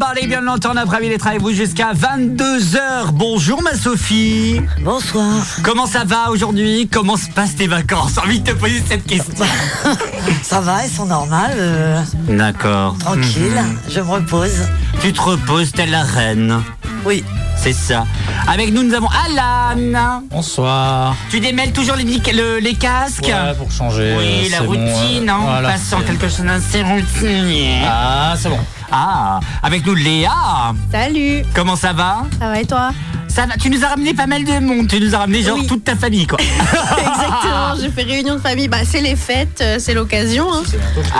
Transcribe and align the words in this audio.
Everybody, 0.00 0.28
bien 0.28 0.42
longtemps 0.42 0.76
après-midi 0.76 1.10
d'être 1.10 1.26
avec 1.26 1.40
vous 1.40 1.50
jusqu'à 1.50 1.92
22h. 1.92 3.10
Bonjour 3.14 3.60
ma 3.62 3.74
Sophie. 3.74 4.60
Bonsoir. 4.80 5.44
Comment 5.64 5.86
ça 5.86 6.04
va 6.04 6.30
aujourd'hui? 6.30 6.86
Comment 6.88 7.16
se 7.16 7.28
passent 7.30 7.56
tes 7.56 7.66
vacances? 7.66 8.12
J'ai 8.14 8.20
envie 8.20 8.38
de 8.40 8.48
te 8.52 8.56
poser 8.56 8.80
cette 8.88 9.04
question. 9.06 9.44
Ça 10.44 10.60
va, 10.60 10.84
elles 10.84 10.90
sont 10.90 11.06
normales. 11.06 11.50
euh, 11.56 12.00
D'accord. 12.28 12.96
tranquille. 13.00 13.50
Mhm. 13.50 13.78
Je 13.90 13.98
me 14.00 14.08
repose. 14.08 14.68
Tu 15.00 15.12
te 15.12 15.20
reposes 15.20 15.72
telle 15.72 15.90
la 15.90 16.04
reine. 16.04 16.62
Oui. 17.04 17.24
C'est 17.56 17.72
ça. 17.72 18.06
Avec 18.46 18.72
nous, 18.72 18.84
nous 18.84 18.94
avons 18.94 19.08
Alan. 19.08 20.22
Bonsoir. 20.30 21.16
Tu 21.28 21.40
démêles 21.40 21.72
toujours 21.72 21.96
les, 21.96 22.04
le- 22.04 22.58
les 22.60 22.74
casques? 22.74 23.24
Ouais, 23.24 23.54
pour 23.58 23.72
changer. 23.72 24.14
Oui, 24.16 24.48
la 24.48 24.60
bon, 24.60 24.66
routine, 24.68 25.28
hein, 25.28 25.38
voilà, 25.42 25.68
on 25.68 25.72
passe 25.72 25.92
en 25.92 26.02
quelque 26.02 26.28
chose 26.28 26.44
d'assez 26.46 26.82
routinier. 26.84 27.80
Ah, 27.84 28.34
c'est 28.38 28.48
bon. 28.48 28.60
Ah, 28.90 29.40
avec 29.62 29.84
nous 29.86 29.94
Léa. 29.94 30.72
Salut, 30.90 31.42
Comment 31.54 31.76
ça 31.76 31.92
va? 31.92 32.24
Ça 32.40 32.48
va 32.48 32.60
et 32.60 32.64
toi? 32.66 32.90
Ça 33.28 33.44
va, 33.46 33.54
tu 33.56 33.68
nous 33.70 33.84
as 33.84 33.88
ramené 33.88 34.14
pas 34.14 34.26
mal 34.26 34.42
de 34.44 34.58
monde, 34.58 34.88
tu 34.88 34.98
nous 34.98 35.14
as 35.14 35.18
ramené 35.18 35.42
genre 35.42 35.58
Oui. 35.58 35.66
toute 35.66 35.84
ta 35.84 35.94
famille 35.94 36.26
quoi. 36.26 36.38
Exactement, 36.98 37.74
j'ai 37.80 37.90
fait 37.90 38.02
réunion 38.02 38.34
de 38.36 38.40
famille. 38.40 38.66
Bah, 38.68 38.78
c'est 38.84 39.02
les 39.02 39.14
fêtes, 39.14 39.60
euh, 39.60 39.76
c'est 39.78 39.92
l'occasion. 39.94 40.46
hein. 40.52 40.62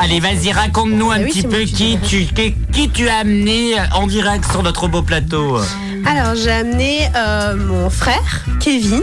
Allez, 0.00 0.18
vas-y, 0.18 0.50
raconte-nous 0.50 1.10
un 1.10 1.16
Ah 1.16 1.20
oui, 1.22 1.30
petit 1.30 1.42
peu 1.46 1.60
qui 1.60 1.98
tu, 1.98 2.24
qui, 2.24 2.54
qui 2.72 2.88
tu 2.88 3.08
as 3.08 3.18
amené 3.18 3.74
en 3.94 4.06
direct 4.06 4.50
sur 4.50 4.62
notre 4.62 4.88
beau 4.88 5.02
plateau. 5.02 5.58
Alors, 6.06 6.34
j'ai 6.34 6.50
amené 6.50 7.00
euh, 7.14 7.54
mon 7.56 7.90
frère, 7.90 8.44
Kevin. 8.60 9.02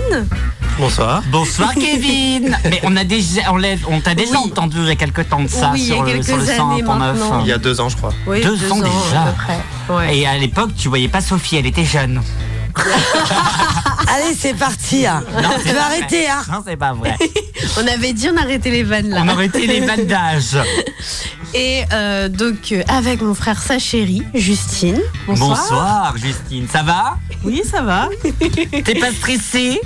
Bonsoir. 0.77 1.23
Bonsoir 1.31 1.73
Kevin. 1.73 2.57
Mais 2.65 2.81
on 2.83 2.95
a 2.97 3.03
déjà, 3.05 3.41
on, 3.53 3.57
l'a- 3.57 3.75
on 3.87 4.01
t'a 4.01 4.13
déjà 4.13 4.31
Oui. 4.31 4.37
entendu 4.51 4.77
il 4.81 4.87
y 4.87 4.91
a 4.91 4.95
quelque 4.95 5.21
temps 5.21 5.41
de 5.41 5.47
ça 5.47 5.71
Oui, 5.73 5.81
il 5.81 5.87
y 5.87 5.91
a 5.91 5.95
sur, 5.95 6.03
le, 6.03 6.11
quelques 6.11 6.25
sur 6.25 6.37
le 6.37 6.43
années 6.49 6.83
101.9. 6.83 6.97
maintenant. 6.97 7.39
Il 7.41 7.47
y 7.47 7.51
a 7.53 7.57
deux 7.57 7.79
ans, 7.79 7.87
je 7.89 7.95
crois. 7.95 8.13
Oui, 8.27 8.41
Deux 8.43 8.71
ans 8.71 8.79
déjà. 8.79 9.21
à 9.21 9.25
peu 9.27 9.33
près. 9.37 9.95
Ouais. 9.95 10.17
Et 10.17 10.27
à 10.27 10.37
l'époque, 10.37 10.71
tu 10.77 10.89
voyais 10.89 11.07
pas 11.07 11.21
Sophie, 11.21 11.55
elle 11.57 11.65
était 11.65 11.85
jeune. 11.85 12.21
Allez, 14.07 14.35
c'est 14.37 14.53
parti. 14.53 15.05
Hein. 15.05 15.23
Non, 15.41 15.49
Tu 15.57 15.67
c'est 15.69 15.73
vas 15.73 15.79
pas 15.79 15.85
arrêter, 15.85 16.23
vrai. 16.23 16.27
hein. 16.27 16.41
Non, 16.51 16.63
c'est 16.67 16.75
pas 16.77 16.93
vrai. 16.93 17.15
On 17.81 17.87
avait 17.87 18.11
dit 18.13 18.27
on 18.33 18.37
arrêtait 18.37 18.69
les 18.69 18.83
vannes 18.83 19.09
là. 19.09 19.23
On 19.27 19.39
été 19.39 19.65
les 19.65 19.81
bandages. 19.81 20.57
Et 21.53 21.83
euh, 21.93 22.27
donc, 22.27 22.71
euh, 22.73 22.83
avec 22.89 23.21
mon 23.21 23.33
frère, 23.33 23.61
sa 23.61 23.79
chérie, 23.79 24.23
Justine. 24.33 24.99
Bonsoir. 25.25 25.49
Bonsoir 25.57 26.13
Justine, 26.17 26.67
ça 26.71 26.83
va? 26.83 27.17
Oui, 27.45 27.61
ça 27.69 27.81
va. 27.81 28.09
T'es 28.83 28.95
pas 28.95 29.11
stressée? 29.11 29.79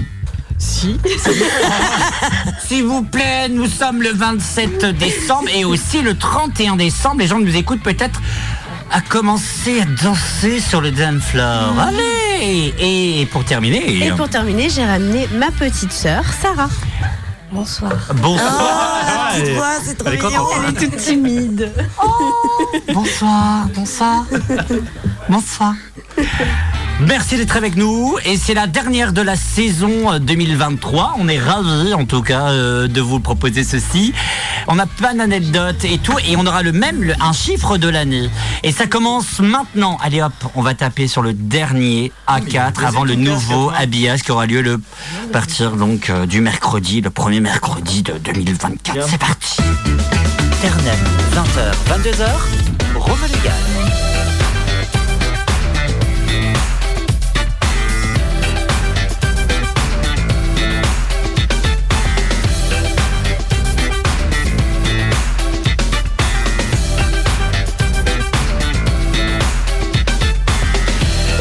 Si. 0.59 0.97
S'il 2.67 2.83
vous 2.83 3.01
plaît, 3.03 3.47
nous 3.49 3.67
sommes 3.67 4.01
le 4.01 4.11
27 4.11 4.85
décembre 4.97 5.49
et 5.55 5.63
aussi 5.65 6.01
le 6.01 6.17
31 6.17 6.75
décembre. 6.75 7.17
Les 7.19 7.27
gens 7.27 7.37
qui 7.39 7.45
nous 7.45 7.55
écoutent 7.55 7.81
peut-être 7.81 8.21
à 8.91 9.01
commencer 9.01 9.81
à 9.81 9.85
danser 10.03 10.59
sur 10.59 10.81
le 10.81 10.91
dance 10.91 11.23
floor. 11.23 11.73
Allez 11.79 12.73
Et 13.21 13.25
pour 13.27 13.45
terminer, 13.45 14.05
Et 14.07 14.11
pour 14.11 14.27
terminer, 14.29 14.69
j'ai 14.69 14.85
ramené 14.85 15.27
ma 15.37 15.49
petite 15.51 15.93
sœur, 15.93 16.23
Sarah. 16.41 16.69
Bonsoir. 17.51 17.93
bonsoir, 18.15 18.99
Ah, 19.07 19.31
la 19.33 19.39
petite 19.41 19.55
voix, 19.55 19.73
c'est 19.83 19.97
trop 19.97 20.09
mignon. 20.11 20.45
Elle 20.57 20.69
est 20.69 20.77
toute 20.89 20.97
timide. 20.97 21.71
bonsoir, 22.93 23.67
bonsoir, 23.73 24.25
bonsoir. 25.29 25.73
Merci 27.01 27.37
d'être 27.37 27.55
avec 27.55 27.77
nous 27.77 28.17
et 28.25 28.35
c'est 28.37 28.53
la 28.53 28.67
dernière 28.67 29.13
de 29.13 29.21
la 29.21 29.37
saison 29.37 30.11
euh, 30.11 30.19
2023. 30.19 31.15
On 31.17 31.29
est 31.29 31.39
ravis 31.39 31.93
en 31.93 32.03
tout 32.05 32.21
cas 32.21 32.49
euh, 32.49 32.87
de 32.89 32.99
vous 32.99 33.21
proposer 33.21 33.63
ceci. 33.63 34.13
On 34.67 34.77
a 34.79 34.85
plein 34.85 35.15
d'anecdotes 35.15 35.85
et 35.85 35.97
tout 35.97 36.17
et 36.27 36.35
on 36.35 36.45
aura 36.45 36.61
le 36.61 36.73
même 36.73 37.01
le- 37.01 37.13
un 37.21 37.31
chiffre 37.31 37.77
de 37.77 37.87
l'année. 37.87 38.29
Et 38.63 38.73
ça 38.73 38.85
commence 38.85 39.39
maintenant. 39.39 39.97
Allez 40.01 40.21
hop, 40.21 40.33
on 40.55 40.61
va 40.61 40.73
taper 40.73 41.07
sur 41.07 41.21
le 41.21 41.31
dernier 41.31 42.11
A4 42.27 42.85
avant 42.85 43.05
le 43.05 43.15
nouveau 43.15 43.71
habillage 43.77 44.23
qui 44.23 44.31
aura 44.31 44.45
lieu 44.45 44.61
le 44.61 44.73
à 44.73 45.31
partir 45.31 45.71
donc 45.77 46.09
euh, 46.09 46.25
du 46.25 46.41
mercredi, 46.41 46.99
le 46.99 47.09
premier 47.11 47.39
mercredi 47.39 48.03
de 48.03 48.13
2024. 48.17 49.07
C'est 49.09 49.17
parti. 49.17 49.57
Internet, 50.61 50.99
20h, 51.33 51.97
22h, 52.01 52.27
Rome 52.97 53.17
Légal. 53.31 53.53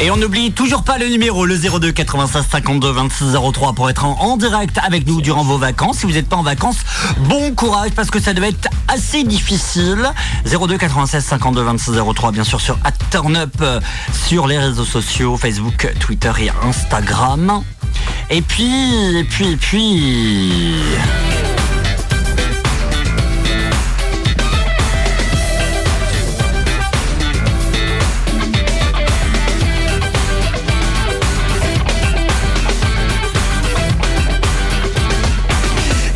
Et 0.01 0.09
on 0.11 0.15
n'oublie 0.15 0.53
toujours 0.53 0.83
pas 0.83 0.97
le 0.97 1.09
numéro, 1.09 1.45
le 1.45 1.57
02 1.57 1.91
96 1.91 2.45
52 2.49 2.89
26 2.89 3.35
03 3.53 3.73
pour 3.73 3.89
être 3.89 4.05
en, 4.05 4.37
direct 4.37 4.77
avec 4.77 5.05
nous 5.05 5.19
durant 5.21 5.43
vos 5.43 5.57
vacances. 5.57 5.97
Si 5.99 6.05
vous 6.05 6.13
n'êtes 6.13 6.29
pas 6.29 6.37
en 6.37 6.43
vacances, 6.43 6.77
bon 7.27 7.53
courage 7.53 7.91
parce 7.91 8.09
que 8.09 8.21
ça 8.21 8.33
devait 8.33 8.49
être 8.49 8.69
assez 8.87 9.25
difficile. 9.25 10.09
02 10.45 10.77
96 10.77 11.21
52 11.21 11.63
26 11.63 11.91
03 12.15 12.31
bien 12.31 12.45
sûr 12.45 12.61
sur 12.61 12.79
Turn 13.11 13.35
Up, 13.35 13.53
euh, 13.59 13.81
sur 14.13 14.47
les 14.47 14.57
réseaux 14.57 14.85
sociaux, 14.85 15.35
Facebook, 15.35 15.91
Twitter 15.99 16.31
et 16.39 16.49
Instagram. 16.63 17.63
Et 18.29 18.41
puis, 18.41 19.17
et 19.17 19.23
puis, 19.25 19.51
et 19.51 19.57
puis... 19.57 20.75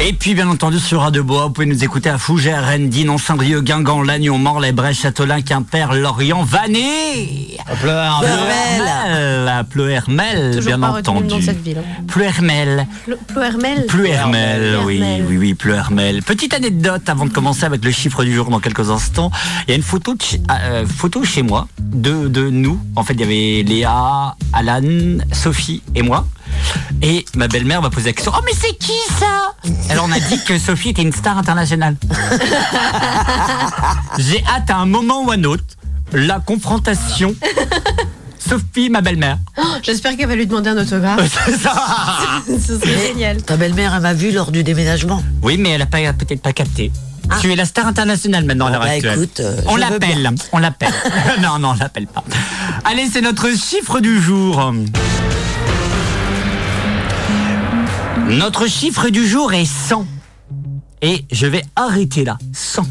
Et 0.06 0.12
puis, 0.12 0.34
bien 0.36 0.50
entendu, 0.50 0.80
sur 0.80 1.00
Radio 1.00 1.24
Bois, 1.24 1.46
vous 1.46 1.52
pouvez 1.52 1.66
nous 1.66 1.82
écouter 1.82 2.10
à 2.10 2.18
Fougères, 2.18 2.66
Rennes, 2.66 2.90
Dinan, 2.90 3.18
Saint-Brieuc, 3.18 3.64
Guingamp, 3.64 4.02
Lannion, 4.02 4.38
Morlaix, 4.38 4.74
Brest, 4.74 5.02
Châtelain, 5.02 5.42
Quimper, 5.42 5.94
Lorient. 5.94 6.44
La 9.46 9.64
Pleuhermel, 9.64 10.56
Toujours 10.56 10.68
bien 10.68 10.80
pas 10.80 11.00
entendu. 11.00 11.34
hein. 11.34 11.82
Pleuhermel. 12.08 12.86
Ploermel. 13.28 13.86
Pleuhermel, 13.88 14.78
oui, 14.86 14.98
Pleuhermel. 14.98 15.26
oui, 15.30 15.38
oui, 15.38 15.54
Pleuhermel. 15.54 16.22
Petite 16.22 16.54
anecdote 16.54 17.08
avant 17.08 17.26
de 17.26 17.32
commencer 17.32 17.64
avec 17.64 17.86
le 17.86 17.92
chiffre 17.92 18.26
du 18.26 18.34
jour 18.36 18.50
dans 18.50 18.60
quelques 18.60 18.90
instants. 18.90 19.32
Il 19.68 19.72
y 19.72 19.74
a 19.74 19.78
une 19.78 19.84
photo, 19.84 20.16
de 20.16 20.22
chez, 20.22 20.42
euh, 20.52 20.86
photo 20.86 21.24
chez 21.24 21.44
moi 21.44 21.68
de, 21.80 22.28
de 22.28 22.50
nous. 22.50 22.78
En 22.98 23.04
fait, 23.04 23.14
il 23.14 23.22
y 23.22 23.24
avait 23.24 23.64
Léa, 23.66 24.36
Alan, 24.52 24.82
Sophie 25.32 25.82
et 25.96 26.02
moi. 26.02 26.28
Et 27.02 27.26
ma 27.36 27.48
belle-mère 27.48 27.82
m'a 27.82 27.90
posé 27.90 28.10
la 28.10 28.14
question 28.14 28.32
Oh, 28.36 28.42
mais 28.46 28.52
c'est 28.58 28.78
qui 28.78 28.94
ça? 29.20 29.54
Alors, 29.90 30.06
on 30.08 30.12
a 30.12 30.20
dit 30.20 30.40
que 30.46 30.58
Sophie 30.58 30.90
était 30.90 31.02
une 31.02 31.12
star 31.12 31.38
internationale. 31.38 31.96
J'ai 34.18 34.44
hâte 34.46 34.70
à 34.70 34.78
un 34.78 34.86
moment 34.86 35.24
ou 35.24 35.32
à 35.32 35.36
un 35.36 35.44
autre 35.44 35.64
la 36.14 36.40
confrontation. 36.40 37.34
Sophie, 38.38 38.90
ma 38.90 39.02
belle-mère. 39.02 39.38
J'espère 39.82 40.16
qu'elle 40.16 40.28
va 40.28 40.36
lui 40.36 40.46
demander 40.46 40.70
un 40.70 40.78
autographe. 40.78 41.40
C'est 41.46 41.58
ça. 41.58 41.74
Ce 42.48 42.80
serait 42.80 43.08
génial. 43.08 43.42
Ta 43.42 43.58
belle-mère, 43.58 43.96
elle 43.96 44.02
m'a 44.02 44.14
vu 44.14 44.32
lors 44.32 44.52
du 44.52 44.64
déménagement. 44.64 45.24
Oui, 45.42 45.58
mais 45.58 45.70
elle 45.72 45.82
a 45.82 45.86
pas 45.88 45.98
peut-être 46.14 46.42
pas 46.42 46.54
capté. 46.54 46.92
Tu 47.42 47.52
es 47.52 47.56
la 47.56 47.66
star 47.66 47.88
internationale 47.88 48.46
maintenant 48.46 48.68
à 48.68 48.72
l'heure 48.72 48.82
Bah, 48.82 48.90
actuelle. 48.90 49.18
écoute, 49.18 49.40
euh, 49.40 49.56
on 49.68 49.78
l'appelle, 49.78 50.30
on 50.52 50.58
l'appelle. 50.60 50.94
non, 51.42 51.58
non, 51.58 51.70
on 51.70 51.74
l'appelle 51.74 52.06
pas. 52.06 52.24
Allez, 52.84 53.08
c'est 53.12 53.22
notre 53.22 53.48
chiffre 53.58 54.02
du 54.02 54.22
jour. 54.22 54.74
Notre 58.30 58.68
chiffre 58.68 59.10
du 59.10 59.28
jour 59.28 59.54
est 59.54 59.66
100. 59.66 60.06
Et 61.02 61.26
je 61.32 61.46
vais 61.48 61.64
arrêter 61.76 62.24
là. 62.24 62.38
100. 62.54 62.84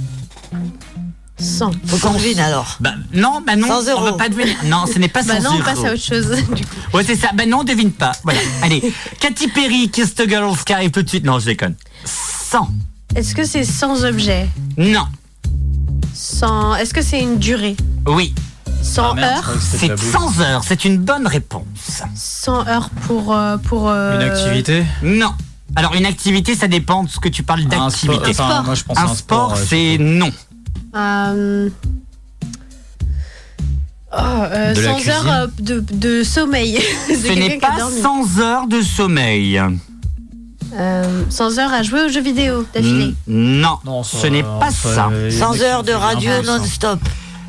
100. 1.39 1.71
Faut 1.87 1.97
qu'on 1.99 2.15
devine 2.15 2.39
alors. 2.39 2.77
Bah, 2.81 2.93
non, 3.15 3.43
bah 3.45 3.57
non, 3.57 3.67
100 3.67 3.75
on 3.75 3.83
va 3.83 3.93
euros. 4.09 4.17
pas 4.17 4.29
devenir. 4.29 4.55
Non, 4.67 4.85
ce 4.87 4.99
n'est 4.99 5.09
pas 5.09 5.23
100 5.23 5.29
Bah 5.29 5.41
non, 5.41 5.51
on 5.51 5.55
euros. 5.55 5.63
passe 5.65 5.79
à 5.85 5.93
autre 5.93 6.03
chose. 6.03 6.31
Du 6.55 6.65
coup. 6.65 6.73
Ouais, 6.95 7.05
c'est 7.05 7.17
ça. 7.17 7.31
Bah 7.35 7.47
non, 7.47 7.61
on 7.61 7.65
devine 7.65 7.91
pas. 7.91 8.13
Voilà. 8.23 8.39
Allez, 8.63 8.93
Katy 9.19 9.49
Perry, 9.49 9.89
Kiss 9.91 10.15
the 10.15 10.29
Girls 10.29 10.59
qui 10.65 10.73
arrive 10.73 10.91
tout 10.91 11.03
de 11.03 11.09
suite. 11.09 11.25
Non, 11.25 11.39
je 11.39 11.47
déconne. 11.47 11.75
100. 12.05 12.69
Est-ce 13.17 13.35
que 13.35 13.45
c'est 13.45 13.65
100 13.65 14.05
objets? 14.05 14.49
Non. 14.77 15.07
100... 16.15 16.77
Est-ce 16.77 16.95
que 16.95 17.03
c'est 17.03 17.21
une 17.21 17.39
durée? 17.39 17.77
Oui. 18.07 18.35
100 18.83 19.03
Ah, 19.11 19.15
merde, 19.15 19.45
heures 19.49 19.55
C'est 19.61 19.89
tabou. 19.89 20.03
100 20.03 20.41
heures. 20.41 20.63
C'est 20.67 20.85
une 20.85 20.99
bonne 20.99 21.27
réponse. 21.27 21.65
100 22.15 22.67
heures 22.69 22.91
pour... 23.07 23.35
euh, 23.35 23.57
pour 23.59 23.89
euh, 23.89 24.17
Une 24.21 24.23
activité 24.31 24.85
Non. 25.03 25.33
Alors, 25.77 25.95
une 25.95 26.05
activité, 26.07 26.55
ça 26.55 26.69
dépend 26.69 27.05
de 27.05 27.09
ce 27.09 27.19
que 27.19 27.29
tu 27.31 27.43
parles 27.43 27.61
Un 27.61 27.89
sport, 27.91 28.19
d'activité. 28.19 28.31
enfin, 28.43 28.75
sport. 28.75 28.99
À 28.99 29.01
Un 29.01 29.05
un 29.05 29.15
sport, 29.15 29.53
euh, 29.57 29.65
c'est 29.67 29.97
non. 29.99 30.31
euh, 30.95 31.71
oh, 34.13 34.17
euh, 34.19 34.75
De 34.75 34.81
la 34.81 34.89
100 34.91 34.95
cuisine. 34.97 35.13
heures 35.13 35.33
euh, 35.33 35.47
de, 35.61 35.81
de 35.93 36.23
sommeil. 36.25 36.79
Ce 37.09 37.33
n'est 37.33 37.59
pas 37.59 37.79
dormi. 37.79 38.01
100 38.03 38.39
heures 38.41 38.67
de 38.67 38.83
sommeil. 38.83 39.63
Euh, 40.75 41.23
100 41.31 41.59
heures 41.59 41.73
à 41.73 41.83
jouer 41.83 42.03
aux 42.05 42.09
jeux 42.09 42.23
vidéo 42.23 42.67
d'affilée. 42.75 43.15
Non, 43.27 43.79
Non, 43.85 44.03
ce 44.03 44.27
n'est 44.27 44.43
pas 44.43 44.71
ça- 44.71 44.95
ça. 44.95 45.09
euh, 45.13 45.31
100 45.31 45.55
une 45.55 45.61
heures 45.63 45.83
de 45.85 45.93
radio 45.93 46.31
non-stop. 46.45 46.99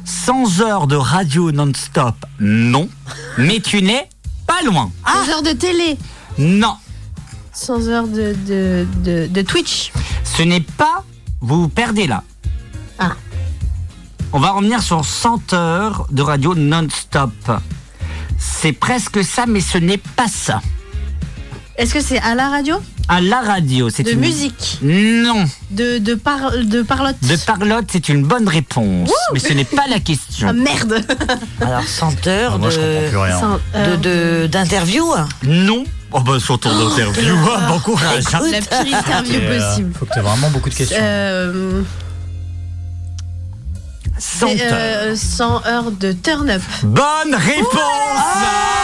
100 0.06 0.62
heures 0.62 0.88
de 0.88 0.96
radio 0.96 1.52
non-stop, 1.52 2.16
non. 2.40 2.90
Mais 3.38 3.60
tu 3.60 3.82
n'es 3.82 4.10
pas 4.48 4.62
loin. 4.66 4.92
100 5.06 5.30
heures 5.32 5.44
de 5.44 5.52
télé. 5.52 5.98
Non. 6.38 6.76
100 7.54 7.88
heures 7.88 8.08
de, 8.08 8.36
de, 8.48 8.88
de, 9.04 9.28
de 9.28 9.42
Twitch. 9.42 9.92
Ce 10.24 10.44
n'est 10.44 10.62
pas. 10.62 11.04
Vous 11.42 11.64
vous 11.64 11.70
perdez 11.70 12.08
là. 12.08 12.24
Ah. 13.00 13.12
On 14.32 14.40
va 14.40 14.52
revenir 14.52 14.82
sur 14.82 15.06
100 15.06 15.54
heures 15.54 16.08
de 16.10 16.22
radio 16.22 16.56
non-stop. 16.56 17.32
C'est 18.40 18.74
presque 18.74 19.24
ça, 19.24 19.46
mais 19.46 19.62
ce 19.62 19.78
n'est 19.78 19.98
pas 19.98 20.28
ça. 20.28 20.62
Est-ce 21.78 21.94
que 21.94 22.02
c'est 22.02 22.20
à 22.20 22.36
la 22.36 22.50
radio 22.50 22.76
À 23.08 23.20
la 23.20 23.42
radio, 23.42 23.90
c'est 23.90 24.04
De 24.04 24.12
une. 24.12 24.20
musique 24.20 24.78
Non. 24.84 25.46
De, 25.72 25.98
de, 25.98 26.14
par, 26.14 26.52
de 26.52 26.84
parlotte 26.84 27.16
De 27.24 27.36
parlotte, 27.46 27.86
c'est 27.92 28.10
une 28.10 28.24
bonne 28.24 28.48
réponse. 28.48 29.10
Mais 29.34 29.40
ce 29.40 29.54
n'est 29.54 29.66
pas 29.66 29.86
la 29.90 30.00
question. 30.00 30.48
Ah 30.50 30.54
merde 30.54 31.04
Alors, 31.62 31.84
100 31.84 32.28
heures 32.28 32.52
Ah, 32.56 32.58
moi, 32.60 32.70
je 32.70 32.76
comprends 32.78 33.02
plus 33.02 33.12
de, 33.12 33.18
rien. 33.18 33.40
100 33.40 33.52
heures. 33.52 33.60
de, 33.90 33.96
de- 34.44 34.48
d'interview. 34.48 35.06
Non. 35.44 35.84
Oh 36.16 36.20
bah 36.20 36.40
sur 36.40 36.60
ton 36.60 36.70
interview, 36.70 37.34
hein, 37.36 37.68
bon 37.68 37.80
courage. 37.80 38.24
hein. 38.34 38.42
La 38.52 38.62
pire 38.62 39.00
interview 39.00 39.34
Et, 39.40 39.48
euh, 39.48 39.60
possible. 39.70 39.94
Faut 39.98 40.06
que 40.06 40.14
tu 40.14 40.20
vraiment 40.20 40.50
beaucoup 40.52 40.70
de 40.70 40.76
questions. 40.76 40.98
Euh, 41.02 41.82
100 44.20 44.48
c'est, 44.48 44.62
heures. 44.62 44.72
euh, 44.76 45.16
100 45.16 45.66
heures 45.66 45.92
de 45.92 46.12
turn-up. 46.12 46.62
Bonne 46.84 47.34
réponse 47.34 47.82
Ah 47.82 48.83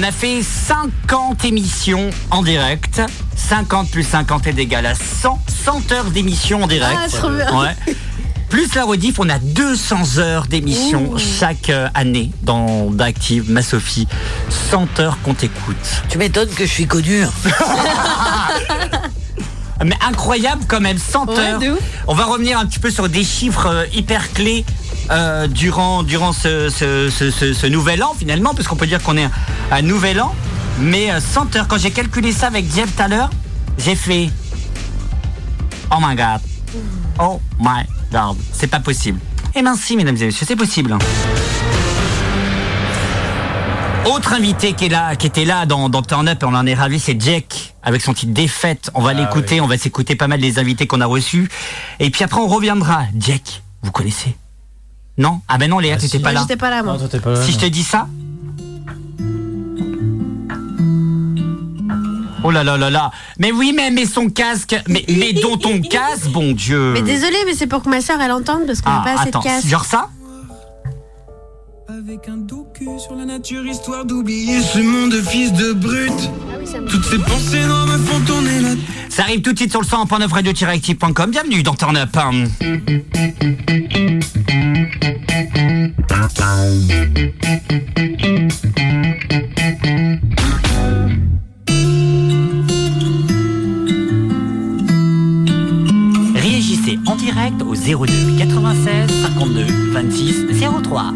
On 0.00 0.02
a 0.02 0.12
fait 0.12 0.42
50 0.42 1.44
émissions 1.44 2.08
en 2.30 2.42
direct. 2.42 3.02
50 3.36 3.90
plus 3.90 4.02
50 4.02 4.46
est 4.46 4.58
égal 4.58 4.86
à 4.86 4.94
100. 4.94 5.38
100 5.46 5.92
heures 5.92 6.10
d'émissions 6.10 6.62
en 6.62 6.66
direct. 6.66 6.96
Ah, 6.98 7.06
trop 7.10 7.28
bien. 7.28 7.60
Ouais. 7.60 7.76
Plus 8.48 8.74
la 8.74 8.84
rediff, 8.84 9.18
on 9.18 9.28
a 9.28 9.38
200 9.38 10.16
heures 10.16 10.46
d'émissions 10.46 11.10
Ouh. 11.12 11.18
chaque 11.18 11.68
euh, 11.68 11.86
année 11.92 12.30
dans 12.44 12.90
d'Active, 12.90 13.50
ma 13.50 13.60
Sophie. 13.60 14.08
100 14.70 15.00
heures 15.00 15.18
qu'on 15.22 15.34
t'écoute. 15.34 15.76
Tu 16.08 16.16
m'étonnes 16.16 16.48
que 16.48 16.64
je 16.64 16.72
suis 16.72 16.86
connu. 16.86 17.26
Mais 19.84 19.96
incroyable 20.06 20.62
quand 20.66 20.80
même, 20.80 20.96
100 20.96 21.28
Ouais, 21.28 21.38
heures. 21.38 21.58
de 21.58 21.70
ouf. 21.72 21.78
On 22.06 22.14
va 22.14 22.24
revenir 22.24 22.58
un 22.58 22.64
petit 22.64 22.78
peu 22.78 22.90
sur 22.90 23.10
des 23.10 23.24
chiffres 23.24 23.66
euh, 23.66 23.84
hyper 23.92 24.32
clés 24.32 24.64
euh, 25.10 25.46
durant, 25.46 26.02
durant 26.02 26.32
ce, 26.32 26.68
ce- 26.68 27.10
ce- 27.10 27.30
ce- 27.30 27.52
ce 27.52 27.66
nouvel 27.66 28.02
an 28.02 28.14
finalement, 28.18 28.54
parce 28.54 28.68
qu'on 28.68 28.76
peut 28.76 28.86
dire 28.86 29.02
qu'on 29.02 29.16
est 29.16 29.28
un 29.70 29.82
nouvel 29.82 30.20
an. 30.20 30.34
Mais 30.80 31.10
euh, 31.10 31.20
100 31.20 31.56
heures, 31.56 31.68
quand 31.68 31.78
j'ai 31.78 31.90
calculé 31.90 32.32
ça 32.32 32.46
avec 32.48 32.72
Jeff 32.74 32.94
tout 32.96 33.02
à 33.02 33.08
l'heure, 33.08 33.30
j'ai 33.78 33.94
fait... 33.96 34.30
Oh 35.92 35.98
my 36.00 36.14
god. 36.14 36.40
Oh 37.18 37.40
my 37.58 37.82
god. 38.12 38.36
C'est 38.52 38.68
pas 38.68 38.80
possible. 38.80 39.18
Eh 39.54 39.62
ben 39.62 39.74
si, 39.74 39.96
mesdames 39.96 40.16
et 40.16 40.26
messieurs, 40.26 40.46
c'est 40.46 40.56
possible. 40.56 40.96
Autre 44.06 44.32
invité 44.32 44.72
qui 44.72 44.86
est 44.86 44.88
là, 44.88 45.14
qui 45.16 45.26
était 45.26 45.44
là 45.44 45.66
dans, 45.66 45.88
dans 45.88 46.02
Turn 46.02 46.26
Up, 46.28 46.42
et 46.42 46.46
on 46.46 46.54
en 46.54 46.66
est 46.66 46.74
ravi, 46.74 46.98
c'est 46.98 47.20
Jack 47.20 47.74
avec 47.82 48.00
son 48.00 48.14
titre 48.14 48.32
Défaite. 48.32 48.90
On 48.94 49.02
va 49.02 49.12
l'écouter, 49.12 49.56
oui. 49.56 49.60
on 49.60 49.66
va 49.66 49.76
s'écouter 49.76 50.14
pas 50.16 50.26
mal 50.28 50.40
des 50.40 50.58
invités 50.58 50.86
qu'on 50.86 51.00
a 51.00 51.06
reçus. 51.06 51.48
Et 51.98 52.10
puis 52.10 52.24
après 52.24 52.40
on 52.40 52.46
reviendra. 52.46 53.02
Jack, 53.18 53.62
vous 53.82 53.92
connaissez 53.92 54.34
Non 55.20 55.42
Ah 55.48 55.58
ben 55.58 55.68
non 55.68 55.78
Léa, 55.78 55.94
Ah, 55.94 56.00
t'étais 56.00 56.16
si. 56.16 56.22
pas 56.22 56.32
là. 56.32 56.46
Pas 56.58 56.70
là, 56.70 56.82
moi. 56.82 56.94
Non, 56.94 56.98
toi, 56.98 57.08
t'es 57.08 57.20
pas 57.20 57.32
là, 57.32 57.42
Si 57.44 57.52
je 57.52 57.58
te 57.58 57.66
dis 57.66 57.82
ça 57.84 58.08
Oh 62.42 62.50
là 62.50 62.64
là 62.64 62.78
là 62.78 62.88
là 62.88 63.10
Mais 63.38 63.52
oui, 63.52 63.74
mais, 63.76 63.90
mais 63.90 64.06
son 64.06 64.30
casque 64.30 64.74
Mais, 64.88 65.04
mais 65.08 65.34
dont 65.34 65.58
ton 65.58 65.80
casque, 65.82 66.28
bon 66.28 66.52
Dieu 66.52 66.92
Mais 66.94 67.02
désolé, 67.02 67.36
mais 67.44 67.52
c'est 67.54 67.66
pour 67.66 67.82
que 67.82 67.90
ma 67.90 68.00
soeur 68.00 68.18
elle 68.20 68.32
entende 68.32 68.62
parce 68.66 68.80
qu'on 68.80 68.90
Ah, 68.90 68.98
n'a 68.98 69.04
pas 69.14 69.20
assez 69.20 69.28
attends, 69.28 69.40
de 69.40 69.44
casse. 69.44 69.66
genre 69.66 69.84
ça? 69.84 70.08
Avec 71.98 72.28
un 72.28 72.36
docu 72.36 72.86
sur 72.98 73.16
la 73.16 73.24
nature, 73.24 73.66
histoire 73.66 74.04
d'oublier 74.04 74.60
ce 74.60 74.78
monde 74.78 75.10
de 75.10 75.20
fils 75.20 75.52
de 75.52 75.72
brute. 75.72 76.30
Toutes 76.88 77.04
ces 77.04 77.18
pensées 77.18 77.64
noires 77.64 77.86
me 77.86 77.98
font 77.98 78.20
tourner 78.20 78.60
la. 78.60 78.68
Ça 79.08 79.22
arrive 79.22 79.40
tout 79.42 79.52
de 79.52 79.58
suite 79.58 79.72
sur 79.72 79.80
le 79.80 79.86
100.9 79.86 80.28
radio-active.com. 80.30 81.30
Bienvenue 81.30 81.62
dans 81.64 81.74
Turn 81.74 81.96
Up. 81.96 82.10
Réagissez 96.36 96.98
en 97.06 97.16
direct 97.16 97.62
au 97.62 97.74
02 97.74 98.38
96 98.38 99.10
52 99.22 99.64
26 99.92 100.46
03. 100.84 101.14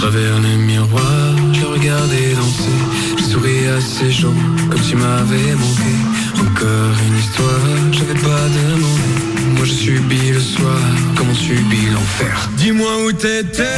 Travers 0.00 0.38
les 0.40 0.56
miroirs, 0.56 1.36
je 1.52 1.60
le 1.60 1.66
regardais 1.66 2.32
danser. 2.34 2.80
Je 3.18 3.22
souris 3.22 3.66
à 3.68 3.78
ces 3.82 4.10
gens 4.10 4.32
comme 4.70 4.82
s'ils 4.82 4.96
m'avaient 4.96 5.54
manqué. 5.64 5.94
Encore 6.40 6.96
une 7.06 7.18
histoire, 7.18 7.66
j'avais 7.92 8.14
pas 8.14 8.44
demandé. 8.48 9.10
Moi 9.56 9.66
je 9.66 9.72
subis 9.72 10.30
le 10.32 10.40
soir, 10.40 10.80
comme 11.16 11.28
on 11.28 11.34
subit 11.34 11.90
l'enfer? 11.92 12.48
Dis-moi 12.56 12.92
où 13.04 13.12
t'étais. 13.12 13.76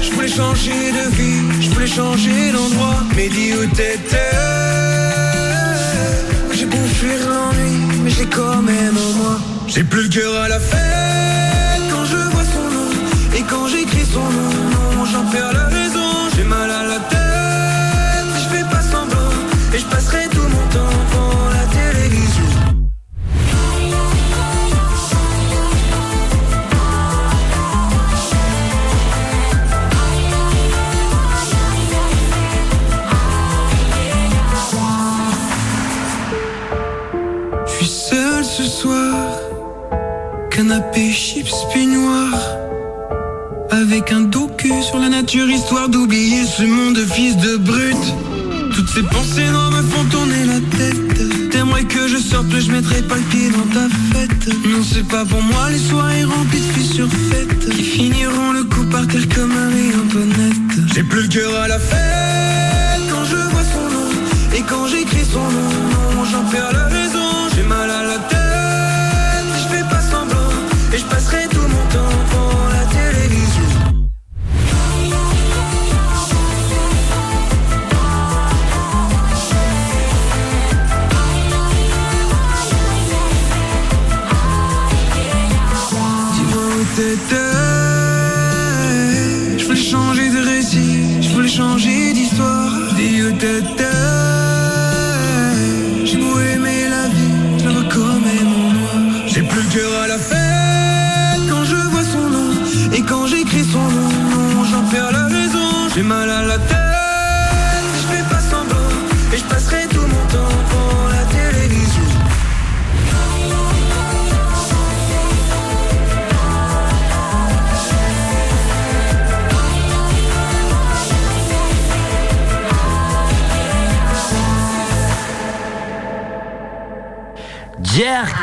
Je 0.00 0.10
voulais 0.12 0.28
changer 0.28 0.92
de 0.98 1.14
vie, 1.14 1.42
je 1.60 1.68
voulais 1.74 1.86
changer 1.86 2.52
d'endroit. 2.52 3.00
Mais 3.16 3.28
dis 3.28 3.52
où 3.52 3.66
t'étais. 3.66 4.32
J'ai 6.54 6.64
beau 6.64 6.86
fuir 6.98 7.20
l'ennui, 7.28 7.76
mais 8.02 8.10
j'ai 8.10 8.24
quand 8.24 8.62
même 8.62 8.96
en 8.96 9.12
moi. 9.18 9.38
J'ai 9.66 9.84
plus 9.84 10.04
le 10.04 10.08
cœur 10.08 10.34
à 10.40 10.48
la 10.48 10.58
fête 10.58 11.45
j'en 15.12 15.24
perds 15.30 15.52
la 15.52 15.64
raison. 15.64 16.10
J'ai 16.34 16.44
mal 16.44 16.70
à 16.70 16.82
la 16.82 16.98
tête, 16.98 18.30
je 18.42 18.48
fais 18.56 18.64
pas 18.64 18.82
semblant. 18.82 19.30
Et 19.74 19.78
je 19.78 19.86
passerai 19.86 20.28
tout 20.28 20.42
mon 20.42 20.66
temps 20.74 20.96
devant 21.10 21.48
la 21.50 21.64
télévision. 21.76 22.44
Je 37.66 37.72
suis 37.72 37.86
seul 37.86 38.44
ce 38.44 38.64
soir, 38.64 39.14
canapé, 40.50 41.10
chips, 41.10 41.54
peignoir. 41.72 42.45
Avec 43.96 44.12
un 44.12 44.20
docu 44.20 44.70
sur 44.82 44.98
la 44.98 45.08
nature, 45.08 45.48
histoire 45.48 45.88
d'oublier 45.88 46.44
ce 46.44 46.64
monde 46.64 46.96
de 46.96 47.06
fils 47.06 47.34
de 47.38 47.56
brute. 47.56 48.12
Toutes 48.74 48.90
ces 48.90 49.02
pensées 49.02 49.48
noires 49.50 49.70
me 49.70 49.80
font 49.80 50.04
tourner 50.10 50.44
la 50.44 50.60
tête. 50.76 51.50
T'aimerais 51.50 51.84
que 51.84 52.06
je 52.06 52.18
sorte, 52.18 52.50
je 52.50 52.70
mettrai 52.72 53.00
pas 53.00 53.14
le 53.14 53.22
pied 53.22 53.48
dans 53.48 53.66
ta 53.72 53.88
fête. 54.12 54.48
Non, 54.66 54.82
c'est 54.84 55.08
pas 55.08 55.24
pour 55.24 55.40
moi 55.40 55.70
les 55.70 55.78
soirées 55.78 56.24
remplies 56.24 56.60
de 56.60 56.72
fissures 56.78 57.08
faites. 57.30 57.70
Qui 57.70 57.82
finiront 57.82 58.52
le 58.52 58.64
coup 58.64 58.84
par 58.84 59.06
terre 59.06 59.26
comme 59.34 59.54
Marie-Antoinette. 59.54 60.92
J'ai 60.94 61.02
plus 61.02 61.22
le 61.22 61.28
cœur 61.28 61.58
à 61.58 61.68
la 61.68 61.78
fête 61.78 63.00
quand 63.10 63.24
je 63.24 63.36
vois 63.36 63.64
son 63.72 63.80
nom. 63.80 64.10
Et 64.54 64.60
quand 64.60 64.88
j'écris 64.88 65.24
son 65.24 65.40
nom, 65.40 66.24
j'en 66.30 66.44
perds 66.50 66.72
la 66.74 66.84
raison. 66.84 67.48
J'ai 67.56 67.62
mal 67.62 67.90
à 67.90 68.02
la 68.02 68.18
tête, 68.28 69.48
je 69.56 69.74
fais 69.74 69.84
pas 69.88 70.02
semblant. 70.02 70.52
Et 70.92 70.98
je 70.98 71.04
passerai 71.06 71.48
tout 71.50 71.66
mon 71.66 71.75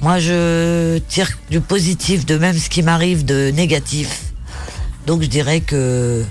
moi 0.00 0.18
je 0.18 0.98
tire 1.08 1.28
du 1.50 1.60
positif 1.60 2.24
de 2.24 2.36
même 2.38 2.56
ce 2.56 2.68
qui 2.70 2.82
m'arrive 2.82 3.24
de 3.24 3.50
négatif. 3.50 4.22
Donc 5.06 5.22
je 5.22 5.26
dirais 5.28 5.60
que 5.60 6.22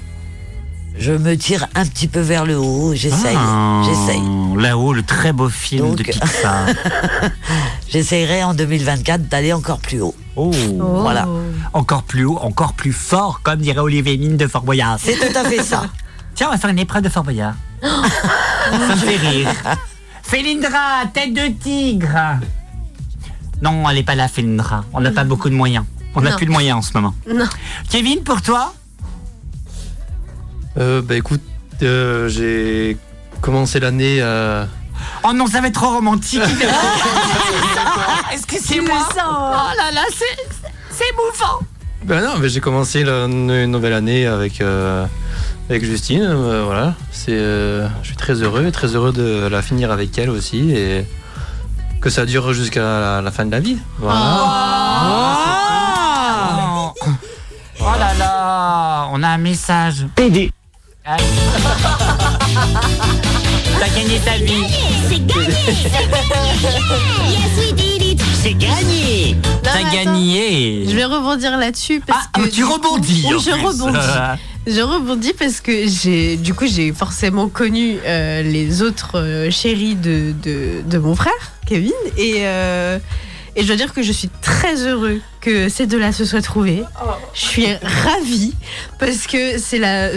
je 0.99 1.11
me 1.11 1.35
tire 1.37 1.67
un 1.75 1.85
petit 1.85 2.07
peu 2.07 2.19
vers 2.19 2.45
le 2.45 2.57
haut, 2.57 2.93
j'essaye, 2.95 3.35
Ah, 3.37 3.81
j'essaye. 3.85 4.21
Là-haut, 4.57 4.93
le 4.93 5.03
très 5.03 5.33
beau 5.33 5.49
film 5.49 5.95
de 5.95 6.03
Pixar. 6.03 6.65
J'essayerai 7.89 8.43
en 8.43 8.53
2024 8.53 9.29
d'aller 9.29 9.53
encore 9.53 9.79
plus 9.79 10.01
haut. 10.01 10.15
Oh. 10.35 10.51
Oh. 10.79 11.01
Voilà. 11.01 11.27
Encore 11.73 12.03
plus 12.03 12.25
haut, 12.25 12.37
encore 12.41 12.73
plus 12.73 12.91
fort, 12.91 13.41
comme 13.43 13.59
dirait 13.59 13.79
Olivier 13.79 14.17
Mine 14.17 14.35
de 14.35 14.47
Fort 14.47 14.63
Boyard. 14.63 14.97
C'est 14.99 15.15
tout 15.15 15.37
à 15.37 15.43
fait 15.43 15.63
ça. 15.63 15.85
Tiens, 16.35 16.47
on 16.49 16.51
va 16.51 16.57
faire 16.57 16.69
une 16.69 16.79
épreuve 16.79 17.03
de 17.03 17.09
Fort 17.09 17.23
Boyard. 17.23 17.53
Ça 17.81 18.95
me 18.95 18.95
fait 18.95 19.15
rire. 19.15 19.49
Félindra, 20.23 21.05
tête 21.13 21.33
de 21.33 21.47
tigre. 21.47 22.39
Non, 23.61 23.89
elle 23.89 23.97
est 23.99 24.03
pas 24.03 24.15
là, 24.15 24.27
Félindra. 24.27 24.83
On 24.93 25.01
n'a 25.01 25.11
pas 25.11 25.23
beaucoup 25.23 25.49
de 25.49 25.55
moyens. 25.55 25.85
On 26.15 26.21
n'a 26.21 26.35
plus 26.35 26.45
de 26.45 26.51
moyens 26.51 26.79
en 26.79 26.81
ce 26.81 26.93
moment. 26.93 27.13
Non. 27.31 27.45
Kevin, 27.89 28.23
pour 28.23 28.41
toi 28.41 28.73
euh, 30.77 31.01
Bah 31.01 31.15
écoute, 31.15 31.41
euh, 31.83 32.27
j'ai 32.29 32.97
commencé 33.41 33.79
l'année 33.79 34.19
euh, 34.21 34.65
Oh 35.23 35.33
non, 35.33 35.47
ça 35.47 35.61
va 35.61 35.67
être 35.67 35.75
trop 35.75 35.89
romantique. 35.91 36.41
Excusez-moi. 38.33 38.95
Tu 39.09 39.15
le 39.15 39.21
sens. 39.21 39.25
Oh 39.29 39.77
là 39.77 39.91
là, 39.93 40.01
c'est 40.11 40.47
c'est 40.89 41.05
émouvant. 41.09 41.59
Ben 42.03 42.21
non, 42.23 42.37
mais 42.39 42.49
j'ai 42.49 42.59
commencé 42.61 43.03
la 43.03 43.25
une 43.25 43.65
nouvelle 43.65 43.93
année 43.93 44.25
avec, 44.25 44.61
euh, 44.61 45.05
avec 45.69 45.83
Justine. 45.83 46.23
euh, 46.23 46.63
voilà, 46.65 46.93
c'est, 47.11 47.33
euh, 47.33 47.87
je 48.01 48.07
suis 48.07 48.15
très 48.15 48.33
heureux, 48.35 48.71
très 48.71 48.95
heureux 48.95 49.11
de 49.11 49.47
la 49.47 49.61
finir 49.61 49.91
avec 49.91 50.17
elle 50.17 50.29
aussi 50.29 50.71
et 50.71 51.05
que 52.01 52.09
ça 52.09 52.25
dure 52.25 52.53
jusqu'à 52.53 52.81
la, 52.81 53.21
la 53.21 53.31
fin 53.31 53.45
de 53.45 53.51
la 53.51 53.59
vie. 53.59 53.77
Voilà. 53.99 54.19
Oh, 56.99 57.11
oh 57.81 57.83
là 57.99 58.13
là, 58.17 59.07
on 59.11 59.21
a 59.23 59.27
un 59.27 59.37
message. 59.37 60.05
PD. 60.15 60.51
T'as 61.07 61.15
gagné 63.95 64.19
ta 64.25 64.35
vie. 64.37 64.65
C'est 65.07 65.25
gagné 65.25 65.47
Yes, 67.29 67.57
we 67.57 67.71
did 67.73 68.01
it 68.03 68.21
C'est 68.41 68.53
gagné. 68.53 69.37
T'as 69.63 69.83
gagné. 69.83 70.83
Je 70.85 70.93
vais 70.93 71.05
rebondir 71.05 71.57
là-dessus 71.57 72.01
parce 72.05 72.25
Ah, 72.33 72.39
que 72.41 72.41
ah, 72.45 72.49
tu 72.51 72.65
rebondis. 72.65 73.25
En 73.33 73.39
je 73.39 73.51
plus. 73.51 73.61
rebondis. 73.63 73.97
Je 74.67 74.81
rebondis 74.81 75.31
parce 75.31 75.61
que 75.61 75.87
j'ai, 75.87 76.35
du 76.35 76.53
coup, 76.53 76.65
j'ai 76.67 76.91
forcément 76.91 77.47
connu 77.47 77.95
euh, 78.05 78.41
les 78.43 78.81
autres 78.81 79.17
euh, 79.17 79.49
chéris 79.49 79.95
de, 79.95 80.33
de, 80.43 80.81
de 80.85 80.97
mon 80.97 81.15
frère, 81.15 81.31
Kevin, 81.65 81.93
et, 82.17 82.39
euh, 82.39 82.99
et 83.55 83.61
je 83.61 83.67
dois 83.67 83.77
dire 83.77 83.93
que 83.93 84.01
je 84.03 84.11
suis 84.11 84.27
très 84.41 84.75
heureux 84.85 85.21
que 85.47 85.69
ces 85.69 85.87
deux-là 85.87 86.11
se 86.11 86.25
soient 86.25 86.41
trouvés. 86.41 86.83
Je 87.33 87.39
suis 87.39 87.67
ravie 88.03 88.53
parce 88.99 89.27
que 89.27 89.57
c'est 89.57 89.77
la, 89.79 90.09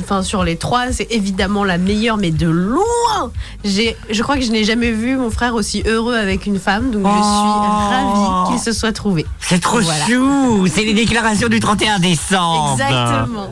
enfin, 0.00 0.22
sur 0.22 0.44
les 0.44 0.56
trois, 0.56 0.92
c'est 0.92 1.08
évidemment 1.10 1.62
la 1.64 1.76
meilleure, 1.76 2.16
mais 2.16 2.30
de 2.30 2.48
loin. 2.48 3.30
J'ai, 3.64 3.96
je 4.08 4.22
crois 4.22 4.36
que 4.36 4.42
je 4.42 4.50
n'ai 4.50 4.64
jamais 4.64 4.90
vu 4.92 5.16
mon 5.16 5.30
frère 5.30 5.54
aussi 5.54 5.82
heureux 5.86 6.16
avec 6.16 6.46
une 6.46 6.58
femme, 6.58 6.90
donc 6.90 7.02
je 7.06 7.10
suis 7.12 7.18
Oh. 7.20 7.90
ravie 7.90 8.50
qu'ils 8.50 8.60
se 8.64 8.72
soient 8.72 8.92
trouvés. 8.92 9.26
C'est 9.40 9.60
trop 9.60 9.80
Voilà. 9.80 10.06
chou. 10.06 10.66
C'est 10.72 10.84
les 10.84 10.94
déclarations 10.94 11.48
du 11.48 11.60
31 11.60 11.98
décembre. 11.98 12.72
Exactement. 12.80 13.50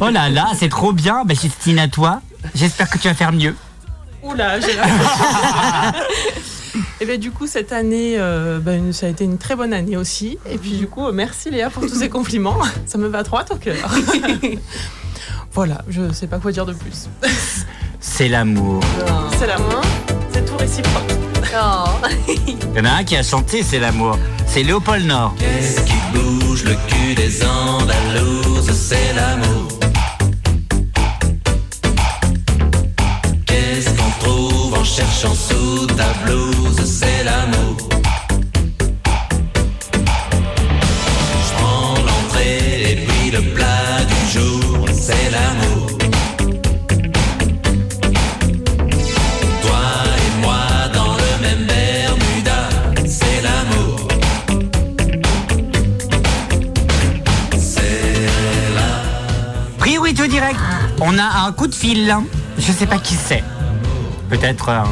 Oh 0.00 0.08
là 0.08 0.30
là, 0.30 0.48
c'est 0.58 0.68
trop 0.70 0.92
bien. 0.92 1.24
Bah, 1.26 1.34
Justine, 1.34 1.78
à 1.78 1.88
toi. 1.88 2.20
J'espère 2.54 2.88
que 2.88 2.96
tu 2.98 3.08
vas 3.08 3.14
faire 3.14 3.32
mieux. 3.32 3.54
Oula, 4.22 4.58
j'ai 4.60 4.74
la 4.74 4.84
Et 7.00 7.06
bien 7.06 7.18
du 7.18 7.30
coup 7.30 7.46
cette 7.46 7.72
année, 7.72 8.14
euh, 8.18 8.58
ben, 8.58 8.92
ça 8.92 9.06
a 9.06 9.08
été 9.08 9.24
une 9.24 9.38
très 9.38 9.56
bonne 9.56 9.72
année 9.72 9.96
aussi. 9.96 10.38
Et 10.50 10.58
puis 10.58 10.72
du 10.72 10.86
coup, 10.86 11.06
euh, 11.06 11.12
merci 11.12 11.50
Léa 11.50 11.70
pour 11.70 11.82
tous 11.82 11.96
ces 11.96 12.08
compliments. 12.08 12.58
Ça 12.86 12.98
me 12.98 13.08
va 13.08 13.22
droit 13.22 13.44
au 13.50 13.56
cœur. 13.56 13.76
voilà, 15.52 15.82
je 15.88 16.12
sais 16.12 16.26
pas 16.26 16.38
quoi 16.38 16.52
dire 16.52 16.66
de 16.66 16.72
plus. 16.72 17.08
C'est 18.00 18.28
l'amour. 18.28 18.80
C'est 19.38 19.46
l'amour, 19.46 19.82
c'est 20.32 20.44
tout 20.44 20.56
réciproque. 20.56 21.12
Il 22.48 22.76
y 22.76 22.80
en 22.80 22.84
a 22.84 22.90
un 22.90 23.04
qui 23.04 23.16
a 23.16 23.22
chanté 23.22 23.62
C'est 23.62 23.78
l'amour. 23.78 24.18
C'est 24.46 24.64
Léopold 24.64 25.06
Nord. 25.06 25.34
Qu'est-ce 25.38 25.80
qui 25.82 25.94
bouge 26.12 26.64
le 26.64 26.74
cul 26.88 27.14
des 27.14 27.44
Andalouses 27.44 28.72
C'est 28.72 29.14
l'amour. 29.14 29.73
Cherchant 35.24 35.34
sous 35.34 35.86
ta 35.86 36.12
blouse 36.24 36.84
C'est 36.84 37.24
l'amour. 37.24 37.76
Je 41.46 41.52
prends 41.56 41.94
l'entrée 41.94 42.92
et 42.92 42.96
puis 42.96 43.30
le 43.30 43.40
plat 43.54 44.04
du 44.06 44.38
jour 44.38 44.86
C'est 44.92 45.30
l'amour. 45.30 45.86
Toi 49.62 49.84
et 50.16 50.40
moi 50.42 50.58
dans 50.92 51.14
le 51.14 51.42
même 51.42 51.66
Bermuda 51.66 52.68
C'est 53.06 53.42
l'amour. 53.42 54.08
C'est 57.58 58.28
Priorité 59.78 60.22
au 60.22 60.26
direct. 60.26 60.58
On 61.00 61.18
a 61.18 61.46
un 61.46 61.52
coup 61.52 61.66
de 61.66 61.74
fil. 61.74 62.14
Je 62.58 62.72
sais 62.72 62.86
pas 62.86 62.98
qui 62.98 63.14
c'est. 63.14 63.42
Peut-être. 64.30 64.68
euh, 64.70 64.82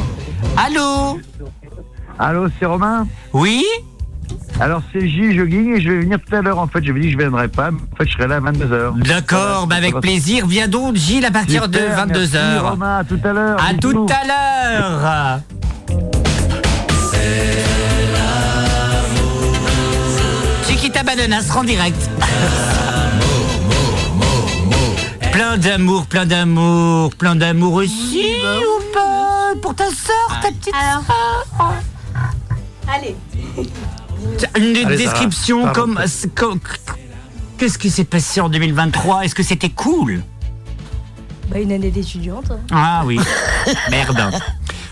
Allô 0.57 1.19
Allô, 2.19 2.47
c'est 2.59 2.65
Romain 2.65 3.07
Oui 3.33 3.63
Alors 4.59 4.81
c'est 4.91 5.07
J 5.07 5.35
Jogging 5.35 5.75
et 5.75 5.81
je 5.81 5.89
vais 5.89 5.99
venir 6.01 6.19
tout 6.19 6.35
à 6.35 6.41
l'heure 6.41 6.59
en 6.59 6.67
fait. 6.67 6.83
Je 6.83 6.91
vais 6.91 6.99
dit 6.99 7.07
que 7.07 7.13
je 7.13 7.17
viendrai 7.17 7.47
pas, 7.47 7.71
mais 7.71 7.79
en 7.91 7.95
fait 7.95 8.07
je 8.07 8.13
serai 8.13 8.27
là 8.27 8.35
à 8.35 8.39
22h. 8.39 9.01
D'accord, 9.07 9.67
bah 9.67 9.75
avec 9.75 9.95
plaisir. 9.99 10.45
Viens 10.47 10.67
donc, 10.67 10.95
Gilles, 10.95 11.25
à 11.25 11.31
partir 11.31 11.67
de 11.67 11.79
22h. 11.79 12.59
Romain, 12.59 12.97
à 12.99 13.03
tout 13.03 13.19
à 13.23 13.33
l'heure. 13.33 13.57
À 13.59 13.73
tout 13.73 14.05
à 14.09 14.27
l'heure. 14.27 15.39
Chiquita 20.67 21.03
Banana 21.03 21.41
sera 21.41 21.59
en 21.61 21.63
direct. 21.63 22.09
Plein 25.31 25.57
d'amour, 25.57 26.05
plein 26.05 26.27
d'amour, 26.27 27.15
plein 27.15 27.35
d'amour 27.35 27.73
aussi 27.73 28.23
pas 28.43 28.72
Pour 29.63 29.73
ta 29.73 29.85
soeur, 29.85 30.41
ta 30.41 30.49
petite 30.49 30.75
sœur 30.75 31.03
Allez. 32.85 33.15
Une 34.57 34.85
Allez, 34.85 34.97
description 34.97 35.71
comme... 35.71 35.97
Qu'est-ce 37.57 37.77
qui 37.77 37.89
s'est 37.89 38.03
passé 38.03 38.41
en 38.41 38.49
2023 38.49 39.23
Est-ce 39.23 39.33
que 39.33 39.41
c'était 39.41 39.69
cool? 39.69 40.21
Bah, 41.49 41.61
une 41.61 41.71
année 41.71 41.91
d'étudiante. 41.91 42.51
Ah 42.71 43.03
oui. 43.05 43.17
Merde. 43.89 44.33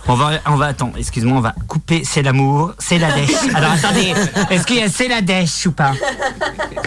On 0.07 0.15
va, 0.15 0.39
on 0.45 0.55
va, 0.55 0.67
attends, 0.67 0.93
excuse-moi, 0.97 1.37
on 1.37 1.41
va 1.41 1.53
couper 1.67 2.03
c'est 2.05 2.21
l'amour, 2.21 2.73
c'est 2.79 2.97
la 2.97 3.11
dèche. 3.11 3.31
Alors 3.53 3.73
attendez, 3.73 4.13
est-ce 4.49 4.65
qu'il 4.65 4.77
y 4.77 4.81
a 4.81 4.87
c'est 4.87 5.09
la 5.09 5.21
dèche 5.21 5.67
ou 5.67 5.73
pas? 5.73 5.91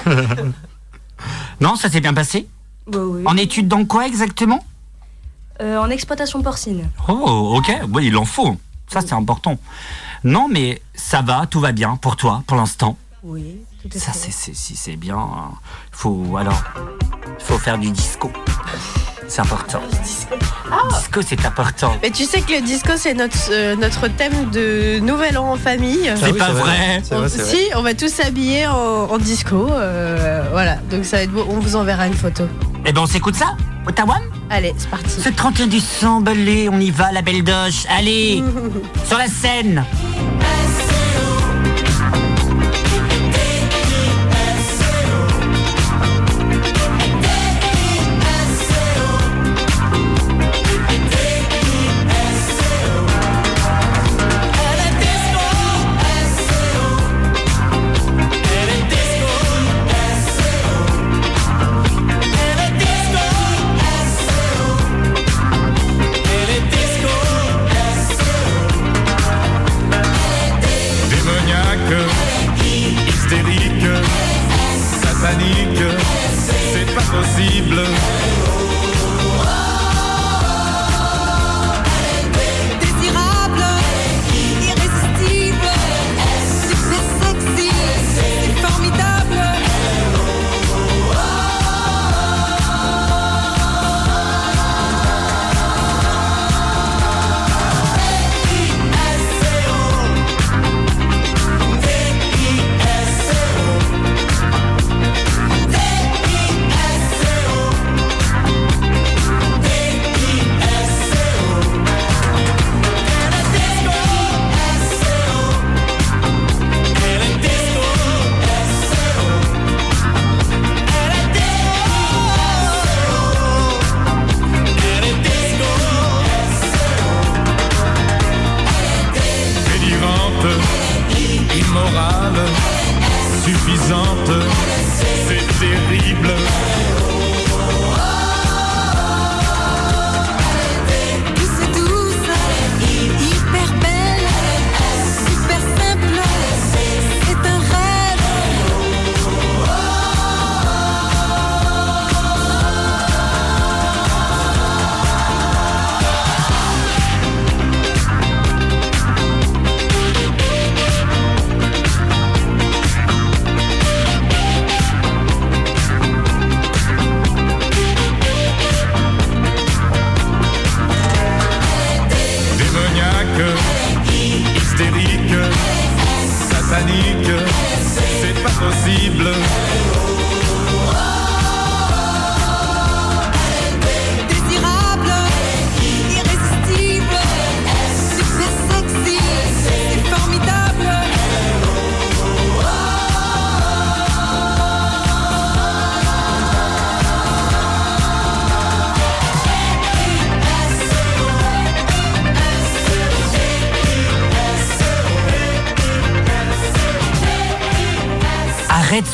Non, 1.60 1.76
ça 1.76 1.88
s'est 1.88 2.00
bien 2.00 2.12
passé? 2.12 2.48
Bah 2.86 2.98
oui. 3.02 3.22
En 3.24 3.36
études 3.36 3.68
dans 3.68 3.84
quoi 3.84 4.06
exactement? 4.06 4.64
Euh, 5.60 5.78
en 5.78 5.88
exploitation 5.90 6.42
porcine. 6.42 6.88
Oh, 7.08 7.56
ok, 7.58 7.72
oui, 7.92 8.06
il 8.06 8.16
en 8.16 8.24
faut. 8.24 8.56
Ça, 8.88 9.00
c'est 9.00 9.12
important. 9.14 9.56
Non, 10.24 10.48
mais 10.48 10.82
ça 10.94 11.22
va, 11.22 11.46
tout 11.46 11.60
va 11.60 11.72
bien 11.72 11.96
pour 11.96 12.16
toi, 12.16 12.42
pour 12.46 12.56
l'instant. 12.56 12.96
Oui, 13.22 13.60
Ça, 13.92 14.12
c'est, 14.12 14.32
c'est- 14.32 14.54
si 14.54 14.76
c'est 14.76 14.96
bien. 14.96 15.16
hein. 15.18 15.50
Faut, 15.92 16.36
alors, 16.38 16.62
faut 17.38 17.58
faire 17.58 17.78
du 17.78 17.90
disco. 17.90 18.30
C'est 19.28 19.40
important. 19.40 19.80
Disco, 20.90 21.20
c'est 21.26 21.44
important. 21.46 21.96
Mais 22.02 22.10
tu 22.10 22.24
sais 22.24 22.40
que 22.42 22.52
le 22.52 22.60
disco, 22.60 22.92
c'est 22.96 23.14
notre, 23.14 23.36
euh, 23.50 23.74
notre 23.76 24.08
thème 24.08 24.50
de 24.50 24.98
Nouvel 25.00 25.38
An 25.38 25.52
en 25.52 25.56
famille. 25.56 26.10
C'est 26.16 26.36
pas 26.36 26.50
vrai. 26.52 27.00
Vrai. 27.10 27.28
Si, 27.28 27.58
on 27.74 27.82
va 27.82 27.94
tous 27.94 28.08
s'habiller 28.12 28.66
en, 28.66 28.74
en 29.10 29.18
disco. 29.18 29.68
euh, 29.70 30.44
voilà, 30.52 30.76
donc 30.90 31.04
ça 31.04 31.16
va 31.18 31.22
être 31.22 31.30
beau. 31.32 31.46
On 31.48 31.58
vous 31.58 31.76
enverra 31.76 32.06
une 32.06 32.14
photo. 32.14 32.44
Eh 32.84 32.92
ben, 32.92 33.00
on 33.00 33.06
s'écoute 33.06 33.34
ça 33.36 33.56
Ottawa 33.86 34.16
Allez, 34.50 34.74
c'est 34.76 34.88
parti. 34.90 35.20
Ce 35.20 35.28
31 35.30 35.66
décembre, 35.68 36.30
allez, 36.30 36.68
on 36.70 36.78
y 36.80 36.90
va, 36.90 37.10
la 37.12 37.22
belle 37.22 37.42
doche. 37.42 37.84
Allez, 37.88 38.42
sur 39.06 39.16
la 39.18 39.26
scène. 39.28 39.84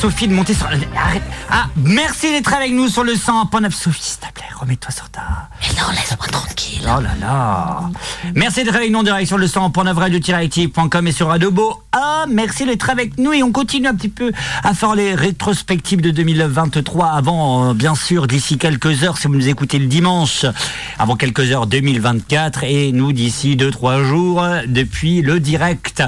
Sophie, 0.01 0.29
de 0.29 0.33
monter 0.33 0.55
sur. 0.55 0.67
Arrête. 0.67 1.23
Ah, 1.51 1.67
merci 1.77 2.33
d'être 2.33 2.55
avec 2.55 2.73
nous 2.73 2.89
sur 2.89 3.05
le 3.05 3.13
100.9. 3.13 3.71
Sophie, 3.71 4.03
s'il 4.03 4.19
te 4.21 4.33
plaît, 4.33 4.47
remets-toi 4.59 4.91
sur 4.91 5.11
ta. 5.11 5.21
Oh 6.83 7.01
là 7.01 7.11
là. 7.21 7.91
Merci 8.35 8.65
d'être 8.65 8.75
avec 8.75 8.91
nous 8.91 8.99
en 8.99 9.03
direct 9.03 9.29
sur 9.29 9.39
le 9.39 9.47
100.9 9.47 9.93
radio-active.com 9.93 11.07
et 11.07 11.13
sur 11.13 11.31
Adobo. 11.31 11.83
Ah, 11.93 12.25
merci 12.29 12.65
d'être 12.65 12.91
avec 12.91 13.19
nous 13.19 13.33
et 13.33 13.43
on 13.43 13.53
continue 13.53 13.87
un 13.87 13.95
petit 13.95 14.09
peu 14.09 14.33
à 14.65 14.75
faire 14.75 14.95
les 14.95 15.15
rétrospectives 15.15 16.01
de 16.01 16.11
2023 16.11 17.07
avant, 17.07 17.71
euh, 17.71 17.75
bien 17.75 17.95
sûr, 17.95 18.27
d'ici 18.27 18.59
quelques 18.59 19.05
heures, 19.05 19.19
si 19.19 19.27
vous 19.29 19.35
nous 19.35 19.49
écoutez 19.49 19.79
le 19.79 19.87
dimanche, 19.87 20.47
avant 20.99 21.17
quelques 21.17 21.51
heures 21.53 21.67
2024 21.67 22.65
et 22.65 22.93
nous 22.93 23.13
d'ici 23.13 23.57
2-3 23.57 24.05
jours 24.05 24.43
euh, 24.43 24.63
depuis 24.67 25.23
le 25.23 25.39
direct. 25.39 26.03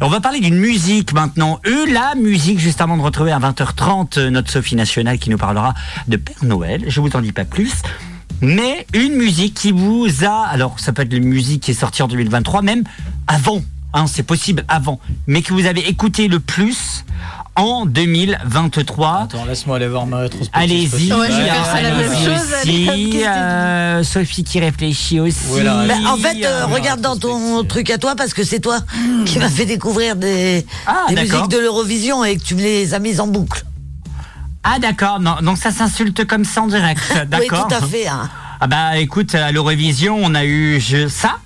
On 0.00 0.08
va 0.08 0.20
parler 0.20 0.40
d'une 0.40 0.58
musique 0.58 1.12
maintenant. 1.12 1.60
Eux, 1.66 1.92
la 1.92 2.14
musique, 2.14 2.58
juste 2.58 2.80
avant 2.80 2.96
de 2.96 3.02
retrouver 3.02 3.32
à 3.32 3.38
20h30 3.38 4.18
euh, 4.18 4.30
notre 4.30 4.50
Sophie 4.50 4.76
Nationale 4.76 5.18
qui 5.18 5.30
nous 5.30 5.38
parlera 5.38 5.74
de 6.08 6.16
Père 6.16 6.42
Noël. 6.42 6.84
Je 6.88 7.00
vous 7.00 7.10
en 7.14 7.20
dis 7.20 7.32
pas 7.32 7.44
plus. 7.44 7.72
Mais 8.44 8.86
une 8.92 9.14
musique 9.14 9.54
qui 9.54 9.72
vous 9.72 10.06
a, 10.24 10.46
alors 10.46 10.78
ça 10.78 10.92
peut 10.92 11.02
être 11.02 11.12
une 11.12 11.24
musique 11.24 11.62
qui 11.62 11.70
est 11.70 11.74
sortie 11.74 12.02
en 12.02 12.08
2023, 12.08 12.62
même 12.62 12.84
avant, 13.26 13.62
hein, 13.94 14.06
c'est 14.06 14.22
possible 14.22 14.64
avant, 14.68 15.00
mais 15.26 15.42
que 15.42 15.52
vous 15.54 15.66
avez 15.66 15.88
écouté 15.88 16.28
le 16.28 16.40
plus 16.40 17.04
en 17.56 17.86
2023 17.86 19.20
Attends, 19.22 19.44
laisse-moi 19.44 19.76
aller 19.76 19.86
voir 19.86 20.06
ma 20.06 20.18
rétrospective. 20.18 20.60
Allez-y, 20.60 21.12
Ouais, 21.12 21.28
allez, 21.72 23.24
Euh, 23.24 24.02
Sophie 24.02 24.42
qui 24.44 24.58
réfléchit 24.60 25.20
aussi. 25.20 25.38
Bah, 25.64 25.94
en 26.08 26.16
fait, 26.16 26.44
euh, 26.44 26.66
regarde 26.66 27.00
dans 27.00 27.16
ton 27.16 27.62
truc 27.64 27.90
à 27.90 27.98
toi 27.98 28.14
parce 28.16 28.34
que 28.34 28.42
c'est 28.44 28.60
toi 28.60 28.80
qui 29.24 29.38
m'as 29.38 29.48
fait 29.48 29.66
découvrir 29.66 30.16
des, 30.16 30.66
Ah, 30.86 31.06
des 31.08 31.14
musiques 31.14 31.48
de 31.48 31.58
l'Eurovision 31.58 32.24
et 32.24 32.36
que 32.36 32.42
tu 32.42 32.56
me 32.56 32.60
les 32.62 32.92
as 32.92 32.98
mises 32.98 33.20
en 33.20 33.28
boucle. 33.28 33.64
Ah 34.64 34.78
d'accord, 34.78 35.20
non, 35.20 35.36
donc 35.42 35.58
ça 35.58 35.70
s'insulte 35.70 36.26
comme 36.26 36.44
ça 36.44 36.62
en 36.62 36.66
direct, 36.66 37.00
Oui, 37.14 37.18
d'accord 37.28 37.68
tout 37.68 37.74
à 37.74 37.80
fait. 37.82 38.06
hein. 38.08 38.28
Ah 38.60 38.66
bah 38.66 38.96
écoute, 38.98 39.34
à 39.34 39.52
l'Eurovision, 39.52 40.18
on 40.22 40.34
a 40.34 40.44
eu 40.44 40.80
je, 40.80 41.06
ça. 41.08 41.36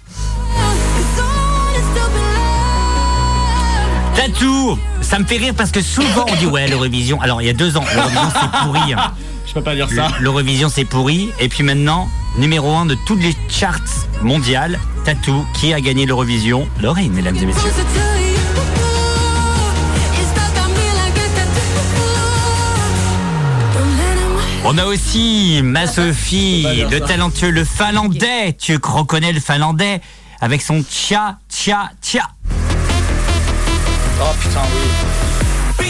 Tatou 4.15 4.79
Ça 5.01 5.19
me 5.19 5.25
fait 5.25 5.37
rire 5.39 5.55
parce 5.57 5.71
que 5.71 5.81
souvent 5.81 6.27
on 6.31 6.35
dit 6.37 6.47
ouais 6.47 6.69
l'Eurovision. 6.69 7.21
Alors 7.21 7.41
il 7.43 7.47
y 7.47 7.51
a 7.51 7.55
deux 7.55 7.77
ans, 7.77 7.85
l'Eurovision 7.95 8.31
c'est 8.41 8.51
pourri. 8.65 8.93
hein. 8.93 9.13
Je 9.47 9.55
peux 9.55 9.63
pas 9.63 9.75
dire 9.75 9.89
ça. 9.89 10.09
L'Eurovision 10.21 10.69
c'est 10.69 10.85
pourri. 10.85 11.31
Et 11.41 11.49
puis 11.49 11.63
maintenant, 11.63 12.09
numéro 12.37 12.77
un 12.77 12.85
de 12.85 12.97
toutes 13.07 13.23
les 13.23 13.35
charts 13.49 13.79
mondiales, 14.23 14.79
Tatou, 15.05 15.47
qui 15.55 15.73
a 15.73 15.81
gagné 15.81 16.05
l'Eurovision? 16.05 16.69
Lorraine, 16.83 17.13
mesdames 17.13 17.37
et 17.37 17.47
messieurs. 17.47 17.71
On 24.71 24.77
a 24.77 24.85
aussi 24.85 25.63
ma 25.65 25.87
Sophie, 25.87 26.85
le 26.91 27.01
talentueux, 27.01 27.49
le 27.49 27.65
finlandais. 27.65 28.53
Tu 28.53 28.79
reconnais 28.83 29.33
le 29.33 29.41
finlandais 29.41 30.03
avec 30.43 30.61
son 30.61 30.83
tcha, 30.83 31.39
tcha, 31.51 31.91
tcha. 32.03 32.29
Oh 34.21 34.25
putain, 34.39 34.61
oui. 34.61 35.87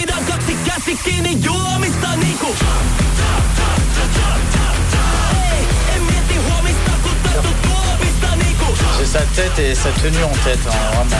J'ai 8.96 9.06
sa 9.06 9.20
tête 9.20 9.58
et 9.58 9.74
sa 9.74 9.90
tenue 9.90 10.22
en 10.22 10.44
tête, 10.44 10.60
hein, 10.68 10.70
vraiment. 10.92 11.16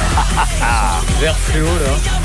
Vert 1.21 1.37
fluo 1.37 1.67
là. 1.67 2.19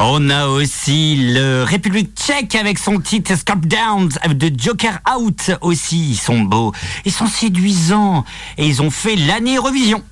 On 0.00 0.30
a 0.30 0.46
aussi 0.46 1.16
le 1.34 1.64
République 1.64 2.14
tchèque 2.14 2.54
avec 2.54 2.78
son 2.78 3.00
titre 3.00 3.36
Scalp 3.36 3.66
Downs 3.66 4.10
de 4.32 4.52
Joker 4.56 5.00
Out 5.18 5.50
aussi. 5.60 6.10
Ils 6.10 6.16
sont 6.16 6.40
beaux, 6.40 6.72
ils 7.04 7.10
sont 7.10 7.26
séduisants 7.26 8.24
et 8.56 8.66
ils 8.66 8.80
ont 8.80 8.90
fait 8.90 9.16
l'année 9.16 9.56
Eurovision. 9.56 10.02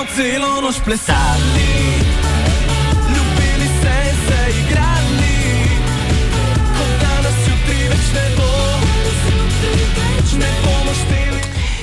Mi 0.00 0.06
bomo 0.06 0.16
celo 0.16 0.60
noč 0.60 0.76
plesali. 0.84 1.72
Ljubili 3.08 3.68
se 3.80 3.94
in 4.08 4.16
se 4.26 4.40
igrali. 4.60 5.36
Kot 6.78 6.92
danes 7.00 7.40
jutri 7.48 7.88
več 7.90 8.06
ne 8.14 8.24
bo. 8.36 8.48
Več 10.16 10.32
ne 10.40 10.50
bomo 10.64 10.94
šteli. 10.94 11.40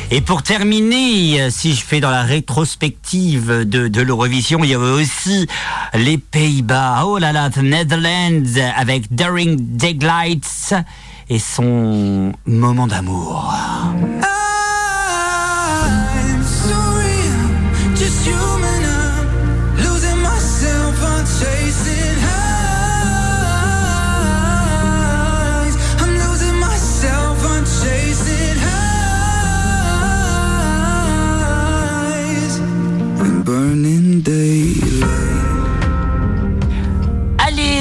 Et 0.09 0.21
pour 0.21 0.41
terminer, 0.41 1.41
euh, 1.41 1.49
si 1.51 1.75
je 1.75 1.83
fais 1.83 1.99
dans 1.99 2.09
la 2.09 2.23
rétrospective 2.23 3.65
de, 3.65 3.87
de 3.87 4.01
l'Eurovision, 4.01 4.63
il 4.63 4.71
y 4.71 4.73
avait 4.73 5.03
aussi 5.03 5.47
les 5.93 6.17
Pays-Bas. 6.17 7.03
Oh 7.05 7.19
là 7.19 7.31
là, 7.31 7.51
The 7.51 7.61
Netherlands 7.61 8.59
avec 8.75 9.13
Daring 9.13 9.57
Daylights 9.77 10.73
et 11.29 11.39
son 11.39 12.33
moment 12.47 12.87
d'amour. 12.87 13.53
I'm 13.53 14.36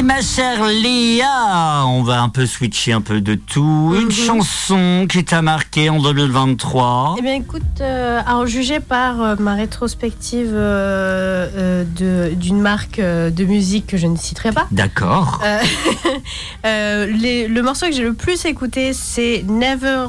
ma 0.07 0.21
chère 0.21 0.65
Léa, 0.65 1.85
on 1.87 2.05
va 2.05 2.23
un 2.23 2.29
peu 2.29 2.47
switcher 2.47 2.93
un 2.93 3.01
peu 3.01 3.21
de 3.21 3.35
tout. 3.35 3.93
Une 4.01 4.13
chanson 4.13 5.07
qui 5.11 5.25
t'a 5.25 5.43
marqué 5.43 5.91
en 5.91 6.01
2023. 6.01 7.17
Eh 7.19 7.23
bien, 7.23 7.35
écoute, 7.35 7.63
euh, 7.81 8.21
à 8.25 8.37
en 8.37 8.47
juger 8.47 8.79
par 8.79 9.21
euh, 9.21 9.35
ma 9.41 9.55
rétrospective 9.55 10.53
euh, 10.53 11.85
euh, 12.01 12.31
d'une 12.35 12.61
marque 12.61 13.01
de 13.01 13.45
musique 13.45 13.89
que 13.89 13.97
je 13.97 14.07
ne 14.07 14.17
citerai 14.17 14.53
pas. 14.53 14.69
D'accord. 14.71 15.43
Le 16.65 17.61
morceau 17.63 17.87
que 17.87 17.93
j'ai 17.93 18.05
le 18.05 18.15
plus 18.15 18.45
écouté, 18.45 18.93
c'est 18.93 19.45
Never, 19.49 20.07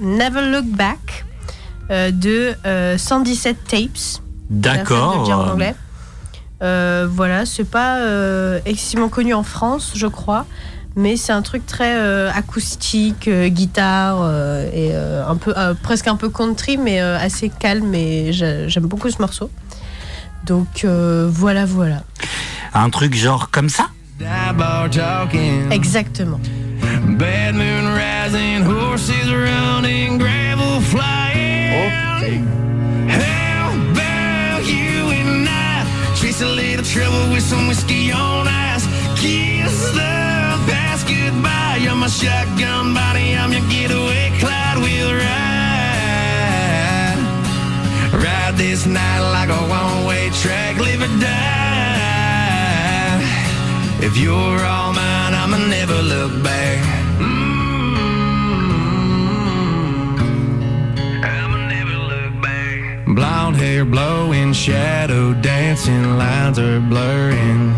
Never 0.00 0.50
Look 0.50 0.66
Back 0.66 1.24
de 1.88 2.52
euh, 2.66 2.98
117 2.98 3.56
Tapes. 3.68 4.20
D'accord. 4.50 5.56
Euh, 6.62 7.06
voilà, 7.10 7.44
c'est 7.46 7.64
pas 7.68 7.98
euh, 7.98 8.60
excessivement 8.64 9.08
connu 9.08 9.34
en 9.34 9.42
France, 9.42 9.92
je 9.94 10.06
crois, 10.06 10.46
mais 10.96 11.16
c'est 11.16 11.32
un 11.32 11.42
truc 11.42 11.66
très 11.66 11.96
euh, 11.96 12.30
acoustique, 12.32 13.28
euh, 13.28 13.48
guitare 13.48 14.18
euh, 14.22 14.64
et 14.72 14.90
euh, 14.94 15.26
un 15.26 15.36
peu, 15.36 15.52
euh, 15.56 15.74
presque 15.82 16.08
un 16.08 16.16
peu 16.16 16.30
country, 16.30 16.78
mais 16.78 17.02
euh, 17.02 17.18
assez 17.18 17.50
calme 17.50 17.94
et 17.94 18.32
j'a- 18.32 18.68
j'aime 18.68 18.86
beaucoup 18.86 19.10
ce 19.10 19.18
morceau. 19.20 19.50
Donc 20.46 20.84
euh, 20.84 21.28
voilà, 21.30 21.66
voilà. 21.66 22.02
Un 22.72 22.88
truc 22.90 23.14
genre 23.14 23.50
comme 23.50 23.68
ça? 23.68 23.88
Exactement. 25.70 26.40
Bad 27.18 27.54
moon 27.54 27.94
rising, 27.94 28.64
horses 28.66 29.10
running, 29.28 30.16
gravel 30.18 30.80
flying. 30.80 32.06
How 32.22 32.65
chase 36.36 36.42
a 36.42 36.48
little 36.48 36.84
trouble 36.84 37.32
with 37.32 37.42
some 37.42 37.66
whiskey 37.68 38.12
on 38.12 38.46
ice? 38.48 38.86
Kiss 39.20 39.90
the 39.92 40.58
past 40.68 41.06
goodbye. 41.06 41.78
You're 41.80 41.94
my 41.94 42.08
shotgun 42.08 42.94
body, 42.94 43.36
I'm 43.36 43.52
your 43.52 43.66
getaway. 43.68 44.32
Clyde 44.38 44.78
will 44.78 45.12
ride. 45.14 45.22
Ride 48.12 48.56
this 48.56 48.86
night 48.86 49.20
like 49.20 49.50
a 49.50 49.62
one-way 49.68 50.30
track, 50.42 50.78
live 50.78 51.02
or 51.02 51.20
die. 51.20 51.36
If 54.00 54.16
you're 54.16 54.64
all 54.64 54.92
mine, 54.92 55.34
I'ma 55.34 55.58
never 55.68 56.02
look 56.02 56.42
back. 56.42 56.95
Blonde 63.16 63.56
hair 63.56 63.86
blowing, 63.86 64.52
shadow 64.52 65.32
dancing, 65.40 66.18
lines 66.18 66.58
are 66.58 66.80
blurring. 66.80 67.72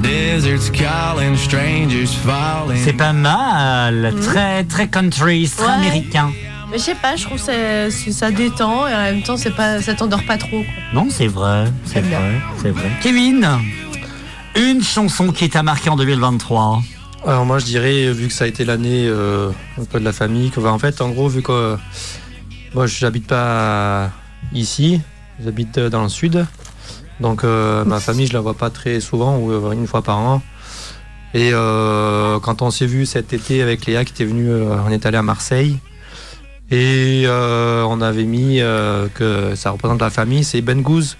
Deserts 0.00 0.70
calling, 0.70 1.36
strangers 1.36 2.14
falling. 2.24 2.82
C'est 2.82 2.94
pas 2.96 3.12
mal, 3.12 4.14
très 4.22 4.64
très 4.64 4.88
country, 4.88 5.46
c'est 5.46 5.56
très 5.56 5.66
Ouais. 5.66 5.72
américain. 5.74 6.32
Mais 6.70 6.78
je 6.78 6.84
sais 6.84 6.94
pas, 6.94 7.14
je 7.16 7.24
trouve 7.24 7.44
que 7.44 7.90
ça 7.90 8.30
détend 8.30 8.88
et 8.88 8.94
en 8.94 9.02
même 9.02 9.22
temps, 9.22 9.36
c'est 9.36 9.54
pas, 9.54 9.82
ça 9.82 9.92
t'endort 9.92 10.24
pas 10.24 10.38
trop. 10.38 10.62
quoi. 10.62 10.72
Non, 10.94 11.08
c'est 11.10 11.26
vrai, 11.26 11.64
c'est 11.84 12.00
vrai, 12.00 12.40
c'est 12.62 12.70
vrai. 12.70 12.88
Kevin, 13.02 13.46
une 14.56 14.82
chanson 14.82 15.30
qui 15.30 15.50
t'a 15.50 15.62
marqué 15.62 15.90
en 15.90 15.96
2023. 15.96 16.80
Alors 17.26 17.44
moi 17.44 17.58
je 17.58 17.66
dirais, 17.66 18.10
vu 18.12 18.28
que 18.28 18.32
ça 18.32 18.44
a 18.44 18.46
été 18.46 18.64
l'année 18.64 19.04
euh, 19.06 19.50
un 19.78 19.84
peu 19.84 20.00
de 20.00 20.04
la 20.06 20.12
famille, 20.14 20.48
que, 20.50 20.58
bah, 20.58 20.72
en 20.72 20.78
fait 20.78 21.02
en 21.02 21.10
gros 21.10 21.28
vu 21.28 21.42
que 21.42 21.76
moi 22.74 22.86
j'habite 22.86 23.26
pas 23.26 24.10
ici, 24.52 25.00
j'habite 25.42 25.78
dans 25.78 26.02
le 26.02 26.08
sud, 26.08 26.46
donc 27.20 27.44
euh, 27.44 27.84
ma 27.84 28.00
famille 28.00 28.26
je 28.26 28.32
la 28.32 28.40
vois 28.40 28.54
pas 28.54 28.70
très 28.70 29.00
souvent 29.00 29.36
ou 29.38 29.50
euh, 29.52 29.72
une 29.72 29.86
fois 29.86 30.02
par 30.02 30.18
an. 30.18 30.42
Et 31.32 31.50
euh, 31.52 32.40
quand 32.40 32.60
on 32.62 32.70
s'est 32.70 32.86
vu 32.86 33.06
cet 33.06 33.32
été 33.32 33.62
avec 33.62 33.86
Léa 33.86 34.04
qui 34.04 34.12
était 34.12 34.24
venue, 34.24 34.48
euh, 34.50 34.76
on 34.84 34.90
est 34.90 35.06
allé 35.06 35.16
à 35.16 35.22
Marseille 35.22 35.78
et 36.72 37.22
euh, 37.26 37.84
on 37.88 38.00
avait 38.00 38.24
mis 38.24 38.60
euh, 38.60 39.06
que 39.14 39.54
ça 39.54 39.70
représente 39.70 40.00
la 40.00 40.10
famille, 40.10 40.42
c'est 40.44 40.60
Ben 40.60 40.82
Goose 40.82 41.16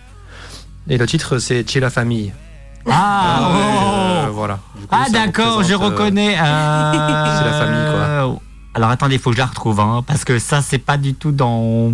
et 0.89 0.99
le 0.99 1.07
titre 1.07 1.39
c'est 1.39 1.69
Chez 1.69 1.81
la 1.81 1.91
famille. 1.91 2.33
Ah, 2.89 3.51
Euh, 3.53 4.27
oh. 4.29 4.33
voilà. 4.33 4.59
Du 4.75 4.87
coup, 4.87 4.89
Ah 4.91 5.07
d'accord, 5.13 5.63
je 5.63 5.75
reconnais. 5.75 6.33
C'est 6.35 6.39
la 6.41 7.53
famille, 7.53 7.93
quoi. 7.93 8.41
Alors 8.75 8.91
attendez, 8.91 9.17
il 9.17 9.21
faut 9.21 9.31
que 9.31 9.37
je 9.37 9.41
la 9.41 9.47
retrouve, 9.47 9.81
hein, 9.81 10.05
parce 10.07 10.25
que 10.25 10.39
ça, 10.39 10.63
c'est 10.63 10.79
pas 10.79 10.97
du 10.97 11.15
tout 11.15 11.33
dans. 11.33 11.93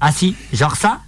Ah 0.00 0.12
si, 0.12 0.36
genre 0.52 0.76
ça? 0.76 1.00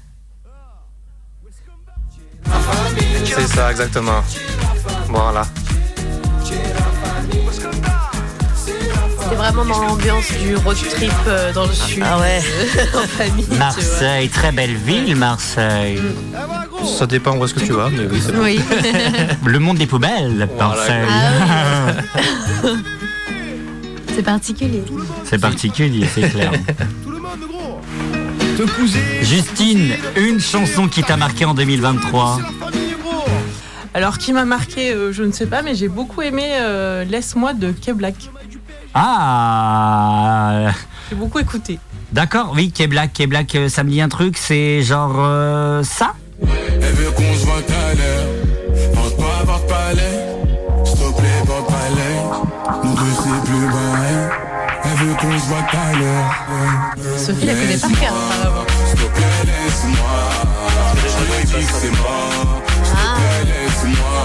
C'est 3.25 3.47
ça, 3.47 3.71
exactement. 3.71 4.23
Voilà. 5.09 5.43
C'était 9.23 9.37
vraiment 9.37 9.65
dans 9.65 9.81
l'ambiance 9.81 10.33
du 10.43 10.57
road 10.57 10.77
trip 10.91 11.13
euh, 11.29 11.53
dans 11.53 11.67
le 11.67 11.73
sud. 11.73 12.03
Ah 12.05 12.19
ouais. 12.19 12.43
en 12.95 13.07
famille. 13.07 13.47
Marseille, 13.57 14.29
très 14.29 14.51
belle 14.51 14.75
ville, 14.75 15.15
Marseille. 15.17 16.01
Ça 16.99 17.07
dépend 17.07 17.37
où 17.37 17.45
est-ce 17.45 17.55
que 17.55 17.61
tu 17.61 17.73
vas, 17.73 17.89
mais 17.91 18.07
oui, 18.07 18.21
c'est 18.25 18.33
bon. 18.33 18.43
Oui. 18.43 18.61
Le 19.45 19.59
monde 19.61 19.79
des 19.79 19.87
poubelles, 19.87 20.49
Marseille. 20.59 21.07
Ah 21.09 21.93
C'est 24.21 24.25
particulier. 24.25 24.83
C'est 25.25 25.41
particulier, 25.41 26.07
c'est 26.15 26.29
clair. 26.29 26.53
Justine, 29.23 29.95
une 30.15 30.39
chanson 30.39 30.89
qui 30.89 31.03
t'a 31.03 31.17
marqué 31.17 31.47
en 31.47 31.55
2023 31.55 32.39
Alors, 33.95 34.19
qui 34.19 34.35
m'a 34.35 34.45
marqué, 34.45 34.93
euh, 34.93 35.11
je 35.11 35.23
ne 35.23 35.33
sais 35.33 35.47
pas, 35.47 35.63
mais 35.63 35.75
j'ai 35.75 35.89
beaucoup 35.89 36.21
aimé 36.21 36.51
euh, 36.53 37.03
Laisse-moi 37.05 37.55
de 37.55 37.73
K-Black. 37.73 38.17
Ah 38.93 40.73
J'ai 41.09 41.17
beaucoup 41.17 41.39
écouté. 41.39 41.79
D'accord, 42.13 42.53
oui, 42.55 42.71
K-Black, 42.71 43.15
K-Black, 43.15 43.55
euh, 43.55 43.69
ça 43.71 43.85
me 43.85 43.89
dit 43.91 44.03
un 44.03 44.11
truc, 44.11 44.37
c'est 44.37 44.83
genre 44.83 45.15
euh, 45.17 45.83
ça? 45.83 46.13
Elle 46.43 46.93
veut 46.93 47.11
qu'on 47.13 47.35
se 47.35 47.47
Sophie 57.17 57.47
la 57.47 57.53
connaît 57.55 57.77
par 57.79 57.91
cœur. 57.93 58.13
apparemment. 58.13 58.67
S'il 58.89 58.99
te 58.99 59.05
plaît, 59.15 59.45
laisse-moi. 59.47 60.15
Je 60.97 61.03
te 61.07 61.47
dis 61.47 61.67
que 61.67 61.73
c'est 61.73 61.91
mort. 61.91 62.63
S'il 62.83 62.95
te 62.95 63.01
plaît, 63.15 63.45
laisse-moi. 63.47 64.19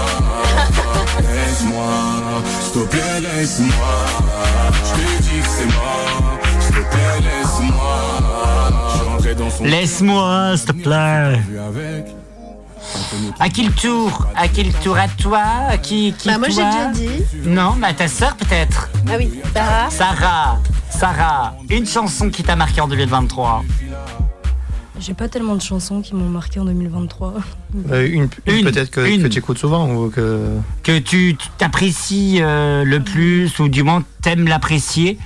Laisse-moi. 1.32 1.90
S'il 2.60 2.72
te 2.72 2.78
plaît, 2.88 3.20
laisse-moi. 3.20 3.94
Je 4.82 4.90
te 4.92 5.22
dis 5.22 5.40
que 5.40 5.46
c'est 5.46 5.66
mort. 5.66 6.38
S'il 6.60 6.74
te 6.74 6.80
plaît, 6.80 7.20
laisse-moi. 7.22 7.98
Laisse-moi, 9.68 10.56
s'il 10.56 10.66
te 10.66 10.72
plaît. 10.72 11.40
À 13.38 13.48
qui 13.48 13.62
le 13.64 13.72
tour? 13.72 14.26
À 14.36 14.48
qui 14.48 14.64
le 14.64 14.72
tour? 14.72 14.96
À 14.98 15.06
toi? 15.08 15.42
À 15.70 15.78
qui, 15.78 16.14
qui 16.18 16.28
Bah, 16.28 16.38
moi, 16.38 16.48
j'ai 16.48 16.56
toi? 16.56 16.70
déjà 16.92 17.08
dit. 17.10 17.24
Non, 17.44 17.74
bah 17.78 17.92
ta 17.96 18.08
sœur 18.08 18.34
peut-être. 18.36 18.88
Ah 19.08 19.14
oui, 19.18 19.30
Sarah. 19.54 19.90
Sarah, 19.90 20.58
Sarah, 20.90 21.56
une 21.70 21.86
chanson 21.86 22.28
qui 22.28 22.42
t'a 22.42 22.56
marqué 22.56 22.80
en 22.80 22.88
2023. 22.88 23.64
J'ai 24.98 25.14
pas 25.14 25.28
tellement 25.28 25.54
de 25.54 25.62
chansons 25.62 26.00
qui 26.02 26.14
m'ont 26.14 26.28
marqué 26.28 26.58
en 26.58 26.64
2023. 26.64 27.34
Euh, 27.90 28.06
une, 28.06 28.28
une, 28.46 28.54
Une, 28.54 28.64
peut-être 28.64 28.90
que, 28.90 29.26
tu 29.28 29.38
écoutes 29.38 29.58
souvent 29.58 29.88
ou 29.94 30.10
que. 30.10 30.56
Que 30.82 30.98
tu 30.98 31.36
t'apprécies 31.58 32.38
euh, 32.40 32.82
le 32.84 33.00
plus, 33.00 33.58
ou 33.60 33.68
du 33.68 33.82
moins 33.82 34.02
t'aimes 34.22 34.48
l'apprécier 34.48 35.18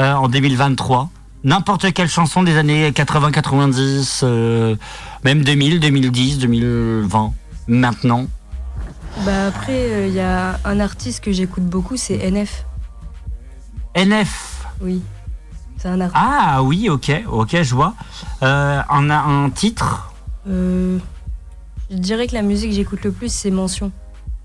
euh, 0.00 0.14
en 0.14 0.28
2023. 0.28 1.10
N'importe 1.44 1.92
quelle 1.92 2.08
chanson 2.08 2.42
des 2.42 2.56
années 2.56 2.90
80, 2.92 3.30
90, 3.30 4.20
euh, 4.24 4.76
même 5.22 5.44
2000, 5.44 5.78
2010, 5.78 6.38
2020, 6.38 7.32
maintenant. 7.68 8.26
Bah 9.24 9.46
après, 9.48 10.08
il 10.08 10.14
y 10.14 10.20
a 10.20 10.58
un 10.64 10.80
artiste 10.80 11.22
que 11.22 11.30
j'écoute 11.30 11.64
beaucoup, 11.64 11.96
c'est 11.96 12.16
NF. 12.16 12.64
NF. 13.94 14.66
Oui. 14.80 15.02
C'est 15.78 15.88
un 15.88 16.00
artiste. 16.00 16.20
Ah 16.22 16.62
oui, 16.62 16.88
ok, 16.88 17.12
ok, 17.28 17.62
je 17.62 17.74
vois. 17.74 17.94
Euh, 18.42 18.80
un, 18.88 19.10
un 19.10 19.50
titre, 19.50 20.12
Euh, 20.48 20.98
je 21.90 21.96
dirais 21.96 22.26
que 22.26 22.34
la 22.34 22.42
musique 22.42 22.70
que 22.70 22.76
j'écoute 22.76 23.02
le 23.04 23.12
plus, 23.12 23.32
c'est 23.32 23.50
Mention. 23.50 23.90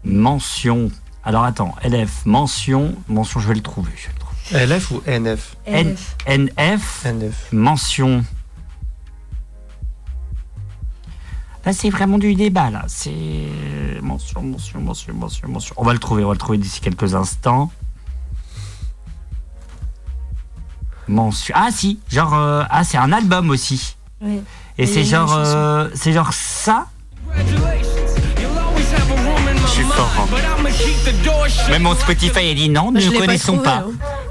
mention. 0.04 0.90
Alors 1.24 1.44
attends, 1.44 1.76
LF, 1.84 2.26
mention, 2.26 2.96
mention, 3.08 3.40
je 3.40 3.48
vais 3.48 3.56
le 3.56 3.62
trouver. 3.62 3.92
je 3.98 4.08
vais 4.08 4.14
le 4.14 4.20
trouver. 4.20 4.66
LF 4.76 4.92
ou 4.92 5.02
NF 5.06 5.56
N- 5.66 5.96
NF. 5.96 6.16
NF, 6.28 7.06
NF. 7.06 7.48
mention. 7.54 8.24
Là, 11.66 11.74
c'est 11.74 11.90
vraiment 11.90 12.18
du 12.18 12.36
débat, 12.36 12.70
là. 12.70 12.86
C'est 12.88 13.12
mention, 14.02 14.42
mention, 14.42 14.80
mention, 14.80 15.14
mention, 15.14 15.48
mention. 15.50 15.76
On 15.78 15.84
va 15.84 15.92
le 15.94 16.00
trouver, 16.00 16.24
on 16.24 16.28
va 16.28 16.34
le 16.34 16.40
trouver 16.40 16.58
d'ici 16.58 16.80
quelques 16.80 17.14
instants. 17.16 17.70
Ah, 21.54 21.70
si, 21.72 22.00
genre. 22.12 22.34
euh, 22.36 22.64
ah, 22.70 22.84
c'est 22.84 22.98
un 22.98 23.12
album 23.12 23.50
aussi. 23.50 23.96
Ouais. 24.22 24.42
Et 24.78 24.84
Et 24.84 24.86
c'est 24.86 25.02
a 25.02 25.04
genre. 25.04 25.34
euh, 25.36 25.88
c'est 25.96 26.14
genre 26.14 26.32
ça. 26.32 26.86
Je 27.36 27.42
suis 29.68 29.84
fort. 29.84 30.12
hein. 30.20 30.26
Même 31.70 31.84
mon 31.84 31.96
Spotify, 31.96 32.50
elle 32.50 32.56
dit 32.56 32.70
non, 32.70 32.92
nous 32.92 33.00
ne 33.00 33.10
pas 33.12 33.20
connaissons 33.20 33.54
trouvé, 33.54 33.66
pas. 33.66 33.86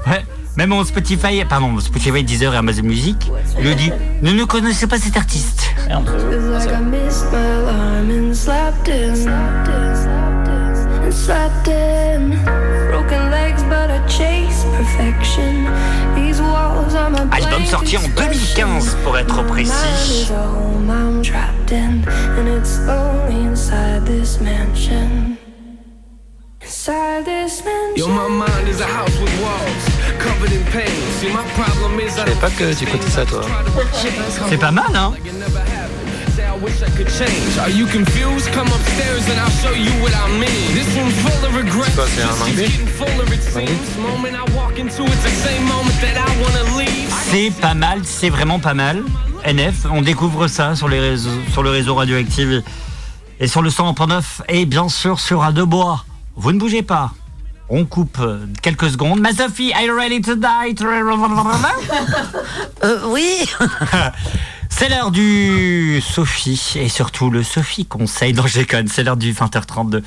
hein. 0.07 0.11
Ouais. 0.11 0.25
Même 0.57 0.69
mon 0.69 0.83
Spotify, 0.83 1.43
pardon, 1.47 1.69
mon 1.69 1.79
Spotify, 1.79 2.23
Deezer 2.23 2.53
et 2.53 2.57
Amazon 2.57 2.83
Music, 2.83 3.31
lui 3.59 3.75
dit 3.75 3.91
nous 4.21 4.33
ne 4.33 4.43
connaissons 4.43 4.87
pas 4.87 4.97
cet 4.97 5.15
artiste. 5.15 5.69
In 30.51 30.63
pain. 30.71 30.87
See, 31.19 31.29
my 31.29 31.43
problem 31.55 31.99
is 31.99 32.17
I 32.17 32.25
Je 32.25 32.31
savais 32.31 32.39
pas 32.41 32.49
que 32.49 32.73
tu 32.73 32.83
écoutais 32.83 33.09
ça, 33.09 33.25
toi. 33.25 33.41
C'est 34.49 34.57
pas 34.57 34.71
mal, 34.71 34.95
hein 34.95 35.13
Say 36.39 36.45
I 36.45 36.55
wish 36.55 36.81
I 36.81 36.89
could 36.95 37.09
change. 37.09 37.57
Are 37.57 37.69
you 37.69 37.85
confused? 37.85 38.47
Come 38.53 38.67
upstairs 38.67 39.27
and 39.29 39.37
I'll 39.41 39.57
show 39.61 39.73
you 39.73 39.91
what 40.01 40.13
I 40.15 40.25
mean. 40.39 40.73
This 40.73 40.87
one's 40.95 41.13
full 41.19 41.45
of 41.45 41.53
regrets. 41.53 41.91
c'est 42.15 42.23
anglais? 42.23 42.67
getting 42.67 42.87
fuller, 42.87 43.33
it 43.33 43.43
seems. 43.43 43.97
Moment 43.97 44.35
I 44.35 44.45
walk 44.55 44.79
into, 44.79 45.03
it's 45.03 45.23
the 45.23 45.35
same 45.47 45.63
moment 45.65 45.99
that 45.99 46.15
I 46.15 46.29
wanna 46.41 46.63
leave. 46.77 47.11
C'est 47.29 47.51
pas 47.59 47.73
mal, 47.73 48.05
c'est 48.05 48.29
vraiment 48.29 48.59
pas 48.59 48.73
mal. 48.73 49.03
NF, 49.45 49.85
on 49.91 50.01
découvre 50.01 50.47
ça 50.47 50.75
sur, 50.75 50.87
les 50.87 51.01
réseaux, 51.01 51.29
sur 51.51 51.61
le 51.61 51.71
réseau 51.71 51.95
radioactif 51.95 52.47
et 53.41 53.47
sur 53.47 53.61
le 53.61 53.69
100.9 53.69 54.23
et 54.47 54.65
bien 54.65 54.87
sûr 54.87 55.19
sur 55.19 55.41
Radio 55.41 55.65
Bois. 55.65 56.05
Vous 56.37 56.53
ne 56.53 56.57
bougez 56.57 56.83
pas. 56.83 57.11
On 57.67 57.83
coupe 57.83 58.17
quelques 58.61 58.91
secondes. 58.91 59.19
Ma 59.19 59.33
Sophie, 59.33 59.73
are 59.73 59.81
you 59.81 59.93
ready 59.93 60.21
to 60.21 60.35
die? 60.35 60.73
Euh, 62.81 62.99
oui. 63.07 63.45
C'est 64.79 64.87
l'heure 64.87 65.11
du 65.11 65.99
Sophie 66.01 66.75
et 66.77 66.87
surtout 66.87 67.29
le 67.29 67.43
Sophie 67.43 67.85
Conseil. 67.85 68.31
Non, 68.31 68.47
je 68.47 68.59
déconne, 68.59 68.87
c'est 68.87 69.03
l'heure 69.03 69.17
du 69.17 69.33
20h32. 69.33 70.01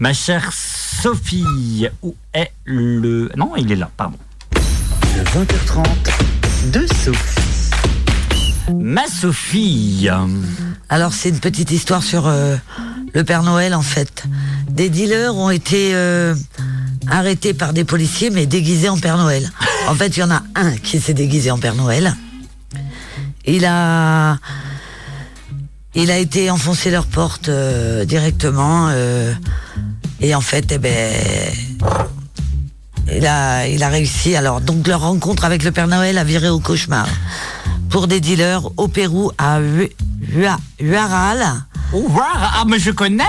Ma 0.00 0.12
chère 0.12 0.50
Sophie, 0.52 1.86
où 2.02 2.16
est 2.34 2.50
le. 2.64 3.30
Non, 3.36 3.52
il 3.56 3.70
est 3.70 3.76
là, 3.76 3.88
pardon. 3.96 4.18
Le 5.16 5.22
20h30 5.22 6.72
de 6.72 6.86
Sophie. 7.04 7.70
Ma 8.74 9.06
Sophie. 9.06 10.08
Alors 10.88 11.12
c'est 11.12 11.28
une 11.28 11.38
petite 11.38 11.70
histoire 11.70 12.02
sur 12.02 12.26
euh, 12.26 12.56
le 13.14 13.22
Père 13.22 13.44
Noël 13.44 13.76
en 13.76 13.82
fait. 13.82 14.24
Des 14.68 14.90
dealers 14.90 15.36
ont 15.36 15.50
été 15.50 15.94
euh, 15.94 16.34
arrêtés 17.08 17.54
par 17.54 17.72
des 17.72 17.84
policiers 17.84 18.30
mais 18.30 18.46
déguisés 18.46 18.88
en 18.88 18.98
Père 18.98 19.18
Noël. 19.18 19.48
En 19.86 19.94
fait 19.94 20.16
il 20.16 20.20
y 20.20 20.24
en 20.24 20.32
a 20.32 20.42
un 20.56 20.72
qui 20.72 20.98
s'est 20.98 21.14
déguisé 21.14 21.52
en 21.52 21.58
Père 21.58 21.76
Noël. 21.76 22.16
Il 23.46 23.64
a 23.64 24.38
il 25.94 26.10
a 26.10 26.18
été 26.18 26.50
enfoncé 26.50 26.90
leur 26.90 27.06
porte 27.06 27.48
euh, 27.48 28.04
directement 28.04 28.88
euh, 28.90 29.32
et 30.20 30.34
en 30.34 30.40
fait 30.42 30.70
eh 30.72 30.78
ben 30.78 31.14
il 33.12 33.24
a, 33.24 33.68
il 33.68 33.82
a 33.84 33.88
réussi. 33.88 34.34
Alors, 34.34 34.60
donc, 34.60 34.88
leur 34.88 35.00
rencontre 35.02 35.44
avec 35.44 35.62
le 35.62 35.70
Père 35.70 35.86
Noël 35.86 36.18
a 36.18 36.24
viré 36.24 36.48
au 36.48 36.58
cauchemar. 36.58 37.06
Pour 37.88 38.08
des 38.08 38.18
dealers 38.18 38.62
au 38.76 38.88
Pérou, 38.88 39.30
à 39.38 39.60
Hu- 39.60 39.90
Hua- 40.36 40.58
Huaral. 40.80 41.38
Ah, 42.18 42.64
mais 42.66 42.80
je 42.80 42.90
connais 42.90 43.22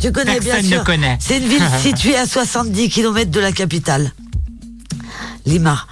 Tu 0.00 0.10
connais 0.10 0.40
bien 0.40 0.52
Personne 0.54 0.70
sûr. 0.70 0.80
ne 0.80 0.84
connaît. 0.86 1.18
C'est 1.20 1.36
une 1.36 1.48
ville 1.48 1.62
située 1.82 2.16
à 2.16 2.24
70 2.26 2.88
km 2.88 3.30
de 3.30 3.40
la 3.40 3.52
capitale, 3.52 4.10
Lima. 5.44 5.84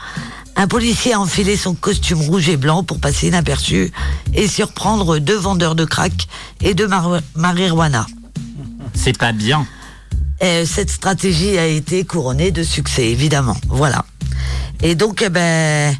Un 0.61 0.67
policier 0.67 1.13
a 1.13 1.21
enfilé 1.21 1.57
son 1.57 1.75
costume 1.75 2.21
rouge 2.21 2.49
et 2.49 2.57
blanc 2.57 2.83
pour 2.83 2.99
passer 2.99 3.29
inaperçu 3.29 3.93
et 4.35 4.49
surprendre 4.49 5.19
deux 5.21 5.37
vendeurs 5.37 5.77
de 5.77 5.85
crack 5.85 6.27
et 6.61 6.75
de 6.75 6.85
mar- 6.85 7.21
marijuana. 7.37 8.05
C'est 8.93 9.17
pas 9.17 9.31
bien. 9.31 9.65
Et 10.41 10.67
cette 10.67 10.91
stratégie 10.91 11.57
a 11.59 11.67
été 11.67 12.05
couronnée 12.05 12.51
de 12.51 12.65
succès, 12.65 13.07
évidemment. 13.07 13.57
Voilà. 13.69 14.05
Et 14.83 14.97
donc, 14.97 15.23
eh 15.23 15.29
ben, 15.29 15.97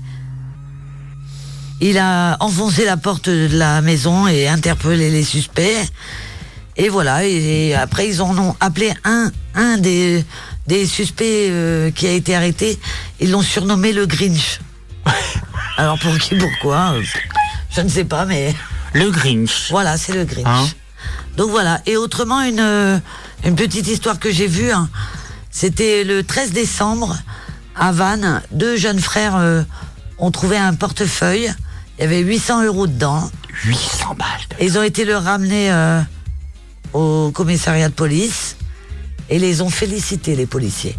il 1.81 1.97
a 1.97 2.37
enfoncé 2.41 2.85
la 2.85 2.97
porte 2.97 3.29
de 3.29 3.49
la 3.53 3.81
maison 3.81 4.27
et 4.27 4.49
interpellé 4.49 5.09
les 5.13 5.23
suspects. 5.23 5.89
Et 6.77 6.89
voilà. 6.89 7.25
Et, 7.25 7.75
après, 7.75 8.09
ils 8.09 8.21
en 8.23 8.37
ont 8.37 8.57
appelé 8.59 8.93
un, 9.05 9.31
un 9.55 9.79
des, 9.79 10.25
des 10.69 10.87
suspects 10.87 11.25
euh, 11.25 11.91
qui 11.91 12.07
a 12.07 12.13
été 12.13 12.37
arrêté. 12.37 12.79
Ils 13.21 13.31
l'ont 13.31 13.43
surnommé 13.43 13.93
le 13.93 14.05
Grinch. 14.05 14.61
Alors 15.79 15.99
pour 15.99 16.17
qui, 16.19 16.35
pourquoi 16.35 16.93
euh, 16.93 17.03
Je 17.75 17.81
ne 17.81 17.89
sais 17.89 18.05
pas, 18.05 18.27
mais. 18.27 18.55
Le 18.93 19.11
Grinch. 19.11 19.71
Voilà, 19.71 19.97
c'est 19.97 20.13
le 20.13 20.25
Grinch. 20.25 20.47
Hein 20.47 20.69
Donc 21.39 21.51
voilà. 21.51 21.81
Et 21.87 21.97
autrement, 21.97 22.43
une, 22.43 22.61
euh, 22.61 22.99
une 23.45 23.57
petite 23.57 23.89
histoire 23.89 24.19
que 24.19 24.31
j'ai 24.31 24.47
vue, 24.47 24.71
hein. 24.71 24.91
c'était 25.51 26.05
le 26.05 26.23
13 26.23 26.53
décembre 26.53 27.17
à 27.75 27.91
Vannes. 27.91 28.43
Deux 28.53 28.77
jeunes 28.77 29.01
frères 29.01 29.37
euh, 29.37 29.63
ont 30.19 30.31
trouvé 30.31 30.59
un 30.59 30.75
portefeuille. 30.75 31.51
Il 31.99 32.03
y 32.03 32.05
avait 32.05 32.21
800 32.21 32.65
euros 32.65 32.87
dedans. 32.87 33.31
800 33.65 34.17
balles. 34.19 34.27
Et 34.59 34.67
ils 34.67 34.79
ont 34.79 34.83
été 34.83 35.07
le 35.07 35.17
ramener 35.17 35.73
au 36.93 37.33
commissariat 37.33 37.89
de 37.89 37.95
police 37.95 38.58
et 39.31 39.39
les 39.39 39.61
ont 39.63 39.71
félicités, 39.71 40.37
les 40.37 40.47
policiers. 40.47 40.97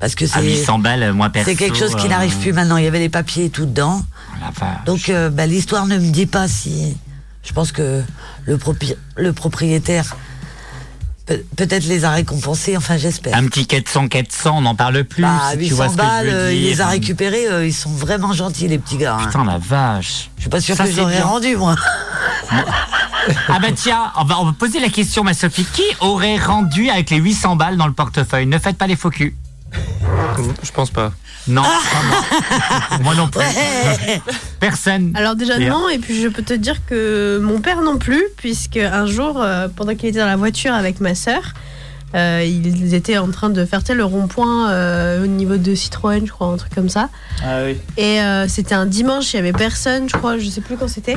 Parce 0.00 0.14
que 0.14 0.24
À 0.24 0.28
c'est 0.40 0.42
800 0.42 0.78
balles, 0.80 1.12
moi 1.12 1.30
perso. 1.30 1.48
c'est 1.50 1.56
quelque 1.56 1.78
chose 1.78 1.94
qui 1.96 2.06
euh, 2.06 2.10
n'arrive 2.10 2.36
plus 2.38 2.52
maintenant. 2.52 2.76
Il 2.76 2.84
y 2.84 2.88
avait 2.88 2.98
les 2.98 3.08
papiers 3.08 3.46
et 3.46 3.50
tout 3.50 3.64
dedans. 3.66 4.02
vache. 4.58 4.84
Donc 4.84 5.08
euh, 5.08 5.30
bah, 5.30 5.46
l'histoire 5.46 5.86
ne 5.86 5.96
me 5.96 6.10
dit 6.10 6.26
pas 6.26 6.46
si. 6.48 6.96
Je 7.46 7.52
pense 7.52 7.72
que 7.72 8.02
le, 8.46 8.56
propi- 8.56 8.96
le 9.16 9.32
propriétaire 9.32 10.16
peut- 11.26 11.44
peut-être 11.56 11.84
les 11.86 12.04
a 12.04 12.10
récompensés. 12.10 12.76
Enfin, 12.76 12.96
j'espère. 12.96 13.36
Un 13.36 13.46
petit 13.46 13.66
400, 13.66 14.08
400, 14.08 14.58
on 14.58 14.60
n'en 14.62 14.74
parle 14.74 15.04
plus. 15.04 15.22
Bah, 15.22 15.40
si 15.52 15.58
800 15.58 15.68
tu 15.68 15.74
vois 15.74 15.86
ce 15.88 15.92
que 15.92 15.96
balles, 15.98 16.26
je 16.26 16.30
veux 16.30 16.36
euh, 16.36 16.52
il 16.52 16.62
les 16.62 16.80
a 16.80 16.86
récupérés. 16.86 17.46
euh, 17.48 17.66
ils 17.66 17.72
sont 17.74 17.90
vraiment 17.90 18.32
gentils, 18.32 18.68
les 18.68 18.78
petits 18.78 18.96
gars. 18.96 19.16
hein. 19.20 19.26
Putain, 19.26 19.44
la 19.44 19.58
vache. 19.58 20.30
Je 20.36 20.42
suis 20.42 20.50
pas 20.50 20.60
sûr 20.60 20.76
Ça, 20.76 20.84
que 20.84 20.92
j'aurais 20.92 21.20
rendu, 21.20 21.56
moi. 21.56 21.74
Ah 23.48 23.58
bah 23.58 23.68
tiens, 23.74 24.12
on 24.16 24.24
va, 24.24 24.38
on 24.40 24.44
va 24.44 24.52
poser 24.52 24.80
la 24.80 24.90
question, 24.90 25.24
ma 25.24 25.32
Sophie. 25.34 25.64
Qui 25.72 25.82
aurait 26.00 26.36
rendu 26.36 26.90
avec 26.90 27.08
les 27.10 27.16
800 27.16 27.56
balles 27.56 27.76
dans 27.76 27.86
le 27.86 27.92
portefeuille? 27.94 28.46
Ne 28.46 28.58
faites 28.58 28.76
pas 28.76 28.86
les 28.86 28.96
faux 28.96 29.10
culs. 29.10 29.34
Je 30.62 30.72
pense 30.72 30.90
pas. 30.90 31.12
Non, 31.46 31.62
pas 31.62 32.02
moi. 32.08 32.98
moi 33.02 33.14
non 33.14 33.28
plus. 33.28 33.40
Personne. 34.60 35.12
Alors 35.14 35.36
déjà 35.36 35.58
Léa. 35.58 35.70
non, 35.70 35.88
et 35.88 35.98
puis 35.98 36.20
je 36.20 36.28
peux 36.28 36.42
te 36.42 36.54
dire 36.54 36.84
que 36.86 37.38
mon 37.42 37.60
père 37.60 37.82
non 37.82 37.98
plus, 37.98 38.22
puisque 38.36 38.76
un 38.78 39.06
jour, 39.06 39.40
euh, 39.42 39.68
pendant 39.68 39.94
qu'il 39.94 40.08
était 40.08 40.20
dans 40.20 40.26
la 40.26 40.36
voiture 40.36 40.72
avec 40.72 41.00
ma 41.00 41.14
sœur, 41.14 41.42
euh, 42.14 42.42
ils 42.46 42.94
étaient 42.94 43.18
en 43.18 43.30
train 43.30 43.50
de 43.50 43.64
faire 43.64 43.80
le 43.94 44.04
rond-point 44.04 44.70
euh, 44.70 45.24
au 45.24 45.26
niveau 45.26 45.56
de 45.56 45.74
Citroën, 45.74 46.24
je 46.26 46.30
crois, 46.32 46.46
un 46.48 46.56
truc 46.56 46.74
comme 46.74 46.88
ça. 46.88 47.08
Ah 47.42 47.64
oui. 47.64 47.76
Et 47.96 48.20
euh, 48.22 48.46
c'était 48.48 48.74
un 48.74 48.86
dimanche, 48.86 49.32
il 49.34 49.36
y 49.36 49.40
avait 49.40 49.52
personne, 49.52 50.08
je 50.08 50.16
crois, 50.16 50.38
je 50.38 50.48
sais 50.48 50.60
plus 50.60 50.76
quand 50.76 50.88
c'était. 50.88 51.16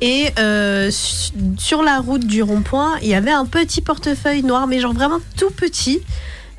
Et 0.00 0.28
euh, 0.38 0.90
su- 0.92 1.32
sur 1.58 1.82
la 1.82 1.98
route 1.98 2.24
du 2.24 2.42
rond-point, 2.42 2.94
il 3.02 3.08
y 3.08 3.14
avait 3.14 3.32
un 3.32 3.46
petit 3.46 3.80
portefeuille 3.82 4.44
noir, 4.44 4.66
mais 4.68 4.78
genre 4.80 4.94
vraiment 4.94 5.18
tout 5.36 5.50
petit. 5.50 6.00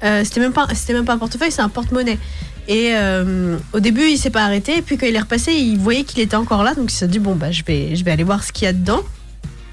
Euh, 0.04 0.24
c'était 0.24 0.40
même 0.40 0.54
pas, 0.54 0.68
c'était 0.74 0.94
même 0.94 1.06
pas 1.06 1.14
un 1.14 1.18
portefeuille, 1.18 1.52
c'est 1.52 1.62
un 1.62 1.70
porte-monnaie. 1.70 2.18
Et 2.68 2.92
euh, 2.94 3.58
au 3.74 3.80
début, 3.80 4.08
il 4.10 4.18
s'est 4.18 4.30
pas 4.30 4.44
arrêté. 4.44 4.82
Puis 4.82 4.98
quand 4.98 5.08
il 5.08 5.16
est 5.16 5.20
repassé, 5.20 5.54
il 5.54 5.78
voyait 5.78 6.04
qu'il 6.04 6.20
était 6.20 6.36
encore 6.36 6.64
là, 6.64 6.76
donc 6.76 6.92
il 6.92 6.96
s'est 6.96 7.08
dit 7.08 7.20
bon 7.20 7.36
bah 7.36 7.52
je 7.52 7.64
vais, 7.64 7.96
je 7.96 8.04
vais 8.04 8.12
aller 8.12 8.24
voir 8.24 8.44
ce 8.44 8.52
qu'il 8.52 8.66
y 8.66 8.68
a 8.68 8.74
dedans. 8.74 9.02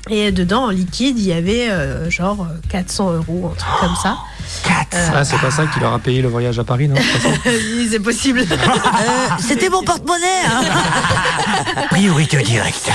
Et 0.09 0.31
dedans, 0.31 0.64
en 0.66 0.71
liquide, 0.71 1.19
il 1.19 1.27
y 1.27 1.33
avait 1.33 1.69
euh, 1.69 2.09
genre 2.11 2.47
400 2.69 3.12
euros, 3.14 3.53
un 3.53 3.57
truc 3.57 3.73
comme 3.81 3.97
ça. 4.01 4.16
Euh, 4.95 5.09
Ah, 5.14 5.25
c'est 5.25 5.38
pas 5.38 5.51
ça 5.51 5.66
qui 5.66 5.81
leur 5.81 5.92
a 5.92 5.99
payé 5.99 6.23
le 6.23 6.29
voyage 6.29 6.59
à 6.61 6.64
Paris, 6.64 6.87
non 6.88 6.95
oui, 7.47 7.88
c'est 7.90 7.99
possible. 8.01 8.45
Euh, 8.51 9.29
C'était 9.40 9.69
mon 9.69 9.83
porte-monnaie. 9.83 10.25
hein. 10.49 10.62
Priorité 11.90 12.40
directe. 12.42 12.90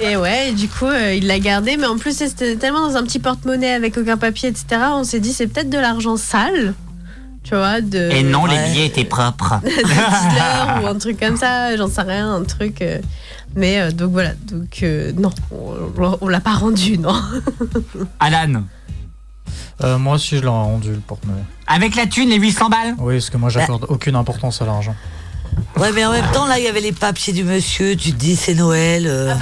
Et 0.00 0.16
ouais, 0.16 0.48
et 0.50 0.52
du 0.52 0.68
coup, 0.68 0.86
euh, 0.86 1.14
il 1.14 1.26
l'a 1.26 1.38
gardé, 1.40 1.76
mais 1.76 1.86
en 1.86 1.98
plus, 1.98 2.16
c'était 2.16 2.56
tellement 2.56 2.88
dans 2.88 2.96
un 2.96 3.02
petit 3.02 3.18
porte-monnaie 3.18 3.72
avec 3.72 3.98
aucun 3.98 4.16
papier, 4.16 4.48
etc. 4.48 4.66
On 4.92 5.04
s'est 5.04 5.20
dit, 5.20 5.32
c'est 5.32 5.46
peut-être 5.48 5.68
de 5.70 5.78
l'argent 5.78 6.16
sale, 6.16 6.74
tu 7.48 7.54
vois, 7.54 7.80
de. 7.80 8.10
Et 8.12 8.22
non, 8.22 8.44
les 8.46 8.56
billets 8.58 8.86
étaient 8.86 9.04
propres. 9.04 9.60
dealer 9.64 10.82
ou 10.82 10.86
un 10.86 10.98
truc 10.98 11.18
comme 11.20 11.36
ça, 11.36 11.76
j'en 11.76 11.88
sais 11.88 12.02
rien, 12.02 12.34
un 12.34 12.44
truc. 12.44 12.82
euh, 12.82 12.98
mais 13.54 13.80
euh, 13.80 13.90
donc 13.92 14.10
voilà, 14.10 14.32
donc 14.50 14.80
euh, 14.82 15.12
non, 15.16 15.30
on, 15.52 16.18
on 16.20 16.28
l'a 16.28 16.40
pas 16.40 16.54
rendu, 16.54 16.98
non. 16.98 17.14
Alan, 18.20 18.62
Euh, 19.84 19.98
moi 19.98 20.14
aussi, 20.14 20.38
je 20.38 20.42
l'aurais 20.42 20.64
rendu 20.64 20.90
le 20.90 20.98
porte-monnaie. 20.98 21.44
avec 21.66 21.94
la 21.96 22.06
thune, 22.06 22.30
les 22.30 22.36
800 22.38 22.68
balles? 22.70 22.94
Oui, 22.98 23.14
parce 23.16 23.30
que 23.30 23.36
moi, 23.36 23.48
j'accorde 23.50 23.86
aucune 23.88 24.16
importance 24.16 24.60
à 24.62 24.66
l'argent. 24.66 24.94
Ouais, 25.78 25.92
mais 25.92 26.04
en 26.06 26.12
même 26.12 26.24
temps, 26.32 26.46
là, 26.46 26.58
il 26.58 26.64
y 26.64 26.68
avait 26.68 26.80
les 26.80 26.92
papiers 26.92 27.32
du 27.34 27.44
monsieur. 27.44 27.96
Tu 27.96 28.12
te 28.12 28.16
dis, 28.16 28.34
c'est 28.34 28.54
Noël. 28.54 29.04
euh. 29.06 29.34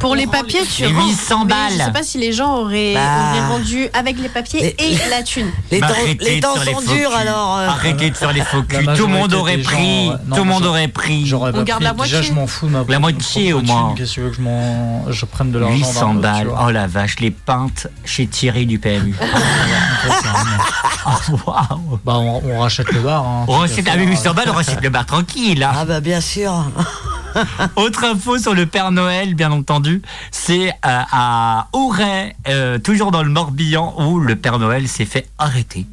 Pour 0.00 0.16
les 0.16 0.26
papiers, 0.26 0.60
tu 0.66 0.82
Les 0.82 0.88
rends, 0.92 1.06
800 1.06 1.44
mais 1.44 1.50
balles. 1.50 1.72
Je 1.78 1.84
sais 1.84 1.92
pas 1.92 2.02
si 2.02 2.18
les 2.18 2.32
gens 2.32 2.56
auraient, 2.56 2.94
Bah. 2.94 3.00
auraient 3.30 3.46
rendu 3.46 3.88
avec 3.92 4.18
les 4.18 4.28
papiers 4.28 4.74
Les- 4.78 4.84
et 4.84 4.98
la 5.10 5.22
thune. 5.22 5.46
Les 5.70 5.78
Bah, 5.80 5.86
temps, 5.88 5.94
arrêtez 5.94 6.24
les 6.24 6.36
de 6.36 6.40
temps 6.40 6.54
faire 6.54 6.64
les 6.64 6.72
sont 6.74 6.80
faux 6.80 6.92
durs, 6.94 7.10
culs. 7.10 7.16
alors. 7.20 7.56
euh, 7.58 7.68
Arrêtez 7.68 8.10
de 8.10 8.16
faire 8.16 8.32
les 8.32 8.40
faux 8.42 8.62
culs. 8.62 8.78
Tout 8.78 8.80
le 8.80 8.86
majorité 8.86 9.12
monde 9.20 9.34
aurait 9.34 9.56
des 9.58 9.62
gens, 9.62 9.70
pris. 9.70 10.08
ouais. 10.08 10.16
Non, 10.26 10.36
Tout 10.36 10.44
le 10.44 10.50
monde 10.50 10.64
aurait 10.66 10.88
pris. 10.88 11.26
J'aurais 11.26 11.52
pas 11.52 11.62
garde 11.62 11.82
pris. 11.84 11.84
la 11.84 12.04
Déjà, 12.04 12.16
moitié. 12.16 12.30
je 12.30 12.32
m'en 12.34 12.46
fous 12.48 12.66
de 12.66 12.72
ma 12.72 12.84
La 12.88 12.98
moitié, 12.98 13.52
au 13.52 13.62
moins. 13.62 13.94
Qu'est-ce 13.96 14.10
que 14.10 14.14
tu 14.14 14.20
veux 14.22 14.30
que 14.30 14.36
je, 14.36 14.40
m'en- 14.42 15.04
je 15.12 15.24
prenne 15.24 15.52
de 15.52 15.58
l'argent 15.60 15.76
800 15.76 15.92
d'un 15.92 16.06
autre, 16.06 16.14
tu 16.14 16.20
balles. 16.22 16.46
vois. 16.48 16.64
Oh 16.66 16.70
la 16.72 16.86
vache, 16.88 17.16
les 17.20 17.30
peintes 17.30 17.86
chez 18.04 18.26
Thierry 18.26 18.66
du 18.66 18.78
PMU. 18.80 19.14
Vraiment- 20.04 20.24
Oh, 21.08 21.38
waouh. 21.46 22.00
Bah, 22.04 22.14
on, 22.16 22.42
on 22.44 22.58
rachète 22.58 22.90
le 22.90 22.98
bar. 22.98 23.24
Hein, 23.24 23.44
On 23.46 23.64
faire, 23.68 23.94
800 23.96 24.34
balles, 24.34 24.48
on 24.50 24.54
rachète 24.54 24.82
le 24.82 24.90
bar 24.90 25.06
tranquille. 25.06 25.55
Ah, 25.62 25.84
bah, 25.84 26.00
bien 26.00 26.20
sûr. 26.20 26.52
Autre 27.76 28.04
info 28.04 28.38
sur 28.38 28.54
le 28.54 28.66
Père 28.66 28.92
Noël, 28.92 29.34
bien 29.34 29.52
entendu, 29.52 30.02
c'est 30.30 30.70
euh, 30.70 30.72
à 30.82 31.68
Auray, 31.72 32.34
euh, 32.48 32.78
toujours 32.78 33.10
dans 33.10 33.22
le 33.22 33.28
Morbihan, 33.28 33.94
où 33.98 34.18
le 34.20 34.36
Père 34.36 34.58
Noël 34.58 34.88
s'est 34.88 35.04
fait 35.04 35.28
arrêter. 35.38 35.86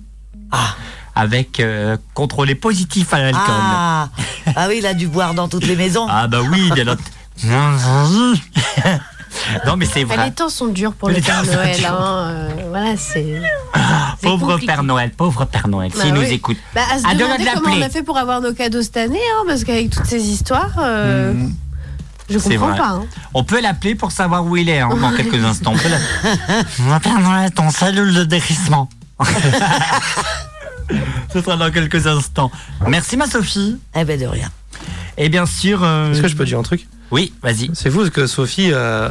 Ah. 0.51 0.75
Avec 1.15 1.59
euh, 1.59 1.97
contrôlé 2.13 2.55
positif 2.55 3.13
à 3.13 3.19
l'alcool. 3.19 3.43
Ah. 3.47 4.09
ah 4.55 4.65
oui, 4.67 4.75
il 4.79 4.85
a 4.85 4.93
dû 4.93 5.07
boire 5.07 5.33
dans 5.33 5.47
toutes 5.47 5.67
les 5.67 5.75
maisons. 5.75 6.07
Ah 6.09 6.27
bah 6.27 6.39
oui, 6.49 6.71
bien 6.73 6.87
entendu. 6.87 7.03
Non 9.65 9.77
mais 9.77 9.85
c'est 9.85 10.03
vrai. 10.03 10.25
les 10.25 10.31
temps 10.31 10.47
sont 10.47 10.67
durs 10.67 10.93
pour 10.93 11.09
Les 11.09 11.15
le 11.15 11.21
Père 11.21 11.43
Noël. 11.43 11.85
hein, 11.85 12.27
euh, 12.29 12.49
voilà, 12.69 12.95
c'est. 12.97 13.41
Pauvre 14.23 14.47
compliqué. 14.53 14.67
Père 14.67 14.83
Noël, 14.83 15.11
pauvre 15.11 15.45
Père 15.45 15.67
Noël, 15.67 15.91
Bah 15.95 16.01
s'il 16.03 16.13
nous 16.13 16.23
écoute. 16.23 16.57
Bah, 16.73 16.81
à 16.91 16.97
se 16.99 17.03
demander 17.17 17.43
de 17.43 17.49
comment 17.53 17.75
on 17.75 17.81
a 17.81 17.89
fait 17.89 18.03
pour 18.03 18.17
avoir 18.17 18.41
nos 18.41 18.53
cadeaux 18.53 18.81
cette 18.81 18.97
année, 18.97 19.19
hein, 19.19 19.43
parce 19.47 19.63
qu'avec 19.63 19.89
toutes 19.89 20.05
ces 20.05 20.21
histoires, 20.21 20.71
euh, 20.79 21.33
Mm. 21.33 21.53
je 22.29 22.37
comprends 22.39 22.67
vrai. 22.69 22.77
pas. 22.77 22.89
hein. 22.89 23.05
On 23.33 23.43
peut 23.43 23.61
l'appeler 23.61 23.95
pour 23.95 24.11
savoir 24.11 24.45
où 24.45 24.55
il 24.57 24.69
est 24.69 24.79
hein, 24.79 24.89
dans 25.01 25.11
quelques 25.15 25.43
instants. 25.43 25.73
On 25.75 26.99
Père 26.99 27.19
Noël, 27.19 27.51
ton 27.51 27.69
cellule 27.69 28.13
de 28.13 28.23
dérissement. 28.23 28.89
Ce 31.33 31.41
sera 31.41 31.57
dans 31.57 31.71
quelques 31.71 32.05
instants. 32.07 32.51
Merci 32.87 33.17
ma 33.17 33.25
Sophie. 33.27 33.77
Eh 33.95 34.03
ben, 34.03 34.19
de 34.19 34.25
rien. 34.25 34.49
Et 35.17 35.29
bien 35.29 35.45
sûr. 35.45 35.83
euh, 35.83 36.11
Est-ce 36.11 36.21
que 36.21 36.27
je 36.27 36.35
peux 36.35 36.45
dire 36.45 36.59
un 36.59 36.63
truc? 36.63 36.87
Oui, 37.11 37.33
vas-y. 37.41 37.71
C'est 37.73 37.89
parce 37.89 38.09
que 38.09 38.27
Sophie, 38.27 38.69
euh, 38.71 39.09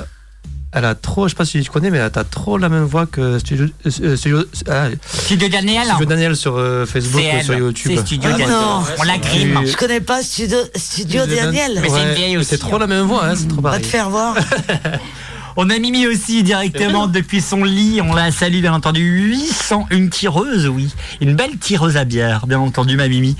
elle 0.73 0.85
a 0.87 0.95
trop, 0.95 1.29
je 1.29 1.33
sais 1.33 1.37
pas 1.37 1.45
si 1.45 1.61
tu 1.63 1.71
connais, 1.71 1.91
mais 1.91 1.99
elle 1.99 2.11
a 2.15 2.25
trop 2.25 2.57
la 2.57 2.69
même 2.69 2.85
voix 2.85 3.07
que 3.07 3.39
Studio, 3.39 3.67
euh, 3.87 4.17
studio, 4.17 4.45
ah, 4.71 4.87
Studio 5.07 5.49
Daniel. 5.49 5.87
Studio 5.87 6.07
Daniel 6.07 6.37
sur 6.37 6.57
euh, 6.57 6.87
Facebook 6.87 7.23
ou 7.39 7.45
sur 7.45 7.55
YouTube. 7.55 7.93
C'est 7.95 8.07
Studio 8.07 8.31
Ah 8.33 8.39
Daniel. 8.39 8.51
non. 8.51 8.83
On 8.99 9.03
la 9.03 9.19
grime. 9.19 9.61
Je 9.67 9.77
connais 9.77 10.01
pas 10.01 10.23
Studio, 10.23 10.59
Studio 10.75 11.27
Daniel. 11.27 11.79
Mais 11.83 11.89
c'est 11.89 12.03
une 12.03 12.15
vieille 12.15 12.37
aussi, 12.39 12.49
C'est 12.51 12.59
trop 12.59 12.77
hein. 12.77 12.81
la 12.81 12.87
même 12.87 13.07
voix, 13.07 13.27
hein, 13.27 13.35
c'est 13.37 13.49
trop 13.49 13.61
Va 13.61 13.71
pareil. 13.71 13.83
te 13.83 13.87
faire 13.87 14.09
voir. 14.09 14.35
On 15.57 15.69
a 15.69 15.79
Mimi 15.79 16.07
aussi 16.07 16.43
directement 16.43 17.07
depuis 17.07 17.43
son 17.43 17.63
lit. 17.65 18.01
On 18.01 18.15
la 18.15 18.31
salue 18.31 18.63
bien 18.63 18.73
entendu. 18.73 19.03
800, 19.03 19.87
une 19.91 20.09
tireuse, 20.09 20.67
oui. 20.67 20.89
Une 21.21 21.35
belle 21.35 21.59
tireuse 21.59 21.99
à 21.99 22.05
bière, 22.05 22.47
bien 22.47 22.59
entendu, 22.59 22.97
ma 22.97 23.07
Mimi. 23.07 23.37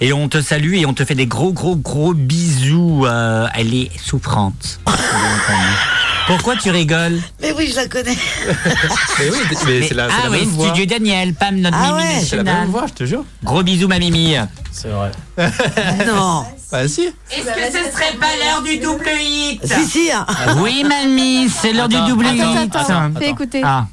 Et 0.00 0.12
on 0.12 0.28
te 0.28 0.42
salue 0.42 0.74
et 0.74 0.86
on 0.86 0.94
te 0.94 1.04
fait 1.04 1.14
des 1.14 1.26
gros, 1.26 1.52
gros, 1.52 1.76
gros 1.76 2.14
bisous. 2.14 3.06
Euh, 3.06 3.46
elle 3.54 3.74
est 3.74 3.90
souffrante. 3.96 4.80
bien 4.86 4.94
entendu. 4.96 5.68
Pourquoi 6.32 6.56
tu 6.56 6.70
rigoles 6.70 7.20
Mais 7.42 7.52
oui, 7.52 7.68
je 7.70 7.76
la 7.76 7.86
connais. 7.88 8.16
Mais 9.18 9.30
oui, 9.30 9.38
mais 9.50 9.82
c'est 9.86 9.94
la, 9.94 10.08
c'est 10.08 10.14
Ah 10.18 10.24
la 10.24 10.30
oui, 10.30 10.38
même 10.40 10.48
voix. 10.48 10.66
Studio 10.68 10.86
Daniel, 10.86 11.34
Pam, 11.34 11.56
notre 11.56 11.76
Ah 11.78 11.88
Mimi 11.92 11.98
ouais. 11.98 12.24
C'est 12.26 12.36
la 12.36 12.42
même 12.42 12.68
voix, 12.70 12.86
je 12.86 12.92
te 12.94 13.04
jure. 13.04 13.24
Gros 13.44 13.62
bisous, 13.62 13.86
ma 13.86 13.98
Mimi. 13.98 14.36
C'est 14.70 14.88
vrai. 14.88 15.10
Non. 16.06 16.46
Bah 16.70 16.88
si. 16.88 17.02
Est-ce 17.30 17.44
que 17.44 17.44
ce 17.44 17.92
serait 17.92 18.16
pas 18.18 18.34
l'heure 18.42 18.62
du 18.62 18.78
double 18.78 19.06
hit 19.20 19.60
Si, 19.66 19.84
si. 19.86 20.10
hein. 20.10 20.24
Oui, 20.56 20.84
mamie, 20.84 21.50
c'est 21.50 21.74
l'heure 21.74 21.88
du 21.88 21.96
Attends, 21.96 22.08
double 22.08 22.26
attends, 22.26 22.62
hit. 22.64 22.76
Attends, 22.76 23.10
fais 23.18 23.28
écouter. 23.28 23.60
Ah. 23.62 23.86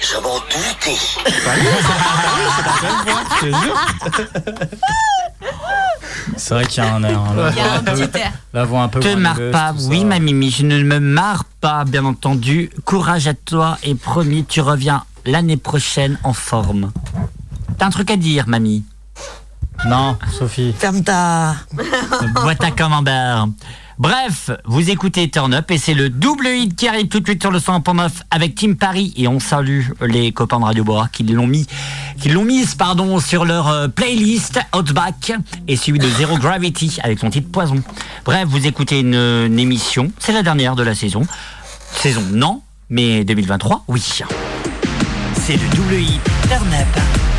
Je 0.00 0.16
m'en 0.20 0.36
doutais. 0.38 0.96
Je 3.40 3.40
te 3.40 3.46
jure. 3.46 3.78
C'est 6.36 6.54
vrai 6.54 6.66
qu'il 6.66 6.82
y 6.82 6.86
a 6.86 6.94
un 6.94 7.02
air. 7.04 7.20
hein, 7.20 7.34
la 7.36 7.50
Il 7.50 7.56
y 7.56 7.60
a 7.60 7.64
voix 7.64 7.72
un 7.78 7.82
peu- 7.82 8.06
petit 8.06 8.18
air. 8.18 8.32
La 8.52 8.64
voix 8.64 8.82
un 8.82 8.88
peu. 8.88 9.00
Te 9.00 9.14
marre 9.14 9.38
pas, 9.52 9.72
oui 9.88 10.04
ma 10.04 10.18
Mimi, 10.18 10.50
je 10.50 10.64
ne 10.64 10.82
me 10.82 10.98
marre 10.98 11.44
pas, 11.60 11.84
bien 11.84 12.04
entendu. 12.04 12.70
Courage 12.84 13.28
à 13.28 13.34
toi 13.34 13.78
et 13.82 13.94
promis, 13.94 14.44
tu 14.44 14.60
reviens 14.60 15.04
l'année 15.26 15.56
prochaine 15.56 16.18
en 16.24 16.32
forme. 16.32 16.92
T'as 17.78 17.86
un 17.86 17.90
truc 17.90 18.10
à 18.10 18.16
dire, 18.16 18.46
mamie? 18.48 18.84
Non, 19.86 20.16
Sophie. 20.32 20.72
Ferme 20.78 21.02
ta. 21.02 21.56
Bois 22.34 22.54
ta 22.54 22.70
camembert. 22.70 23.48
Bref, 23.98 24.50
vous 24.64 24.90
écoutez 24.90 25.30
Turn 25.30 25.54
Up 25.54 25.70
et 25.70 25.78
c'est 25.78 25.94
le 25.94 26.10
double 26.10 26.48
hit 26.48 26.74
qui 26.74 26.88
arrive 26.88 27.06
tout 27.06 27.20
de 27.20 27.26
suite 27.26 27.40
sur 27.40 27.52
le 27.52 27.60
100.9 27.60 28.10
avec 28.30 28.56
Team 28.56 28.76
Paris 28.76 29.14
et 29.16 29.28
on 29.28 29.38
salue 29.38 29.86
les 30.00 30.32
copains 30.32 30.58
de 30.58 30.64
Radio 30.64 30.82
Bois 30.82 31.08
qui 31.12 31.22
l'ont 31.22 31.46
mis, 31.46 31.66
qui 32.20 32.28
l'ont 32.28 32.44
mise 32.44 32.74
pardon 32.74 33.20
sur 33.20 33.44
leur 33.44 33.68
euh, 33.68 33.86
playlist 33.86 34.58
Outback 34.76 35.32
et 35.68 35.76
suivi 35.76 36.00
de 36.00 36.08
Zero 36.08 36.36
Gravity 36.38 36.98
avec 37.04 37.20
son 37.20 37.30
titre 37.30 37.50
Poison. 37.52 37.82
Bref, 38.24 38.48
vous 38.48 38.66
écoutez 38.66 38.98
une, 39.00 39.14
une 39.14 39.58
émission, 39.60 40.10
c'est 40.18 40.32
la 40.32 40.42
dernière 40.42 40.74
de 40.74 40.82
la 40.82 40.96
saison. 40.96 41.22
Saison 41.92 42.22
non, 42.32 42.62
mais 42.90 43.24
2023 43.24 43.84
oui. 43.86 44.02
C'est 45.34 45.56
le 45.56 45.76
double 45.76 45.94
hit 45.94 46.20
Turn 46.48 46.66
Up. 46.74 47.33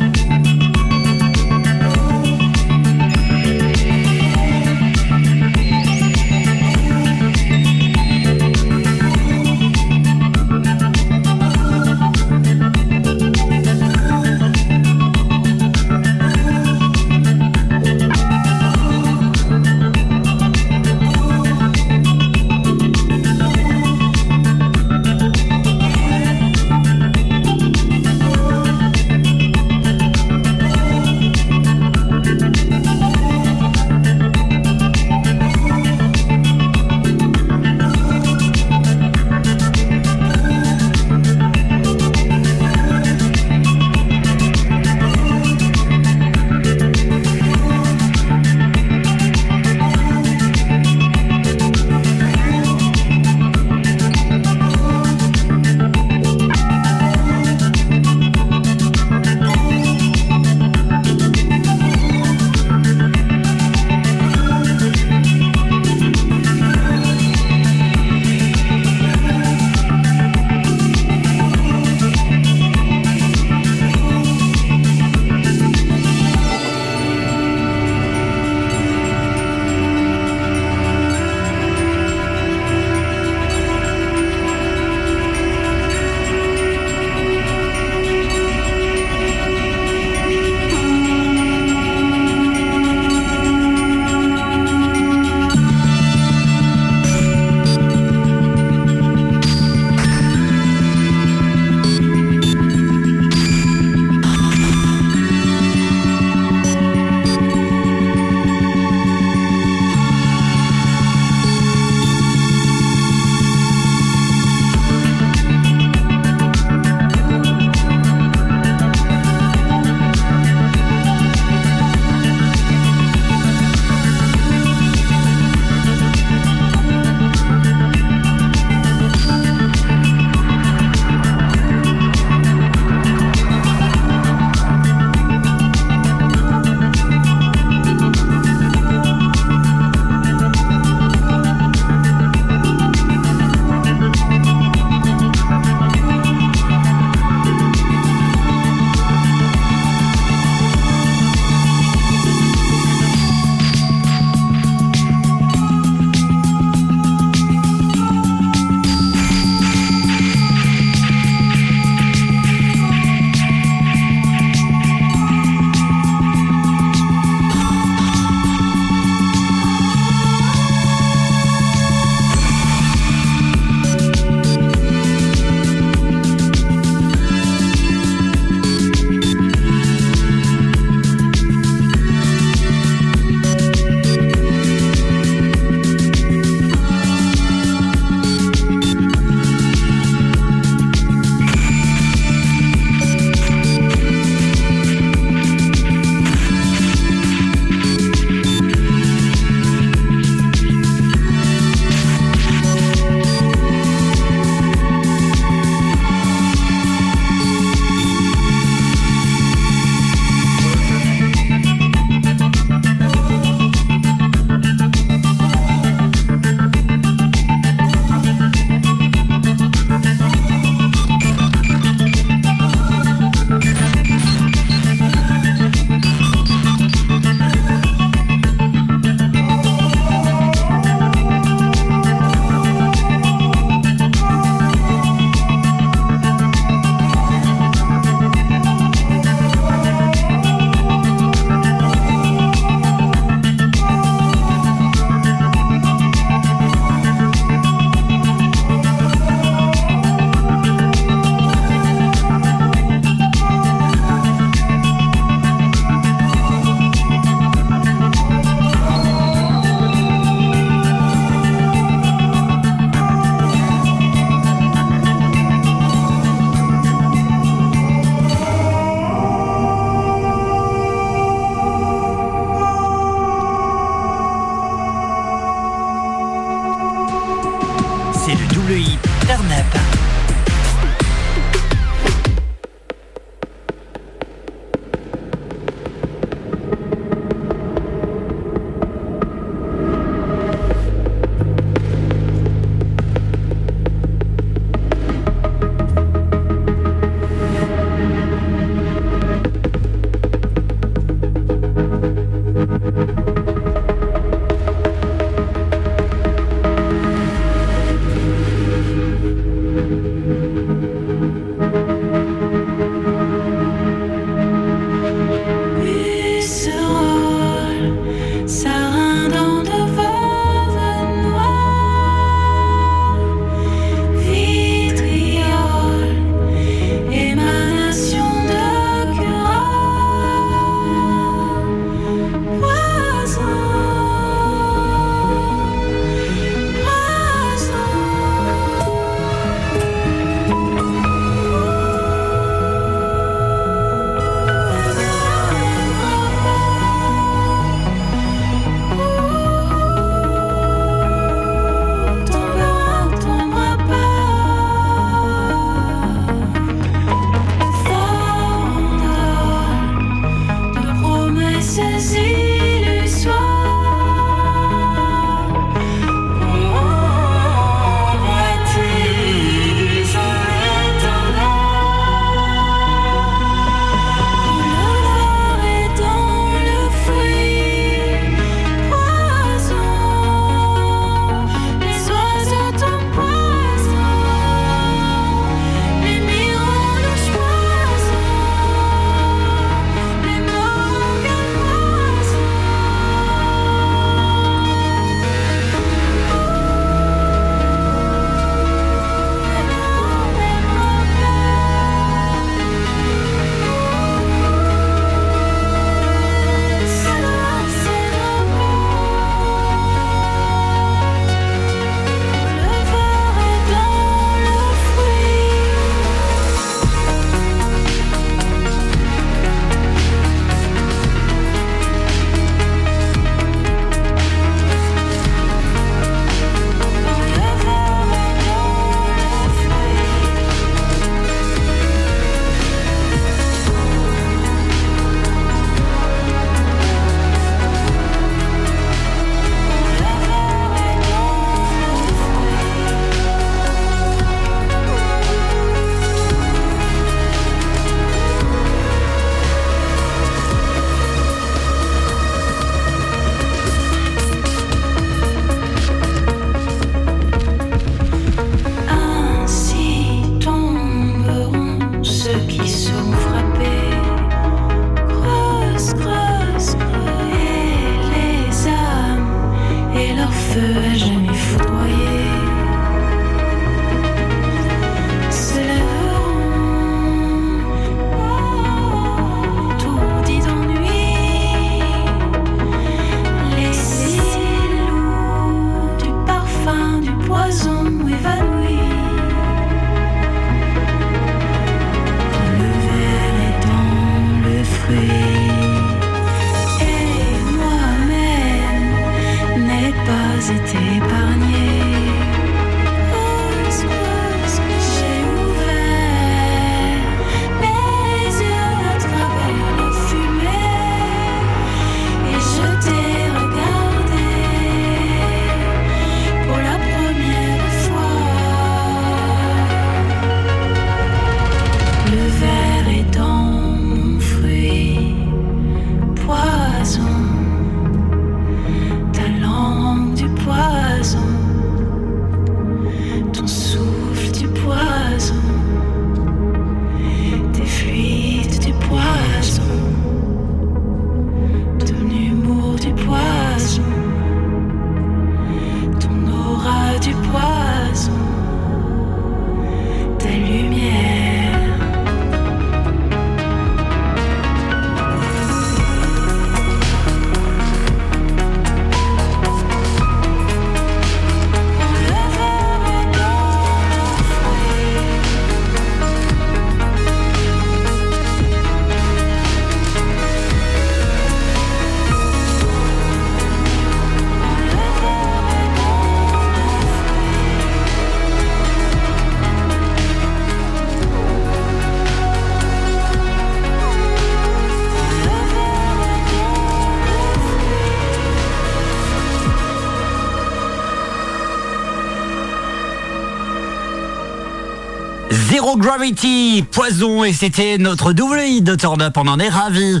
Zero 595.72 595.80
Gravity, 595.80 596.64
Poison, 596.70 597.24
et 597.24 597.32
c'était 597.32 597.78
notre 597.78 598.12
double 598.12 598.40
hit 598.40 598.62
de 598.62 598.74
Turn 598.74 599.00
Up. 599.00 599.14
On 599.16 599.26
en 599.26 599.38
est 599.38 599.48
ravis. 599.48 600.00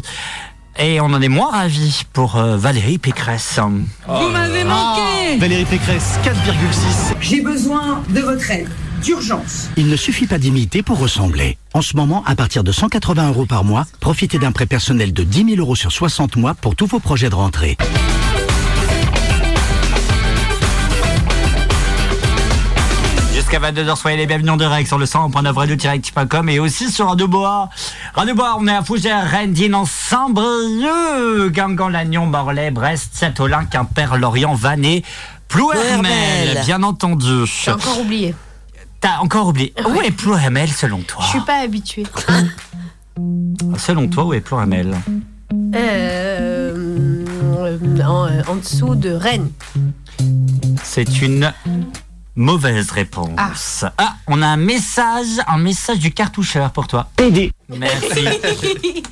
Et 0.78 1.00
on 1.00 1.06
en 1.06 1.22
est 1.22 1.28
moins 1.28 1.50
ravis 1.50 2.02
pour 2.12 2.36
euh, 2.36 2.58
Valérie 2.58 2.98
Pécresse. 2.98 3.58
Vous 4.06 4.28
m'avez 4.28 4.64
manqué 4.64 5.38
Valérie 5.38 5.64
Pécresse, 5.64 6.18
4,6. 6.24 7.14
J'ai 7.22 7.40
besoin 7.40 8.02
de 8.10 8.20
votre 8.20 8.50
aide, 8.50 8.68
d'urgence. 9.02 9.70
Il 9.78 9.88
ne 9.88 9.96
suffit 9.96 10.26
pas 10.26 10.36
d'imiter 10.36 10.82
pour 10.82 10.98
ressembler. 10.98 11.56
En 11.72 11.80
ce 11.80 11.96
moment, 11.96 12.22
à 12.26 12.34
partir 12.34 12.64
de 12.64 12.72
180 12.72 13.28
euros 13.28 13.46
par 13.46 13.64
mois, 13.64 13.86
profitez 14.00 14.38
d'un 14.38 14.52
prêt 14.52 14.66
personnel 14.66 15.14
de 15.14 15.22
10 15.22 15.54
000 15.54 15.60
euros 15.60 15.76
sur 15.76 15.90
60 15.90 16.36
mois 16.36 16.52
pour 16.52 16.76
tous 16.76 16.86
vos 16.86 17.00
projets 17.00 17.30
de 17.30 17.34
rentrée. 17.34 17.78
Jusqu'à 23.52 23.70
22h, 23.70 23.96
soyez 23.96 24.16
les 24.16 24.26
bienvenus 24.26 24.50
en 24.50 24.56
direct 24.56 24.88
sur 24.88 24.96
le 24.96 25.04
100.9 25.04 25.52
radio-active.com 25.52 26.48
et 26.48 26.58
aussi 26.58 26.90
sur 26.90 27.08
Radio 27.08 27.28
Bois. 27.28 27.68
Radio 28.14 28.34
Bois, 28.34 28.56
on 28.58 28.66
est 28.66 28.74
à 28.74 28.82
Fougères, 28.82 29.28
Rennes, 29.28 29.52
Dinan, 29.52 29.84
Saint-Brieuc, 29.84 31.52
Guingamp, 31.52 31.90
Lannion, 31.90 32.24
Morlaix, 32.24 32.70
Brest, 32.70 33.10
Saint-Olin, 33.12 33.66
Quimper, 33.66 34.16
Lorient, 34.16 34.54
Vannes, 34.54 35.02
Plouermel, 35.48 36.62
bien 36.64 36.82
entendu. 36.82 37.44
J'ai 37.44 37.72
encore 37.72 38.00
oublié. 38.00 38.34
T'as 39.02 39.18
encore 39.18 39.48
oublié. 39.48 39.74
Où 39.86 40.00
est 40.00 40.12
Plouermel 40.12 40.70
selon 40.70 41.02
toi? 41.02 41.22
Je 41.22 41.28
suis 41.28 41.40
pas 41.40 41.58
habituée. 41.58 42.06
Selon 43.76 44.08
toi, 44.08 44.24
où 44.24 44.32
est 44.32 44.40
Plouermel 44.40 44.96
Euh, 45.74 47.22
euh, 47.58 48.02
en, 48.02 48.28
euh, 48.28 48.42
en 48.48 48.56
dessous 48.56 48.94
de 48.94 49.10
Rennes. 49.10 49.50
C'est 50.82 51.20
une 51.20 51.52
mauvaise 52.36 52.90
réponse. 52.90 53.84
Ah. 53.98 54.14
on 54.26 54.42
a 54.42 54.46
un 54.46 54.56
message, 54.56 55.40
un 55.46 55.58
message 55.58 55.98
du 55.98 56.12
cartoucheur 56.12 56.70
pour 56.72 56.86
toi. 56.86 57.08
Merci. 57.78 58.26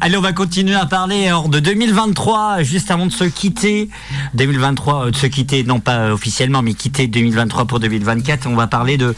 Allez, 0.00 0.16
on 0.16 0.20
va 0.20 0.32
continuer 0.32 0.74
à 0.74 0.86
parler 0.86 1.30
hors 1.32 1.48
de 1.48 1.58
2023, 1.58 2.62
juste 2.62 2.90
avant 2.90 3.06
de 3.06 3.12
se 3.12 3.24
quitter. 3.24 3.88
2023, 4.34 5.06
euh, 5.06 5.10
de 5.10 5.16
se 5.16 5.26
quitter, 5.26 5.64
non 5.64 5.80
pas 5.80 5.96
euh, 5.96 6.12
officiellement, 6.12 6.62
mais 6.62 6.74
quitter 6.74 7.08
2023 7.08 7.64
pour 7.64 7.80
2024. 7.80 8.46
On 8.46 8.54
va 8.54 8.68
parler 8.68 8.96
de, 8.96 9.14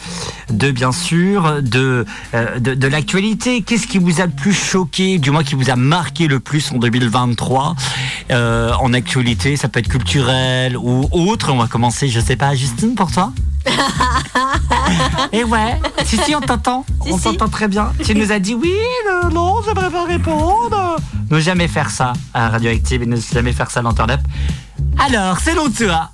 de 0.49 0.71
bien 0.71 0.91
sûr, 0.91 1.61
de, 1.61 2.05
euh, 2.33 2.59
de, 2.59 2.87
l'actualité. 2.87 3.61
Qu'est-ce 3.61 3.87
qui 3.87 3.99
vous 3.99 4.21
a 4.21 4.25
le 4.25 4.31
plus 4.31 4.53
choqué, 4.53 5.19
du 5.19 5.31
moins 5.31 5.43
qui 5.43 5.55
vous 5.55 5.69
a 5.69 5.75
marqué 5.75 6.27
le 6.27 6.39
plus 6.39 6.71
en 6.71 6.77
2023 6.77 7.75
euh, 8.31 8.73
en 8.79 8.93
actualité? 8.93 9.57
Ça 9.57 9.67
peut 9.69 9.79
être 9.79 9.89
culturel 9.89 10.77
ou 10.77 11.07
autre. 11.11 11.51
On 11.51 11.57
va 11.57 11.67
commencer, 11.67 12.07
je 12.07 12.19
sais 12.19 12.35
pas, 12.35 12.55
Justine, 12.55 12.95
pour 12.95 13.11
toi? 13.11 13.31
Et 15.31 15.43
ouais, 15.43 15.79
si, 16.03 16.17
si, 16.17 16.35
on 16.35 16.41
t'entend. 16.41 16.85
on 17.01 17.17
t'entend 17.17 17.47
très 17.47 17.67
bien. 17.67 17.91
Tu 18.03 18.15
nous 18.15 18.31
as 18.31 18.39
dit 18.39 18.53
oui, 18.55 18.73
non, 19.07 19.29
non, 19.29 19.61
j'aimerais 19.65 19.89
pas 19.89 20.05
répondre. 20.05 20.97
Ne 21.29 21.39
jamais 21.39 21.67
faire 21.67 21.89
ça 21.89 22.13
à 22.33 22.49
Radioactive 22.49 23.03
et 23.03 23.05
ne 23.05 23.15
jamais 23.17 23.53
faire 23.53 23.71
ça 23.71 23.81
dans 23.81 23.93
Turn 23.93 24.11
Up. 24.11 24.19
Alors, 24.99 25.39
c'est 25.39 25.53
l'autre 25.55 25.75
toi. 25.77 26.09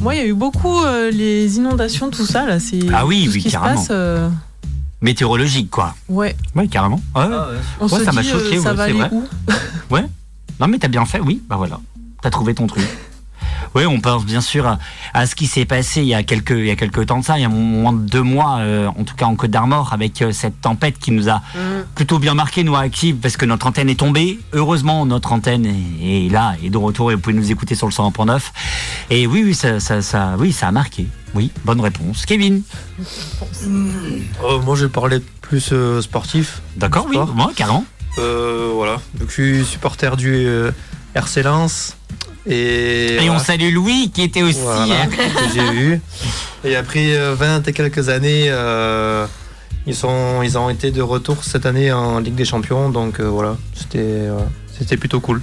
Moi, 0.00 0.14
il 0.14 0.18
y 0.18 0.20
a 0.20 0.26
eu 0.26 0.34
beaucoup 0.34 0.82
euh, 0.84 1.10
les 1.10 1.56
inondations, 1.56 2.10
tout 2.10 2.26
ça 2.26 2.44
là. 2.46 2.60
C'est 2.60 2.80
Ah 2.94 3.06
oui, 3.06 3.24
tout 3.24 3.30
ce 3.32 3.36
oui, 3.36 3.42
se 3.42 3.48
carrément. 3.48 3.74
passe, 3.76 3.88
euh, 3.90 4.28
Météorologique, 5.00 5.70
quoi. 5.70 5.94
ouais. 6.08 6.36
Oui, 6.54 6.68
carrément. 6.68 7.00
Ouais. 7.14 7.24
On 7.80 7.88
Ouais, 7.88 7.98
se 7.98 8.04
ça 8.04 8.12
m'a 8.12 8.22
dit, 8.22 8.30
euh, 8.30 8.38
choqué, 8.44 8.58
ça 8.60 8.70
ouais, 8.70 8.76
va 8.76 8.84
c'est 8.84 8.90
aller 8.90 8.98
vrai. 9.00 9.10
où? 9.12 9.24
Ouais. 9.90 10.04
Non, 10.60 10.68
mais 10.68 10.78
t'as 10.78 10.88
bien 10.88 11.04
fait, 11.06 11.20
oui. 11.20 11.42
Bah 11.48 11.56
voilà. 11.56 11.80
T'as 12.22 12.30
trouvé 12.30 12.54
ton 12.54 12.66
truc. 12.66 12.84
Oui, 13.74 13.84
on 13.86 14.00
pense 14.00 14.24
bien 14.24 14.40
sûr 14.40 14.66
à, 14.66 14.78
à 15.14 15.26
ce 15.26 15.34
qui 15.34 15.46
s'est 15.46 15.64
passé 15.64 16.00
il 16.00 16.08
y 16.08 16.14
a 16.14 16.22
quelques 16.22 16.50
il 16.50 16.66
y 16.66 16.70
a 16.70 16.76
quelques 16.76 17.06
temps 17.06 17.18
de 17.20 17.24
ça, 17.24 17.38
il 17.38 17.42
y 17.42 17.44
a 17.44 17.48
moins 17.48 17.92
de 17.92 17.98
deux 18.08 18.22
mois, 18.22 18.58
euh, 18.58 18.88
en 18.88 19.04
tout 19.04 19.14
cas 19.14 19.26
en 19.26 19.34
Côte 19.36 19.50
d'Armor, 19.50 19.92
avec 19.92 20.22
euh, 20.22 20.32
cette 20.32 20.60
tempête 20.60 20.98
qui 20.98 21.10
nous 21.12 21.28
a 21.28 21.42
plutôt 21.94 22.18
bien 22.18 22.34
marqué 22.34 22.64
nous 22.64 22.76
à 22.76 22.80
Active 22.80 23.16
parce 23.16 23.36
que 23.36 23.44
notre 23.44 23.66
antenne 23.66 23.88
est 23.88 23.98
tombée. 23.98 24.38
Heureusement, 24.52 25.06
notre 25.06 25.32
antenne 25.32 25.66
est, 25.66 26.26
est 26.26 26.28
là 26.30 26.54
et 26.62 26.70
de 26.70 26.78
retour 26.78 27.10
et 27.10 27.14
vous 27.14 27.20
pouvez 27.20 27.36
nous 27.36 27.50
écouter 27.50 27.74
sur 27.74 27.86
le 27.86 27.92
100.9. 27.92 28.40
Et 29.10 29.26
oui, 29.26 29.42
oui, 29.44 29.54
ça, 29.54 29.80
ça, 29.80 30.02
ça, 30.02 30.34
oui, 30.38 30.52
ça 30.52 30.68
a 30.68 30.72
marqué. 30.72 31.06
Oui, 31.34 31.50
bonne 31.64 31.80
réponse. 31.80 32.24
Kevin. 32.24 32.62
Euh, 33.64 34.60
moi, 34.64 34.76
je 34.76 34.86
parlais 34.86 35.20
plus 35.42 35.70
euh, 35.72 36.00
sportif. 36.00 36.62
D'accord, 36.76 37.06
oui, 37.08 37.16
moi, 37.34 37.52
carrément. 37.54 37.84
Euh, 38.18 38.70
voilà. 38.74 39.00
Donc, 39.18 39.28
je 39.28 39.32
suis 39.32 39.64
supporter 39.64 40.16
du 40.16 40.32
euh, 40.32 40.70
RC 41.16 41.42
Lens. 41.42 41.96
Et, 42.46 43.24
Et 43.24 43.30
on 43.30 43.38
salue 43.40 43.72
Louis 43.72 44.10
qui 44.14 44.22
était 44.22 44.42
aussi. 44.42 44.60
Voilà, 44.60 45.02
euh, 45.02 45.06
que 45.06 45.52
j'ai 45.52 45.72
eu. 45.74 46.00
Et 46.64 46.76
après 46.76 47.16
euh, 47.16 47.34
20 47.34 47.66
et 47.66 47.72
quelques 47.72 48.08
années, 48.08 48.46
euh, 48.50 49.26
ils, 49.86 49.96
sont, 49.96 50.42
ils 50.42 50.56
ont 50.56 50.70
été 50.70 50.92
de 50.92 51.02
retour 51.02 51.42
cette 51.42 51.66
année 51.66 51.90
en 51.92 52.20
Ligue 52.20 52.36
des 52.36 52.44
Champions. 52.44 52.90
Donc 52.90 53.18
euh, 53.18 53.24
voilà, 53.28 53.56
c'était 53.74 54.28
c'était 54.78 54.96
plutôt 54.96 55.20
cool. 55.20 55.42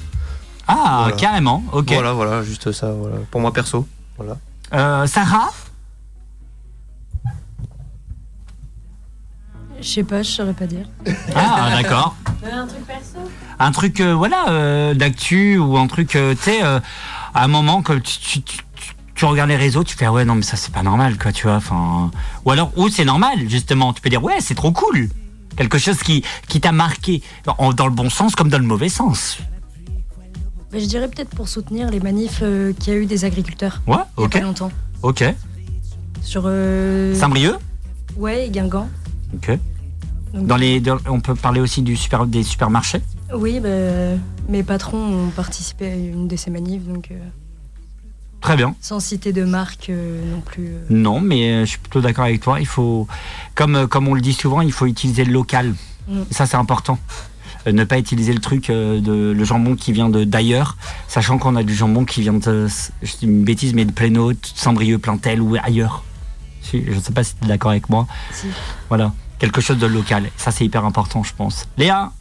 Ah, 0.68 1.00
Voilà. 1.02 1.16
carrément, 1.18 1.62
ok. 1.74 1.92
Voilà, 1.92 2.14
voilà, 2.14 2.42
juste 2.44 2.72
ça, 2.72 2.92
voilà. 2.92 3.18
Pour 3.32 3.42
moi 3.42 3.52
perso. 3.52 3.86
Voilà. 4.18 4.38
Euh, 4.74 5.06
Sarah? 5.08 5.50
Je 9.82 9.88
sais 9.90 10.04
pas, 10.04 10.24
je 10.24 10.30
saurais 10.30 10.54
pas 10.54 10.66
dire. 10.68 10.86
Ah, 11.36 11.70
d'accord. 11.76 12.16
Un 12.50 12.66
truc 12.66 12.86
perso? 12.88 13.18
Un 13.60 13.72
truc 13.72 13.99
euh, 14.01 14.14
voilà 14.14 14.49
euh, 14.49 14.93
d'actu 14.93 15.58
ou 15.58 15.78
un 15.78 15.88
truc 15.88 16.16
euh, 16.16 16.34
tu 16.36 16.41
sais 16.43 16.64
euh, 16.64 16.80
à 17.34 17.43
un 17.43 17.47
moment 17.47 17.82
que 17.82 17.93
tu, 17.93 18.20
tu, 18.20 18.41
tu, 18.41 18.58
tu- 18.76 18.93
tu 19.16 19.26
regardes 19.26 19.49
les 19.49 19.56
réseaux 19.58 19.84
tu 19.84 19.95
fais 19.95 20.06
ah 20.06 20.12
ouais 20.14 20.26
non 20.26 20.36
mais 20.36 20.41
ça 20.41 20.58
c'est 20.58 20.74
pas 20.74 20.84
normal 20.84 21.18
quoi 21.18 21.32
tu 21.32 21.43
vois 21.47 21.56
enfin 21.56 22.12
ou 22.45 22.51
alors 22.51 22.72
ou 22.76 22.89
c'est 22.89 23.06
normal 23.06 23.47
justement 23.49 23.93
tu 23.93 24.01
peux 24.01 24.10
dire 24.10 24.24
ouais 24.24 24.38
c'est 24.39 24.56
trop 24.56 24.72
cool 24.72 25.10
quelque 25.56 25.78
chose 25.78 25.97
qui 25.99 26.24
qui 26.47 26.60
t'a 26.60 26.72
marqué 26.72 27.22
dans, 27.45 27.86
le 27.86 27.91
bon 27.93 28.10
sens 28.10 28.36
comme 28.36 28.49
dans 28.49 28.58
le 28.60 28.66
mauvais 28.66 28.89
sens 28.89 29.38
Bah, 30.72 30.80
je 30.80 30.86
dirais 30.86 31.08
peut-être 31.08 31.30
pour 31.30 31.47
soutenir 31.47 31.89
les 31.91 31.99
manifs 31.99 32.39
qu'il 32.80 32.93
y 32.93 32.95
a 32.95 32.99
eu 32.99 33.06
des 33.06 33.24
agriculteurs. 33.26 33.82
ouais 33.86 33.97
Il 34.18 34.22
y 34.22 34.24
a 34.24 34.26
ok 34.26 34.32
pas 34.32 34.39
longtemps. 34.39 34.72
ok 35.04 35.24
Sur. 36.24 36.43
Saint-Brieuc 37.14 37.58
Ouais, 38.18 38.47
et 38.47 38.49
Guingamp. 38.49 38.89
ok 39.36 39.58
dans 40.34 40.56
les 40.58 40.82
on 41.08 41.20
peut 41.20 41.36
parler 41.36 41.60
aussi 41.62 41.84
du 41.84 41.95
super 41.95 42.26
des 42.26 42.41
supermarchés? 42.41 43.04
Oui, 43.34 43.60
bah, 43.60 43.70
mes 44.50 44.64
patrons 44.64 45.26
ont 45.26 45.30
participé 45.30 45.92
à 45.92 45.96
une 45.96 46.28
de 46.28 46.36
ces 46.36 46.52
manifs, 46.52 46.84
donc 46.84 47.10
euh, 47.12 47.16
très 48.42 48.56
bien 48.56 48.76
sans 48.82 49.00
citer 49.00 49.34
de 49.34 49.44
marque 49.44 49.90
euh, 49.90 50.22
non 50.32 50.42
plus. 50.42 50.68
euh. 50.68 50.80
Non, 50.90 51.20
mais 51.20 51.62
je 51.62 51.70
suis 51.72 51.80
plutôt 51.80 52.02
d'accord 52.02 52.26
avec 52.26 52.42
toi. 52.42 52.60
Il 52.60 52.68
faut, 52.68 53.08
comme, 53.56 53.88
comme 53.88 54.08
on 54.08 54.14
le 54.14 54.22
dit 54.22 54.34
souvent, 54.34 54.62
il 54.62 54.72
faut 54.72 54.86
utiliser 54.86 55.24
le 55.26 55.32
local. 55.34 55.74
Mm. 56.08 56.22
Ça, 56.32 56.46
c'est 56.46 56.58
important. 56.58 56.98
Ne 57.66 57.86
pas 57.86 57.98
utiliser 57.98 58.34
le 58.34 58.42
truc 58.42 58.68
de 58.70 59.32
le 59.32 59.44
jambon 59.46 59.76
qui 59.78 59.94
vient 59.94 60.10
de 60.10 60.26
d'ailleurs, 60.26 60.76
sachant 61.08 61.38
qu'on 61.38 61.56
a 61.56 61.64
du 61.64 61.74
jambon 61.74 62.04
qui 62.04 62.20
vient 62.20 62.34
de, 62.34 62.68
je 63.02 63.12
dis 63.18 63.26
une 63.26 63.46
bêtise, 63.46 63.74
mais 63.74 63.86
de 63.86 63.92
Plénaud, 63.94 64.34
de 64.34 64.38
Saint-Brieuc, 64.54 65.00
Plantel 65.02 65.42
ou 65.42 65.56
ailleurs. 65.64 66.04
Si- 66.62 66.84
Je 66.86 66.92
ne 66.96 67.00
sais 67.00 67.14
pas 67.14 67.24
si 67.24 67.36
tu 67.36 67.46
es 67.46 67.48
d'accord 67.48 67.72
avec 67.72 67.90
moi. 67.90 68.06
Si. 68.34 68.48
Voilà, 68.90 69.14
quelque 69.40 69.62
chose 69.62 69.78
de 69.78 69.86
local. 69.88 70.30
Ça, 70.36 70.52
c'est 70.52 70.66
hyper 70.66 70.84
important, 70.84 71.24
je 71.24 71.34
pense. 71.34 71.66
Léa 71.78 72.12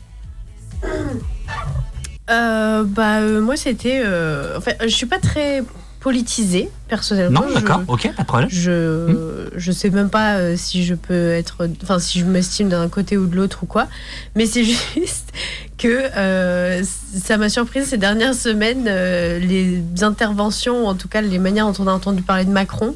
Euh, 2.31 2.85
bah, 2.85 3.19
euh, 3.21 3.41
moi, 3.41 3.57
c'était. 3.57 4.01
euh, 4.05 4.57
en 4.57 4.61
fait, 4.61 4.79
je 4.83 4.89
suis 4.89 5.07
pas 5.07 5.19
très 5.19 5.63
politisée, 6.01 6.69
personnellement. 6.89 7.43
Non, 7.43 7.49
Je- 7.49 7.55
d'accord, 7.55 7.83
ok, 7.89 8.13
pas 8.17 8.23
de 8.23 8.27
problème. 8.27 8.49
Je, 8.51 9.49
je 9.55 9.73
sais 9.73 9.91
même 9.91 10.09
pas 10.11 10.37
euh, 10.37 10.55
si 10.57 10.85
je 10.85 10.95
peux 10.95 11.31
être. 11.33 11.69
Enfin, 11.83 11.99
si 11.99 12.19
je 12.21 12.25
m'estime 12.25 12.69
d'un 12.69 12.89
côté 12.89 13.17
ou 13.17 13.27
de 13.27 13.37
l'autre 13.37 13.61
ou 13.63 13.67
quoi. 13.67 13.87
Mais 14.35 14.47
c'est 14.47 14.65
juste 14.95 15.33
que 15.79 16.11
euh, 16.17 16.83
ça 16.85 17.37
m'a 17.39 17.49
surprise 17.49 17.87
ces 17.87 17.99
dernières 17.99 18.35
semaines, 18.35 18.87
euh, 18.89 19.39
les 19.39 19.83
interventions, 20.03 20.85
ou 20.85 20.87
en 20.87 20.95
tout 20.95 21.09
cas 21.09 21.21
les 21.21 21.39
manières 21.39 21.71
dont 21.71 21.85
on 21.85 21.89
a 21.89 21.93
entendu 21.93 22.23
parler 22.23 22.45
de 22.45 22.51
Macron. 22.51 22.95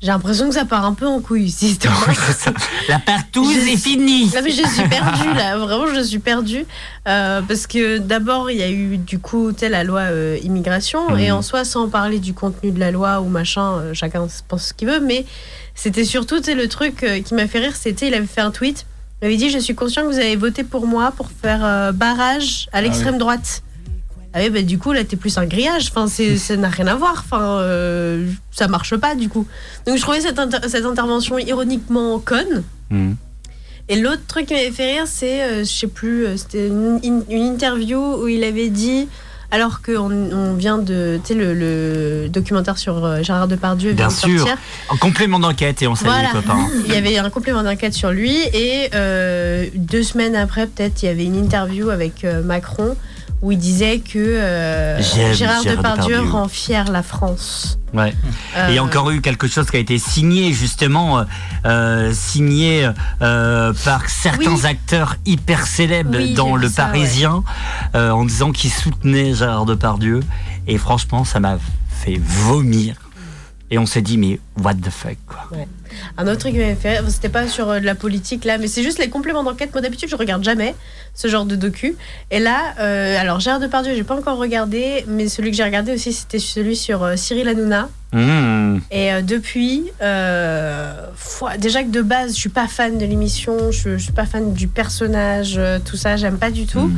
J'ai 0.00 0.08
l'impression 0.08 0.48
que 0.48 0.54
ça 0.54 0.64
part 0.64 0.84
un 0.84 0.94
peu 0.94 1.06
en 1.06 1.20
couille, 1.20 1.50
cette 1.50 1.62
histoire. 1.70 2.08
La 2.88 2.98
partouze 2.98 3.56
est 3.68 3.76
finie. 3.76 4.26
Non, 4.34 4.40
mais 4.42 4.50
je 4.50 4.66
suis 4.66 4.88
perdue 4.88 5.32
là, 5.34 5.56
vraiment 5.58 5.86
je 5.94 6.00
suis 6.02 6.18
perdue. 6.18 6.64
Euh, 7.06 7.40
parce 7.42 7.66
que 7.66 7.98
d'abord 7.98 8.50
il 8.50 8.58
y 8.58 8.62
a 8.62 8.70
eu 8.70 8.96
du 8.96 9.18
coup 9.18 9.52
la 9.62 9.84
loi 9.84 10.00
euh, 10.00 10.38
immigration 10.42 11.10
Mhm. 11.10 11.18
et 11.18 11.32
en 11.32 11.42
soi 11.42 11.64
sans 11.64 11.88
parler 11.88 12.18
du 12.18 12.34
contenu 12.34 12.70
de 12.70 12.80
la 12.80 12.90
loi 12.90 13.20
ou 13.20 13.28
machin, 13.28 13.78
euh, 13.78 13.94
chacun 13.94 14.26
pense 14.48 14.68
ce 14.68 14.74
qu'il 14.74 14.88
veut, 14.88 15.00
mais 15.00 15.24
c'était 15.74 16.04
surtout 16.04 16.36
le 16.46 16.66
truc 16.68 17.02
euh, 17.02 17.20
qui 17.22 17.34
m'a 17.34 17.46
fait 17.46 17.60
rire, 17.60 17.76
c'était 17.76 18.08
il 18.08 18.14
avait 18.14 18.26
fait 18.26 18.40
un 18.40 18.50
tweet, 18.50 18.86
il 19.22 19.26
avait 19.26 19.36
dit 19.36 19.50
je 19.50 19.58
suis 19.58 19.74
conscient 19.74 20.02
que 20.02 20.08
vous 20.08 20.18
avez 20.18 20.36
voté 20.36 20.64
pour 20.64 20.86
moi 20.86 21.12
pour 21.12 21.28
faire 21.30 21.92
barrage 21.92 22.68
à 22.72 22.80
l'extrême 22.82 23.14
oui. 23.14 23.20
droite. 23.20 23.62
Ah 24.36 24.40
oui, 24.40 24.50
bah, 24.50 24.62
du 24.62 24.78
coup, 24.78 24.92
là, 24.92 25.04
t'es 25.04 25.16
plus 25.16 25.38
un 25.38 25.46
grillage. 25.46 25.88
Enfin, 25.90 26.08
c'est- 26.08 26.36
ça 26.38 26.56
n'a 26.56 26.68
rien 26.68 26.88
à 26.88 26.96
voir. 26.96 27.24
Enfin, 27.24 27.58
euh, 27.60 28.26
ça 28.50 28.66
marche 28.66 28.96
pas, 28.96 29.14
du 29.14 29.28
coup. 29.28 29.46
Donc, 29.86 29.96
je 29.96 30.02
trouvais 30.02 30.20
cette, 30.20 30.38
inter- 30.40 30.66
cette 30.68 30.84
intervention 30.84 31.38
ironiquement 31.38 32.18
conne. 32.18 32.64
Mhm. 32.90 33.16
Et 33.88 33.96
l'autre 34.00 34.22
truc 34.26 34.46
qui 34.46 34.54
m'avait 34.54 34.70
fait 34.72 34.92
rire, 34.94 35.04
c'est, 35.06 35.42
euh, 35.42 35.58
je 35.60 35.64
sais 35.70 35.86
plus, 35.86 36.26
euh, 36.26 36.36
c'était 36.36 36.66
une, 36.68 37.00
interview 37.30 38.00
où 38.22 38.26
il 38.28 38.42
avait 38.42 38.70
dit 38.70 39.06
alors 39.50 39.82
qu'on 39.82 40.10
on 40.32 40.54
vient 40.54 40.78
de, 40.78 41.20
tu 41.24 41.28
sais, 41.28 41.38
le, 41.38 41.54
le 41.54 42.28
documentaire 42.28 42.76
sur 42.78 43.04
euh, 43.04 43.22
Gérard 43.22 43.46
Depardieu 43.46 43.90
vient 43.90 44.08
Bien 44.08 44.08
de 44.08 44.12
sûr. 44.20 44.38
sortir. 44.40 44.56
En 44.88 44.96
complément 44.96 45.38
d'enquête 45.38 45.80
et 45.82 45.86
on 45.86 45.94
salue 45.94 46.08
Voilà. 46.08 46.28
les 46.34 46.40
copains. 46.40 46.66
Il 46.86 46.92
y 46.92 46.96
avait 46.96 47.18
un 47.18 47.30
complément 47.30 47.62
d'enquête 47.62 47.94
sur 47.94 48.10
lui 48.10 48.34
et 48.52 48.88
euh, 48.94 49.66
deux 49.76 50.02
semaines 50.02 50.34
après, 50.34 50.66
peut-être, 50.66 51.02
il 51.02 51.06
y 51.06 51.08
avait 51.08 51.24
une 51.24 51.36
interview 51.36 51.90
avec 51.90 52.24
Macron 52.42 52.96
où 53.44 53.52
il 53.52 53.58
disait 53.58 53.98
que 53.98 54.18
euh, 54.18 55.02
Gérard, 55.02 55.34
Gérard 55.34 55.64
Depardieu, 55.64 55.76
Depardieu. 56.16 56.30
rend 56.30 56.48
fier 56.48 56.90
la 56.90 57.02
France. 57.02 57.78
Ouais. 57.92 58.14
Euh, 58.56 58.68
Et 58.68 58.72
il 58.72 58.74
y 58.74 58.78
a 58.78 58.82
encore 58.82 59.10
eu 59.10 59.20
quelque 59.20 59.46
chose 59.46 59.70
qui 59.70 59.76
a 59.76 59.80
été 59.80 59.98
signé 59.98 60.52
justement, 60.54 61.18
euh, 61.18 61.24
euh, 61.66 62.12
signé 62.14 62.88
euh, 63.20 63.72
par 63.84 64.08
certains 64.08 64.54
Oui. 64.54 64.64
acteurs 64.66 65.16
hyper 65.26 65.66
célèbres 65.66 66.16
Oui, 66.16 66.32
dans 66.32 66.56
Le 66.56 66.68
ça, 66.68 66.86
Parisien, 66.86 67.44
euh, 67.94 68.10
en 68.12 68.24
disant 68.24 68.50
qu'ils 68.50 68.72
soutenaient 68.72 69.34
Gérard 69.34 69.66
Depardieu. 69.66 70.20
Et 70.66 70.78
franchement, 70.78 71.24
ça 71.24 71.38
m'a 71.38 71.58
fait 71.90 72.18
vomir. 72.20 72.96
Et 73.70 73.76
on 73.78 73.84
s'est 73.86 74.02
dit, 74.02 74.16
mais 74.16 74.40
what 74.62 74.74
the 74.74 74.90
fuck 74.90 75.16
quoi. 75.26 75.46
Ouais. 75.56 75.66
Un 76.18 76.26
autre 76.26 76.38
truc 76.38 76.52
qui 76.52 76.58
m'avait 76.58 76.74
fait, 76.74 77.00
c'était 77.08 77.28
pas 77.28 77.48
sur 77.48 77.68
euh, 77.70 77.80
de 77.80 77.84
la 77.84 77.94
politique 77.94 78.44
là, 78.44 78.58
mais 78.58 78.66
c'est 78.66 78.82
juste 78.82 78.98
les 78.98 79.08
compléments 79.08 79.42
d'enquête. 79.44 79.72
Moi 79.72 79.80
d'habitude 79.80 80.08
je 80.08 80.16
regarde 80.16 80.44
jamais 80.44 80.74
ce 81.14 81.28
genre 81.28 81.44
de 81.44 81.56
docu. 81.56 81.96
Et 82.30 82.40
là, 82.40 82.74
euh, 82.80 83.20
alors 83.20 83.40
Gérard 83.40 83.60
Depardieu, 83.60 83.94
j'ai 83.94 84.04
pas 84.04 84.16
encore 84.16 84.38
regardé, 84.38 85.04
mais 85.08 85.28
celui 85.28 85.50
que 85.50 85.56
j'ai 85.56 85.64
regardé 85.64 85.92
aussi 85.92 86.12
c'était 86.12 86.38
celui 86.38 86.76
sur 86.76 87.02
euh, 87.02 87.16
Cyril 87.16 87.48
Hanouna. 87.48 87.88
Mmh. 88.12 88.78
Et 88.92 89.12
euh, 89.12 89.22
depuis, 89.22 89.90
euh, 90.00 90.92
déjà 91.58 91.82
que 91.82 91.90
de 91.90 92.00
base 92.00 92.34
je 92.34 92.38
suis 92.38 92.48
pas 92.48 92.68
fan 92.68 92.96
de 92.96 93.04
l'émission, 93.04 93.72
je, 93.72 93.96
je 93.96 94.02
suis 94.02 94.12
pas 94.12 94.24
fan 94.24 94.52
du 94.52 94.68
personnage, 94.68 95.54
euh, 95.58 95.80
tout 95.84 95.96
ça, 95.96 96.16
j'aime 96.16 96.38
pas 96.38 96.52
du 96.52 96.66
tout. 96.66 96.90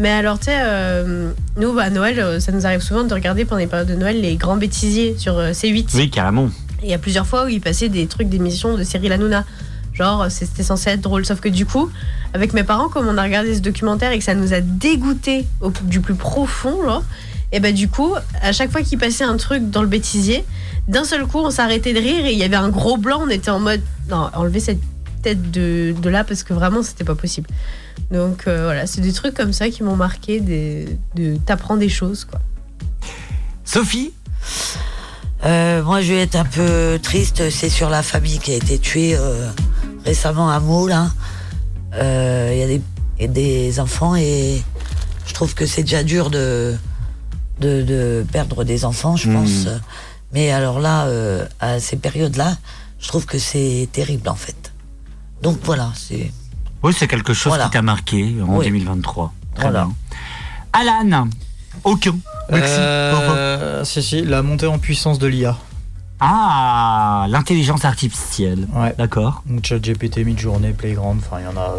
Mais 0.00 0.10
alors 0.10 0.38
tu 0.38 0.46
sais, 0.46 0.58
euh, 0.60 1.32
nous 1.56 1.78
à 1.78 1.88
Noël, 1.88 2.20
euh, 2.20 2.40
ça 2.40 2.52
nous 2.52 2.66
arrive 2.66 2.80
souvent 2.80 3.04
de 3.04 3.14
regarder 3.14 3.46
pendant 3.46 3.58
les 3.60 3.66
périodes 3.66 3.88
de 3.88 3.94
Noël 3.94 4.20
les 4.20 4.36
grands 4.36 4.58
bêtisiers 4.58 5.14
sur 5.16 5.38
euh, 5.38 5.52
C8. 5.52 5.88
Oui, 5.94 6.10
carrément. 6.10 6.50
Il 6.82 6.88
y 6.88 6.94
a 6.94 6.98
plusieurs 6.98 7.26
fois 7.26 7.44
où 7.44 7.48
il 7.48 7.60
passait 7.60 7.88
des 7.88 8.06
trucs 8.06 8.28
d'émissions 8.28 8.76
de 8.76 8.84
Cyril 8.84 9.12
Hanouna. 9.12 9.44
Genre, 9.92 10.30
c'était 10.30 10.62
censé 10.62 10.90
être 10.90 11.00
drôle. 11.00 11.26
Sauf 11.26 11.40
que 11.40 11.48
du 11.48 11.66
coup, 11.66 11.90
avec 12.32 12.52
mes 12.52 12.62
parents, 12.62 12.88
comme 12.88 13.06
on 13.08 13.18
a 13.18 13.22
regardé 13.22 13.54
ce 13.54 13.60
documentaire 13.60 14.12
et 14.12 14.18
que 14.18 14.24
ça 14.24 14.34
nous 14.34 14.54
a 14.54 14.60
dégoûté 14.60 15.46
au, 15.60 15.70
du 15.82 16.00
plus 16.00 16.14
profond, 16.14 17.02
et 17.52 17.60
ben 17.60 17.74
du 17.74 17.88
coup, 17.88 18.14
à 18.40 18.52
chaque 18.52 18.70
fois 18.70 18.82
qu'il 18.82 18.98
passait 18.98 19.24
un 19.24 19.36
truc 19.36 19.70
dans 19.70 19.82
le 19.82 19.88
bêtisier, 19.88 20.44
d'un 20.88 21.04
seul 21.04 21.26
coup, 21.26 21.38
on 21.38 21.50
s'arrêtait 21.50 21.92
de 21.92 21.98
rire 21.98 22.24
et 22.24 22.32
il 22.32 22.38
y 22.38 22.44
avait 22.44 22.56
un 22.56 22.68
gros 22.68 22.96
blanc. 22.96 23.20
On 23.22 23.28
était 23.28 23.50
en 23.50 23.58
mode, 23.58 23.82
non, 24.08 24.30
enlevez 24.34 24.60
cette 24.60 24.80
tête 25.22 25.50
de, 25.50 25.94
là 26.08 26.24
parce 26.24 26.44
que 26.44 26.54
vraiment, 26.54 26.82
c'était 26.82 27.04
pas 27.04 27.16
possible. 27.16 27.48
Donc 28.10 28.44
euh, 28.46 28.64
voilà, 28.64 28.86
c'est 28.86 29.00
des 29.00 29.12
trucs 29.12 29.34
comme 29.34 29.52
ça 29.52 29.68
qui 29.68 29.82
m'ont 29.82 29.96
marqué. 29.96 30.40
De 30.40 31.36
t'apprends 31.44 31.76
des 31.76 31.88
choses, 31.88 32.24
quoi. 32.24 32.40
Sophie? 33.64 34.12
Euh, 35.44 35.82
moi, 35.82 36.02
je 36.02 36.12
vais 36.12 36.20
être 36.20 36.36
un 36.36 36.44
peu 36.44 36.98
triste. 37.02 37.50
C'est 37.50 37.70
sur 37.70 37.88
la 37.90 38.02
famille 38.02 38.38
qui 38.38 38.52
a 38.52 38.56
été 38.56 38.78
tuée 38.78 39.14
euh, 39.16 39.50
récemment 40.04 40.50
à 40.50 40.60
Meaux, 40.60 40.86
là. 40.86 41.10
Euh, 41.94 42.50
Il 42.52 42.58
y 42.58 42.62
a 42.62 43.26
des, 43.26 43.28
des 43.28 43.80
enfants 43.80 44.14
et 44.16 44.62
je 45.26 45.32
trouve 45.34 45.54
que 45.54 45.66
c'est 45.66 45.82
déjà 45.82 46.02
dur 46.02 46.30
de, 46.30 46.76
de, 47.60 47.82
de 47.82 48.26
perdre 48.30 48.64
des 48.64 48.84
enfants, 48.84 49.16
je 49.16 49.28
Mhm. 49.28 49.34
pense. 49.34 49.68
Mais 50.32 50.50
alors 50.50 50.78
là, 50.78 51.06
euh, 51.06 51.46
à 51.58 51.80
ces 51.80 51.96
périodes-là, 51.96 52.56
je 53.00 53.08
trouve 53.08 53.26
que 53.26 53.38
c'est 53.38 53.88
terrible, 53.92 54.28
en 54.28 54.34
fait. 54.36 54.72
Donc 55.42 55.58
voilà, 55.64 55.90
c'est. 55.94 56.30
Oui, 56.82 56.94
c'est 56.96 57.08
quelque 57.08 57.32
chose 57.34 57.50
Voilà. 57.50 57.64
qui 57.64 57.70
t'a 57.72 57.82
marqué 57.82 58.36
en 58.46 58.56
Oui. 58.58 58.66
2023. 58.66 59.32
Très 59.54 59.62
Voilà. 59.64 59.86
bien. 59.86 59.94
Alan 60.72 61.28
Aucun. 61.84 62.16
Merci. 62.50 62.74
Euh, 62.78 63.84
si, 63.84 64.02
si, 64.02 64.22
la 64.22 64.42
montée 64.42 64.66
en 64.66 64.78
puissance 64.78 65.18
de 65.18 65.26
l'IA. 65.26 65.56
Ah, 66.20 67.26
l'intelligence 67.30 67.84
artificielle. 67.84 68.66
Ouais. 68.74 68.94
D'accord. 68.98 69.42
Donc 69.46 69.64
ChatGPT, 69.64 70.18
Midjourney, 70.18 70.72
Playground, 70.72 71.20
enfin 71.24 71.38
il 71.40 71.44
y 71.44 71.48
en 71.48 71.56
a 71.56 71.74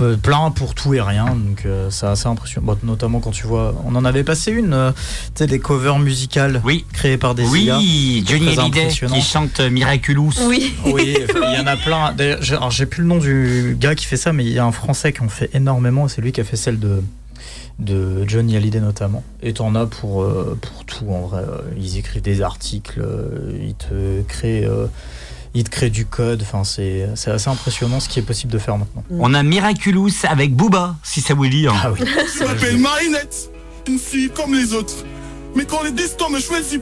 euh, 0.00 0.16
plein 0.16 0.50
pour 0.50 0.74
tout 0.74 0.94
et 0.94 1.00
rien, 1.00 1.26
donc 1.26 1.64
euh, 1.66 1.90
c'est 1.90 2.06
assez 2.06 2.26
impressionnant. 2.26 2.66
Bon, 2.66 2.78
notamment 2.82 3.20
quand 3.20 3.30
tu 3.30 3.46
vois, 3.46 3.74
on 3.84 3.94
en 3.94 4.04
avait 4.06 4.24
passé 4.24 4.50
une, 4.50 4.72
euh, 4.72 4.92
tu 4.92 4.98
sais, 5.34 5.46
des 5.46 5.58
covers 5.58 5.98
musicales 5.98 6.62
créées 6.94 7.18
par 7.18 7.34
des 7.34 7.44
IA. 7.44 7.76
Oui, 7.78 8.24
Johnny 8.26 8.46
très 8.46 8.58
Hallyday 8.58 8.80
impressionnant. 8.80 9.14
qui 9.14 9.20
chante 9.20 9.60
Miraculous. 9.60 10.32
Oui. 10.46 10.74
Oui, 10.86 11.16
il 11.28 11.58
y 11.58 11.62
en 11.62 11.66
a 11.66 11.76
plein. 11.76 12.12
D'ailleurs, 12.12 12.70
j'ai 12.70 12.86
plus 12.86 13.02
le 13.02 13.08
nom 13.08 13.18
du 13.18 13.76
gars 13.78 13.94
qui 13.94 14.06
fait 14.06 14.16
ça, 14.16 14.32
mais 14.32 14.44
il 14.44 14.52
y 14.52 14.58
a 14.58 14.64
un 14.64 14.72
Français 14.72 15.12
qui 15.12 15.20
en 15.20 15.28
fait 15.28 15.50
énormément. 15.52 16.08
C'est 16.08 16.22
lui 16.22 16.32
qui 16.32 16.40
a 16.40 16.44
fait 16.44 16.56
celle 16.56 16.78
de 16.78 17.02
de 17.78 18.24
Johnny 18.26 18.56
Hallyday 18.56 18.80
notamment. 18.80 19.22
Et 19.42 19.52
t'en 19.52 19.74
as 19.74 19.86
pour 19.86 20.22
euh, 20.22 20.58
pour 20.60 20.84
tout 20.84 21.08
en 21.10 21.26
vrai. 21.26 21.44
Ils 21.76 21.98
écrivent 21.98 22.22
des 22.22 22.42
articles, 22.42 23.00
euh, 23.00 23.56
ils 23.60 23.74
te 23.74 24.22
créent 24.22 24.64
euh, 24.64 24.86
ils 25.54 25.64
te 25.64 25.70
créent 25.70 25.90
du 25.90 26.06
code. 26.06 26.42
Enfin, 26.42 26.64
c'est 26.64 27.08
c'est 27.14 27.30
assez 27.30 27.48
impressionnant 27.48 28.00
ce 28.00 28.08
qui 28.08 28.18
est 28.18 28.22
possible 28.22 28.52
de 28.52 28.58
faire 28.58 28.76
maintenant. 28.78 29.04
On 29.10 29.34
a 29.34 29.42
Miraculous 29.42 30.10
avec 30.28 30.54
Booba, 30.54 30.96
si 31.02 31.20
ça 31.20 31.34
vous 31.34 31.46
dit. 31.46 31.66
Ah 31.68 31.92
oui. 31.92 32.00
Je 32.38 32.44
m'appelle 32.44 32.78
Marinette, 32.78 33.50
une 33.86 33.98
fille 33.98 34.30
comme 34.30 34.54
les 34.54 34.72
autres. 34.74 35.04
Mais 35.54 35.64
quand 35.64 35.82
les 35.82 35.92
destins 35.92 36.28
me 36.28 36.40
choisissent. 36.40 36.80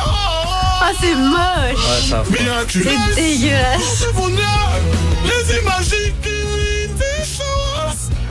Ah, 0.00 0.92
c'est 1.00 1.14
moche. 1.14 2.12
Ouais. 2.12 2.66
C'est 2.68 3.14
dégueulasse. 3.14 4.06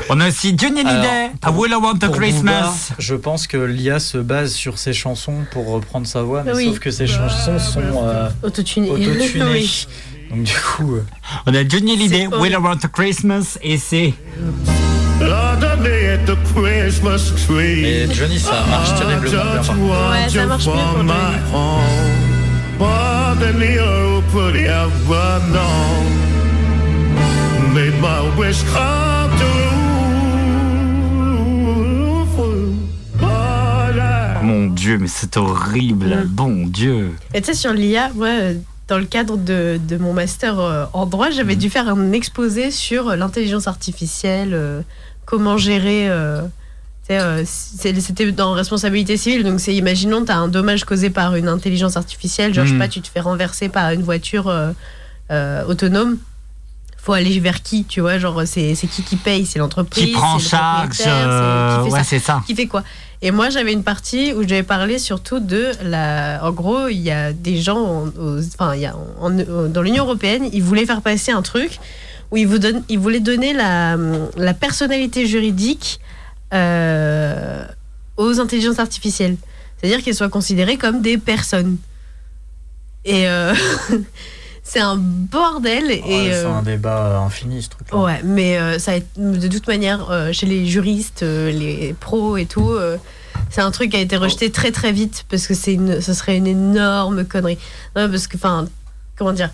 On 0.09 0.19
a 0.19 0.27
aussi 0.27 0.53
Johnny 0.57 0.81
Hallyday, 0.81 1.31
I 1.45 1.49
Will 1.53 1.71
I 1.71 1.75
Want 1.75 1.99
a 2.03 2.09
Christmas. 2.09 2.61
Booba, 2.89 2.95
je 2.99 3.15
pense 3.15 3.47
que 3.47 3.57
l'IA 3.57 3.99
se 3.99 4.17
base 4.17 4.53
sur 4.53 4.77
ses 4.77 4.93
chansons 4.93 5.45
pour 5.51 5.67
reprendre 5.71 6.05
sa 6.07 6.21
voix, 6.21 6.43
mais 6.43 6.53
Oui. 6.53 6.65
sauf 6.65 6.79
que 6.79 6.91
ses 6.91 7.07
chansons 7.07 7.59
sont 7.59 7.81
euh, 8.03 8.29
Autotuné. 8.43 8.89
autotunées. 8.89 9.43
Oui. 9.53 9.87
Donc 10.29 10.43
du 10.43 10.53
coup, 10.53 10.95
euh, 10.95 11.05
On 11.45 11.53
a 11.53 11.67
Johnny 11.67 11.93
Hallyday, 11.93 12.27
Will 12.27 12.51
I 12.51 12.55
Want 12.57 12.77
a 12.83 12.87
Christmas, 12.87 13.57
et 13.61 13.77
c'est. 13.77 14.13
Underneath 15.21 16.25
the 16.25 16.35
Christmas 16.53 17.31
tree. 17.47 17.85
Et 17.85 18.13
Johnny, 18.13 18.39
ça 18.39 18.63
marche 18.69 18.93
terriblement 18.99 19.61
bien. 19.61 20.11
Ouais, 20.11 20.29
ça 20.29 20.45
marche 20.45 20.65
mieux 20.67 20.73
pour. 21.51 21.79
Made 27.73 27.99
my 28.01 28.21
wish 28.37 28.61
come 28.71 29.22
Dieu, 34.83 34.97
mais 34.97 35.07
c'est 35.07 35.37
horrible. 35.37 36.25
Bon 36.27 36.67
Dieu. 36.67 37.11
Et 37.33 37.39
tu 37.39 37.45
sais, 37.47 37.53
sur 37.53 37.71
l'IA, 37.71 38.09
moi, 38.15 38.27
dans 38.89 38.97
le 38.97 39.05
cadre 39.05 39.37
de, 39.37 39.79
de 39.87 39.95
mon 39.95 40.11
master 40.11 40.59
euh, 40.59 40.83
en 40.91 41.05
droit, 41.05 41.29
j'avais 41.29 41.55
dû 41.55 41.69
faire 41.69 41.87
un 41.87 42.11
exposé 42.11 42.69
sur 42.69 43.07
euh, 43.07 43.15
l'intelligence 43.15 43.67
artificielle, 43.69 44.49
euh, 44.53 44.81
comment 45.25 45.57
gérer. 45.57 46.09
euh, 46.09 46.41
euh, 47.11 47.43
C'était 47.45 48.31
dans 48.33 48.51
responsabilité 48.51 49.15
civile, 49.15 49.45
donc 49.45 49.61
c'est 49.61 49.73
imaginons, 49.73 50.25
tu 50.25 50.31
as 50.33 50.37
un 50.37 50.49
dommage 50.49 50.83
causé 50.83 51.09
par 51.09 51.35
une 51.37 51.47
intelligence 51.47 51.95
artificielle, 51.95 52.53
genre, 52.53 52.65
je 52.65 52.71
sais 52.71 52.75
Mhm. 52.75 52.79
pas, 52.81 52.89
tu 52.89 52.99
te 53.01 53.07
fais 53.07 53.21
renverser 53.21 53.69
par 53.69 53.91
une 53.91 54.03
voiture 54.03 54.51
autonome. 55.67 56.17
Faut 57.03 57.11
aller 57.13 57.37
vers 57.41 57.61
qui, 57.61 57.83
tu 57.83 57.99
vois, 57.99 58.17
genre, 58.17 58.43
c'est 58.45 58.73
qui 58.89 59.03
qui 59.03 59.17
paye? 59.17 59.45
C'est 59.45 59.59
l'entreprise 59.59 60.05
Qui 60.05 60.11
prend 60.13 60.39
charge 60.39 61.01
euh, 61.05 61.83
Ouais, 61.89 62.03
c'est 62.05 62.19
ça. 62.19 62.41
qui 62.47 62.55
fait 62.55 62.67
quoi? 62.67 62.81
Et 63.21 63.31
moi, 63.31 63.49
j'avais 63.49 63.73
une 63.73 63.83
partie 63.83 64.31
où 64.33 64.47
j'avais 64.47 64.63
parlé 64.63 64.97
surtout 64.99 65.39
de 65.41 65.71
la. 65.83 66.39
En 66.43 66.51
gros, 66.51 66.87
il 66.87 66.99
y 67.01 67.11
a 67.11 67.33
des 67.33 67.57
gens, 67.61 67.77
en- 67.77 68.07
aux- 68.07 68.39
enfin, 68.39 68.73
il 68.75 68.81
y 68.81 68.85
a 68.85 68.95
en- 69.19 69.67
dans 69.67 69.81
l'Union 69.81 70.05
européenne, 70.05 70.47
ils 70.53 70.63
voulaient 70.63 70.85
faire 70.85 71.01
passer 71.01 71.31
un 71.33 71.41
truc 71.41 71.79
où 72.31 72.37
ils, 72.37 72.47
vous 72.47 72.57
donnent, 72.57 72.83
ils 72.89 72.99
voulaient 72.99 73.19
donner 73.19 73.53
la, 73.53 73.97
la 74.37 74.53
personnalité 74.53 75.25
juridique 75.27 75.99
euh, 76.53 77.65
aux 78.17 78.39
intelligences 78.39 78.79
artificielles. 78.79 79.35
C'est-à-dire 79.77 80.03
qu'elles 80.03 80.15
soient 80.15 80.29
considérées 80.29 80.77
comme 80.77 81.01
des 81.01 81.17
personnes. 81.17 81.77
Et 83.05 83.27
euh, 83.27 83.53
c'est 84.63 84.79
un 84.79 84.95
bordel. 84.95 85.85
Ouais, 85.85 85.97
et, 85.97 86.31
c'est 86.31 86.45
euh, 86.45 86.53
un 86.53 86.63
débat 86.63 87.19
infini 87.19 87.61
ce 87.61 87.69
truc-là. 87.69 87.97
Ouais, 87.97 88.21
mais 88.23 88.57
euh, 88.57 88.79
ça 88.79 88.93
de 89.17 89.47
toute 89.47 89.67
manière, 89.67 90.09
euh, 90.09 90.31
chez 90.31 90.45
les 90.45 90.65
juristes, 90.65 91.23
euh, 91.23 91.51
les 91.51 91.93
pros 91.99 92.37
et 92.37 92.45
tout, 92.45 92.71
euh, 92.71 92.97
c'est 93.49 93.61
un 93.61 93.71
truc 93.71 93.91
qui 93.91 93.97
a 93.97 94.01
été 94.01 94.17
rejeté 94.17 94.51
très 94.51 94.71
très 94.71 94.91
vite 94.91 95.25
parce 95.29 95.47
que 95.47 95.53
c'est 95.53 95.73
une, 95.73 96.01
ce 96.01 96.13
serait 96.13 96.37
une 96.37 96.47
énorme 96.47 97.25
connerie. 97.25 97.57
Non, 97.95 98.09
parce 98.09 98.27
que, 98.27 98.37
enfin, 98.37 98.67
comment 99.17 99.33
dire 99.33 99.49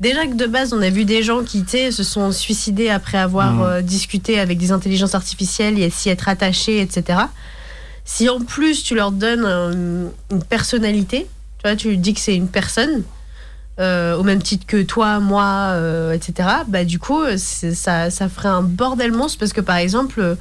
Déjà 0.00 0.26
que 0.26 0.34
de 0.34 0.46
base, 0.46 0.72
on 0.72 0.80
a 0.80 0.88
vu 0.88 1.04
des 1.04 1.22
gens 1.22 1.44
qui 1.44 1.62
se 1.68 2.02
sont 2.02 2.32
suicidés 2.32 2.88
après 2.88 3.18
avoir 3.18 3.62
euh, 3.62 3.80
discuté 3.82 4.40
avec 4.40 4.56
des 4.56 4.72
intelligences 4.72 5.14
artificielles 5.14 5.78
et 5.78 5.90
s'y 5.90 6.08
être 6.08 6.28
attachés, 6.28 6.80
etc. 6.80 7.18
Si 8.06 8.30
en 8.30 8.40
plus 8.40 8.82
tu 8.82 8.94
leur 8.94 9.12
donnes 9.12 9.44
euh, 9.44 10.08
une 10.30 10.42
personnalité, 10.42 11.26
tu 11.58 11.68
vois, 11.68 11.76
tu 11.76 11.98
dis 11.98 12.14
que 12.14 12.20
c'est 12.20 12.34
une 12.34 12.48
personne, 12.48 13.02
euh, 13.80 14.16
au 14.16 14.22
même 14.22 14.42
titre 14.42 14.66
que 14.66 14.82
toi, 14.82 15.20
moi, 15.20 15.70
euh, 15.72 16.12
etc., 16.12 16.48
bah, 16.68 16.84
du 16.84 16.98
coup, 16.98 17.20
ça, 17.36 18.10
ça 18.10 18.28
ferait 18.28 18.48
un 18.48 18.62
bordel 18.62 19.12
monstre 19.12 19.38
parce 19.38 19.52
que, 19.52 19.60
par 19.60 19.76
exemple, 19.76 20.36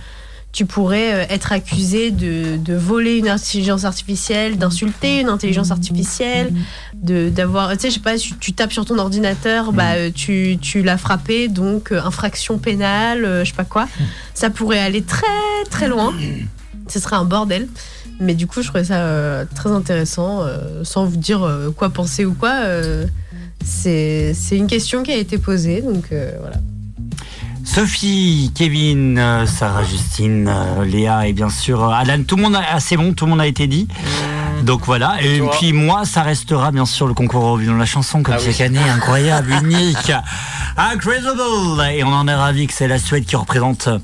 tu 0.52 0.66
pourrais 0.66 1.14
euh, 1.14 1.26
être 1.30 1.52
accusé 1.52 2.12
de, 2.12 2.58
de 2.58 2.74
voler 2.74 3.18
une 3.18 3.30
intelligence 3.30 3.86
artificielle, 3.86 4.58
d'insulter 4.58 5.22
une 5.22 5.30
intelligence 5.30 5.72
artificielle, 5.72 6.52
de 6.96 7.30
d'avoir, 7.30 7.72
tu 7.74 7.80
sais, 7.80 7.90
je 7.90 7.94
sais 7.96 8.00
pas, 8.00 8.18
tu, 8.18 8.36
tu 8.36 8.54
tapes 8.54 8.74
sur 8.74 8.84
ton 8.84 8.98
ordinateur, 8.98 9.72
bah, 9.72 9.94
euh, 9.94 10.10
tu, 10.14 10.58
tu 10.60 10.82
l'as 10.82 10.98
frappé, 10.98 11.48
donc 11.48 11.92
infraction 11.92 12.58
pénale, 12.58 13.42
je 13.44 13.50
sais 13.50 13.56
pas 13.56 13.64
quoi. 13.64 13.88
Ça 14.34 14.50
pourrait 14.50 14.80
aller 14.80 15.04
très 15.04 15.28
très 15.70 15.88
loin. 15.88 16.14
Ce 16.88 17.00
serait 17.00 17.18
un 17.18 17.26
bordel. 17.26 17.68
Mais 18.20 18.34
du 18.36 18.48
coup, 18.48 18.62
je 18.62 18.68
trouvais 18.68 18.84
ça 18.84 18.96
euh, 18.98 19.46
très 19.56 19.72
intéressant, 19.72 20.42
euh, 20.44 20.84
sans 20.84 21.06
vous 21.06 21.18
dire 21.18 21.44
euh, 21.44 21.72
quoi 21.72 21.90
penser 21.90 22.26
ou 22.26 22.34
quoi. 22.34 22.52
euh, 22.64 23.06
c'est 23.64 24.34
c'est 24.34 24.58
une 24.58 24.68
question 24.68 25.04
qui 25.04 25.12
a 25.12 25.18
été 25.18 25.38
posée, 25.38 25.82
donc 25.82 26.06
euh, 26.12 26.32
voilà. 26.40 26.58
Sophie, 27.66 28.52
Kevin, 28.56 29.22
Sarah, 29.46 29.84
Justine, 29.84 30.50
Léa 30.86 31.28
et 31.28 31.34
bien 31.34 31.50
sûr 31.50 31.84
Alan, 31.84 32.24
tout 32.28 32.36
le 32.36 32.42
monde 32.44 32.56
a, 32.56 32.62
ah, 32.74 32.80
c'est 32.80 32.98
bon, 32.98 33.14
tout 33.14 33.26
le 33.26 33.32
monde 33.32 33.42
a 33.42 33.48
été 33.48 33.68
dit. 33.68 33.88
Donc 34.64 34.86
voilà, 34.86 35.18
et 35.22 35.38
toi 35.40 35.52
puis 35.58 35.72
moi, 35.72 36.04
ça 36.06 36.22
restera 36.24 36.72
bien 36.72 36.86
sûr 36.86 37.08
le 37.08 37.14
concours 37.14 37.44
Eurovision 37.44 37.74
de 37.76 37.80
la 37.80 37.86
chanson, 37.86 38.24
comme 38.24 38.36
Ah 38.38 38.42
oui. 38.44 38.52
chaque 38.52 38.62
année, 38.62 38.80
incroyable, 38.80 39.54
unique, 39.64 40.12
incredible. 40.78 41.82
Et 41.94 42.04
on 42.04 42.08
en 42.14 42.28
est 42.28 42.34
ravis 42.36 42.68
que 42.68 42.74
c'est 42.74 42.88
la 42.88 42.98
Suède 43.00 43.26
qui 43.26 43.36
représente 43.36 43.88
euh, 43.88 44.00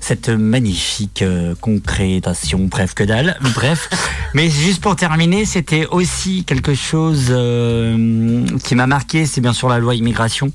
cette 0.00 0.28
magnifique 0.28 1.22
euh, 1.22 1.54
concrétation, 1.60 2.60
bref 2.60 2.94
que 2.94 3.04
dalle, 3.04 3.38
bref. 3.54 3.88
Mais 4.34 4.48
juste 4.48 4.80
pour 4.80 4.96
terminer, 4.96 5.44
c'était 5.44 5.86
aussi 5.86 6.44
quelque 6.44 6.74
chose 6.74 7.26
euh, 7.30 8.46
qui 8.64 8.74
m'a 8.74 8.86
marqué, 8.86 9.26
c'est 9.26 9.40
bien 9.40 9.52
sûr 9.52 9.68
la 9.68 9.78
loi 9.78 9.94
immigration. 9.94 10.52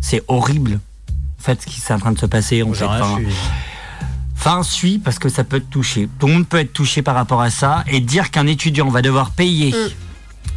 C'est 0.00 0.22
horrible, 0.28 0.80
en 1.38 1.42
fait, 1.42 1.62
ce 1.62 1.66
qui 1.66 1.80
est 1.80 1.92
en 1.92 1.98
train 1.98 2.12
de 2.12 2.18
se 2.18 2.26
passer. 2.26 2.62
En 2.62 2.72
fait, 2.72 2.84
Enfin. 2.84 3.18
Enfin, 4.42 4.62
suis 4.62 4.98
parce 4.98 5.18
que 5.18 5.28
ça 5.28 5.44
peut 5.44 5.60
te 5.60 5.70
toucher. 5.70 6.08
Tout 6.18 6.26
le 6.26 6.32
monde 6.32 6.46
peut 6.46 6.58
être 6.58 6.72
touché 6.72 7.02
par 7.02 7.14
rapport 7.14 7.42
à 7.42 7.50
ça 7.50 7.84
et 7.88 8.00
dire 8.00 8.30
qu'un 8.30 8.46
étudiant 8.46 8.88
va 8.88 9.02
devoir 9.02 9.32
payer, 9.32 9.74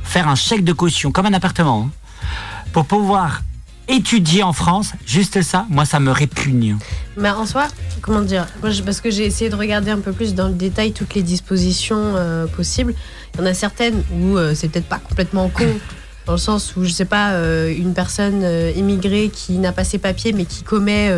faire 0.04 0.30
un 0.30 0.36
chèque 0.36 0.64
de 0.64 0.72
caution 0.72 1.12
comme 1.12 1.26
un 1.26 1.34
appartement 1.34 1.90
hein, 1.90 2.28
pour 2.72 2.86
pouvoir 2.86 3.42
étudier 3.88 4.44
en 4.44 4.54
France, 4.54 4.94
juste 5.06 5.42
ça, 5.42 5.66
moi 5.70 5.86
ça 5.86 6.00
me 6.00 6.12
répugne. 6.12 6.78
Mais 7.18 7.30
en 7.30 7.46
soi, 7.46 7.68
comment 8.02 8.22
dire 8.22 8.48
Moi, 8.62 8.72
je- 8.72 8.82
Parce 8.82 9.02
que 9.02 9.12
j'ai 9.12 9.26
essayé 9.26 9.50
de 9.50 9.56
regarder 9.56 9.92
un 9.92 10.00
peu 10.00 10.12
plus 10.14 10.34
dans 10.34 10.48
le 10.48 10.54
détail 10.54 10.94
toutes 10.94 11.14
les 11.16 11.22
dispositions 11.24 11.98
euh, 12.16 12.48
possibles. 12.48 12.94
Il 13.36 13.42
y 13.42 13.44
en 13.44 13.46
a 13.46 13.54
certaines 13.54 14.04
où 14.20 14.38
euh, 14.38 14.54
c'est 14.56 14.68
peut-être 14.70 14.88
pas 14.88 15.00
complètement 15.00 15.50
con, 15.50 15.66
dans 16.26 16.32
le 16.34 16.38
sens 16.40 16.76
où, 16.76 16.86
je 16.86 16.90
sais 16.92 17.06
pas, 17.06 17.32
euh, 17.34 17.74
une 17.76 17.94
personne 17.94 18.44
immigrée 18.76 19.30
qui 19.34 19.54
n'a 19.54 19.72
pas 19.74 19.84
ses 19.84 19.98
papiers 19.98 20.32
mais 20.34 20.46
qui 20.46 20.64
commet 20.64 21.12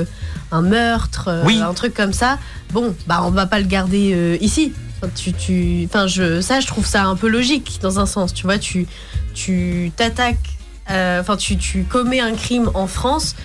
un 0.51 0.61
meurtre, 0.61 1.43
Oui. 1.45 1.61
un 1.61 1.73
truc 1.73 1.93
comme 1.93 2.13
ça, 2.13 2.39
bon, 2.73 2.95
bah 3.07 3.21
on 3.23 3.29
va 3.31 3.45
pas 3.45 3.59
le 3.59 3.65
garder 3.67 4.37
ici. 4.41 4.73
Enfin, 5.01 5.11
tu, 5.15 5.33
tu, 5.33 5.83
enfin, 5.85 6.07
je, 6.07 6.39
ça, 6.41 6.59
je 6.61 6.67
trouve 6.67 6.85
ça 6.87 7.03
un 7.03 7.15
peu 7.17 7.27
logique 7.27 7.79
dans 7.81 7.99
un 7.99 8.05
sens. 8.05 8.33
Tu 8.33 8.43
vois, 8.43 8.57
tu, 8.57 8.87
tu 9.33 9.91
t'attaques, 9.97 10.54
euh, 10.91 11.21
enfin, 11.21 11.37
tu, 11.37 11.57
tu 11.57 11.83
commets 11.83 12.19
un 12.19 12.33
crime 12.33 12.69
en 12.73 12.87
France. 12.87 13.35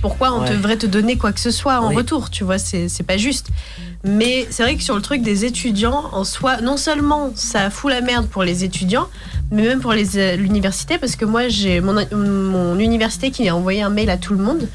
Pourquoi 0.00 0.32
on 0.34 0.40
Ouais. 0.42 0.50
devrait 0.50 0.78
te 0.78 0.86
donner 0.86 1.16
quoi 1.18 1.30
que 1.32 1.40
ce 1.40 1.50
soit 1.50 1.78
en 1.80 1.88
Oui. 1.90 1.96
retour 1.96 2.30
Tu 2.30 2.42
vois, 2.42 2.56
c'est 2.58 2.88
pas 3.06 3.18
juste. 3.18 3.48
Mais 4.02 4.46
c'est 4.48 4.62
vrai 4.62 4.76
que 4.76 4.82
sur 4.82 4.96
le 4.96 5.02
truc 5.02 5.20
des 5.20 5.44
étudiants, 5.44 6.04
en 6.12 6.24
soi, 6.24 6.62
non 6.62 6.78
seulement 6.78 7.32
ça 7.34 7.68
fout 7.68 7.90
la 7.90 8.00
merde 8.00 8.26
pour 8.26 8.42
les 8.42 8.64
étudiants, 8.64 9.08
mais 9.50 9.62
même 9.64 9.80
pour 9.80 9.92
euh, 9.92 10.36
l'université, 10.36 10.96
parce 10.96 11.16
que 11.16 11.26
moi, 11.26 11.48
j'ai 11.48 11.82
mon, 11.82 11.94
mon 12.16 12.78
université 12.78 13.30
qui 13.30 13.46
a 13.46 13.54
envoyé 13.54 13.82
un 13.82 13.90
mail 13.90 14.08
à 14.08 14.16
tout 14.16 14.32
le 14.32 14.42
monde 14.42 14.68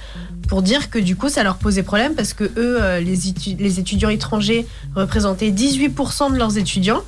pour 0.48 0.62
dire 0.62 0.92
que 0.92 1.00
du 1.00 1.16
coup, 1.16 1.28
ça 1.28 1.42
leur 1.42 1.56
posait 1.56 1.82
problème 1.82 2.14
parce 2.14 2.34
que 2.34 2.44
eux, 2.44 2.78
euh, 2.80 3.00
les, 3.00 3.32
étu- 3.32 3.58
les 3.58 3.80
étudiants 3.80 4.10
étrangers 4.10 4.68
représentaient 4.96 5.50
18% 5.50 6.32
de 6.34 6.38
leurs 6.38 6.60
étudiants, 6.60 7.02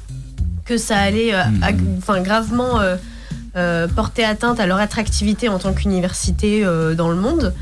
que 0.66 0.78
ça 0.78 0.98
allait 0.98 1.36
euh, 1.36 1.44
enfin, 2.00 2.20
gravement 2.22 2.80
euh, 2.82 2.96
euh, 3.58 3.88
porter 3.88 4.24
atteinte 4.24 4.60
à 4.60 4.66
leur 4.68 4.78
attractivité 4.80 5.50
en 5.50 5.60
tant 5.60 5.74
qu'université 5.74 6.64
euh, 6.64 6.94
dans 6.96 7.10
le 7.10 7.16
monde 7.16 7.54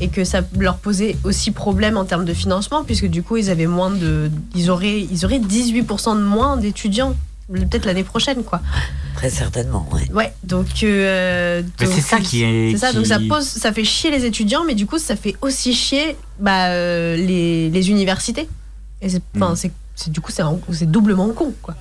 et 0.00 0.08
que 0.08 0.24
ça 0.24 0.40
leur 0.58 0.76
posait 0.78 1.16
aussi 1.24 1.52
problème 1.52 1.96
en 1.96 2.04
termes 2.04 2.24
de 2.24 2.34
financement 2.34 2.82
puisque 2.84 3.06
du 3.06 3.22
coup 3.22 3.36
ils 3.36 3.48
avaient 3.50 3.66
moins 3.68 3.90
de 3.90 4.30
ils 4.56 4.68
auraient 4.70 5.00
ils 5.00 5.24
auraient 5.24 5.38
18% 5.38 6.16
de 6.18 6.22
moins 6.22 6.56
d'étudiants 6.56 7.14
peut-être 7.52 7.84
l'année 7.84 8.02
prochaine 8.04 8.42
quoi 8.42 8.60
Très 9.14 9.30
certainement, 9.30 9.86
ouais. 9.92 10.10
ouais 10.12 10.32
donc 10.42 10.66
euh, 10.82 11.62
Mais 11.80 11.86
donc, 11.86 11.94
c'est 11.94 12.00
ça 12.00 12.18
qui 12.18 12.42
est- 12.42 12.72
c'est 12.72 12.78
ça 12.78 12.92
donc 12.92 13.06
ça 13.06 13.20
pose 13.28 13.44
ça 13.46 13.72
fait 13.72 13.84
chier 13.84 14.10
les 14.10 14.24
étudiants 14.24 14.64
mais 14.66 14.74
du 14.74 14.86
coup 14.86 14.98
ça 14.98 15.14
fait 15.14 15.36
aussi 15.42 15.72
chier 15.74 16.16
bah, 16.40 16.70
euh, 16.70 17.14
les, 17.16 17.70
les 17.70 17.90
universités 17.90 18.48
et 19.00 19.08
c'est 19.08 19.18
Mm. 19.34 19.42
enfin 19.42 19.54
c'est 19.54 19.70
c'est- 19.94 20.10
du 20.10 20.20
coup 20.20 20.32
c'est 20.32 20.90
doublement 20.90 21.28
con 21.28 21.52
quoi 21.62 21.76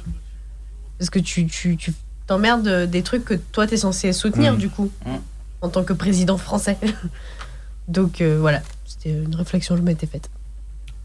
parce 1.00 1.10
que 1.10 1.18
tu 1.20 1.48
tu 1.48 1.76
tu 1.78 1.92
t'emmerdes 2.34 2.90
des 2.90 3.04
trucs 3.04 3.26
que 3.26 3.36
toi 3.36 3.68
t'es 3.68 3.78
censé 3.78 4.12
soutenir 4.12 4.54
Mm. 4.54 4.58
du 4.58 4.70
coup 4.70 4.90
en 5.62 5.70
tant 5.70 5.84
que 5.84 5.94
président 5.94 6.38
français 6.40 6.78
donc 7.88 8.22
euh, 8.22 8.38
voilà 8.40 8.62
c'était 8.86 9.12
une 9.12 9.36
réflexion 9.36 9.76
que 9.76 9.82
je 9.82 9.86
m'étais 9.86 10.08
faite 10.08 10.30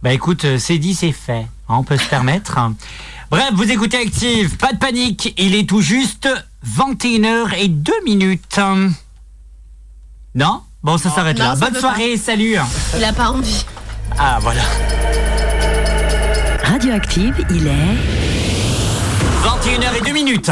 Bah 0.03 0.12
écoute, 0.12 0.45
euh, 0.45 0.59
c'est 0.59 0.79
dit, 0.79 0.95
c'est 0.95 1.12
fait. 1.12 1.47
Hein, 1.68 1.76
on 1.81 1.83
peut 1.85 1.97
se 1.99 2.09
permettre. 2.09 2.59
Bref, 3.31 3.51
vous 3.55 3.70
écoutez 3.70 3.99
Active, 3.99 4.57
pas 4.57 4.72
de 4.72 4.79
panique, 4.79 5.35
il 5.37 5.55
est 5.55 5.68
tout 5.68 5.83
juste 5.83 6.29
21h 6.66 7.55
et 7.59 7.68
2 7.68 7.93
minutes. 8.05 8.59
Non? 10.35 10.62
Bon, 10.83 10.97
ça 10.97 11.11
s'arrête 11.11 11.39
là. 11.39 11.57
ça 11.57 11.68
Bonne 11.68 11.79
soirée, 11.81 12.16
salut. 12.16 12.57
il 12.97 13.05
a 13.05 13.12
pas 13.12 13.31
envie 13.31 13.64
Ah, 14.18 14.39
voilà. 14.41 14.62
Radioactive, 16.62 17.45
il 17.51 17.66
est 17.66 18.28
21h 19.43 19.97
et 19.99 20.05
2 20.07 20.12
minutes. 20.12 20.51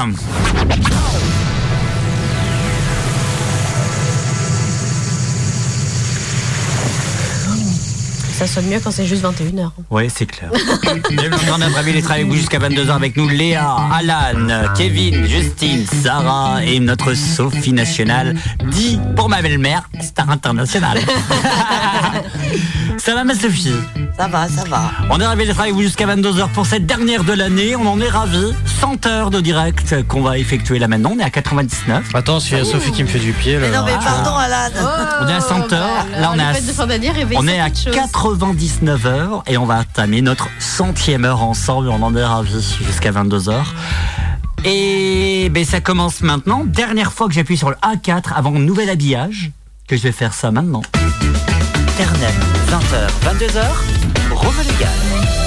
Ça 8.36 8.46
sonne 8.46 8.66
mieux 8.66 8.80
quand 8.80 8.90
c'est 8.90 9.06
juste 9.06 9.24
21h 9.24 9.70
Ouais, 9.90 10.08
c'est 10.14 10.26
clair. 10.26 10.50
Notre 10.52 11.78
avis, 11.78 11.92
les 11.94 12.02
travaux 12.02 12.20
avec 12.20 12.26
vous 12.26 12.36
jusqu'à 12.36 12.58
22h 12.58 12.90
avec 12.90 13.16
nous 13.16 13.28
Léa, 13.28 13.76
Alan, 13.90 14.74
Kevin, 14.76 15.26
Justine, 15.26 15.86
Sarah 16.02 16.62
et 16.62 16.78
notre 16.78 17.14
Sophie 17.14 17.72
nationale, 17.72 18.36
dit 18.70 19.00
pour 19.16 19.30
ma 19.30 19.40
belle-mère, 19.40 19.88
star 20.02 20.28
internationale. 20.28 20.98
ça 22.98 23.14
va 23.14 23.24
ma 23.24 23.34
Sophie? 23.34 23.72
Ça 24.18 24.28
va, 24.28 24.48
ça 24.48 24.64
va. 24.64 24.90
On 25.10 25.20
est 25.20 25.26
ravis 25.26 25.46
d'être 25.46 25.60
avec 25.60 25.74
vous 25.74 25.82
jusqu'à 25.82 26.06
22h 26.06 26.48
pour 26.50 26.64
cette 26.64 26.86
dernière 26.86 27.22
de 27.22 27.34
l'année. 27.34 27.76
On 27.76 27.86
en 27.86 28.00
est 28.00 28.08
ravis. 28.08 28.54
100 28.80 29.06
heures 29.06 29.30
de 29.30 29.40
direct 29.40 30.06
qu'on 30.08 30.22
va 30.22 30.38
effectuer 30.38 30.78
là 30.78 30.88
maintenant. 30.88 31.12
On 31.14 31.18
est 31.18 31.24
à 31.24 31.30
99. 31.30 32.14
Attends, 32.14 32.38
il 32.38 32.56
y 32.56 32.60
a 32.60 32.64
Sophie 32.64 32.92
qui 32.92 33.02
me 33.02 33.08
fait 33.08 33.18
du 33.18 33.32
pied. 33.32 33.58
Mais 33.58 33.70
Là, 33.70 33.80
non, 33.80 33.84
mais 33.84 33.92
pardon, 33.92 34.36
Alan. 34.36 34.70
On 35.22 35.28
est 35.28 35.34
à 35.34 35.40
100 35.40 35.72
heures. 35.72 36.06
Là, 36.18 36.32
on 36.34 36.38
est 36.38 36.42
à, 36.42 36.52
les 36.52 36.60
fin 36.60 36.86
on 37.36 37.46
est 37.48 37.60
à 37.60 37.68
quelque 37.68 38.12
chose. 38.26 38.38
99 38.38 39.06
heures 39.06 39.42
et 39.46 39.56
on 39.56 39.66
va 39.66 39.78
entamer 39.78 40.20
notre 40.20 40.48
centième 40.58 41.24
heure 41.24 41.42
ensemble. 41.42 41.88
On 41.88 42.02
en 42.02 42.14
est 42.16 42.24
ravis 42.24 42.76
jusqu'à 42.84 43.12
22 43.12 43.48
heures. 43.48 43.72
Et 44.64 45.48
ben, 45.50 45.64
ça 45.64 45.80
commence 45.80 46.22
maintenant. 46.22 46.64
Dernière 46.64 47.12
fois 47.12 47.28
que 47.28 47.34
j'appuie 47.34 47.56
sur 47.56 47.70
le 47.70 47.76
A4 47.76 48.34
avant 48.34 48.54
un 48.54 48.58
nouvel 48.58 48.90
habillage, 48.90 49.52
que 49.86 49.96
je 49.96 50.02
vais 50.02 50.12
faire 50.12 50.34
ça 50.34 50.50
maintenant. 50.50 50.82
Internet, 51.94 52.34
20h, 52.68 53.38
22h, 53.38 54.34
Rome 54.34 55.45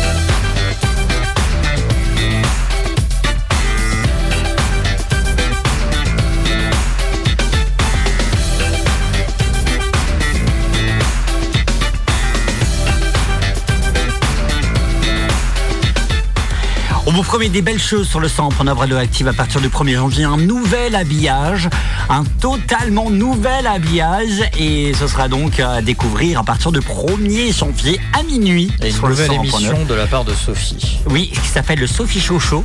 On 17.09 17.11
vous 17.11 17.23
promet 17.23 17.49
des 17.49 17.63
belles 17.63 17.79
choses 17.81 18.07
sur 18.07 18.19
le 18.19 18.27
centre 18.29 18.61
en 18.61 18.67
œuvre 18.67 18.81
radioactive 18.81 19.27
à 19.27 19.33
partir 19.33 19.59
du 19.61 19.69
1er 19.69 19.95
janvier. 19.95 20.25
Un 20.25 20.37
nouvel 20.37 20.93
habillage, 20.95 21.67
un 22.07 22.23
totalement 22.39 23.09
nouvel 23.09 23.65
habillage. 23.65 24.43
Et 24.59 24.93
ce 24.93 25.07
sera 25.07 25.27
donc 25.27 25.59
à 25.59 25.81
découvrir 25.81 26.37
à 26.39 26.43
partir 26.43 26.71
du 26.71 26.81
1er 26.81 27.51
janvier 27.57 27.99
à 28.13 28.21
minuit. 28.21 28.71
Et 28.83 28.89
une 28.89 28.93
sur 28.95 29.07
le 29.07 29.13
nouvelle 29.15 29.31
100.9. 29.31 29.35
émission 29.39 29.85
de 29.85 29.93
la 29.95 30.05
part 30.05 30.23
de 30.23 30.35
Sophie. 30.35 30.99
Oui, 31.07 31.31
qui 31.33 31.47
s'appelle 31.47 31.79
le 31.79 31.87
Sophie 31.87 32.21
Show 32.21 32.39
Show. 32.39 32.63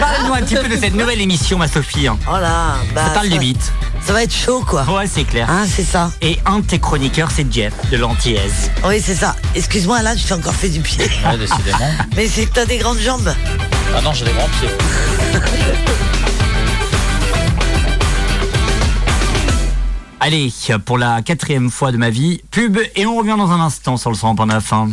Parle-nous 0.00 0.34
un 0.34 0.42
petit 0.42 0.56
peu 0.56 0.68
de 0.68 0.76
cette 0.76 0.94
nouvelle 0.96 1.20
émission, 1.20 1.58
ma 1.58 1.68
Sophie. 1.68 2.08
hein. 2.08 2.18
Oh 2.28 2.38
là, 2.40 2.74
bah, 2.92 3.04
ça 3.04 3.10
parle 3.10 3.26
ça- 3.28 3.32
du 3.34 3.38
beat. 3.38 3.72
Ça 4.04 4.12
va 4.14 4.22
être 4.22 4.34
chaud, 4.34 4.64
quoi. 4.66 4.84
Ouais, 4.84 5.06
c'est 5.06 5.24
clair. 5.24 5.48
Hein, 5.50 5.64
c'est 5.68 5.82
ça. 5.84 6.10
Et 6.22 6.38
un 6.46 6.60
de 6.60 6.64
tes 6.64 6.78
chroniqueurs, 6.78 7.30
c'est 7.34 7.52
Jeff 7.52 7.72
de 7.90 7.96
l'Antillaise. 7.98 8.70
Oui, 8.86 9.00
c'est 9.04 9.14
ça. 9.16 9.36
Excuse-moi, 9.54 10.02
là, 10.02 10.16
je 10.16 10.24
t'ai 10.24 10.34
encore 10.34 10.54
fait 10.54 10.68
du 10.68 10.80
pied. 10.80 11.04
Ouais, 11.26 11.36
décidément. 11.36 11.90
Mais 12.16 12.26
c'est 12.28 12.46
que 12.46 12.52
t'as 12.54 12.64
des 12.64 12.78
grandes 12.78 13.00
jambes. 13.00 13.27
Ah 13.96 14.00
non, 14.02 14.12
j'ai 14.12 14.24
des 14.24 14.32
grands 14.32 14.48
pieds. 14.60 14.68
Allez, 20.20 20.52
pour 20.84 20.98
la 20.98 21.22
quatrième 21.22 21.70
fois 21.70 21.92
de 21.92 21.96
ma 21.96 22.10
vie, 22.10 22.42
pub 22.50 22.78
et 22.96 23.06
on 23.06 23.16
revient 23.16 23.36
dans 23.38 23.50
un 23.50 23.60
instant 23.60 23.96
sur 23.96 24.10
le 24.10 24.16
100.9. 24.16 24.92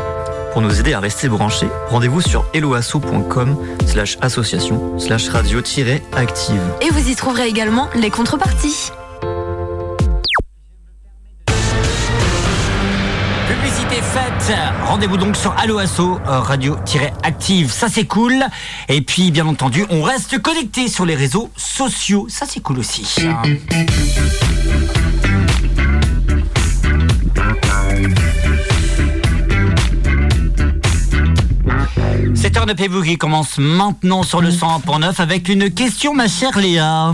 Pour 0.51 0.61
nous 0.61 0.79
aider 0.79 0.93
à 0.93 0.99
rester 0.99 1.29
branchés, 1.29 1.69
rendez-vous 1.87 2.21
sur 2.21 2.45
helloasso.com 2.53 3.57
slash 3.87 4.17
association 4.21 4.99
slash 4.99 5.29
radio-active. 5.29 6.61
Et 6.81 6.89
vous 6.91 7.09
y 7.09 7.15
trouverez 7.15 7.47
également 7.47 7.89
les 7.95 8.09
contreparties. 8.09 8.91
Publicité 13.47 13.95
faite. 14.01 14.53
Rendez-vous 14.85 15.17
donc 15.17 15.37
sur 15.37 15.53
Allo 15.57 15.77
Asso, 15.79 15.99
euh, 15.99 16.39
radio-active. 16.39 17.71
Ça 17.71 17.87
c'est 17.89 18.05
cool. 18.05 18.43
Et 18.89 19.01
puis 19.01 19.31
bien 19.31 19.45
entendu, 19.47 19.85
on 19.89 20.01
reste 20.03 20.41
connecté 20.41 20.89
sur 20.89 21.05
les 21.05 21.15
réseaux 21.15 21.49
sociaux. 21.55 22.27
Ça 22.29 22.45
c'est 22.47 22.59
cool 22.59 22.79
aussi. 22.79 23.07
hein. 23.21 23.41
Cette 32.53 32.57
heure 32.57 32.65
de 32.65 32.73
Pébou 32.73 33.01
qui 33.01 33.17
commence 33.17 33.57
maintenant 33.59 34.23
sur 34.23 34.41
le 34.41 34.49
100.9 34.49 35.21
avec 35.21 35.47
une 35.47 35.71
question, 35.71 36.13
ma 36.13 36.27
chère 36.27 36.59
Léa. 36.59 37.13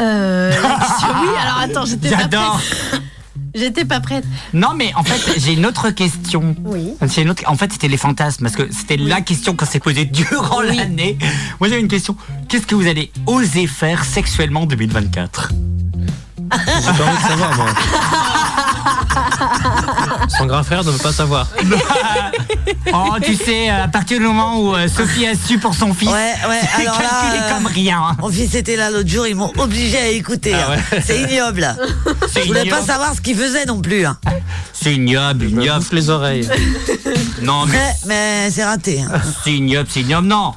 Euh, 0.00 0.52
oui, 0.62 1.28
alors 1.38 1.58
attends, 1.60 1.84
j'étais 1.84 2.08
pas 2.08 2.20
J'adore. 2.20 2.58
prête. 2.88 3.02
J'étais 3.54 3.84
pas 3.84 4.00
prête. 4.00 4.24
Non, 4.54 4.68
mais 4.74 4.90
en 4.94 5.04
fait, 5.04 5.38
j'ai 5.38 5.52
une 5.52 5.66
autre 5.66 5.90
question. 5.90 6.56
Oui. 6.64 6.92
C'est 7.08 7.20
une 7.20 7.28
autre- 7.28 7.42
En 7.46 7.56
fait, 7.56 7.70
c'était 7.74 7.88
les 7.88 7.98
fantasmes, 7.98 8.42
parce 8.44 8.56
que 8.56 8.72
c'était 8.72 8.96
la 8.96 9.20
question 9.20 9.54
qu'on 9.54 9.66
s'est 9.66 9.80
posée 9.80 10.06
durant 10.06 10.62
l'année. 10.62 11.18
Moi, 11.60 11.68
j'avais 11.68 11.82
une 11.82 11.88
question. 11.88 12.16
Qu'est-ce 12.48 12.66
que 12.66 12.74
vous 12.74 12.86
allez 12.86 13.12
oser 13.26 13.66
faire 13.66 14.04
sexuellement 14.06 14.62
en 14.62 14.66
2024 14.66 15.50
J'ai 16.38 16.46
pas 16.48 17.04
envie 17.04 17.22
de 17.22 17.28
savoir, 17.28 17.54
moi. 17.54 17.66
Son 20.38 20.46
grand 20.46 20.62
frère 20.62 20.84
ne 20.84 20.90
veut 20.90 20.98
pas 20.98 21.12
savoir. 21.12 21.46
Oh, 22.92 23.14
tu 23.22 23.36
sais, 23.36 23.68
à 23.68 23.86
partir 23.88 24.18
du 24.18 24.24
moment 24.24 24.58
où 24.60 24.74
euh, 24.74 24.88
Sophie 24.88 25.24
a 25.26 25.34
su 25.34 25.58
pour 25.58 25.74
son 25.74 25.94
fils, 25.94 26.08
Ouais, 26.08 26.34
ouais, 26.48 26.60
c'est 26.76 26.82
alors 26.86 26.98
là, 27.00 27.08
calculé 27.08 27.42
euh, 27.44 27.54
comme 27.54 27.66
rien. 27.66 28.02
hein. 28.02 28.16
Mon 28.20 28.28
fils 28.30 28.54
était 28.54 28.74
là 28.74 28.90
l'autre 28.90 29.08
jour, 29.08 29.26
ils 29.28 29.36
m'ont 29.36 29.52
obligé 29.58 29.96
à 29.98 30.08
écouter. 30.08 30.52
Ah 30.54 30.70
hein. 30.72 30.76
ouais. 30.92 31.02
C'est 31.06 31.20
ignoble. 31.22 31.76
C'est 32.32 32.42
Je 32.42 32.46
voulais 32.48 32.64
pas 32.64 32.82
savoir 32.82 33.14
ce 33.14 33.20
qu'il 33.20 33.36
faisait 33.36 33.64
non 33.66 33.80
plus. 33.80 34.06
hein. 34.06 34.16
C'est 34.72 34.94
ignoble, 34.94 35.44
ignoble. 35.46 35.84
les 35.92 36.10
oreilles. 36.10 36.48
Non, 37.42 37.66
mais 37.66 37.76
Mais, 37.76 37.94
mais 38.06 38.50
c'est 38.50 38.64
raté. 38.64 39.02
hein. 39.02 39.20
c'est 39.44 39.52
ignoble, 39.52 39.88
c'est 39.88 40.00
ignoble. 40.00 40.26
Non, 40.26 40.54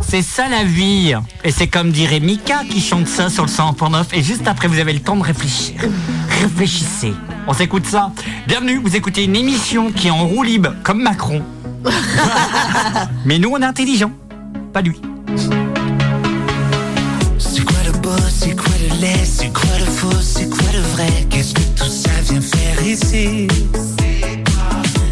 c'est 0.00 0.22
ça 0.22 0.48
la 0.48 0.64
vie. 0.64 1.14
Et 1.44 1.52
c'est 1.52 1.68
comme 1.68 1.92
dirait 1.92 2.20
Mika 2.20 2.62
qui 2.68 2.80
chante 2.80 3.06
ça 3.06 3.28
sur 3.28 3.44
le 3.44 3.50
100.9. 3.50 4.06
Et 4.12 4.22
juste 4.24 4.48
après, 4.48 4.66
vous 4.66 4.78
avez 4.80 4.92
le 4.94 5.00
temps 5.00 5.16
de 5.16 5.22
réfléchir. 5.22 5.74
Réfléchissez. 6.42 7.12
On 7.48 7.52
s'écoute 7.52 7.86
ça. 7.86 8.10
Bienvenue, 8.48 8.80
vous 8.82 8.96
écoutez 8.96 9.22
une 9.24 9.36
émission 9.36 9.92
qui 9.92 10.08
est 10.08 10.10
en 10.10 10.26
roue 10.26 10.42
libre, 10.42 10.74
comme 10.82 11.00
Macron. 11.00 11.42
Mais 13.24 13.38
nous, 13.38 13.50
on 13.50 13.58
est 13.58 13.64
intelligents. 13.64 14.10
Pas 14.72 14.82
lui. 14.82 15.00
C'est 17.38 17.64
quoi 17.64 17.78
le 17.86 17.92
beau, 17.98 18.10
c'est 18.28 18.56
quoi 18.56 18.74
le 18.80 19.00
laid, 19.00 19.24
c'est 19.24 19.52
quoi 19.52 19.78
le 19.78 19.84
faux, 19.84 20.20
c'est 20.20 20.50
quoi 20.50 20.66
le 20.72 20.80
vrai? 20.80 21.26
Qu'est-ce 21.30 21.54
que 21.54 21.62
tout 21.76 21.88
ça 21.88 22.10
vient 22.28 22.40
faire 22.40 22.84
ici? 22.84 23.46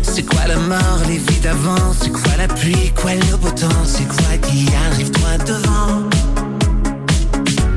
C'est 0.03 0.22
quoi 0.22 0.47
la 0.49 0.57
mort, 0.57 1.01
les 1.07 1.18
vies 1.18 1.41
d'avant? 1.41 1.93
C'est 2.01 2.11
quoi 2.11 2.37
la 2.37 2.49
pluie, 2.49 2.93
quoi 2.97 3.14
le 3.14 3.37
beau 3.37 3.51
temps? 3.51 3.85
C'est 3.85 4.09
quoi 4.09 4.37
qui 4.43 4.66
arrive 4.91 5.11
droit 5.12 5.39
devant? 5.47 6.09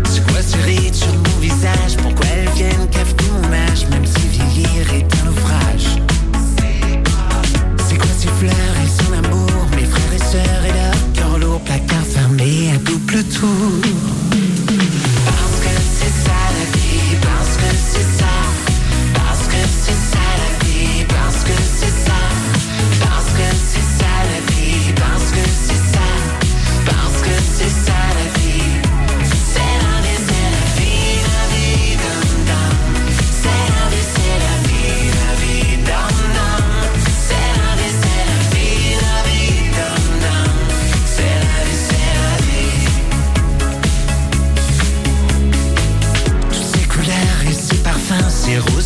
C'est 0.09 0.25
quoi 0.27 0.41
ces 0.41 0.61
rides 0.63 0.95
sur 0.95 1.13
mon 1.13 1.39
visage? 1.41 1.97
Pourquoi 2.01 2.25
elles 2.35 2.49
viennent 2.55 2.89
cave 2.91 3.13
tout 3.15 3.25
mon 3.33 3.53
âge? 3.53 3.87
Même 3.91 4.05
si 4.05 4.26
C'est 7.87 7.97
quoi 7.97 8.07
ces 8.17 8.27
fleurs 8.27 8.75
et 8.83 9.03
son 9.03 9.13
amour? 9.13 9.67
Mes 9.75 9.85
frères 9.85 10.13
et 10.13 10.19
sœurs 10.19 10.65
et 10.65 10.73
leur 10.73 11.13
cœur 11.13 11.37
lourd 11.39 11.61
Placard 11.61 12.05
fermé 12.05 12.71
à 12.73 12.77
double 12.77 13.23
tour. 13.25 13.81
Parce 15.25 15.57
que 15.63 15.69
c'est 15.97 16.15
ça 16.25 16.39
la 16.57 16.65
vie 16.77 17.17
Parce 17.21 17.57
que 17.57 17.67
c'est 17.91 18.17
ça 22.07 22.36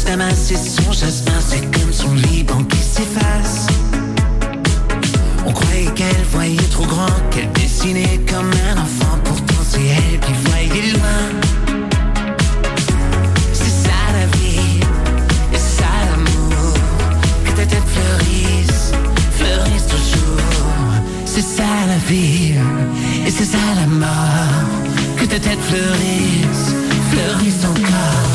roses 0.02 0.06
damas 0.06 0.52
et 0.52 0.58
son 0.58 0.92
jasmin, 0.92 1.40
c'est 1.48 1.80
comme 1.80 1.92
son 1.92 2.14
Liban 2.14 2.64
qui 2.66 2.78
s'efface. 2.78 3.68
On 5.46 5.52
croyait 5.52 5.92
qu'elle 5.96 6.24
voyait 6.32 6.58
trop 6.70 6.86
grand, 6.86 7.08
qu'elle 7.32 7.52
dessinait 7.54 8.20
comme 8.30 8.52
un 8.70 8.82
enfant, 8.82 9.18
pourtant 9.24 9.64
c'est 9.70 9.80
elle 9.80 10.20
qui 10.20 10.34
voyait 10.46 10.92
loin. 10.94 11.24
C'est 13.54 13.88
ça 13.88 14.00
la 14.14 14.26
vie, 14.38 14.80
et 15.54 15.58
ça 15.58 15.90
l'amour, 16.10 16.74
que 17.46 17.52
ta 17.52 17.66
tête 17.66 17.84
fleurisse, 17.94 18.92
fleurisse 19.32 19.88
toujours. 19.88 20.42
C'est 21.26 21.42
ça 21.42 21.64
la 21.88 21.98
vie, 22.10 22.54
et 23.26 23.32
c'est 23.32 23.46
ça 23.46 23.58
la 23.76 23.88
mort, 23.88 24.68
que 25.18 25.26
ta 25.26 25.40
tête 25.40 25.60
fleurisse, 25.70 26.76
fleurisse 27.12 27.66
encore. 27.66 28.31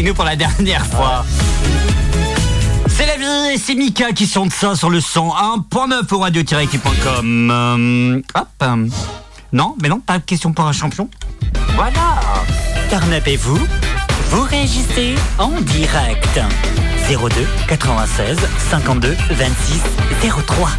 Avec 0.00 0.08
nous 0.08 0.14
pour 0.14 0.24
la 0.24 0.34
dernière 0.36 0.86
fois. 0.86 1.26
C'est 2.88 3.04
la 3.04 3.16
vie 3.18 3.54
et 3.54 3.58
c'est 3.58 3.74
Mika 3.74 4.12
qui 4.12 4.26
chante 4.26 4.50
ça 4.50 4.74
sur 4.74 4.88
le 4.88 4.98
101.9 4.98 6.14
au 6.14 6.18
radio-équipe.com. 6.20 7.50
Euh, 7.50 8.22
hop. 8.34 8.64
Non, 9.52 9.76
mais 9.82 9.90
non, 9.90 10.00
pas 10.00 10.18
de 10.18 10.24
question 10.24 10.52
pour 10.52 10.66
un 10.66 10.72
champion. 10.72 11.08
Voilà. 11.74 12.18
Turn-up 12.88 13.26
et 13.26 13.36
vous 13.36 13.58
Vous 14.30 14.42
réagissez 14.42 15.16
en 15.38 15.60
direct. 15.60 16.40
02 17.10 17.46
96 17.68 18.38
52 18.70 19.16
26 19.32 19.82
03. 20.46 20.70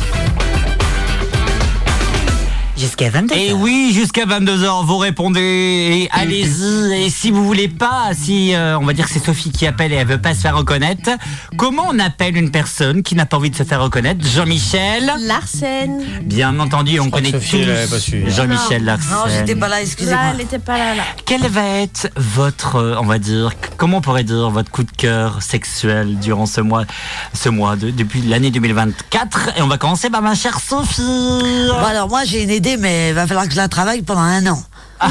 Jusqu'à 2.81 3.11
22 3.11 3.35
Et 3.35 3.53
oui, 3.53 3.91
jusqu'à 3.93 4.25
22h, 4.25 4.85
vous 4.87 4.97
répondez 4.97 5.39
et 5.39 6.09
allez-y. 6.11 7.05
Et 7.05 7.09
si 7.11 7.29
vous 7.29 7.45
voulez 7.45 7.67
pas, 7.67 8.09
si 8.15 8.55
euh, 8.55 8.75
on 8.79 8.85
va 8.85 8.93
dire 8.93 9.05
que 9.05 9.11
c'est 9.11 9.23
Sophie 9.23 9.51
qui 9.51 9.67
appelle 9.67 9.93
et 9.93 9.97
elle 9.97 10.07
veut 10.07 10.17
pas 10.19 10.33
se 10.33 10.39
faire 10.39 10.57
reconnaître, 10.57 11.11
comment 11.57 11.85
on 11.91 11.99
appelle 11.99 12.35
une 12.37 12.49
personne 12.49 13.03
qui 13.03 13.13
n'a 13.13 13.27
pas 13.27 13.37
envie 13.37 13.51
de 13.51 13.55
se 13.55 13.61
faire 13.61 13.83
reconnaître? 13.83 14.25
Jean-Michel? 14.27 15.11
Larsen. 15.19 16.01
Bien 16.23 16.59
entendu, 16.59 16.99
on 16.99 17.11
connaît 17.11 17.29
Sophie, 17.29 17.63
tous 17.87 17.99
suivi. 17.99 18.31
Jean-Michel 18.31 18.83
Larsen. 18.83 19.11
Non, 19.11 19.25
j'étais 19.31 19.55
pas 19.55 19.67
là, 19.67 19.79
excusez-moi. 19.83 20.15
Là, 20.19 20.31
elle 20.33 20.41
était 20.41 20.57
pas 20.57 20.77
là, 20.79 20.95
là. 20.95 21.03
Quel 21.25 21.41
va 21.47 21.63
être 21.81 22.09
votre, 22.15 22.77
euh, 22.77 22.95
on 22.99 23.05
va 23.05 23.19
dire, 23.19 23.51
comment 23.77 23.97
on 23.97 24.01
pourrait 24.01 24.23
dire, 24.23 24.49
votre 24.49 24.71
coup 24.71 24.83
de 24.83 24.91
cœur 24.91 25.43
sexuel 25.43 26.17
durant 26.17 26.47
ce 26.47 26.61
mois, 26.61 26.85
ce 27.35 27.49
mois, 27.49 27.75
de- 27.75 27.91
depuis 27.91 28.23
l'année 28.23 28.49
2024 28.49 29.51
Et 29.57 29.61
on 29.61 29.67
va 29.67 29.77
commencer 29.77 30.09
par 30.09 30.23
ma 30.23 30.33
chère 30.33 30.59
Sophie. 30.59 31.01
Bon, 31.69 31.85
alors 31.85 32.09
moi 32.09 32.23
j'ai 32.25 32.41
une 32.41 32.49
idée, 32.49 32.70
mais 32.77 33.09
il 33.09 33.15
va 33.15 33.27
falloir 33.27 33.45
que 33.45 33.51
je 33.51 33.57
la 33.57 33.67
travaille 33.67 34.01
pendant 34.01 34.21
un 34.21 34.45
an. 34.47 34.63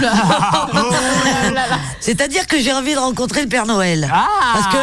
C'est-à-dire 2.00 2.46
que 2.46 2.58
j'ai 2.60 2.72
envie 2.72 2.94
de 2.94 2.98
rencontrer 2.98 3.42
le 3.42 3.48
Père 3.48 3.66
Noël. 3.66 4.08
Parce 4.52 4.66
que 4.68 4.76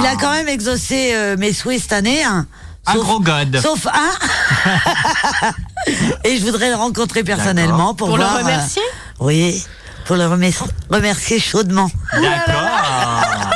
il 0.00 0.06
a 0.06 0.16
quand 0.18 0.30
même 0.32 0.48
exaucé 0.48 1.10
euh, 1.14 1.36
mes 1.38 1.52
souhaits 1.52 1.82
cette 1.82 1.92
année. 1.92 2.24
hein. 2.24 2.46
Un 2.86 2.94
Sauf- 2.94 3.04
gros 3.04 3.20
god. 3.20 3.60
Sauf 3.60 3.86
un. 3.86 5.52
Et 6.24 6.38
je 6.38 6.44
voudrais 6.44 6.70
le 6.70 6.76
rencontrer 6.76 7.22
personnellement 7.24 7.94
pour, 7.94 8.08
Pour 8.08 8.16
le 8.16 8.24
euh, 8.24 8.38
remercier? 8.38 8.82
Oui, 9.20 9.62
pour 10.06 10.16
le 10.16 10.24
remer- 10.26 10.54
remercier 10.90 11.38
chaudement. 11.38 11.90
D'accord. 12.14 12.62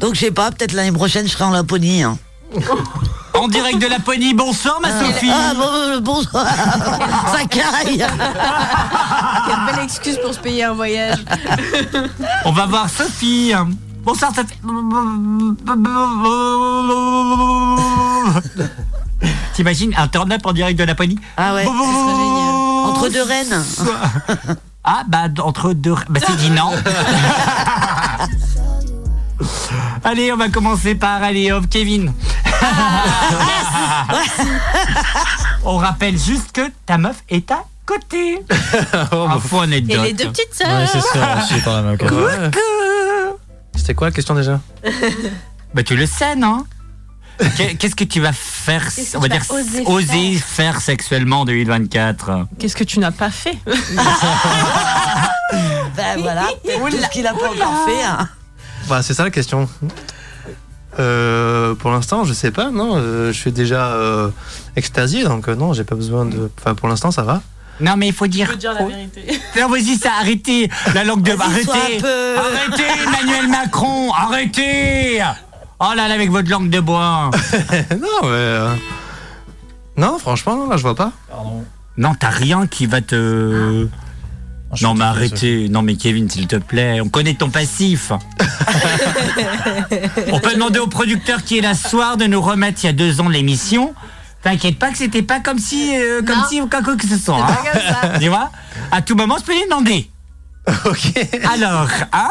Donc 0.00 0.14
je 0.14 0.20
sais 0.20 0.30
pas, 0.30 0.50
peut-être 0.52 0.72
l'année 0.72 0.92
prochaine 0.92 1.26
je 1.26 1.32
serai 1.32 1.44
en 1.44 1.50
Laponie. 1.50 2.04
hein. 2.04 2.16
En 3.34 3.48
direct 3.48 3.80
de 3.80 3.86
Laponie, 3.86 4.34
bonsoir 4.34 4.80
ma 4.80 4.90
Sophie. 4.90 5.30
Ah 5.30 5.52
bon, 5.54 6.00
bonsoir. 6.00 6.46
Ça 7.32 7.44
caille. 7.48 8.06
Quelle 9.46 9.74
belle 9.74 9.84
excuse 9.84 10.18
pour 10.22 10.32
se 10.32 10.38
payer 10.38 10.64
un 10.64 10.72
voyage. 10.72 11.18
On 12.44 12.52
va 12.52 12.66
voir 12.66 12.88
Sophie. 12.88 13.52
Bonsoir 14.04 14.30
Sophie. 14.34 14.54
T'imagines 19.54 19.92
un 19.96 20.08
turn-up 20.08 20.42
en 20.44 20.52
direct 20.52 20.78
de 20.78 20.84
Laponie 20.84 21.18
Ah 21.36 21.54
ouais, 21.54 21.64
Ce 21.64 21.70
serait 21.70 22.14
génial. 22.14 22.54
Entre 22.86 23.08
deux 23.08 23.22
reines. 23.22 23.64
Ah 24.86 25.02
bah 25.08 25.28
entre 25.42 25.72
deux... 25.72 25.94
Bah 26.10 26.20
c'est 26.26 26.36
dit 26.36 26.50
non. 26.50 26.70
Allez, 30.04 30.30
on 30.30 30.36
va 30.36 30.50
commencer 30.50 30.94
par 30.94 31.22
allez 31.22 31.50
hop 31.52 31.64
Kevin. 31.70 32.12
On 35.64 35.76
rappelle 35.78 36.18
juste 36.18 36.52
que 36.52 36.70
ta 36.86 36.98
meuf 36.98 37.16
est 37.28 37.50
à 37.50 37.64
côté. 37.86 38.40
Info 39.12 39.60
Et 39.60 39.64
anecdote. 39.64 40.02
les 40.04 40.12
deux 40.12 40.28
petites 40.30 40.54
sœurs. 40.54 40.68
Ouais, 40.78 40.86
c'est 40.86 41.00
ça, 41.00 41.38
aussi 41.42 41.54
par 41.60 41.74
la 41.76 41.82
même 41.82 41.94
occasion. 41.94 42.16
Ouais. 42.16 42.50
C'était 43.76 43.94
quoi 43.94 44.08
la 44.08 44.12
question 44.12 44.34
déjà? 44.34 44.60
Bah 45.74 45.82
tu 45.82 45.96
le 45.96 46.06
sais, 46.06 46.36
non? 46.36 46.64
Qu'est- 47.56 47.74
Qu'est-ce 47.74 47.96
que 47.96 48.04
tu 48.04 48.20
vas 48.20 48.32
faire, 48.32 48.86
on 49.14 49.18
va 49.18 49.26
dire, 49.28 49.42
oser 49.50 49.82
oser 49.86 50.34
faire? 50.36 50.80
sexuellement 50.80 51.40
en 51.40 51.44
2024 51.44 52.46
Qu'est-ce 52.60 52.76
que 52.76 52.84
tu 52.84 53.00
n'as 53.00 53.10
pas 53.10 53.30
fait? 53.30 53.58
Ben 55.96 56.20
voilà, 56.20 56.46
tout 56.64 56.96
ce 57.00 57.08
qu'il 57.10 57.24
a 57.26 57.32
pas 57.32 57.48
encore 57.50 57.84
fait. 57.86 58.02
hein. 58.02 58.28
Bah, 58.88 59.02
c'est 59.02 59.14
ça 59.14 59.22
la 59.24 59.30
question. 59.30 59.68
Euh, 60.98 61.74
pour 61.74 61.90
l'instant, 61.90 62.24
je 62.24 62.32
sais 62.32 62.50
pas, 62.50 62.70
non. 62.70 62.92
euh, 62.96 63.32
je 63.32 63.38
suis 63.38 63.52
déjà 63.52 63.88
euh, 63.92 64.28
extasié, 64.76 65.24
donc 65.24 65.48
euh, 65.48 65.54
non, 65.56 65.72
j'ai 65.72 65.84
pas 65.84 65.94
besoin 65.96 66.24
de. 66.24 66.50
Enfin, 66.60 66.74
pour 66.74 66.88
l'instant, 66.88 67.10
ça 67.10 67.22
va. 67.22 67.42
Non 67.80 67.96
mais 67.96 68.06
il 68.06 68.12
faut 68.12 68.26
Je 68.26 68.30
dire... 68.30 68.56
dire 68.56 68.72
la 68.72 68.84
vérité. 68.86 69.40
Non 69.60 69.68
vas-y 69.68 69.96
ça, 69.96 70.10
arrêtez 70.20 70.70
la 70.94 71.02
langue 71.02 71.22
de... 71.22 71.32
Arrêtez 71.32 71.98
peu- 71.98 72.36
Arrêtez 72.38 72.84
Emmanuel 73.02 73.48
Macron 73.48 74.12
Arrêtez 74.12 75.20
Oh 75.80 75.86
là 75.96 76.06
là 76.06 76.14
avec 76.14 76.30
votre 76.30 76.48
langue 76.48 76.70
de 76.70 76.78
bois 76.78 77.30
non, 77.90 78.08
mais. 78.22 78.28
euh, 78.30 78.74
Non, 79.96 80.18
franchement, 80.20 80.54
non, 80.56 80.68
là, 80.68 80.76
je 80.76 80.82
vois 80.82 80.94
pas. 80.94 81.10
Pardon. 81.28 81.64
Non 81.96 82.12
t'as 82.14 82.28
rien 82.30 82.68
qui 82.68 82.86
va 82.86 83.00
te... 83.00 83.88
Non 84.82 84.94
mais 84.94 85.04
arrêtez, 85.04 85.68
non 85.68 85.82
mais 85.82 85.94
Kevin 85.96 86.28
s'il 86.28 86.46
te 86.46 86.56
plaît, 86.56 87.00
on 87.00 87.08
connaît 87.08 87.34
ton 87.34 87.50
passif. 87.50 88.12
on 90.32 90.40
peut 90.40 90.54
demander 90.54 90.78
au 90.78 90.86
producteur 90.86 91.42
qui 91.44 91.58
est 91.58 91.60
là 91.60 91.74
ce 91.74 91.88
soir 91.88 92.16
de 92.16 92.24
nous 92.26 92.40
remettre 92.40 92.80
il 92.84 92.86
y 92.86 92.90
a 92.90 92.92
deux 92.92 93.20
ans 93.20 93.28
l'émission. 93.28 93.94
T'inquiète 94.42 94.78
pas 94.78 94.90
que 94.90 94.98
c'était 94.98 95.22
pas 95.22 95.40
comme 95.40 95.58
si, 95.58 95.96
euh, 95.96 96.20
comme 96.22 96.36
Non. 96.36 96.44
si 96.48 96.60
ou 96.60 96.68
quoi 96.68 96.82
que 96.82 97.06
ce 97.08 97.16
soit. 97.16 97.36
Hein. 97.36 97.46
pas 97.46 97.70
comme 97.72 97.80
ça. 98.12 98.18
Tu 98.18 98.28
vois? 98.28 98.50
À 98.90 99.00
tout 99.00 99.14
moment, 99.14 99.36
je 99.38 99.44
peux 99.44 99.52
lui 99.54 99.64
demander. 99.64 100.10
ok. 100.84 101.28
Alors, 101.50 101.88
hein? 102.12 102.28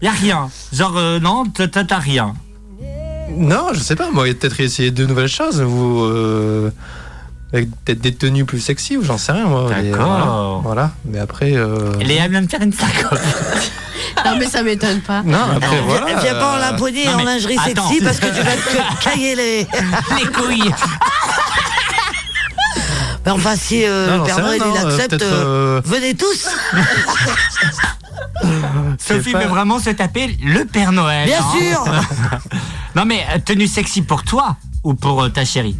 Y 0.00 0.06
a 0.08 0.12
rien. 0.12 0.50
Genre, 0.72 0.96
euh, 0.96 1.18
non, 1.18 1.44
t'as 1.46 1.66
t'as- 1.66 1.84
t'as 1.84 1.98
rien. 1.98 2.34
Non, 3.36 3.68
je 3.72 3.80
sais 3.80 3.96
pas, 3.96 4.10
moi, 4.12 4.24
peut-être 4.26 4.60
essayer 4.60 4.90
de 4.92 5.06
nouvelles 5.06 5.28
choses, 5.28 5.60
ou. 5.60 6.04
euh, 6.04 6.70
avec 7.54 7.70
peut-être 7.84 8.00
des 8.00 8.12
tenues 8.14 8.44
plus 8.44 8.60
sexy, 8.60 8.96
ou 8.98 9.04
j'en 9.04 9.16
sais 9.16 9.32
rien, 9.32 9.46
moi. 9.46 9.70
mais, 9.70 9.90
D'accord. 9.90 10.06
Voilà, 10.06 10.60
voilà. 10.62 10.90
mais 11.06 11.18
après. 11.20 11.52
euh, 11.56 11.92
Léa 12.00 12.28
vient 12.28 12.40
me 12.42 12.48
faire 12.48 12.60
une 12.62 12.72
sacoche. 12.72 13.18
Non, 14.24 14.36
mais 14.38 14.46
ça 14.46 14.62
m'étonne 14.62 15.00
pas. 15.00 15.22
Non, 15.22 15.38
après, 15.56 15.80
voilà. 15.82 16.18
Viens 16.18 16.34
pas 16.34 16.52
en 16.52 16.56
euh, 16.56 16.60
Laponie 16.60 17.04
non, 17.04 17.14
en 17.20 17.24
lingerie 17.24 17.58
attends. 17.58 17.86
sexy 17.88 18.02
parce 18.02 18.18
que 18.18 18.26
tu 18.26 18.40
vas 18.42 18.56
te 18.56 19.04
cailler 19.04 19.34
les. 19.34 19.58
Les 19.58 20.26
couilles. 20.32 20.72
Mais 23.26 23.32
enfin, 23.32 23.54
si 23.56 23.84
euh, 23.84 24.16
Non, 24.16 24.24
Noël 24.24 24.62
il 24.64 24.78
euh, 24.84 24.88
accepte, 24.96 25.22
euh, 25.22 25.78
euh, 25.78 25.82
venez 25.84 26.14
tous. 26.14 26.48
Sophie 28.98 29.32
pas- 29.32 29.40
veut 29.40 29.48
vraiment 29.48 29.78
se 29.78 29.90
taper 29.90 30.36
le 30.42 30.64
Père 30.64 30.92
Noël. 30.92 31.26
Bien 31.26 31.40
hein. 31.40 31.58
sûr. 31.58 31.84
Non 32.94 33.04
mais 33.04 33.24
euh, 33.34 33.38
tenue 33.44 33.66
sexy 33.66 34.00
pour 34.02 34.22
toi 34.22 34.56
ou 34.84 34.94
pour 34.94 35.22
euh, 35.22 35.28
ta 35.28 35.44
chérie? 35.44 35.76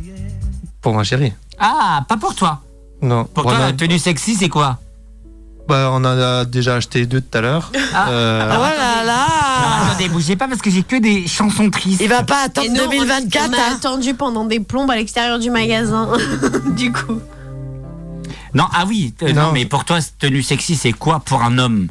Pour 0.82 0.92
ma 0.94 1.04
chérie. 1.04 1.32
Ah, 1.58 2.04
pas 2.08 2.16
pour 2.16 2.34
toi. 2.34 2.60
Non. 3.02 3.24
Pour 3.24 3.44
toi, 3.44 3.56
a- 3.56 3.58
la 3.66 3.72
tenue 3.72 3.98
sexy, 3.98 4.34
c'est 4.34 4.48
quoi 4.48 4.78
bah, 5.66 5.88
on 5.92 5.96
en 5.96 6.04
a 6.04 6.44
déjà 6.44 6.74
acheté 6.74 7.06
deux 7.06 7.22
tout 7.22 7.38
à 7.38 7.40
l'heure. 7.40 7.72
Ah. 7.94 8.10
Euh, 8.10 8.54
Oh 8.54 8.60
là 8.60 9.00
Non, 9.00 9.06
là. 9.06 9.26
Attendez, 9.88 10.10
bougez 10.10 10.36
pas 10.36 10.46
parce 10.46 10.60
que 10.60 10.68
j'ai 10.68 10.82
que 10.82 10.96
des 10.96 11.26
chansons 11.26 11.70
tristes. 11.70 12.02
Il 12.02 12.08
va 12.10 12.22
pas 12.22 12.42
attendre 12.44 12.66
Et 12.66 12.70
nous, 12.70 12.82
on- 12.84 12.90
2024. 12.90 13.48
On 13.48 13.52
a 13.54 13.56
hein. 13.56 13.74
attendu 13.74 14.12
pendant 14.12 14.44
des 14.44 14.60
plombes 14.60 14.90
à 14.90 14.96
l'extérieur 14.96 15.38
du 15.38 15.48
magasin. 15.50 16.10
du 16.76 16.92
coup. 16.92 17.18
Non, 18.52 18.64
ah 18.74 18.84
oui, 18.86 19.14
euh, 19.22 19.32
non. 19.32 19.42
Non. 19.44 19.52
mais 19.52 19.64
pour 19.64 19.86
toi, 19.86 20.00
tenue 20.18 20.42
sexy, 20.42 20.76
c'est 20.76 20.92
quoi 20.92 21.20
pour 21.20 21.42
un 21.42 21.56
homme 21.56 21.88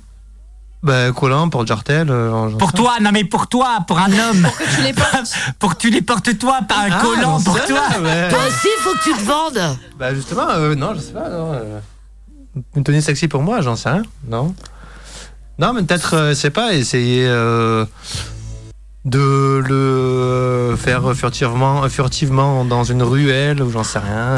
Bah, 0.84 1.12
collant, 1.14 1.48
pour 1.50 1.66
jartel. 1.66 2.10
euh, 2.12 2.50
Pour 2.60 2.72
sais 2.72 2.74
toi, 2.74 2.96
non 3.02 3.12
mais 3.14 3.24
pour 3.24 3.48
toi, 3.48 3.78
pour 3.88 3.98
un 4.00 4.12
homme. 4.12 4.48
Que 4.60 4.76
tu 4.76 4.82
les 4.82 4.92
portes. 4.94 5.34
pour 5.60 5.76
que 5.76 5.80
tu 5.80 5.90
les 5.90 6.02
portes 6.02 6.38
toi, 6.38 6.60
pas 6.68 6.76
un 6.88 6.92
Ah, 6.92 7.00
collant 7.02 7.42
pour 7.42 7.56
toi. 7.64 7.80
ouais. 8.02 8.30
Toi 8.30 8.40
aussi, 8.48 8.68
il 8.78 8.82
faut 8.82 8.92
que 8.92 9.04
tu 9.04 9.14
te 9.14 9.24
vendes. 9.24 9.78
Bah 9.98 10.14
justement, 10.14 10.50
euh, 10.50 10.76
non, 10.76 10.94
je 10.94 11.00
sais 11.00 11.14
pas. 11.14 11.30
Non, 11.30 11.54
euh, 11.54 11.80
une 12.76 12.84
tenue 12.84 13.02
sexy 13.02 13.30
pour 13.30 13.42
moi, 13.42 13.62
j'en 13.62 13.78
sais 13.78 13.90
rien. 13.90 14.04
Non. 14.28 14.54
Non, 15.58 15.72
mais 15.72 15.84
peut-être, 15.84 16.16
euh, 16.16 16.30
je 16.30 16.34
sais 16.34 16.50
pas, 16.50 16.74
essayer 16.74 17.26
euh, 17.28 17.86
de 19.06 19.64
le 19.66 20.76
faire 20.78 21.14
furtivement, 21.16 21.88
furtivement 21.88 22.66
dans 22.66 22.84
une 22.84 23.04
ruelle 23.04 23.62
ou 23.64 23.72
j'en 23.72 23.84
sais 23.86 24.00
rien. 24.00 24.36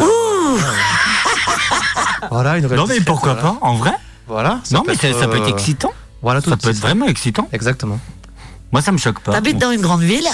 Voilà, 2.29 2.57
une 2.57 2.65
ruelle 2.65 2.79
Non 2.79 2.85
mais 2.87 2.99
pourquoi 3.01 3.33
voilà. 3.33 3.49
pas, 3.49 3.57
en 3.61 3.75
vrai 3.75 3.93
Voilà. 4.27 4.59
Non 4.71 4.83
mais 4.87 4.95
ça, 4.95 5.11
ça 5.13 5.27
peut 5.27 5.37
être 5.37 5.47
euh, 5.47 5.53
excitant. 5.53 5.91
Voilà, 6.25 6.41
tout 6.41 6.49
Ça 6.49 6.57
peut 6.57 6.71
être 6.71 6.79
vraiment 6.79 7.05
excitant. 7.05 7.47
Exactement. 7.53 7.99
Moi, 8.71 8.81
ça 8.81 8.91
me 8.91 8.97
choque 8.97 9.19
pas. 9.19 9.33
T'habites 9.33 9.59
dans 9.59 9.69
une 9.69 9.81
grande 9.81 10.01
ville? 10.01 10.27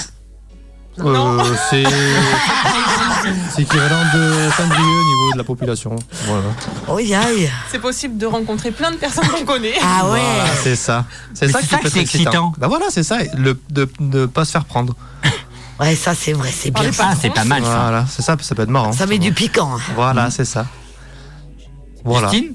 Euh, 0.98 1.44
c'est 1.68 1.84
c'est 3.54 3.60
équivalent 3.60 4.02
de 4.14 4.48
Saint-Brieuc 4.56 4.80
au 4.80 5.04
niveau 5.04 5.32
de 5.34 5.36
la 5.36 5.44
population. 5.44 5.94
Voilà. 6.24 6.46
Oh. 6.88 6.98
C'est 7.70 7.78
possible 7.78 8.16
de 8.16 8.24
rencontrer 8.24 8.70
plein 8.70 8.90
de 8.90 8.96
personnes 8.96 9.28
qu'on 9.28 9.44
connaît. 9.44 9.74
Ah 9.82 10.10
ouais. 10.10 10.20
Voilà, 10.20 10.56
c'est 10.62 10.76
ça. 10.76 11.04
C'est 11.34 11.48
ça 11.48 11.60
ça 11.60 11.76
peut 11.76 11.82
que 11.82 11.86
être 11.88 11.92
c'est 11.92 12.00
excitant. 12.00 12.54
Bah 12.56 12.68
voilà, 12.68 12.86
c'est 12.88 13.02
ça. 13.02 13.18
Le, 13.36 13.60
de 13.68 13.86
ne 14.00 14.24
pas 14.24 14.46
se 14.46 14.52
faire 14.52 14.64
prendre. 14.64 14.94
Ouais, 15.78 15.94
ça 15.94 16.14
c'est 16.14 16.32
vrai, 16.32 16.50
c'est 16.50 16.70
bien. 16.70 16.90
Ah, 17.00 17.12
c'est 17.20 17.28
pas 17.28 17.44
mal 17.44 17.62
ça. 17.64 17.68
Voilà, 17.82 18.06
c'est 18.08 18.22
ça, 18.22 18.34
ça 18.40 18.54
peut 18.54 18.62
être 18.62 18.70
marrant. 18.70 18.92
Ça 18.92 19.04
met 19.04 19.18
du 19.18 19.32
piquant. 19.32 19.76
hein. 19.76 19.80
Voilà, 19.94 20.30
c'est 20.30 20.46
ça. 20.46 20.64
Voilà. 22.02 22.28
Christine? 22.28 22.54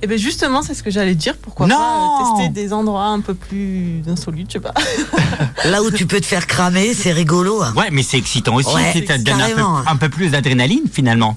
Et 0.00 0.06
bien 0.06 0.16
justement, 0.16 0.62
c'est 0.62 0.74
ce 0.74 0.82
que 0.82 0.90
j'allais 0.90 1.14
dire. 1.14 1.34
Pourquoi 1.36 1.66
Non 1.66 1.76
pas 1.76 2.18
euh, 2.20 2.36
tester 2.38 2.48
des 2.50 2.72
endroits 2.72 3.04
un 3.06 3.20
peu 3.20 3.34
plus 3.34 4.02
insolites, 4.08 4.48
je 4.48 4.52
sais 4.54 4.60
pas. 4.60 4.72
Là 5.68 5.82
où 5.82 5.90
tu 5.90 6.06
peux 6.06 6.20
te 6.20 6.26
faire 6.26 6.46
cramer, 6.46 6.94
c'est 6.94 7.12
rigolo. 7.12 7.62
hein. 7.62 7.72
Ouais, 7.76 7.88
mais 7.92 8.02
c'est 8.02 8.18
excitant 8.18 8.54
aussi. 8.54 8.74
Ouais, 8.74 8.90
c'est- 8.92 9.06
ça 9.06 9.18
te 9.18 9.22
donne 9.22 9.40
un 9.40 9.48
peu, 9.48 9.54
carrément. 9.54 9.78
un 9.86 9.96
peu 9.96 10.08
plus 10.08 10.30
d'adrénaline 10.30 10.84
finalement. 10.92 11.36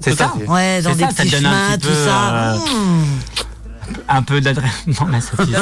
C'est 0.00 0.14
ça. 0.16 0.32
Ouais, 0.48 0.82
dans 0.82 0.92
des 0.94 1.04
ça, 1.04 1.10
ça 1.10 1.22
petits 1.22 1.30
donne 1.30 1.46
un 1.46 1.50
chemins, 1.50 1.76
petit 1.76 1.80
tout 1.80 1.88
peu, 1.88 1.94
ça. 2.04 2.54
euh, 2.54 2.58
Un 4.08 4.22
peu 4.22 4.40
d'adrénaline. 4.42 4.94
Non, 5.00 5.06
mais 5.06 5.20
Sophie. 5.20 5.52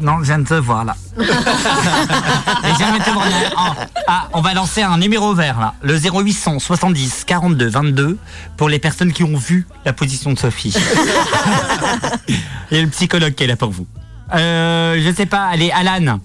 non, 0.00 0.18
je 0.20 0.24
viens 0.24 0.38
de 0.38 0.46
te 0.46 0.54
voir 0.54 0.84
là. 0.84 0.94
Et 1.18 1.22
je 1.22 2.76
viens 2.78 2.98
de 2.98 3.04
te 3.04 3.10
voir 3.10 3.28
là. 3.28 3.36
Ah, 3.56 3.74
Ah, 4.06 4.28
on 4.32 4.40
va 4.40 4.54
lancer 4.54 4.82
un 4.82 4.98
numéro 4.98 5.34
vert 5.34 5.58
là. 5.60 5.74
Le 5.82 5.96
0800 5.98 6.58
70 6.58 7.24
42 7.26 7.68
22 7.68 8.18
pour 8.56 8.68
les 8.68 8.78
personnes 8.78 9.12
qui 9.12 9.22
ont 9.24 9.36
vu 9.36 9.66
la 9.84 9.92
position 9.92 10.32
de 10.32 10.38
Sophie. 10.38 10.74
Et 12.70 12.80
le 12.82 12.88
psychologue 12.88 13.34
qui 13.34 13.44
est 13.44 13.48
là 13.48 13.56
pour 13.56 13.70
vous. 13.70 13.86
Euh, 14.34 15.00
je 15.04 15.14
sais 15.14 15.26
pas, 15.26 15.44
allez, 15.46 15.70
Alan. 15.72 16.20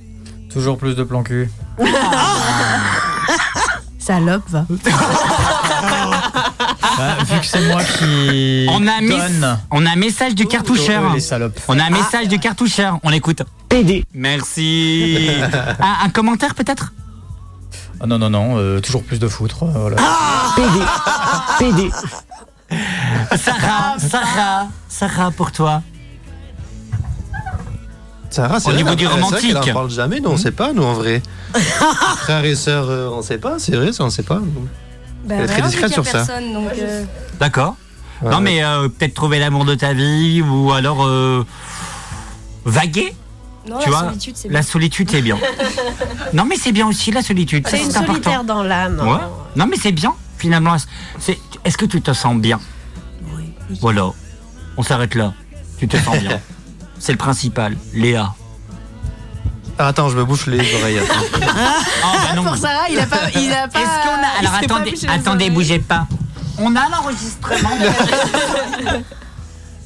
Toujours 0.51 0.77
plus 0.77 0.95
de 0.95 1.03
plan 1.03 1.23
cul. 1.23 1.49
Salope, 4.06 4.44
va. 4.49 4.65
Bah, 6.98 7.18
vu 7.26 7.40
que 7.41 7.45
c'est 7.45 7.68
moi 7.68 7.84
qui 7.84 8.68
On 8.69 8.88
a, 8.88 9.02
donne. 9.02 9.60
on 9.72 9.86
a 9.86 9.90
un 9.91 9.95
message 9.98 10.34
du 10.36 10.45
cartoucheur. 10.45 11.03
Oh, 11.10 11.14
les 11.14 11.19
salopes. 11.19 11.60
On 11.68 11.77
a 11.77 11.84
un 11.84 11.90
message 11.90 12.27
du 12.30 12.40
cartoucheur. 12.40 12.99
On 13.03 13.10
l'écoute. 13.10 13.41
PD. 13.68 14.06
Merci. 14.14 15.27
un, 15.80 16.06
un 16.06 16.10
commentaire 16.10 16.56
peut-être? 16.56 16.94
Ah 17.99 18.06
non, 18.07 18.18
non, 18.18 18.30
non, 18.30 18.57
euh, 18.57 18.80
toujours 18.80 19.03
plus 19.03 19.19
de 19.19 19.27
foutre. 19.27 19.64
euh, 19.64 19.68
Voilà. 19.76 19.98
PD. 20.56 20.86
PD. 21.60 21.91
Sarah, 23.38 23.95
Sarah, 23.99 24.68
Sarah 24.88 25.32
pour 25.32 25.52
toi. 25.52 25.82
Sarah, 28.36 28.60
c'est 28.60 28.70
Au 28.70 28.74
niveau 28.74 28.95
du 28.95 29.07
romantique. 29.07 29.57
qu'elle 29.62 29.72
en 29.72 29.80
parle 29.80 29.90
jamais, 29.90 30.20
nous 30.20 30.30
on 30.30 30.36
sait 30.36 30.52
pas, 30.52 30.74
nous 30.74 30.84
en 30.84 30.91
vrai. 30.94 31.22
Frères 32.18 32.44
et 32.44 32.56
sœurs, 32.56 32.90
euh, 32.90 33.10
on 33.10 33.22
sait 33.22 33.38
pas, 33.38 33.60
c'est 33.60 33.74
vrai, 33.78 33.94
ça 33.94 34.03
on 34.03 34.10
sait 34.10 34.24
pas. 34.24 34.41
Bah, 35.24 35.36
Elle 35.38 35.44
est 35.44 35.48
très 35.48 35.56
rien, 35.62 35.68
discrète 35.68 35.91
vu 35.91 35.95
qu'il 35.95 36.03
y 36.03 36.07
a 36.07 36.12
sur 36.12 36.20
ça. 36.20 36.26
personne, 36.34 36.53
donc, 36.53 36.72
euh, 36.78 37.06
D'accord. 37.40 37.78
Ouais, 38.22 38.30
non 38.32 38.38
ouais. 38.38 38.44
mais 38.44 38.64
euh, 38.66 38.90
peut-être 38.90 39.14
trouver 39.14 39.40
l'amour 39.40 39.64
de 39.64 39.74
ta 39.76 39.94
vie 39.94 40.41
ou 40.41 40.74
alors 40.74 41.06
euh, 41.06 41.45
vaguer. 42.66 43.16
Non, 43.70 43.80
tu 43.80 43.90
la 43.90 43.95
vois, 43.95 44.07
solitude, 44.10 44.36
c'est 44.36 44.48
la 44.49 44.60
bien. 44.60 44.62
solitude 44.64 45.10
c'est 45.10 45.22
bien. 45.22 45.38
non 46.34 46.44
mais 46.44 46.57
c'est 46.57 46.74
bien 46.74 46.88
aussi 46.88 47.12
la 47.12 47.22
solitude. 47.22 47.66
ça, 47.66 47.78
C'est 47.78 47.84
une 47.84 47.90
important. 47.91 48.12
solitaire 48.12 48.44
dans 48.44 48.64
l'âme. 48.64 48.99
Ouais. 48.99 49.18
Non 49.56 49.66
mais 49.66 49.78
c'est 49.82 49.94
bien 49.94 50.14
finalement. 50.38 50.76
C'est. 51.20 51.40
Est-ce 51.64 51.78
que 51.78 51.86
tu 51.86 52.02
te 52.02 52.12
sens 52.12 52.36
bien? 52.36 52.60
Oui. 53.34 53.53
Voilà. 53.80 54.10
On 54.76 54.84
s'arrête 54.84 55.16
là. 55.16 55.34
Tu 55.80 55.88
te 55.88 55.95
sens 55.95 56.20
bien. 56.20 56.40
c'est 57.06 57.11
le 57.11 57.18
principal. 57.19 57.77
Léa. 57.94 58.34
Ah, 59.77 59.88
attends, 59.90 60.10
je 60.10 60.18
me 60.18 60.23
bouche 60.26 60.48
les 60.48 60.73
oreilles. 60.76 60.98
attends. 60.99 61.14
Ah, 62.03 62.14
bah 62.30 62.34
non. 62.36 62.44
Pour 62.44 62.57
Sarah, 62.57 62.90
il 62.90 62.99
a 62.99 63.06
pas. 63.06 63.18
Il 63.36 63.52
a 63.53 63.68
pas 63.68 63.80
Est-ce 63.80 64.03
qu'on 64.07 64.23
a. 64.23 64.41
il 64.41 64.48
Alors 64.48 64.60
s'est 64.60 64.68
pas 64.68 64.76
attendez, 64.76 64.91
bouché 64.91 65.07
les 65.07 65.14
attendez, 65.14 65.30
oreilles. 65.45 65.49
bougez 65.52 65.80
pas. 65.80 66.07
On 66.57 66.76
a 66.76 66.90
l'enregistrement. 66.90 67.69
de- 67.76 69.03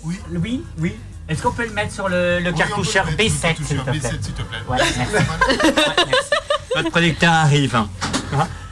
oui, 0.03 0.19
oui, 0.31 0.63
oui. 0.79 0.95
Est-ce 1.27 1.41
qu'on 1.43 1.51
peut 1.51 1.65
le 1.65 1.73
mettre 1.73 1.93
sur 1.93 2.07
le, 2.09 2.39
le 2.39 2.51
cartoucheur 2.53 3.05
B7, 3.17 3.55
s'il 3.63 3.77
te 3.77 3.81
plaît? 3.83 4.57
Ouais, 4.69 4.77
merci. 4.77 4.99
Ouais, 5.13 6.05
merci. 6.07 6.29
Notre 6.75 6.89
producteur 6.91 7.33
arrive. 7.33 7.75
hein? 7.75 7.89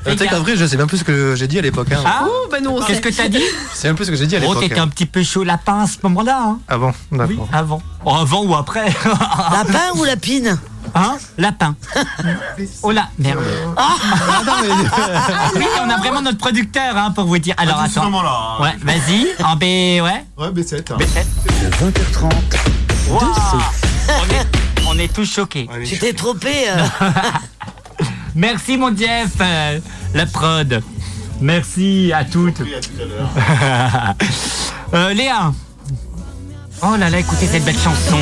Hein 0.08 0.12
Tu 0.14 0.18
sais 0.18 0.28
qu'en 0.28 0.40
vrai, 0.40 0.56
je 0.56 0.66
sais 0.66 0.78
même 0.78 0.88
plus 0.88 0.98
ce 1.00 1.04
que 1.04 1.36
j'ai 1.36 1.48
dit 1.48 1.60
à 1.60 1.62
l'époque. 1.62 1.88
Hein. 1.92 2.02
Ah 2.06 2.24
Oh, 2.26 2.48
bah 2.52 2.58
nous, 2.62 2.70
on 2.72 2.82
Qu'est-ce 2.82 3.02
que 3.02 3.10
t'as 3.10 3.28
dit 3.28 3.42
C'est 3.74 3.88
un 3.90 3.96
peu 3.96 4.04
ce 4.06 4.12
que 4.12 4.18
j'ai 4.18 4.28
dit 4.28 4.36
à 4.36 4.40
Oh, 4.40 4.48
l'époque. 4.50 4.60
t'étais 4.64 4.80
hein. 4.80 4.84
un 4.84 4.88
petit 4.88 5.06
peu 5.06 5.24
chaud 5.24 5.44
lapin 5.44 5.82
à 5.82 5.88
ce 5.88 5.98
moment-là. 6.04 6.40
Hein 6.48 6.60
Ah 6.68 6.78
bon, 6.78 6.94
oui, 7.12 7.18
d'accord. 7.18 7.50
avant. 7.52 7.82
Oh, 8.06 8.14
avant 8.16 8.44
ou 8.44 8.56
après 8.56 8.86
Lapin 9.52 9.92
ou 9.96 10.04
lapine 10.06 10.58
Hein 10.96 11.18
Lapin. 11.38 11.76
Oh 12.82 12.92
là, 12.92 13.10
merde. 13.20 13.40
Ah, 13.76 13.96
oui, 15.56 15.66
on 15.86 15.90
a 15.90 15.98
vraiment 15.98 16.22
notre 16.22 16.38
producteur 16.38 16.96
hein, 16.96 17.12
pour 17.12 17.26
vous 17.26 17.38
dire. 17.40 17.56
Alors 17.58 17.82
attends. 17.82 18.10
là. 18.10 18.58
Ouais, 18.62 18.74
vas-y, 18.84 19.28
en 19.44 19.56
B, 19.58 19.62
ouais. 19.64 20.26
Ouais, 20.38 20.50
B7. 20.52 20.84
B7. 20.84 21.26
De 21.62 21.70
20h30, 21.72 22.32
Wow. 23.10 23.20
on, 24.10 24.34
est, 24.34 24.88
on 24.90 24.98
est 25.00 25.14
tous 25.14 25.26
choqués. 25.26 25.70
Tu 25.86 25.98
t'es 26.00 26.14
trompé. 26.14 26.70
euh. 26.70 26.86
Merci 28.38 28.78
mon 28.78 28.96
Jeff, 28.96 29.32
euh, 29.42 29.80
la 30.14 30.26
prod. 30.28 30.84
Merci 31.42 32.12
à 32.14 32.24
toutes. 32.24 32.62
Euh, 34.94 35.14
Léa. 35.14 35.52
Oh 36.82 36.96
là 36.98 37.10
là, 37.10 37.20
écoutez 37.20 37.46
cette 37.46 37.66
belle 37.66 37.78
chanson. 37.78 38.16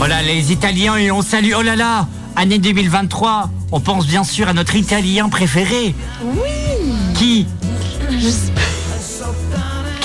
Oh 0.00 0.06
là, 0.06 0.22
les 0.22 0.52
Italiens, 0.52 0.96
et 0.96 1.10
on 1.10 1.20
salue. 1.20 1.50
Oh 1.54 1.60
là 1.60 1.76
là, 1.76 2.06
année 2.34 2.58
2023. 2.58 3.50
On 3.72 3.80
pense 3.80 4.06
bien 4.06 4.24
sûr 4.24 4.48
à 4.48 4.54
notre 4.54 4.74
Italien 4.74 5.28
préféré. 5.28 5.94
Oui. 6.24 6.94
Qui? 7.14 7.46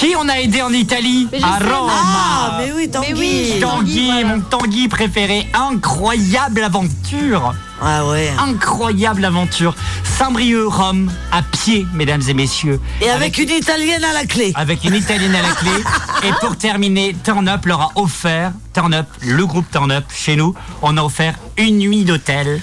Qui 0.02 0.16
on 0.18 0.28
a 0.30 0.40
aidé 0.40 0.64
en 0.64 0.74
Italie 0.74 1.28
Mais 1.32 1.44
À. 1.44 1.60
Rome. 1.60 1.92
Ah, 1.92 2.58
mais 2.60 2.72
oui, 2.72 2.90
Tanguy. 2.90 3.14
Mais 3.14 3.20
oui, 3.20 3.60
Tanguy, 3.62 4.24
mon 4.24 4.42
Tanguy 4.42 4.88
préféré. 4.88 5.48
Incroyable 5.54 6.64
aventure. 6.64 7.54
Ah 7.80 8.08
ouais. 8.08 8.32
Incroyable 8.40 9.24
aventure. 9.24 9.76
Saint-Brieuc, 10.04 10.70
Rome, 10.70 11.12
à 11.32 11.44
pied, 11.44 11.86
mesdames 11.94 12.24
et 12.28 12.34
messieurs. 12.34 12.82
Et 13.00 13.12
avec 13.12 13.38
une 13.38 13.52
italienne 13.52 14.04
à 14.04 14.14
la 14.14 14.26
clé. 14.26 14.52
Avec 14.56 14.84
une 14.86 14.96
italienne 14.96 15.36
à 15.36 15.44
la 15.44 15.54
clé. 15.54 15.70
Et 16.28 16.32
pour 16.40 16.58
terminer, 16.58 17.16
Turn 17.24 17.48
Up 17.48 17.64
leur 17.68 17.82
a 17.82 17.92
offert, 17.94 18.54
Turn 18.74 18.96
Up, 18.96 19.06
le 19.22 19.46
groupe 19.46 19.70
Turn 19.72 19.92
Up, 19.92 20.06
chez 20.12 20.36
nous, 20.36 20.56
on 20.82 20.98
a 20.98 21.04
offert 21.04 21.36
une 21.60 21.78
nuit 21.78 22.06
d'hôtel 22.06 22.60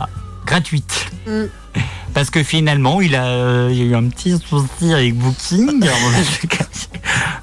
ah, 0.00 0.08
gratuite. 0.44 1.06
Mm. 1.24 1.44
Parce 2.14 2.30
que 2.30 2.42
finalement, 2.42 3.00
il 3.00 3.14
a, 3.14 3.26
euh, 3.26 3.68
il 3.70 3.78
y 3.78 3.82
a 3.82 3.84
eu 3.84 3.94
un 3.94 4.08
petit 4.08 4.32
souci 4.38 4.92
avec 4.92 5.14
Booking. 5.16 5.80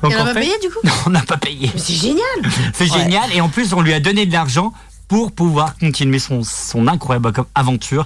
Donc, 0.01 0.11
Et 0.11 0.15
on 0.15 0.19
a 0.19 0.21
en 0.21 0.25
pas 0.25 0.33
payé, 0.33 0.51
du 0.61 0.69
coup 0.69 0.79
Non, 0.83 0.91
on 1.05 1.09
n'a 1.11 1.21
pas 1.21 1.37
payé. 1.37 1.71
Mais 1.73 1.79
c'est 1.79 1.93
génial. 1.93 2.21
C'est 2.73 2.91
Ouais. 2.91 2.99
génial. 2.99 3.31
Et 3.33 3.41
en 3.41 3.49
plus, 3.49 3.73
on 3.73 3.81
lui 3.81 3.93
a 3.93 3.99
donné 3.99 4.25
de 4.25 4.33
l'argent 4.33 4.73
pour 5.07 5.31
pouvoir 5.31 5.77
continuer 5.77 6.19
son, 6.19 6.43
son 6.43 6.87
incroyable 6.87 7.31
aventure. 7.53 8.05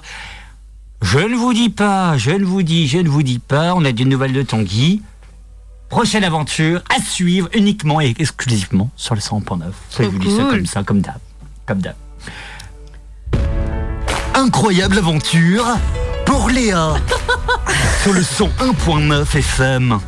Je 1.02 1.18
ne 1.18 1.34
vous 1.34 1.54
dis 1.54 1.70
pas, 1.70 2.16
je 2.18 2.30
ne 2.30 2.44
vous 2.44 2.62
dis, 2.62 2.86
je 2.86 2.98
ne 2.98 3.08
vous 3.08 3.22
dis 3.22 3.38
pas, 3.38 3.74
on 3.74 3.84
a 3.84 3.92
des 3.92 4.04
nouvelles 4.04 4.34
de 4.34 4.42
Tanguy. 4.42 5.02
Prochaine 5.88 6.22
aventure 6.24 6.82
à 6.94 7.02
suivre 7.02 7.48
uniquement 7.54 8.00
et 8.00 8.14
exclusivement 8.18 8.90
sur 8.96 9.14
le 9.16 9.20
100.9. 9.20 9.62
Je 9.98 10.02
vous 10.04 10.18
dis 10.18 10.36
ça 10.36 10.44
comme 10.44 10.66
ça, 10.66 10.82
comme 10.84 11.00
d'hab. 11.00 11.16
Comme 11.66 11.80
d'hab. 11.80 11.96
Incroyable 14.34 14.98
aventure 14.98 15.66
pour 16.30 16.48
Léa 16.48 16.94
sur 18.04 18.12
le 18.12 18.22
son 18.22 18.48
1.9 18.60 19.36
FM. 19.36 19.98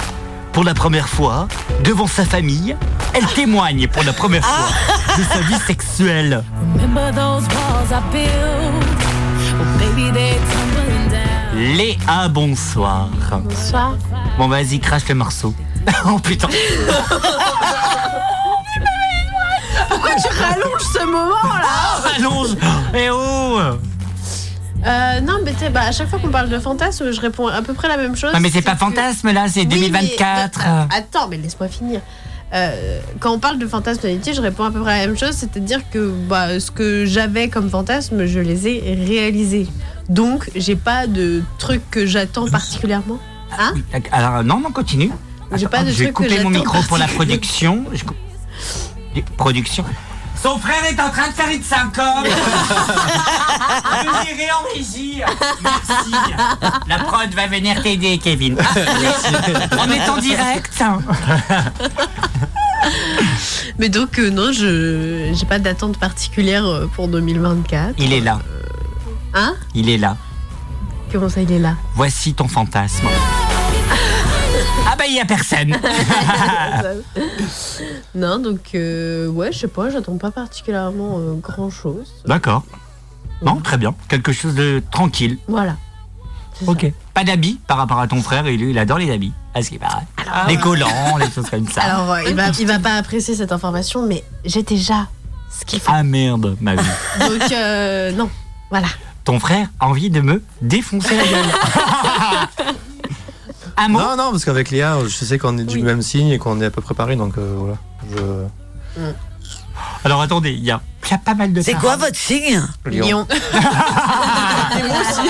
Pour 0.52 0.62
la 0.62 0.72
première 0.72 1.08
fois, 1.08 1.48
devant 1.82 2.06
sa 2.06 2.24
famille, 2.24 2.76
elle 3.12 3.26
témoigne 3.26 3.88
pour 3.88 4.04
la 4.04 4.12
première 4.12 4.44
fois 4.44 4.68
de 5.18 5.24
sa 5.24 5.40
vie 5.40 5.58
sexuelle. 5.66 6.44
Down. 7.12 7.42
Léa, 11.56 12.28
bonsoir. 12.28 13.08
Bonsoir. 13.32 13.96
Bon, 14.38 14.46
vas-y, 14.46 14.78
crache 14.78 15.08
le 15.08 15.16
morceau. 15.16 15.52
oh 16.06 16.20
putain. 16.20 16.46
Pourquoi 19.88 20.12
tu 20.14 20.28
rallonges 20.40 20.86
ce 20.92 21.04
moment-là 21.04 22.14
Allonge 22.16 22.56
Eh 22.94 23.10
oh 23.10 23.58
Euh, 24.84 25.20
non, 25.20 25.34
mais 25.44 25.52
tu 25.54 25.68
bah, 25.70 25.82
à 25.86 25.92
chaque 25.92 26.08
fois 26.08 26.18
qu'on 26.18 26.30
parle 26.30 26.48
de 26.48 26.58
fantasme, 26.58 27.12
je 27.12 27.20
réponds 27.20 27.46
à 27.46 27.62
peu 27.62 27.72
près 27.74 27.88
la 27.88 27.96
même 27.96 28.16
chose. 28.16 28.30
Ah, 28.34 28.40
mais 28.40 28.50
c'est 28.50 28.62
pas 28.62 28.72
que- 28.72 28.78
fantasme 28.78 29.30
là, 29.32 29.46
c'est 29.48 29.60
Oui, 29.60 29.66
2024. 29.66 30.58
mais, 30.58 30.66
euh, 30.70 30.98
attends, 30.98 31.28
mais 31.28 31.36
laisse-moi 31.36 31.68
finir. 31.68 32.00
Euh, 32.54 33.00
quand 33.20 33.32
on 33.32 33.38
parle 33.38 33.58
de 33.58 33.66
fantasme 33.66 34.02
d'amitié, 34.02 34.34
je 34.34 34.40
réponds 34.42 34.64
à 34.64 34.70
peu 34.70 34.80
près 34.80 34.98
la 34.98 35.06
même 35.06 35.16
chose, 35.16 35.32
c'est-à-dire 35.34 35.80
que 35.90 36.10
bah, 36.28 36.58
ce 36.60 36.70
que 36.70 37.06
j'avais 37.06 37.48
comme 37.48 37.70
fantasme, 37.70 38.26
je 38.26 38.40
les 38.40 38.66
ai 38.68 38.94
réalisés. 39.06 39.68
Donc, 40.08 40.50
j'ai 40.54 40.76
pas 40.76 41.06
de 41.06 41.42
truc 41.58 41.80
que 41.90 42.04
j'attends 42.04 42.46
particulièrement. 42.48 43.18
Hein 43.58 43.72
Alors, 44.10 44.42
non, 44.44 44.58
non, 44.60 44.70
continue. 44.70 45.10
J'ai 45.54 45.68
pas 45.68 45.82
de 45.84 45.90
je 45.90 46.04
vais 46.04 46.12
couper 46.12 46.42
mon 46.42 46.50
micro 46.50 46.82
pour 46.88 46.98
la 46.98 47.06
production. 47.06 47.84
Production. 49.36 49.84
Son 50.42 50.58
frère 50.58 50.84
est 50.84 51.00
en 51.00 51.10
train 51.10 51.28
de 51.28 51.34
faire 51.34 51.48
une 51.50 51.62
syncope. 51.62 52.26
Vous 54.02 54.32
irez 54.32 54.50
en 54.50 54.74
régie. 54.74 55.22
Merci. 55.62 56.12
La 56.88 56.98
prod 56.98 57.32
va 57.34 57.46
venir 57.46 57.80
t'aider, 57.82 58.18
Kevin. 58.18 58.56
On 59.78 59.90
est 59.90 60.08
en 60.08 60.16
direct. 60.18 60.82
Mais 63.78 63.88
donc, 63.88 64.18
euh, 64.18 64.30
non, 64.30 64.52
je 64.52 65.32
j'ai 65.32 65.46
pas 65.46 65.60
d'attente 65.60 65.98
particulière 65.98 66.66
euh, 66.66 66.86
pour 66.94 67.06
2024. 67.06 67.94
Il 67.98 68.12
est 68.12 68.20
là. 68.20 68.40
Hein? 69.34 69.54
Il 69.74 69.88
est 69.88 69.98
là. 69.98 70.16
Comment 71.12 71.28
ça, 71.28 71.42
il 71.42 71.52
est 71.52 71.58
là? 71.58 71.76
Voici 71.94 72.34
ton 72.34 72.48
fantasme. 72.48 73.06
Ah 74.86 74.96
bah 74.96 75.04
il 75.08 75.14
y 75.14 75.20
a 75.20 75.24
personne. 75.24 75.76
Non, 78.14 78.38
donc, 78.38 78.70
euh, 78.74 79.26
ouais, 79.28 79.52
je 79.52 79.58
sais 79.58 79.68
pas, 79.68 79.90
j'attends 79.90 80.16
pas 80.16 80.30
particulièrement 80.30 81.18
grand 81.40 81.70
chose. 81.70 82.12
D'accord. 82.26 82.64
Non, 83.42 83.56
très 83.56 83.76
bien. 83.76 83.94
Quelque 84.08 84.32
chose 84.32 84.54
de 84.54 84.82
tranquille. 84.90 85.38
Voilà. 85.48 85.76
Ok. 86.66 86.92
Pas 87.14 87.24
d'habits 87.24 87.58
par 87.66 87.76
rapport 87.76 87.98
à 87.98 88.06
ton 88.06 88.22
frère, 88.22 88.46
et 88.46 88.56
lui, 88.56 88.70
il 88.70 88.78
adore 88.78 88.98
les 88.98 89.10
habits. 89.10 89.32
À 89.54 89.62
ce 89.62 89.70
qui 89.70 89.78
paraît. 89.78 90.06
les 90.48 90.56
collants, 90.56 91.16
les 91.18 91.30
choses 91.30 91.50
comme 91.50 91.68
ça. 91.68 91.82
Alors, 91.82 92.12
euh, 92.12 92.22
il, 92.26 92.34
va, 92.34 92.48
il 92.58 92.66
va 92.66 92.78
pas 92.78 92.94
apprécier 92.96 93.34
cette 93.34 93.52
information, 93.52 94.06
mais 94.06 94.24
j'ai 94.44 94.62
déjà 94.62 95.08
ce 95.50 95.64
qu'il 95.64 95.80
faut. 95.80 95.92
Ah 95.92 96.02
merde, 96.02 96.56
ma 96.60 96.74
vie. 96.74 96.88
Donc, 97.20 97.52
euh, 97.52 98.12
non, 98.12 98.30
voilà. 98.70 98.86
Ton 99.24 99.38
frère 99.38 99.68
a 99.78 99.88
envie 99.88 100.10
de 100.10 100.20
me 100.20 100.42
défoncer 100.62 101.16
la 101.16 101.24
gueule. 101.24 102.66
Un 103.76 103.88
mot 103.88 103.98
Non, 103.98 104.16
non, 104.16 104.30
parce 104.30 104.44
qu'avec 104.44 104.70
Léa, 104.70 104.98
je 105.04 105.24
sais 105.24 105.38
qu'on 105.38 105.56
est 105.58 105.64
du 105.64 105.80
même 105.82 106.02
signe 106.02 106.28
et 106.28 106.38
qu'on 106.38 106.60
est 106.60 106.66
à 106.66 106.70
peu 106.70 106.80
près 106.82 106.94
pareil, 106.94 107.16
donc 107.16 107.38
euh, 107.38 107.54
voilà. 107.56 107.76
Je- 108.96 109.02
Alors 110.04 110.20
attendez, 110.20 110.50
il 110.50 110.64
y 110.64 110.70
a, 110.70 110.80
il 111.06 111.10
y 111.10 111.14
a 111.14 111.18
pas 111.18 111.34
mal 111.34 111.52
de 111.52 111.60
C'est 111.62 111.74
quoi 111.74 111.96
votre 111.96 112.16
signe 112.16 112.60
Lion. 112.86 113.26
Et 113.30 114.82
moi 114.88 114.96
aussi. 115.00 115.28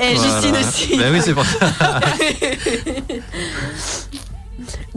Et 0.00 0.10
Justine 0.16 0.50
Voilà. 0.50 0.66
aussi. 0.66 0.96
Bah 0.96 1.04
oui, 1.12 1.20
c'est 1.22 1.34
pour 1.34 1.44
ça. 1.44 1.58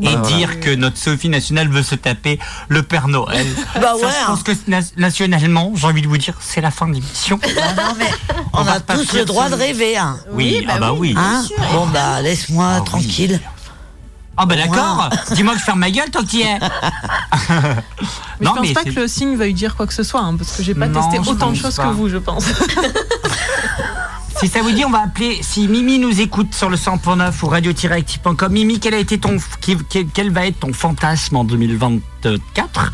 Et 0.02 0.07
Ah, 0.07 0.18
voilà. 0.18 0.36
dire 0.38 0.60
que 0.60 0.73
notre 0.73 0.98
Sophie 0.98 1.30
nationale 1.30 1.68
veut 1.69 1.84
se 1.84 1.95
taper 1.95 2.40
le 2.69 2.82
Père 2.84 3.07
Noël. 3.07 3.45
Bah 3.76 3.94
Ça, 3.99 4.07
ouais, 4.07 4.14
Je 4.22 4.26
pense 4.26 4.44
que 4.44 4.52
na- 4.68 4.80
nationalement, 4.98 5.72
j'ai 5.76 5.86
envie 5.88 6.02
de 6.02 6.07
vous 6.07 6.18
dire, 6.18 6.34
c'est 6.40 6.61
la 6.61 6.72
fin 6.72 6.88
de 6.88 6.94
l'émission. 6.94 7.40
On, 8.53 8.64
va 8.64 8.73
a 8.73 8.80
pas 8.80 8.95
tous 8.98 9.06
faire 9.06 9.19
le 9.19 9.26
droit 9.26 9.44
ça. 9.45 9.52
de 9.52 9.56
rêver. 9.56 9.98
Hein. 9.98 10.18
Oui, 10.32 10.65
ah 10.69 10.80
bah 10.80 10.94
oui. 10.94 11.14
Hein 11.18 11.44
bon 11.73 11.88
bah 11.88 12.22
laisse-moi 12.22 12.82
tranquille. 12.86 13.40
Ah 14.38 14.45
bah 14.45 14.56
d'accord. 14.56 15.10
Dis-moi 15.32 15.53
que 15.53 15.60
je 15.60 15.64
ferme 15.65 15.80
ma 15.80 15.91
gueule 15.91 16.10
tant 16.10 16.23
qu'il 16.23 16.40
y 16.40 16.44
est. 16.44 16.60
Mais 16.60 16.68
Non, 18.41 18.53
je 18.53 18.60
pense 18.60 18.60
mais 18.68 18.73
pas 18.73 18.84
que 18.86 18.90
le 18.99 19.07
signe 19.07 19.36
veuille 19.36 19.53
dire 19.53 19.76
quoi 19.76 19.86
que 19.86 19.94
ce 19.94 20.03
soit, 20.03 20.22
hein, 20.22 20.36
parce 20.38 20.52
que 20.53 20.64
j'ai 20.64 20.73
pas 20.73 20.88
Non, 20.88 21.02
testé 21.10 21.30
autant 21.30 21.52
de 21.52 21.56
choses 21.57 21.76
que 21.76 21.88
vous, 21.88 22.10
je 22.10 22.18
pense. 22.18 22.45
Si 24.42 24.48
ça 24.48 24.62
vous 24.64 24.72
dit, 24.72 24.84
on 24.86 24.90
va 24.90 25.04
appeler. 25.04 25.38
Si 25.44 25.68
Mimi 25.68 26.00
nous 26.00 26.20
écoute 26.20 26.54
sur 26.56 26.70
le 26.70 26.76
100.9 26.76 27.32
ou 27.44 27.48
radio-active.com. 27.48 28.52
Mimi, 28.52 28.80
quel 28.80 28.96
a 28.96 28.98
été 28.98 29.20
ton, 29.20 29.38
qui- 29.62 29.78
quel, 29.88 30.08
quel 30.08 30.32
va 30.32 30.48
être 30.48 30.60
ton 30.60 30.74
fantasme 30.74 31.36
en 31.36 31.44
2024 31.44 32.92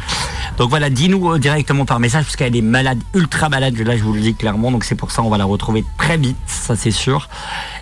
Donc 0.57 0.69
voilà, 0.69 0.89
dis-nous 0.89 1.31
euh, 1.31 1.39
directement 1.39 1.85
par 1.85 2.01
message 2.01 2.25
parce 2.25 2.35
qu'elle 2.35 2.53
est 2.55 2.61
malade, 2.61 2.99
ultra 3.13 3.47
malade. 3.47 3.77
Là, 3.79 3.95
je 3.95 4.03
vous 4.03 4.11
le 4.11 4.19
dis 4.19 4.35
clairement. 4.35 4.71
Donc 4.71 4.83
c'est 4.83 4.95
pour 4.95 5.11
ça, 5.11 5.21
on 5.23 5.29
va 5.29 5.37
la 5.37 5.45
retrouver 5.45 5.85
très 5.97 6.17
vite, 6.17 6.35
ça 6.47 6.75
c'est 6.75 6.91
sûr. 6.91 7.29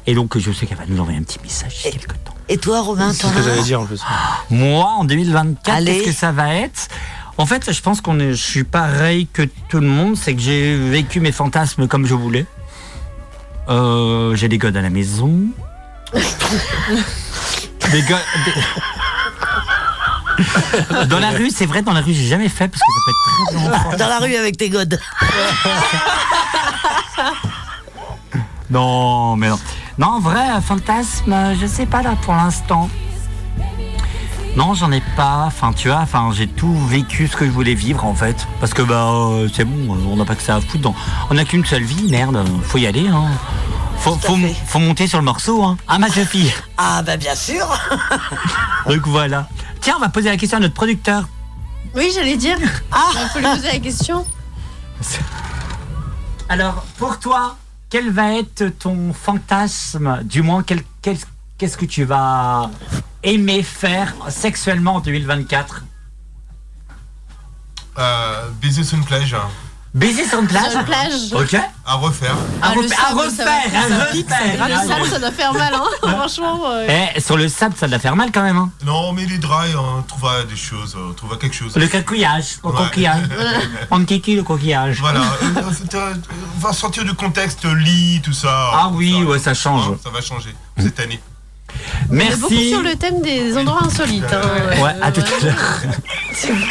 Et 0.05 0.13
donc 0.13 0.37
je 0.37 0.51
sais 0.51 0.67
qu'elle 0.67 0.77
va 0.77 0.85
nous 0.87 0.99
envoyer 0.99 1.17
un 1.17 1.23
petit 1.23 1.39
message 1.41 1.73
d'ici 1.73 1.89
quelques 1.91 2.23
temps. 2.23 2.35
Et 2.47 2.57
toi 2.57 2.81
Romain, 2.81 3.11
C'est 3.13 3.25
ce 3.25 3.33
que 3.33 3.41
j'allais 3.41 3.63
dire 3.63 3.81
en 3.81 3.85
plus. 3.85 4.01
Moi, 4.51 4.85
en 4.85 5.05
2024, 5.05 5.75
Allez. 5.75 5.93
qu'est-ce 5.93 6.05
que 6.05 6.11
ça 6.11 6.31
va 6.31 6.53
être? 6.53 6.87
En 7.39 7.47
fait, 7.47 7.73
je 7.73 7.81
pense 7.81 7.99
qu'on 7.99 8.19
est, 8.19 8.29
je 8.31 8.41
suis 8.43 8.63
pareil 8.63 9.27
que 9.33 9.41
tout 9.69 9.79
le 9.79 9.87
monde, 9.87 10.15
c'est 10.15 10.35
que 10.35 10.41
j'ai 10.41 10.77
vécu 10.77 11.19
mes 11.19 11.31
fantasmes 11.33 11.87
comme 11.87 12.05
je 12.05 12.13
voulais. 12.13 12.45
Euh, 13.69 14.35
j'ai 14.35 14.47
des 14.47 14.57
godes 14.57 14.77
à 14.77 14.81
la 14.81 14.89
maison. 14.89 15.31
des 16.13 18.01
godes. 18.03 18.19
des- 18.45 18.53
Dans 21.07 21.19
la 21.19 21.29
rue, 21.31 21.49
c'est 21.49 21.65
vrai, 21.65 21.81
dans 21.81 21.93
la 21.93 22.01
rue, 22.01 22.13
j'ai 22.13 22.27
jamais 22.27 22.49
fait 22.49 22.67
parce 22.67 22.81
que 22.81 22.91
ça 22.93 22.99
peut 23.05 23.11
être 23.11 23.79
très 23.79 23.87
bien. 23.89 23.97
Dans 23.97 24.07
la 24.09 24.19
rue 24.19 24.35
avec 24.35 24.57
tes 24.57 24.69
godes. 24.69 24.99
Non, 28.69 29.35
mais 29.37 29.49
non. 29.49 29.59
Non, 29.97 30.07
en 30.07 30.19
vrai, 30.19 30.41
un 30.41 30.59
fantasme, 30.61 31.33
je 31.59 31.65
sais 31.65 31.85
pas 31.85 32.01
là 32.01 32.15
pour 32.21 32.33
l'instant. 32.35 32.89
Non, 34.55 34.73
j'en 34.73 34.91
ai 34.91 35.01
pas. 35.17 35.43
Enfin, 35.47 35.73
tu 35.73 35.89
vois, 35.89 35.97
enfin, 35.99 36.29
j'ai 36.33 36.47
tout 36.47 36.73
vécu 36.87 37.27
ce 37.27 37.35
que 37.35 37.45
je 37.45 37.51
voulais 37.51 37.73
vivre 37.75 38.05
en 38.05 38.15
fait. 38.15 38.47
Parce 38.59 38.73
que 38.73 38.81
bah, 38.81 39.09
euh, 39.11 39.49
c'est 39.53 39.65
bon, 39.65 39.93
euh, 39.95 39.99
on 40.09 40.15
n'a 40.15 40.25
pas 40.25 40.35
que 40.35 40.41
ça 40.43 40.55
à 40.55 40.61
foutre. 40.61 40.79
dans- 40.83 40.95
On 41.29 41.33
n'a 41.33 41.43
qu'une 41.43 41.65
seule 41.65 41.83
vie, 41.83 42.09
merde. 42.09 42.41
Faut 42.63 42.77
y 42.77 42.87
aller. 42.87 43.07
Hein. 43.07 43.25
Faut, 43.97 44.15
faut, 44.15 44.37
faut 44.67 44.79
monter 44.79 45.07
sur 45.07 45.17
le 45.19 45.25
morceau, 45.25 45.63
hein. 45.63 45.77
Ah 45.87 45.97
ma 45.99 46.09
Sophie. 46.09 46.51
Ah 46.77 47.01
bah 47.03 47.17
bien 47.17 47.35
sûr. 47.35 47.65
Donc 48.87 49.07
voilà. 49.07 49.47
Tiens, 49.81 49.95
on 49.97 50.01
va 50.01 50.09
poser 50.09 50.29
la 50.29 50.37
question 50.37 50.57
à 50.57 50.61
notre 50.61 50.73
producteur. 50.73 51.27
Oui, 51.95 52.11
j'allais 52.13 52.35
dire. 52.37 52.57
Ah 52.91 53.09
Il 53.13 53.29
faut 53.29 53.39
lui 53.39 53.45
poser 53.45 53.67
la 53.71 53.79
question. 53.79 54.25
Alors, 56.49 56.85
pour 56.97 57.19
toi, 57.19 57.57
quel 57.89 58.11
va 58.11 58.33
être 58.33 58.65
ton 58.79 59.13
fantasme? 59.13 60.19
Du 60.23 60.41
moins, 60.41 60.63
qu'est-ce 60.63 61.77
que 61.77 61.85
tu 61.85 62.03
vas 62.03 62.69
aimer 63.25 63.63
faire 63.63 64.13
sexuellement 64.29 64.95
en 64.95 64.99
2024 65.01 65.83
Euh, 67.97 68.49
baiser 68.61 68.83
sur 68.83 68.97
une 68.97 69.05
plage. 69.05 69.35
Baiser 69.93 70.27
sur 70.27 70.39
une 70.41 70.47
plage 70.47 70.71
Sur 70.71 70.79
une 70.81 70.85
plage. 70.85 71.13
Ok. 71.33 71.55
À 71.85 71.93
refaire. 71.93 72.35
Ah, 72.61 72.73
le 72.75 72.81
refaire, 72.81 72.99
sable, 73.07 73.19
à 73.21 73.29
ça 73.31 73.45
va- 73.45 73.55
refaire, 73.55 73.79
à 73.79 73.87
ça 73.87 73.97
ça 73.97 74.05
refaire. 74.11 74.67
Le 74.67 74.87
sable, 74.89 75.05
ça 75.07 75.19
doit 75.19 75.31
faire 75.31 75.53
mal, 75.53 75.73
hein. 75.73 75.85
Franchement. 76.01 76.61
Eh, 77.15 77.21
sur 77.21 77.37
le 77.37 77.47
sable, 77.47 77.75
ça 77.77 77.87
doit 77.87 77.99
faire 77.99 78.17
mal 78.17 78.29
quand 78.33 78.41
même. 78.41 78.57
Hein. 78.57 78.69
Non, 78.85 79.13
mais 79.13 79.25
les 79.25 79.37
draps, 79.37 79.69
on 79.77 80.01
trouvera 80.01 80.43
des 80.43 80.57
choses, 80.57 80.97
on 80.99 81.13
trouvera 81.13 81.37
quelque 81.37 81.55
chose. 81.55 81.73
Le 81.77 81.87
coquillage, 81.87 82.57
le 82.61 82.69
Ouais. 82.69 82.75
coquillage. 82.77 83.23
On 83.91 84.03
kiki 84.03 84.35
le 84.35 84.43
coquillage. 84.43 84.99
Voilà. 84.99 85.21
Euh, 85.21 85.61
euh, 85.93 86.13
on 86.57 86.59
va 86.59 86.73
sortir 86.73 87.05
du 87.05 87.13
contexte 87.13 87.63
lit, 87.63 88.19
tout 88.21 88.33
ça. 88.33 88.71
Ah 88.73 88.89
oui, 88.91 89.23
ouais, 89.23 89.39
ça 89.39 89.53
change. 89.53 89.95
Ça 90.03 90.09
va 90.09 90.19
changer 90.19 90.53
cette 90.77 90.99
année. 90.99 91.21
On 92.11 92.15
est 92.19 92.35
beaucoup 92.39 92.53
Merci. 92.53 92.69
sur 92.69 92.81
le 92.81 92.95
thème 92.95 93.21
des 93.21 93.57
endroits 93.57 93.83
insolites. 93.83 94.23
hein. 94.31 94.81
Ouais, 94.83 94.91
à 95.01 95.11
tout 95.11 95.21
à 95.21 95.45
l'heure. 95.45 95.81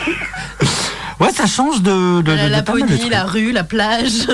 Ouais, 1.20 1.30
ça 1.32 1.46
change 1.46 1.80
de, 1.80 2.22
de, 2.22 2.32
La 2.32 2.46
de- 2.46 2.50
Laponie, 2.50 3.08
la 3.08 3.22
rue, 3.24 3.52
la 3.52 3.62
plage. 3.62 4.26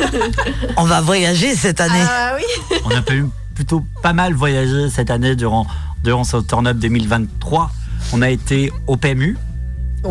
On 0.78 0.84
va 0.84 1.02
voyager 1.02 1.54
cette 1.54 1.80
année. 1.82 2.00
Ah 2.02 2.32
oui. 2.36 2.76
On 2.86 2.90
a 2.90 3.02
pu- 3.02 3.26
plutôt 3.54 3.84
pas 4.02 4.14
mal 4.14 4.32
voyagé 4.32 4.88
cette 4.88 5.10
année 5.10 5.36
durant, 5.36 5.66
durant 6.02 6.24
ce 6.24 6.38
turn-up 6.38 6.78
2023. 6.78 7.70
On 8.14 8.22
a 8.22 8.30
été 8.30 8.72
au 8.86 8.96
PMU. 8.96 9.36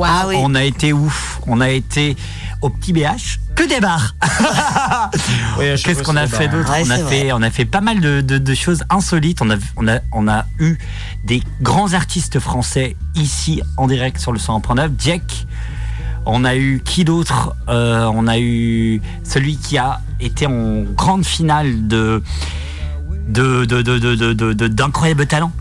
Ah 0.02 0.26
oui. 0.28 0.36
On 0.40 0.56
a 0.56 0.64
été 0.64 0.94
ouf. 0.94 1.40
On 1.48 1.62
a 1.62 1.70
été 1.70 2.16
au 2.62 2.70
petit 2.70 2.94
BH. 2.94 3.40
Que 3.56 3.68
des 3.68 3.80
bars. 3.80 4.16
Oui, 5.60 5.66
Qu'est-ce 5.84 6.02
qu'on 6.02 6.16
a 6.16 6.26
fait 6.28 6.48
d'autre 6.48 6.72
Ouais, 6.72 6.84
on, 6.86 6.90
a 6.90 6.98
fait, 6.98 7.32
on 7.34 7.42
a 7.44 7.52
fait 7.52 7.66
pas 7.66 7.82
mal 7.82 8.00
de, 8.02 8.22
de- 8.22 8.40
de 8.40 8.54
choses 8.56 8.84
insolites. 8.90 9.42
On 9.42 9.50
a, 9.52 9.56
on, 9.78 9.88
a, 9.88 10.00
on 10.12 10.28
a 10.28 10.46
eu 10.60 10.78
des 11.24 11.44
grands 11.62 11.94
artistes 11.94 12.40
français 12.40 12.96
ici 13.16 13.62
en 13.78 13.86
direct 13.88 14.18
sur 14.20 14.32
le 14.32 14.40
100.9. 14.40 14.90
Jack. 14.98 15.46
On 16.26 16.46
a 16.46 16.56
eu 16.56 16.82
qui 16.84 17.04
d'autre 17.04 17.54
Euh, 17.70 18.10
On 18.14 18.28
a 18.28 18.40
eu 18.40 19.02
celui 19.24 19.58
qui 19.58 19.78
a 19.78 20.00
été 20.20 20.48
en 20.48 20.84
grande 20.96 21.26
finale 21.26 21.88
de 21.88 22.24
de 23.28 23.66
de 23.66 23.82
de 23.82 24.00
de- 24.00 24.16
de- 24.16 24.34
de- 24.34 24.54
de- 24.54 24.68
d'incroyables 24.68 25.28
talents. 25.28 25.52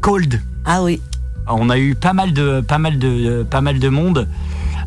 Cold. 0.00 0.40
Ah 0.64 0.82
oui. 0.82 1.00
On 1.50 1.70
a 1.70 1.78
eu 1.78 1.94
pas 1.94 2.12
mal 2.12 2.32
de 2.32 2.60
pas 2.60 2.78
mal 2.78 2.98
de 2.98 3.42
pas 3.48 3.60
mal 3.60 3.78
de 3.78 3.88
monde. 3.88 4.28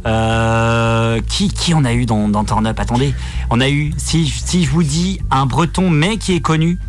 Euh, 0.07 1.19
qui 1.27 1.49
qui 1.49 1.73
on 1.75 1.85
a 1.85 1.93
eu 1.93 2.05
dans 2.05 2.27
dans 2.27 2.43
Turn 2.43 2.65
Up? 2.65 2.79
Attendez, 2.79 3.13
on 3.49 3.61
a 3.61 3.69
eu 3.69 3.93
si 3.97 4.27
si 4.27 4.63
je 4.65 4.69
vous 4.71 4.83
dis 4.83 5.19
un 5.29 5.45
Breton 5.45 5.89
mais 5.89 6.17
qui 6.17 6.33
est 6.33 6.41
connu. 6.41 6.79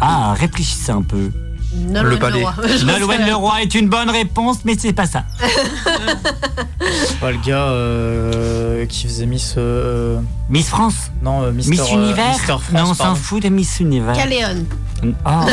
Ah, 0.00 0.34
réfléchissez 0.34 0.92
un 0.92 1.02
peu. 1.02 1.30
Nolwenn 1.74 2.18
palais. 2.18 2.44
Nolwenn. 2.84 3.26
Leroy 3.26 3.62
est 3.62 3.74
une 3.74 3.88
bonne 3.88 4.08
réponse, 4.10 4.58
mais 4.64 4.76
c'est 4.78 4.92
pas 4.94 5.06
ça. 5.06 5.24
Pas 7.20 7.30
le 7.30 7.38
gars 7.46 7.68
euh, 7.68 8.86
qui 8.86 9.06
faisait 9.06 9.26
Miss. 9.26 9.54
euh, 9.58 10.18
Miss 10.48 10.68
France, 10.68 11.10
non, 11.22 11.42
euh, 11.42 11.52
Mister, 11.52 11.70
Miss 11.72 11.80
euh, 11.82 11.94
Univers? 11.94 12.28
Mister 12.30 12.46
France, 12.46 12.72
non, 12.72 12.90
on 12.90 12.94
s'en 12.94 13.14
fout 13.14 13.42
de 13.42 13.48
Miss 13.50 13.78
Univers. 13.80 14.16
Caléon. 14.16 14.64
Ah. 15.24 15.46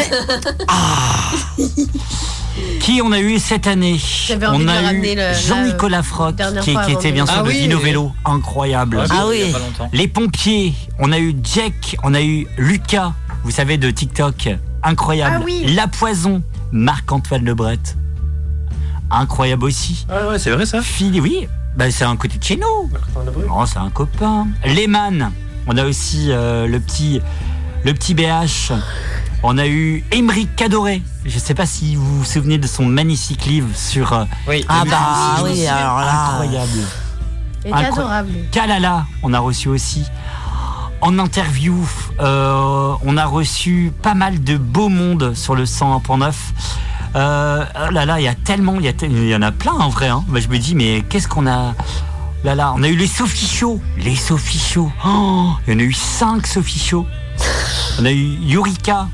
Qui 2.81 3.01
on 3.03 3.11
a 3.11 3.19
eu 3.19 3.37
cette 3.39 3.67
année 3.67 3.99
On 4.41 4.67
a 4.67 4.93
eu 4.93 5.17
Jean-Nicolas 5.47 6.03
Froc, 6.03 6.35
qui, 6.61 6.71
était 6.71 7.11
bien 7.11 7.25
sûr 7.25 7.35
Ah 7.39 7.43
de 7.43 7.49
oui. 7.49 7.61
Dino 7.61 7.79
Vélo, 7.79 8.11
incroyable. 8.25 9.03
Ah, 9.09 9.13
Ah 9.21 9.27
oui. 9.27 9.53
Les 9.93 10.07
pompiers, 10.07 10.73
on 10.99 11.11
a 11.11 11.19
eu 11.19 11.35
Jack, 11.43 11.97
on 12.03 12.13
a 12.13 12.21
eu 12.21 12.47
Lucas, 12.57 13.13
vous 13.43 13.51
savez, 13.51 13.77
de 13.77 13.91
TikTok, 13.91 14.49
incroyable. 14.83 15.37
Ah 15.39 15.43
oui. 15.45 15.73
La 15.75 15.87
Poison, 15.87 16.41
Marc-Antoine 16.71 17.45
Lebret, 17.45 17.77
incroyable 19.11 19.65
aussi. 19.65 20.05
Ah 20.09 20.29
ouais, 20.29 20.39
c'est 20.39 20.51
vrai 20.51 20.65
ça 20.65 20.81
Phil, 20.81 21.21
oui, 21.21 21.47
bah, 21.75 21.91
c'est 21.91 22.05
un 22.05 22.15
côté 22.15 22.39
de 22.39 22.43
chez 22.43 22.57
nous. 22.57 22.89
Oh, 23.51 23.63
c'est 23.65 23.79
un 23.79 23.89
copain. 23.91 24.47
Lehman, 24.65 25.31
on 25.67 25.77
a 25.77 25.85
aussi 25.85 26.31
euh, 26.31 26.65
le 26.67 26.79
petit 26.79 27.21
le 27.83 27.93
petit 27.93 28.15
BH. 28.15 28.73
On 29.43 29.57
a 29.57 29.67
eu 29.67 30.03
Émeric 30.11 30.55
Cadoré. 30.55 31.01
Je 31.25 31.37
sais 31.39 31.53
pas 31.53 31.65
si 31.65 31.95
vous 31.95 32.19
vous 32.19 32.25
souvenez 32.25 32.57
de 32.57 32.67
son 32.67 32.85
magnifique 32.85 33.45
livre 33.45 33.69
sur. 33.75 34.13
euh, 34.13 34.25
Oui. 34.47 34.65
Ah 34.67 34.83
bah 34.85 34.91
marxisme. 34.99 35.47
oui, 35.61 35.67
alors 35.67 35.99
là. 35.99 36.29
Incroyable. 36.31 36.79
Incroyable. 37.65 37.93
adorable. 37.99 38.31
Kalala, 38.51 39.05
on 39.23 39.33
a 39.33 39.39
reçu 39.39 39.69
aussi. 39.69 40.03
en 41.01 41.19
interview. 41.19 41.87
Euh, 42.19 42.93
on 43.05 43.17
a 43.17 43.25
reçu 43.25 43.91
pas 44.01 44.15
mal 44.15 44.43
de 44.43 44.57
beau 44.57 44.89
monde 44.89 45.33
sur 45.35 45.53
le 45.55 45.65
101.9. 45.65 46.33
Euh, 47.15 47.63
oh 47.87 47.91
là 47.91 48.05
là, 48.05 48.19
il 48.19 48.23
y 48.23 48.27
a 48.27 48.33
tellement, 48.35 48.75
il 48.79 48.85
y, 48.85 48.87
a 48.87 48.93
tel- 48.93 49.11
il 49.11 49.27
y 49.29 49.35
en 49.35 49.41
a 49.43 49.51
plein 49.51 49.73
en 49.73 49.89
vrai. 49.89 50.07
Hein. 50.07 50.23
Bah, 50.27 50.39
je 50.39 50.47
me 50.47 50.57
dis, 50.57 50.73
mais 50.75 51.03
qu'est-ce 51.07 51.27
qu'on 51.27 51.45
a? 51.47 51.73
Là 52.43 52.53
là, 52.55 52.73
on 52.75 52.81
a 52.83 52.87
eu 52.87 52.95
les 52.95 53.07
Sophie 53.07 53.47
Show. 53.47 53.79
Les 53.97 54.15
Sophie 54.15 54.59
Show. 54.59 54.91
Oh, 55.05 55.51
il 55.67 55.73
y 55.73 55.75
en 55.75 55.79
a 55.79 55.83
eu 55.83 55.93
cinq 55.93 56.47
Sophie 56.47 56.79
Show. 56.79 57.05
On 57.99 58.05
a 58.05 58.11
eu 58.11 58.15
Yurika. 58.41 59.07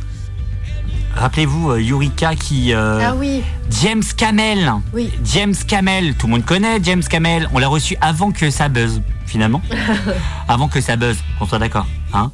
Rappelez-vous, 1.16 1.72
euh, 1.72 1.82
Yurika 1.82 2.36
qui. 2.36 2.74
euh, 2.74 3.00
Ah 3.04 3.14
oui. 3.16 3.44
James 3.82 4.04
Camel. 4.18 4.72
Oui. 4.94 5.12
James 5.24 5.54
Camel. 5.68 6.16
Tout 6.16 6.28
le 6.28 6.34
monde 6.34 6.46
connaît 6.46 6.80
James 6.84 7.04
Camel. 7.04 7.48
On 7.54 7.60
l'a 7.60 7.68
reçu 7.68 7.96
avant 8.02 8.32
que 8.32 8.50
ça 8.50 8.68
buzz, 8.70 9.02
finalement. 9.26 9.62
avant 10.48 10.68
que 10.68 10.82
ça 10.82 10.96
buzz, 10.96 11.18
qu'on 11.40 11.46
soit 11.46 11.60
d'accord. 11.60 11.86
Hein 12.14 12.32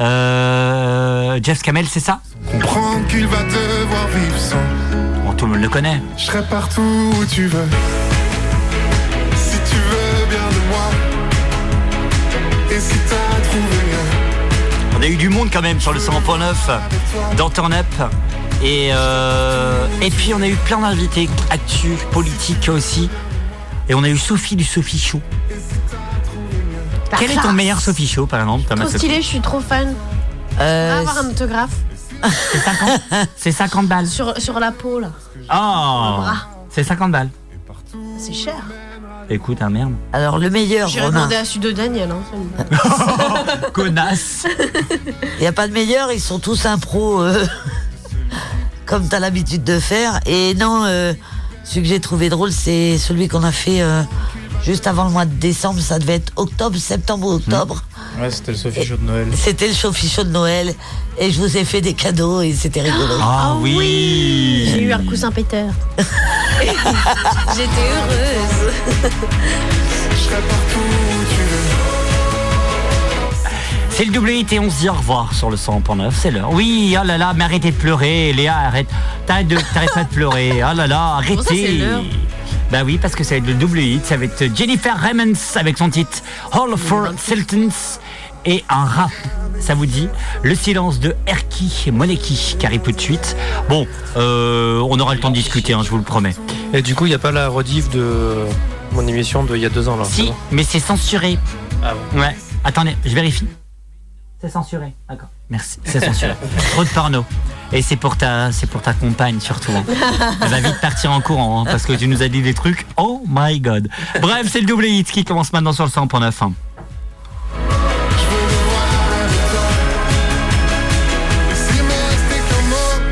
euh, 0.00 1.38
James 1.42 1.56
Camel, 1.62 1.86
c'est 1.88 2.00
ça? 2.00 2.20
Comprendre 2.50 3.06
qu'il 3.08 3.26
va 3.26 3.42
devoir 3.44 4.06
vivre 4.08 4.38
sans. 4.38 4.56
Bon, 5.24 5.32
tout 5.34 5.46
le 5.46 5.52
monde 5.52 5.62
le 5.62 5.68
connaît. 5.68 6.00
Je 6.16 6.24
serai 6.24 6.42
partout 6.44 6.80
où 6.82 7.24
tu 7.26 7.46
veux. 7.46 7.68
Si 9.36 9.56
tu 9.70 9.76
veux 9.76 10.26
bien 10.28 10.48
de 10.48 10.68
moi. 10.68 10.90
Et 12.76 12.80
si 12.80 12.94
t'as 13.08 13.40
trouvé. 13.40 13.87
On 14.96 15.02
a 15.02 15.06
eu 15.06 15.16
du 15.16 15.28
monde 15.28 15.48
quand 15.52 15.62
même 15.62 15.80
sur 15.80 15.92
le 15.92 16.00
100.9 16.00 17.36
dans 17.36 17.50
Turn 17.50 17.72
Up. 17.72 17.86
Et, 18.62 18.90
euh, 18.92 19.86
et 20.02 20.10
puis 20.10 20.34
on 20.34 20.42
a 20.42 20.48
eu 20.48 20.56
plein 20.56 20.78
d'invités 20.80 21.28
actu, 21.50 21.90
politiques 22.10 22.68
aussi. 22.68 23.08
Et 23.88 23.94
on 23.94 24.02
a 24.02 24.08
eu 24.08 24.18
Sophie 24.18 24.56
du 24.56 24.64
Sophie 24.64 24.98
Show. 24.98 25.20
Quel 27.18 27.30
est 27.30 27.40
ton 27.40 27.52
meilleur 27.52 27.80
Sophie 27.80 28.06
Show 28.06 28.26
par 28.26 28.40
exemple 28.40 28.64
Thomas 28.68 28.86
Trop 28.86 28.98
stylé, 28.98 29.22
je 29.22 29.26
suis 29.26 29.40
trop 29.40 29.60
fan. 29.60 29.94
Euh, 30.60 31.00
avoir 31.00 31.18
un 31.18 31.28
autographe 31.30 31.70
C'est 32.52 32.58
50, 32.58 33.00
c'est 33.36 33.52
50 33.52 33.86
balles. 33.86 34.06
sur, 34.08 34.36
sur 34.40 34.58
la 34.58 34.72
peau 34.72 34.98
là. 34.98 35.10
Oh. 35.54 36.24
C'est 36.68 36.84
50 36.84 37.12
balles. 37.12 37.30
C'est 38.18 38.34
cher. 38.34 38.56
Écoute, 39.30 39.60
un 39.60 39.68
merde. 39.70 39.92
Alors 40.12 40.38
le 40.38 40.48
meilleur, 40.48 40.88
J'ai 40.88 41.00
Romain. 41.00 41.12
demandé 41.18 41.36
à 41.36 41.44
Sudo 41.44 41.70
Daniel. 41.72 42.10
Hein, 42.10 42.64
Connasse. 43.74 44.46
Il 45.38 45.40
n'y 45.40 45.46
a 45.46 45.52
pas 45.52 45.68
de 45.68 45.72
meilleur, 45.72 46.10
ils 46.12 46.20
sont 46.20 46.38
tous 46.38 46.64
impro, 46.64 47.20
euh, 47.20 47.44
comme 48.86 49.06
tu 49.06 49.14
as 49.14 49.20
l'habitude 49.20 49.64
de 49.64 49.78
faire. 49.78 50.20
Et 50.24 50.54
non, 50.54 50.84
euh, 50.84 51.12
celui 51.64 51.82
que 51.82 51.88
j'ai 51.88 52.00
trouvé 52.00 52.30
drôle, 52.30 52.52
c'est 52.52 52.96
celui 52.96 53.28
qu'on 53.28 53.44
a 53.44 53.52
fait 53.52 53.82
euh, 53.82 54.02
juste 54.64 54.86
avant 54.86 55.04
le 55.04 55.10
mois 55.10 55.26
de 55.26 55.34
décembre. 55.34 55.80
Ça 55.80 55.98
devait 55.98 56.14
être 56.16 56.32
octobre, 56.36 56.76
septembre 56.78 57.26
ou 57.28 57.32
octobre. 57.34 57.82
Ouais, 58.20 58.30
c'était 58.30 58.52
le 58.52 58.56
Sophie 58.58 58.84
Show 58.84 58.96
de 58.96 59.04
Noël. 59.04 59.28
C'était 59.34 59.68
le 59.68 59.74
Sophie 59.74 60.08
Show 60.08 60.24
de 60.24 60.30
Noël. 60.30 60.74
Et 61.20 61.30
je 61.30 61.38
vous 61.40 61.56
ai 61.56 61.64
fait 61.64 61.80
des 61.80 61.94
cadeaux 61.94 62.42
et 62.42 62.52
c'était 62.52 62.80
rigolo. 62.82 63.14
Ah 63.20 63.54
oui 63.60 64.68
J'ai 64.72 64.82
eu 64.82 64.92
un 64.92 65.04
coussin 65.04 65.30
péteur. 65.32 65.70
J'étais 66.58 67.88
heureuse. 67.92 68.72
Je 70.10 70.16
serai 70.16 70.40
partout 70.42 70.80
où 70.80 71.24
tu 71.28 71.40
veux. 71.42 71.88
C'est 73.90 74.04
le 74.04 74.12
double 74.12 74.30
hit 74.30 74.52
et 74.52 74.60
on 74.60 74.70
se 74.70 74.78
dit 74.80 74.88
au 74.88 74.92
revoir 74.92 75.34
sur 75.34 75.50
le 75.50 75.56
100.9, 75.56 76.12
c'est 76.12 76.30
l'heure. 76.30 76.52
Oui, 76.52 76.96
oh 77.00 77.04
là 77.04 77.18
là, 77.18 77.32
mais 77.34 77.44
arrêtez 77.44 77.72
de 77.72 77.76
pleurer, 77.76 78.32
Léa, 78.32 78.56
arrête. 78.56 78.86
T'arrêtes 79.26 79.48
de, 79.48 79.56
t'arrêtes 79.74 79.92
pas 79.92 80.04
de 80.04 80.08
pleurer, 80.08 80.52
oh 80.62 80.74
là 80.76 80.86
là, 80.86 80.86
ça, 80.86 81.16
arrêtez. 81.16 81.78
l'heure? 81.78 82.02
Bah 82.70 82.82
oui, 82.84 82.98
parce 83.00 83.14
que 83.14 83.24
ça 83.24 83.34
va 83.34 83.38
être 83.38 83.46
le 83.46 83.54
double 83.54 83.78
hit, 83.80 84.04
ça 84.04 84.16
va 84.16 84.26
être 84.26 84.54
Jennifer 84.54 84.94
Raymond 84.94 85.32
avec 85.56 85.78
son 85.78 85.88
titre 85.88 86.18
All 86.52 86.76
for 86.76 87.08
Sultans 87.18 87.98
et 88.44 88.62
un 88.68 88.84
rap. 88.84 89.10
Ça 89.58 89.74
vous 89.74 89.86
dit 89.86 90.08
Le 90.42 90.54
silence 90.54 91.00
de 91.00 91.16
Erki 91.26 91.90
Moneki 91.90 92.56
qui 92.58 92.66
arrive 92.66 92.82
tout 92.82 92.92
de 92.92 93.00
suite. 93.00 93.36
Bon, 93.68 93.86
euh, 94.16 94.80
on 94.80 95.00
aura 95.00 95.14
le 95.14 95.20
temps 95.20 95.30
de 95.30 95.34
discuter, 95.34 95.72
hein, 95.72 95.80
je 95.82 95.90
vous 95.90 95.96
le 95.96 96.02
promets. 96.02 96.34
Et 96.72 96.82
du 96.82 96.94
coup, 96.94 97.06
il 97.06 97.08
n'y 97.08 97.14
a 97.14 97.18
pas 97.18 97.32
la 97.32 97.48
rediff 97.48 97.88
de 97.90 98.44
mon 98.92 99.06
émission 99.06 99.44
d'il 99.44 99.58
y 99.58 99.66
a 99.66 99.70
deux 99.70 99.88
ans 99.88 99.96
là. 99.96 100.04
Si, 100.04 100.32
mais 100.50 100.62
c'est 100.62 100.80
censuré. 100.80 101.38
Ah 101.82 101.94
bon 102.12 102.20
Ouais. 102.20 102.36
Attendez, 102.64 102.96
je 103.04 103.14
vérifie. 103.14 103.46
C'est 104.40 104.50
censuré. 104.50 104.92
D'accord. 105.08 105.28
Merci. 105.50 105.78
C'est 105.84 106.04
censuré. 106.04 106.34
Trop 106.72 106.84
de 106.84 106.88
porno. 106.90 107.24
Et 107.72 107.82
c'est 107.82 107.96
pour 107.96 108.16
ta, 108.16 108.50
c'est 108.52 108.66
pour 108.68 108.80
ta 108.82 108.92
compagne 108.94 109.40
surtout. 109.40 109.72
hein. 109.72 109.84
Elle 110.42 110.48
va 110.48 110.60
vite 110.60 110.80
partir 110.80 111.12
en 111.12 111.20
courant 111.20 111.60
hein, 111.62 111.64
parce 111.70 111.84
que 111.84 111.92
tu 111.92 112.08
nous 112.08 112.22
as 112.22 112.28
dit 112.28 112.40
des 112.42 112.54
trucs. 112.54 112.86
Oh 112.96 113.22
my 113.28 113.60
god. 113.60 113.88
Bref, 114.22 114.46
c'est 114.50 114.60
le 114.60 114.66
double 114.66 114.86
hit 114.86 115.10
qui 115.10 115.24
commence 115.24 115.52
maintenant 115.52 115.72
sur 115.72 115.84
le 115.84 115.90
100.9. 115.90 116.32
hein. 116.42 116.52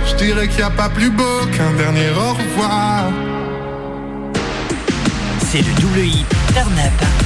Je 0.08 0.14
dirais 0.16 0.48
qu'il 0.48 0.58
n'y 0.58 0.62
a 0.62 0.70
pas 0.70 0.88
plus 0.88 1.10
beau 1.10 1.46
qu'un 1.56 1.72
dernier 1.74 2.10
au 2.10 2.32
revoir. 2.34 3.04
C'est 5.40 5.62
le 5.62 5.80
double 5.80 6.00
hit. 6.00 6.26
Turn 6.54 6.72
up. 6.78 7.25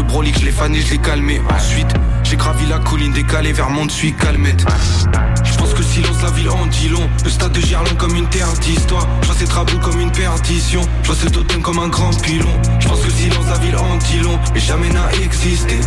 Le 0.00 0.06
brolic, 0.06 0.38
je 0.40 0.46
l'ai 0.46 0.52
fané, 0.52 0.80
je 0.80 0.92
l'ai 0.92 0.98
calmé. 0.98 1.40
Ensuite, 1.50 1.92
j'ai 2.22 2.36
gravi 2.36 2.66
la 2.66 2.78
colline 2.78 3.12
décalée 3.12 3.52
vers 3.52 3.68
mon 3.68 3.84
dessus, 3.84 4.12
calmette. 4.12 4.64
Je 5.44 5.56
pense 5.58 5.72
que 5.74 5.78
le 5.78 5.84
silence, 5.84 6.22
la 6.22 6.30
ville 6.30 6.48
en 6.48 6.66
dit 6.66 6.88
long. 6.88 7.08
Le 7.22 7.30
stade 7.30 7.52
de 7.52 7.60
Gerland 7.60 7.96
comme 7.98 8.14
une 8.14 8.26
terre 8.28 8.50
d'histoire. 8.60 9.06
Je 9.20 9.26
vois 9.26 9.36
ces 9.36 9.44
travaux 9.44 9.78
comme 9.78 10.00
une 10.00 10.10
perdition. 10.10 10.80
Je 11.02 11.06
vois 11.08 11.16
ce 11.16 11.28
totem 11.28 11.60
comme 11.60 11.78
un 11.78 11.88
grand 11.88 12.18
pilon. 12.22 12.48
Je 12.78 12.88
pense 12.88 13.00
que 13.00 13.06
le 13.06 13.12
silence, 13.12 13.46
la 13.46 13.58
ville 13.58 13.76
en 13.76 13.96
dit 13.96 14.20
long. 14.20 14.38
Mais 14.54 14.60
jamais 14.60 14.88
n'a 14.88 15.10
existé. 15.22 15.78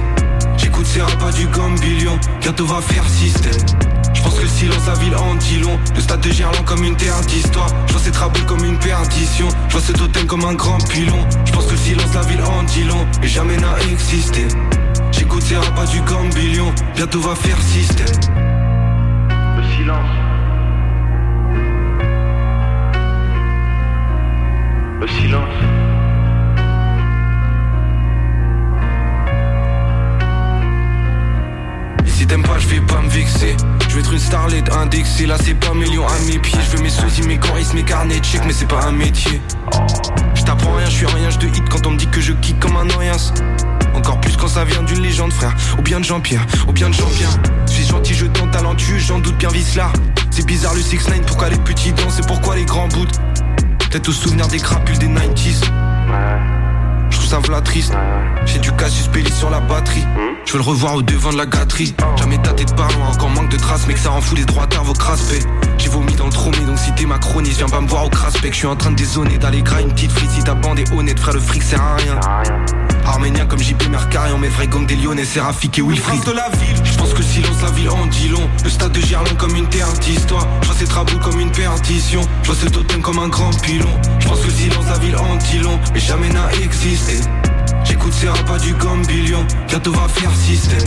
J'écoute 0.57 0.85
ces 0.85 0.99
pas 1.17 1.31
du 1.31 1.47
gambilion. 1.47 2.19
Bientôt 2.41 2.65
va 2.65 2.81
faire 2.81 3.07
système. 3.09 3.92
Je 4.13 4.21
pense 4.21 4.35
que 4.35 4.41
le 4.41 4.47
silence, 4.47 4.87
la 4.87 4.93
ville 4.95 5.15
en 5.15 5.35
dit 5.35 5.59
long. 5.59 5.79
Le 5.95 6.01
stade 6.01 6.21
de 6.21 6.31
Gerland 6.31 6.65
comme 6.65 6.83
une 6.83 6.95
terre 6.95 7.19
d'histoire. 7.21 7.67
Je 7.87 7.93
vois 7.93 8.01
ces 8.01 8.11
travaux 8.11 8.39
comme 8.47 8.63
une 8.63 8.77
perdition. 8.77 9.47
Je 9.67 9.73
vois 9.73 9.81
ce 9.81 9.91
totem 9.91 10.25
comme 10.27 10.45
un 10.45 10.53
grand 10.53 10.77
pilon. 10.89 11.19
Je 11.45 11.51
pense 11.51 11.65
que 11.65 11.71
le 11.71 11.77
silence, 11.77 12.13
la 12.13 12.21
ville 12.21 12.41
en 12.41 12.63
dit 12.63 12.83
long. 12.83 13.05
Mais 13.21 13.27
jamais 13.27 13.57
n'a 13.57 13.75
existé. 13.91 14.47
J'écoute 15.11 15.43
ces 15.43 15.55
pas 15.75 15.85
du 15.85 16.01
gambilion. 16.01 16.73
Bientôt 16.95 17.21
va 17.21 17.35
faire 17.35 17.59
système. 17.61 18.07
Le 19.57 19.63
silence. 19.77 20.09
Le 25.01 25.07
silence. 25.07 25.72
T'aimes 32.33 32.41
pas, 32.41 32.57
je 32.57 32.67
vais 32.67 32.79
pas 32.79 32.99
me 32.99 33.09
vexer. 33.09 33.55
Je 33.89 33.99
être 33.99 34.11
une 34.11 34.19
starlet 34.19 34.63
indexée. 34.71 35.27
Là, 35.27 35.35
c'est 35.43 35.53
pas 35.53 35.71
million 35.75 36.07
à 36.07 36.17
mes 36.25 36.39
pieds. 36.39 36.57
Je 36.63 36.77
veux 36.77 36.81
mes 36.81 36.89
soucis, 36.89 37.21
mes 37.21 37.37
choristes, 37.37 37.75
mes 37.75 37.83
carnets 37.83 38.23
chèques, 38.23 38.41
mais 38.47 38.53
c'est 38.53 38.67
pas 38.67 38.83
un 38.87 38.91
métier. 38.91 39.39
Je 40.33 40.41
t'apprends 40.41 40.73
rien, 40.73 40.87
je 40.87 40.95
suis 40.95 41.05
rien, 41.05 41.29
je 41.29 41.37
te 41.37 41.45
hit 41.45 41.69
quand 41.69 41.85
on 41.85 41.91
me 41.91 41.97
dit 41.97 42.07
que 42.07 42.21
je 42.21 42.33
kick 42.33 42.59
comme 42.59 42.75
un 42.75 42.89
Oriens. 42.89 43.17
Encore 43.93 44.19
plus 44.19 44.35
quand 44.35 44.47
ça 44.47 44.65
vient 44.65 44.81
d'une 44.81 45.03
légende, 45.03 45.31
frère. 45.31 45.55
Ou 45.77 45.83
bien 45.83 45.99
de 45.99 46.05
Jean-Pierre, 46.05 46.45
ou 46.67 46.71
bien 46.71 46.89
de 46.89 46.95
Jean-Pierre. 46.95 47.37
Je 47.67 47.71
suis 47.71 47.85
gentil, 47.85 48.15
je 48.15 48.25
tente 48.25 48.49
talentueux, 48.49 48.97
j'en 48.97 49.19
doute 49.19 49.37
bien 49.37 49.49
vice 49.49 49.75
là. 49.75 49.93
C'est 50.31 50.47
bizarre 50.47 50.73
le 50.73 50.81
6 50.81 51.07
9 51.09 51.21
pourquoi 51.27 51.49
les 51.49 51.57
petits 51.57 51.91
dents, 51.91 52.09
c'est 52.09 52.25
pourquoi 52.25 52.55
les 52.55 52.65
grands 52.65 52.87
bouts. 52.87 53.05
Peut-être 53.77 54.09
au 54.09 54.11
souvenir 54.11 54.47
des 54.47 54.57
crapules 54.57 54.97
des 54.97 55.07
90s. 55.07 55.61
Je 57.13 57.17
trouve 57.19 57.29
ça 57.29 57.39
v'là 57.39 57.61
triste. 57.61 57.93
J'ai 58.45 58.57
du 58.57 58.71
Cassius 58.71 59.07
Belli 59.07 59.31
sur 59.31 59.51
la 59.51 59.59
batterie. 59.59 60.03
Je 60.45 60.53
veux 60.53 60.57
le 60.57 60.63
revoir 60.63 60.95
au 60.95 61.01
devant 61.03 61.31
de 61.31 61.37
la 61.37 61.45
gâterie. 61.45 61.93
Jamais 62.17 62.39
tâté 62.39 62.65
de 62.65 62.71
pas 62.71 62.87
loin, 62.93 63.09
encore 63.13 63.29
manque 63.29 63.49
de 63.49 63.57
traces, 63.57 63.85
mais 63.87 63.95
ça 63.95 64.09
rend 64.09 64.19
fou 64.19 64.35
les 64.35 64.45
droitards, 64.45 64.83
vos 64.83 64.93
craspets. 64.93 65.39
J'ai 65.77 65.89
vomi 65.89 66.13
dans 66.15 66.25
le 66.25 66.31
tromé, 66.31 66.57
donc 66.65 66.79
si 66.79 66.91
t'es 66.93 67.05
macroniste, 67.05 67.57
viens 67.57 67.69
pas 67.69 67.81
me 67.81 67.87
voir 67.87 68.05
au 68.05 68.09
craspec. 68.09 68.51
Je 68.51 68.57
suis 68.57 68.67
en 68.67 68.75
train 68.75 68.91
de 68.91 68.95
dézoner, 68.95 69.37
d'aller 69.37 69.61
grailler 69.61 69.85
une 69.85 69.93
petite 69.93 70.11
frite. 70.11 70.31
Si 70.31 70.43
ta 70.43 70.55
bande 70.55 70.79
est 70.79 70.91
honnête, 70.91 71.19
frère, 71.19 71.35
le 71.35 71.39
fric 71.39 71.61
sert 71.61 71.81
à 71.81 71.95
rien. 71.95 72.19
Arménien 73.05 73.45
comme 73.45 73.59
JP 73.59 73.89
Mercarion, 73.89 74.37
mes 74.37 74.47
vrais 74.47 74.67
gangs 74.67 74.85
des 74.85 74.95
Lyonnais, 74.95 75.25
Séraphique 75.25 75.77
et 75.79 75.81
Wilfried. 75.81 76.23
de 76.25 76.31
la 76.31 76.49
ville, 76.49 76.77
je 76.83 76.97
pense 76.97 77.11
que 77.13 77.17
le 77.19 77.23
silence, 77.23 77.61
la 77.61 77.71
ville 77.71 77.89
en 77.89 78.05
dit 78.07 78.29
long. 78.29 78.49
Le 78.63 78.69
stade 78.69 78.91
de 78.91 79.01
Gerland 79.01 79.37
comme 79.37 79.55
une 79.55 79.67
terre 79.67 79.91
d'histoire. 79.93 80.47
Je 80.61 80.67
vois 80.67 80.75
ces 80.75 80.85
traboules 80.85 81.19
comme 81.19 81.39
une 81.39 81.51
perdition. 81.51 82.21
Je 82.43 82.47
vois 82.47 82.55
ce 82.55 82.67
totem 82.67 83.01
comme 83.01 83.19
un 83.19 83.27
grand 83.27 83.51
pilon. 83.61 83.89
Je 84.19 84.27
pense 84.27 84.39
que 84.41 84.47
le 84.47 84.53
silence, 84.53 84.85
la 84.89 84.97
ville 84.99 85.17
en 85.17 85.35
dit 85.35 85.59
long. 85.59 85.79
Mais 85.93 85.99
jamais 85.99 86.29
n'a 86.29 86.49
existé. 86.63 87.19
J'écoute 87.83 88.13
ces 88.13 88.27
pas 88.45 88.57
du 88.59 88.73
gambilion. 88.73 89.45
Bientôt 89.67 89.91
va 89.91 90.07
faire 90.07 90.31
système. 90.35 90.79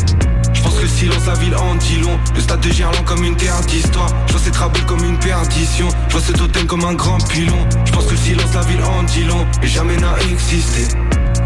Je 0.52 0.62
pense 0.62 0.76
que 0.76 0.82
le 0.82 0.88
silence, 0.88 1.26
la 1.26 1.34
ville 1.34 1.56
en 1.56 1.74
dit 1.74 1.98
long. 2.00 2.18
Le 2.34 2.40
stade 2.40 2.60
de 2.60 2.72
Gerland 2.72 3.04
comme 3.04 3.24
une 3.24 3.36
terre 3.36 3.60
d'histoire. 3.62 4.08
Je 4.26 4.32
vois 4.32 4.40
ces 4.40 4.50
traboules 4.50 4.86
comme 4.86 5.04
une 5.04 5.18
perdition. 5.18 5.88
Je 6.08 6.12
vois 6.12 6.22
ce 6.22 6.32
totem 6.32 6.66
comme 6.66 6.84
un 6.84 6.94
grand 6.94 7.18
pilon. 7.28 7.58
Je 7.84 7.92
pense 7.92 8.06
que 8.06 8.12
le 8.12 8.16
silence, 8.16 8.54
la 8.54 8.62
ville 8.62 8.82
en 8.82 9.02
dit 9.02 9.24
long. 9.24 9.46
Mais 9.60 9.68
jamais 9.68 9.96
n'a 9.98 10.14
existé. 10.30 10.88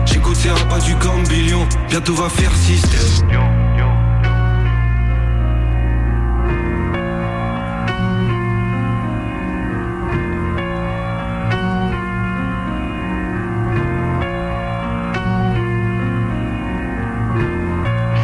J'écoute 0.06 0.36
ces 0.36 0.48
pas 0.68 0.78
du 0.80 0.94
gambilion. 0.96 1.66
Bientôt 1.88 2.14
va 2.14 2.28
faire 2.28 2.54
système. 2.54 3.00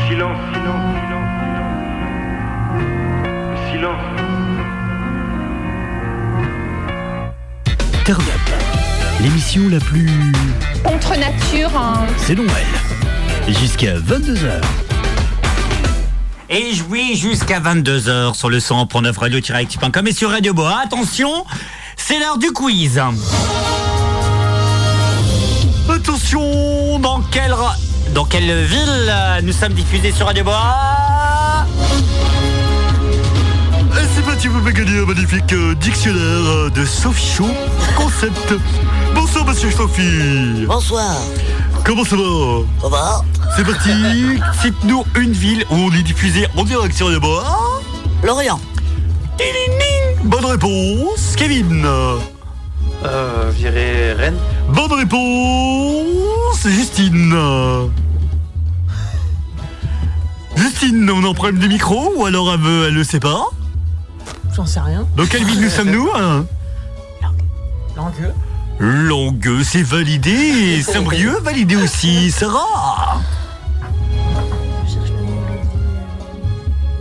Silence, 0.09 0.39
silence, 0.53 0.85
silence, 1.01 1.31
silence. 1.40 1.74
Silence. 3.70 4.05
Turn 8.05 8.20
Up, 8.20 8.45
l'émission 9.27 9.69
la 9.69 9.81
plus... 9.81 10.09
Contre 10.85 11.19
nature, 11.19 11.77
hein. 11.77 12.07
C'est 12.16 12.36
Noël. 12.36 12.48
Jusqu'à 13.48 13.98
22h. 13.98 14.61
Et 16.48 16.70
oui, 16.89 17.16
jusqu'à 17.16 17.59
22h 17.59 18.35
sur 18.35 18.51
le 18.51 18.59
100.9 18.59 19.19
radio-active.com 19.19 20.07
et 20.07 20.12
sur 20.12 20.31
Radio 20.31 20.55
Boa. 20.55 20.81
Attention, 20.85 21.44
c'est 21.97 22.20
l'heure 22.20 22.39
du 22.39 22.53
quiz. 22.53 23.03
Attention, 25.93 27.01
dans 27.01 27.20
quelle, 27.23 27.55
dans 28.15 28.27
quelle 28.27 28.62
ville 28.62 29.15
nous 29.43 29.53
sommes 29.53 29.73
diffusés 29.73 30.12
sur 30.12 30.27
Radio 30.27 30.44
Boa 30.44 31.66
Et 33.90 34.07
c'est 34.15 34.23
parti, 34.23 34.47
vous 34.47 34.61
pouvez 34.61 34.73
gagner 34.73 35.01
un 35.01 35.07
magnifique 35.07 35.53
euh, 35.53 35.74
dictionnaire 35.74 36.20
euh, 36.23 36.70
de 36.70 36.85
Sophie 36.85 37.39
Chaud 37.39 37.55
Concept. 37.97 38.55
Bonsoir, 39.16 39.47
monsieur 39.47 39.70
Sophie. 39.70 40.66
Bonsoir. 40.66 41.16
Comment 41.84 42.05
ça 42.05 42.16
va 42.16 42.22
Ça 42.82 42.88
va 42.88 43.24
C'est 43.56 43.64
parti. 43.64 43.90
Cite-nous 44.62 45.05
une 45.18 45.32
ville 45.32 45.64
où 45.70 45.74
on 45.74 45.93
est 45.93 46.02
diffusé 46.02 46.47
en 46.56 46.64
direct 46.64 46.94
sur 46.94 47.09
Boa. 47.20 47.80
Lorient. 48.22 48.60
Bonne 50.24 50.44
réponse, 50.44 51.34
Kevin. 51.36 51.84
Euh, 53.05 53.51
virer 53.55 54.12
Rennes. 54.14 54.38
Bonne 54.68 54.93
réponse, 54.93 56.62
Justine. 56.66 57.34
Justine, 60.56 61.10
on 61.10 61.24
a 61.24 61.28
un 61.30 61.34
problème 61.34 61.59
de 61.59 61.68
micro 61.68 62.12
ou 62.16 62.26
alors 62.26 62.52
elle, 62.52 62.60
veut- 62.60 62.84
elle 62.88 62.94
le 62.94 63.05
sait 63.05 63.20
pas? 63.20 63.47
J'en 64.55 64.64
sais 64.66 64.80
rien. 64.80 65.06
Dans 65.16 65.26
quelle 65.26 65.44
ville 65.44 65.60
nous 65.60 65.70
sommes-nous 65.70 66.09
hein? 66.16 66.44
Langueux. 67.97 68.32
Longueux, 68.78 69.65
c'est 69.65 69.82
validé. 69.82 70.82
Saint-Brieuc, 70.86 71.40
validé 71.43 71.77
aussi. 71.77 72.31
Sarah 72.31 73.20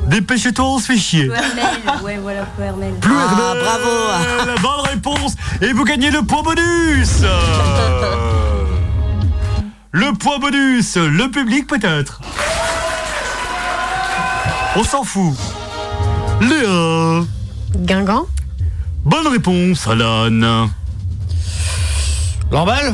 Dépêche-toi, 0.07 0.65
on 0.65 0.79
se 0.79 0.85
fait 0.85 0.97
chier. 0.97 1.27
Puermel, 1.27 1.65
ouais, 2.03 2.17
voilà, 2.21 2.43
Puermel. 2.57 2.93
Ah, 3.03 3.53
bravo. 3.59 3.89
La 4.45 4.55
bonne 4.61 4.85
réponse 4.91 5.35
Et 5.61 5.73
vous 5.73 5.83
gagnez 5.83 6.11
le 6.11 6.21
point 6.21 6.43
bonus 6.43 7.21
Le 9.91 10.13
point 10.13 10.39
bonus, 10.39 10.95
le 10.97 11.29
public 11.31 11.67
peut-être. 11.67 12.21
On 14.75 14.83
s'en 14.83 15.03
fout. 15.03 15.33
Léa. 16.41 17.23
Guingamp. 17.77 18.27
Bonne 19.05 19.27
réponse, 19.27 19.87
Alan. 19.87 20.67
L'emballe 22.51 22.93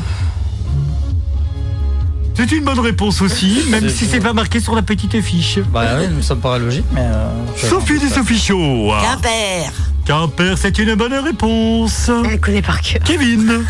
C'est 2.35 2.51
une 2.51 2.63
bonne 2.63 2.79
réponse 2.79 3.21
aussi, 3.21 3.63
même 3.69 3.89
si 3.89 4.05
c'est 4.05 4.19
pas 4.19 4.33
marqué 4.33 4.59
sur 4.59 4.75
la 4.75 4.81
petite 4.81 5.19
fiche. 5.21 5.59
Bah 5.71 5.83
oui, 5.99 6.23
ça 6.23 6.35
me 6.35 6.39
paraît 6.41 6.59
logique, 6.59 6.85
mais. 6.93 7.01
euh, 7.03 7.29
Sophie 7.55 7.99
des 7.99 8.09
Sophie 8.09 8.39
Show. 8.39 8.91
Quimper. 9.01 9.71
Quimper, 10.05 10.57
c'est 10.57 10.77
une 10.79 10.95
bonne 10.95 11.13
réponse. 11.13 12.09
Elle 12.25 12.39
connaît 12.39 12.61
par 12.61 12.81
cœur. 12.81 13.01
Kevin. 13.03 13.63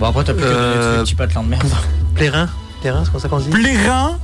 Bon, 0.00 0.06
après, 0.06 0.24
t'as 0.24 0.32
plus 0.32 0.42
donner 0.42 0.54
tous 0.54 0.96
les 0.96 1.02
petits 1.02 1.14
patelins 1.14 1.42
de 1.42 1.48
merde. 1.48 1.68
Plérin 2.14 2.48
Plérin, 2.80 3.02
c'est 3.04 3.10
comme 3.12 3.20
ça 3.20 3.28
qu'on 3.28 3.38
dit 3.38 3.50
Plérin 3.50 4.18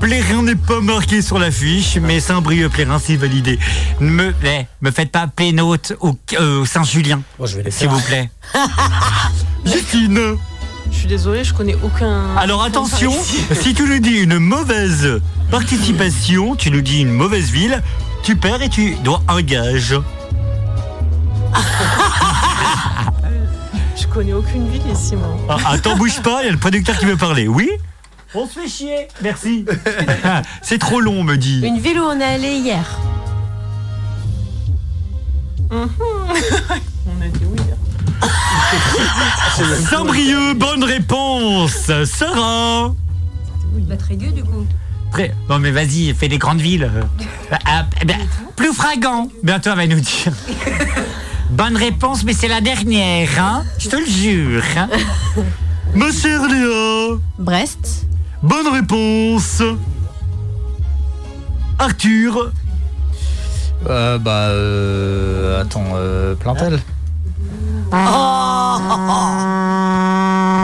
Plérin 0.00 0.42
n'est 0.42 0.54
pas 0.56 0.80
marqué 0.80 1.20
sur 1.20 1.38
l'affiche, 1.38 1.98
mais 2.00 2.20
Saint-Brieuc-Plérin, 2.20 2.98
c'est 2.98 3.16
validé. 3.16 3.58
Me, 4.00 4.32
eh, 4.44 4.66
me 4.80 4.90
faites 4.90 5.12
pas 5.12 5.26
pénote 5.26 5.92
au, 6.00 6.16
euh, 6.38 6.62
au 6.62 6.64
Saint-Julien, 6.66 7.20
Bon, 7.38 7.44
je 7.46 7.56
vais 7.56 7.64
les 7.64 7.70
s'il 7.70 7.88
faire. 7.88 7.96
vous 7.96 8.00
plaît. 8.06 8.30
Justine 9.66 10.18
Je 10.90 10.96
suis 10.96 11.06
désolée, 11.06 11.44
je 11.44 11.52
connais 11.52 11.76
aucun. 11.82 12.34
Alors 12.36 12.62
attention, 12.62 13.12
si 13.52 13.74
tu 13.74 13.82
nous 13.84 13.98
dis 13.98 14.16
une 14.16 14.38
mauvaise 14.38 15.20
participation, 15.50 16.56
tu 16.56 16.70
nous 16.70 16.80
dis 16.80 17.00
une 17.02 17.12
mauvaise 17.12 17.50
ville, 17.50 17.82
tu 18.22 18.36
perds 18.36 18.62
et 18.62 18.70
tu 18.70 18.94
dois 19.04 19.22
un 19.28 19.42
gage. 19.42 19.94
Je 24.00 24.06
connais 24.06 24.32
aucune 24.32 24.66
ville 24.70 24.82
ici, 24.90 25.14
moi. 25.14 25.36
Ah, 25.48 25.72
attends, 25.72 25.94
bouge 25.96 26.20
pas, 26.22 26.40
il 26.42 26.46
y 26.46 26.48
a 26.48 26.52
le 26.52 26.58
producteur 26.58 26.96
qui 26.98 27.04
veut 27.04 27.16
parler. 27.18 27.46
Oui? 27.48 27.68
On 28.32 28.46
se 28.46 28.60
fait 28.60 28.68
chier, 28.68 29.08
merci. 29.22 29.64
C'est 30.62 30.78
trop 30.78 31.00
long, 31.00 31.20
on 31.20 31.24
me 31.24 31.36
dit. 31.36 31.62
Une 31.64 31.80
ville 31.80 31.98
où 31.98 32.04
on 32.04 32.20
est 32.20 32.24
allé 32.24 32.58
hier. 32.58 32.98
on 35.70 35.82
a 35.82 37.28
dit 37.28 37.44
oui. 37.44 37.58
Saint-Brieuc, 39.90 40.54
bonne 40.54 40.84
réponse. 40.84 41.90
Sarah 42.04 42.94
Bah, 43.88 43.96
très 43.96 44.14
gueux, 44.14 44.30
du 44.30 44.44
coup. 44.44 44.64
Très... 45.10 45.34
Non 45.48 45.58
mais 45.58 45.72
vas-y, 45.72 46.14
fais 46.14 46.28
des 46.28 46.38
grandes 46.38 46.60
villes. 46.60 46.88
Ah, 47.64 47.86
eh 48.00 48.04
ben, 48.04 48.16
plus 48.54 48.72
fragant. 48.72 49.28
Bientôt, 49.42 49.70
elle 49.70 49.76
va 49.76 49.86
nous 49.88 50.00
dire. 50.00 50.32
Bonne 51.50 51.76
réponse, 51.76 52.22
mais 52.22 52.32
c'est 52.32 52.46
la 52.46 52.60
dernière, 52.60 53.28
hein 53.40 53.64
Je 53.78 53.88
te 53.88 53.96
le 53.96 54.06
jure. 54.06 54.62
Hein 54.76 54.88
chère 56.12 56.46
Léa. 56.46 57.18
Brest. 57.38 58.06
Bonne 58.42 58.68
réponse. 58.68 59.62
Arthur. 61.78 62.52
Euh, 63.88 64.18
bah, 64.18 64.30
euh, 64.48 65.62
attends, 65.62 65.84
euh, 65.94 66.34
Plantel. 66.34 66.80
Oh. 67.92 67.92
On 67.92 67.96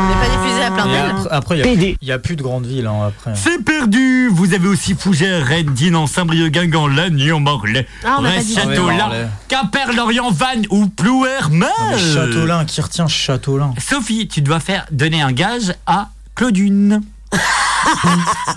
n'est 0.08 0.14
pas 0.14 0.28
diffusé 0.36 0.62
à 0.62 0.68
Et 0.68 0.92
d'elle. 0.92 1.14
après, 1.30 1.58
il 1.58 1.96
y 2.02 2.12
a- 2.12 2.18
plus 2.18 2.36
de 2.36 2.42
grandes 2.42 2.66
villes, 2.66 2.86
hein, 2.86 3.08
après. 3.08 3.32
C'est 3.34 3.62
perdu. 3.64 4.28
Vous 4.32 4.54
avez 4.54 4.68
aussi 4.68 4.94
Fougères, 4.94 5.44
Rennes, 5.44 5.72
Dinan, 5.74 6.06
Saint-Brieuc, 6.06 6.50
Guingamp, 6.52 6.86
Lannion, 6.88 7.40
Morlaix, 7.40 7.86
Ah, 8.04 8.18
dit. 8.40 8.54
Châteaulin. 8.54 9.10
Quimper, 9.48 9.92
Lorient, 9.94 10.30
Vannes 10.30 10.66
ou 10.70 10.86
Plouermel. 10.88 11.68
Mais 11.90 11.98
Châteaulin, 11.98 12.64
qui 12.64 12.80
retient 12.80 13.08
Châteaulin 13.08 13.74
Sophie, 13.78 14.28
tu 14.28 14.40
dois 14.42 14.60
faire 14.60 14.86
donner 14.92 15.20
un 15.22 15.32
gage 15.32 15.74
à 15.86 16.08
Claudine. 16.34 17.00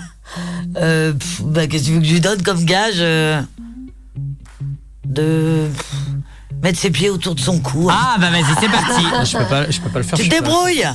Euh, 0.76 1.12
pff, 1.12 1.42
bah, 1.42 1.66
qu'est-ce 1.66 1.82
que 1.84 1.88
tu 1.88 1.94
veux 1.94 2.00
que 2.00 2.06
je 2.06 2.12
lui 2.12 2.20
donne 2.20 2.40
comme 2.42 2.64
gage 2.64 2.94
euh, 2.98 3.42
De 5.04 5.68
pff, 5.76 5.86
mettre 6.62 6.78
ses 6.78 6.90
pieds 6.90 7.10
autour 7.10 7.34
de 7.34 7.40
son 7.40 7.58
cou. 7.58 7.88
hein. 7.90 7.96
Ah 7.98 8.16
bah 8.20 8.30
vas-y, 8.30 8.44
c'est 8.60 8.68
parti. 8.68 9.02
Je 9.32 9.36
peux 9.38 9.44
pas, 9.46 9.68
je 9.70 9.80
peux 9.80 9.88
pas 9.88 9.98
le 9.98 10.04
faire. 10.04 10.16
tu 10.18 10.24
je 10.24 10.28
te 10.30 10.34
suis 10.34 10.40
pas- 10.42 10.48
débrouilles 10.48 10.86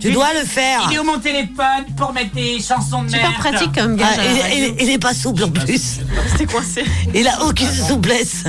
Tu 0.00 0.10
dois 0.12 0.34
le 0.34 0.44
faire 0.44 0.88
Il 0.90 0.96
est 0.96 0.98
où 0.98 1.04
mon 1.04 1.18
téléphone 1.20 1.84
pour 1.96 2.12
mettre 2.12 2.34
des 2.34 2.60
chansons 2.60 3.04
de 3.04 3.10
merde 3.12 3.26
Super 3.34 3.34
pratique 3.52 3.72
comme 3.72 3.92
Ah, 3.94 3.96
gage. 3.96 4.18
à 4.18 4.24
la 4.24 4.30
il, 4.32 4.42
radio. 4.42 4.74
il- 4.78 4.82
il 4.82 4.90
est 4.90 4.98
pas 4.98 5.14
souple 5.14 5.44
en 5.44 5.50
plus. 5.50 6.00
C'était 6.32 6.46
coincé. 6.46 6.84
Il 7.14 7.28
a 7.28 7.44
aucune 7.44 7.70
souplesse. 7.70 8.42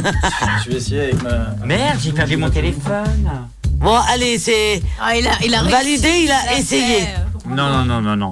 Je 0.65 0.71
vais 0.71 0.77
essayer 0.77 1.01
avec 1.01 1.21
ma. 1.21 1.55
Merde, 1.63 1.99
j'ai 2.01 2.11
perdu 2.11 2.37
mon 2.37 2.49
téléphone. 2.49 3.29
Bon, 3.73 3.95
allez, 4.09 4.39
c'est 4.39 4.81
Ah, 4.99 5.15
il 5.15 5.27
a, 5.27 5.31
il 5.45 5.53
a 5.53 5.61
validé, 5.61 6.09
il 6.23 6.31
a 6.31 6.57
essayé. 6.57 7.01
fait. 7.01 7.15
Non, 7.47 7.85
non, 7.85 8.01
non, 8.01 8.15
non, 8.17 8.31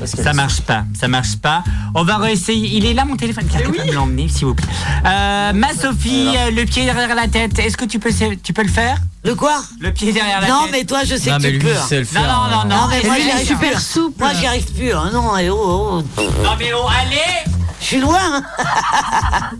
non. 0.00 0.06
Ça 0.06 0.32
marche 0.32 0.60
pas, 0.60 0.84
ça 0.98 1.08
marche 1.08 1.36
pas. 1.36 1.62
On 1.94 2.02
va 2.04 2.16
réessayer. 2.18 2.76
Il 2.76 2.84
est 2.86 2.94
là 2.94 3.04
mon 3.04 3.16
téléphone. 3.16 3.44
Quelqu'un 3.46 3.70
peut 3.70 3.84
me 3.88 3.92
l'emmener, 3.92 4.28
s'il 4.28 4.46
vous 4.46 4.54
plaît. 4.54 4.66
Euh, 5.06 5.52
ma 5.52 5.72
Sophie, 5.74 6.28
euh, 6.36 6.50
le 6.50 6.64
pied 6.64 6.84
derrière 6.84 7.14
la 7.14 7.28
tête. 7.28 7.58
Est-ce 7.58 7.76
que 7.76 7.84
tu 7.84 7.98
peux, 7.98 8.10
tu 8.42 8.52
peux 8.52 8.62
le 8.62 8.68
faire? 8.68 8.98
Le 9.24 9.34
quoi? 9.34 9.62
Le 9.80 9.92
pied 9.92 10.12
derrière 10.12 10.40
la 10.40 10.48
Non, 10.48 10.62
tête. 10.64 10.72
mais 10.72 10.84
toi, 10.84 11.04
je 11.04 11.16
sais 11.16 11.30
Non, 11.30 11.38
que 11.38 11.42
tu 11.42 11.50
lui, 11.52 11.58
peux. 11.58 11.68
il 11.70 11.76
hein. 11.76 11.86
sait 11.88 11.98
le 12.00 12.04
Non, 12.06 12.10
faire. 12.10 12.26
non, 12.26 12.42
non, 12.50 12.64
Non, 12.68 12.76
non. 12.82 12.88
mais 12.88 13.02
moi, 13.04 13.16
j'y 13.20 13.30
arrive 13.30 13.46
super 13.46 13.80
souple. 13.80 14.18
Moi, 14.22 14.32
j'y 14.34 14.46
arrive 14.46 14.72
plus. 14.72 14.92
hein. 14.92 15.10
Non, 15.12 15.36
et 15.38 15.50
oh, 15.50 15.56
oh. 15.58 16.20
Non, 16.42 16.50
mais 16.58 16.70
oh, 16.74 16.86
allez 16.88 17.50
Je 17.80 17.84
suis 17.84 18.00
loin. 18.00 18.18
hein. 18.20 18.42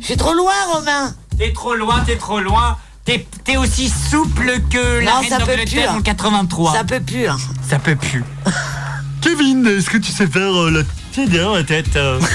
Je 0.00 0.06
suis 0.06 0.16
trop 0.16 0.34
loin, 0.34 0.52
Romain. 0.72 1.14
T'es 1.38 1.52
trop 1.52 1.74
loin, 1.74 2.00
t'es 2.06 2.16
trop 2.16 2.40
loin. 2.40 2.76
T'es 3.04 3.56
aussi 3.56 3.88
souple 3.88 4.60
que 4.70 5.00
la 5.04 5.12
Non, 5.12 5.20
reine 5.20 5.30
d'Angleterre 5.38 5.64
plus, 5.66 5.86
en 5.88 5.96
hein. 5.98 6.02
83. 6.02 6.72
Ça 6.72 6.84
peut 6.84 7.00
plus. 7.00 7.26
hein. 7.28 7.36
Ça 7.68 7.78
peut 7.80 7.96
plus. 7.96 8.22
Kevin, 9.22 9.64
est-ce 9.66 9.88
que 9.88 9.98
tu 9.98 10.10
sais 10.10 10.26
faire 10.26 10.52
euh, 10.52 10.70
le 10.70 10.84
pied 11.12 11.26
derrière 11.26 11.52
la 11.52 11.62
tête 11.62 11.94
euh 11.94 12.18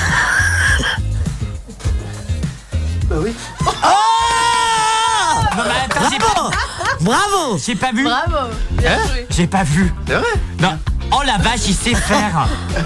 Bah 3.10 3.16
oui. 3.20 3.32
Oh 3.66 3.66
Non, 5.58 5.64
mais 5.66 5.72
attends, 5.86 6.10
j'ai 6.10 6.18
pas, 6.18 6.50
Bravo 7.02 7.58
j'ai 7.64 7.76
pas 7.76 7.92
vu. 7.92 8.04
Bravo. 8.06 8.52
Bien 8.72 8.92
Hein 8.94 8.98
joué. 9.08 9.28
J'ai 9.30 9.48
pas 9.48 9.64
vu. 9.64 9.94
C'est 10.08 10.16
vrai 10.16 10.28
Non. 10.60 10.80
Oh 11.12 11.22
la 11.26 11.38
vache, 11.38 11.68
il 11.68 11.76
sait 11.76 11.94
faire. 11.94 12.48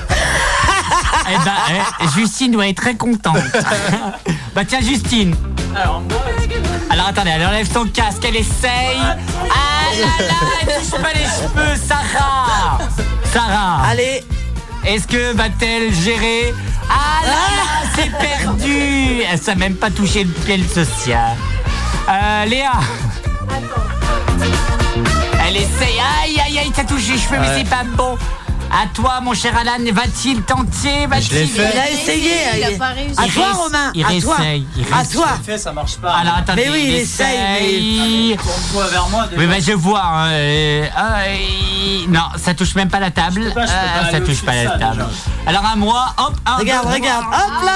eh 1.29 1.37
ben, 1.45 1.53
eh, 2.01 2.07
Justine 2.15 2.51
doit 2.51 2.67
être 2.67 2.81
très 2.81 2.95
contente. 2.95 3.37
bah 4.55 4.65
tiens, 4.65 4.81
Justine. 4.81 5.35
Alors, 5.75 6.01
moi, 6.01 6.21
Alors 6.89 7.07
attendez, 7.07 7.31
elle 7.35 7.45
enlève 7.45 7.71
son 7.71 7.85
casque, 7.85 8.25
elle 8.27 8.35
essaye. 8.35 8.99
Ah 8.99 9.91
là 9.95 10.25
là, 10.25 10.33
elle 10.61 10.67
touche 10.67 10.99
pas 11.01 11.13
les 11.13 11.25
cheveux, 11.25 11.75
Sarah. 11.87 12.79
Sarah. 13.33 13.83
Allez, 13.89 14.23
Est-ce 14.85 15.07
que 15.07 15.33
va-t-elle 15.35 15.93
gérer 15.93 16.53
Ah 16.89 17.25
là 17.25 17.31
là, 17.31 17.89
c'est 17.95 18.11
perdu 18.17 19.21
Elle 19.31 19.39
sait 19.39 19.55
même 19.55 19.75
pas 19.75 19.89
toucher 19.89 20.23
le 20.23 20.31
pied 20.31 20.63
social. 20.67 21.35
Euh, 22.09 22.45
Léa 22.45 22.71
Elle 25.47 25.57
essaye. 25.57 25.99
Aïe, 26.23 26.39
aïe, 26.45 26.59
aïe, 26.59 26.71
t'as 26.75 26.83
touché 26.83 27.13
les 27.13 27.19
cheveux, 27.19 27.37
mais 27.39 27.57
c'est 27.57 27.69
pas 27.69 27.83
bon. 27.83 28.17
À 28.73 28.87
toi, 28.93 29.19
mon 29.21 29.33
cher 29.33 29.53
Alan, 29.57 29.83
va-t-il 29.91 30.43
tenter 30.43 31.05
Va-t-il 31.05 31.29
Je 31.29 31.33
l'ai 31.35 31.45
fait. 31.45 31.71
il 31.73 31.79
a 31.79 31.91
essayé. 31.91 32.31
Il 32.57 32.63
a 32.63 32.77
pas 32.77 32.87
réussi. 32.93 33.15
À 33.19 33.27
toi, 33.27 33.51
Romain. 33.53 33.91
il 33.93 34.05
À 34.05 34.07
toi. 34.21 34.35
réessaye, 34.37 34.65
il 34.77 34.85
À 34.93 35.05
toi. 35.05 35.27
fait, 35.45 35.57
ça 35.57 35.71
marche 35.73 35.97
pas. 35.97 36.13
Alors 36.13 36.35
attendez, 36.37 36.63
Mais 36.67 36.71
oui, 36.71 36.83
il 36.87 36.95
essaye. 36.95 38.37
Tourne-toi 38.41 38.87
vers 38.87 39.07
moi. 39.09 39.25
Oui, 39.37 39.45
bah 39.45 39.59
je 39.59 39.73
vois. 39.73 40.01
hein, 40.03 40.29
euh, 40.31 40.85
ah, 40.95 41.19
euh, 41.27 42.05
non, 42.07 42.21
ça 42.37 42.53
touche 42.53 42.73
même 42.75 42.87
pas 42.89 42.99
la 43.01 43.11
table. 43.11 43.41
Je 43.43 43.49
peux 43.49 43.53
pas, 43.55 43.65
je 43.65 43.71
peux 43.71 43.77
pas 43.77 44.01
Ah, 44.07 44.11
ça 44.11 44.21
touche 44.21 44.41
pas 44.41 44.55
la 44.55 44.63
ça, 44.71 44.77
table. 44.79 44.95
déjà. 44.95 45.07
Alors 45.47 45.65
à 45.65 45.75
moi, 45.75 46.05
hop, 46.17 46.33
un, 46.45 46.55
Regarde, 46.57 46.87
deux, 46.87 46.93
regarde. 46.93 47.25
Hop 47.25 47.63
là 47.65 47.71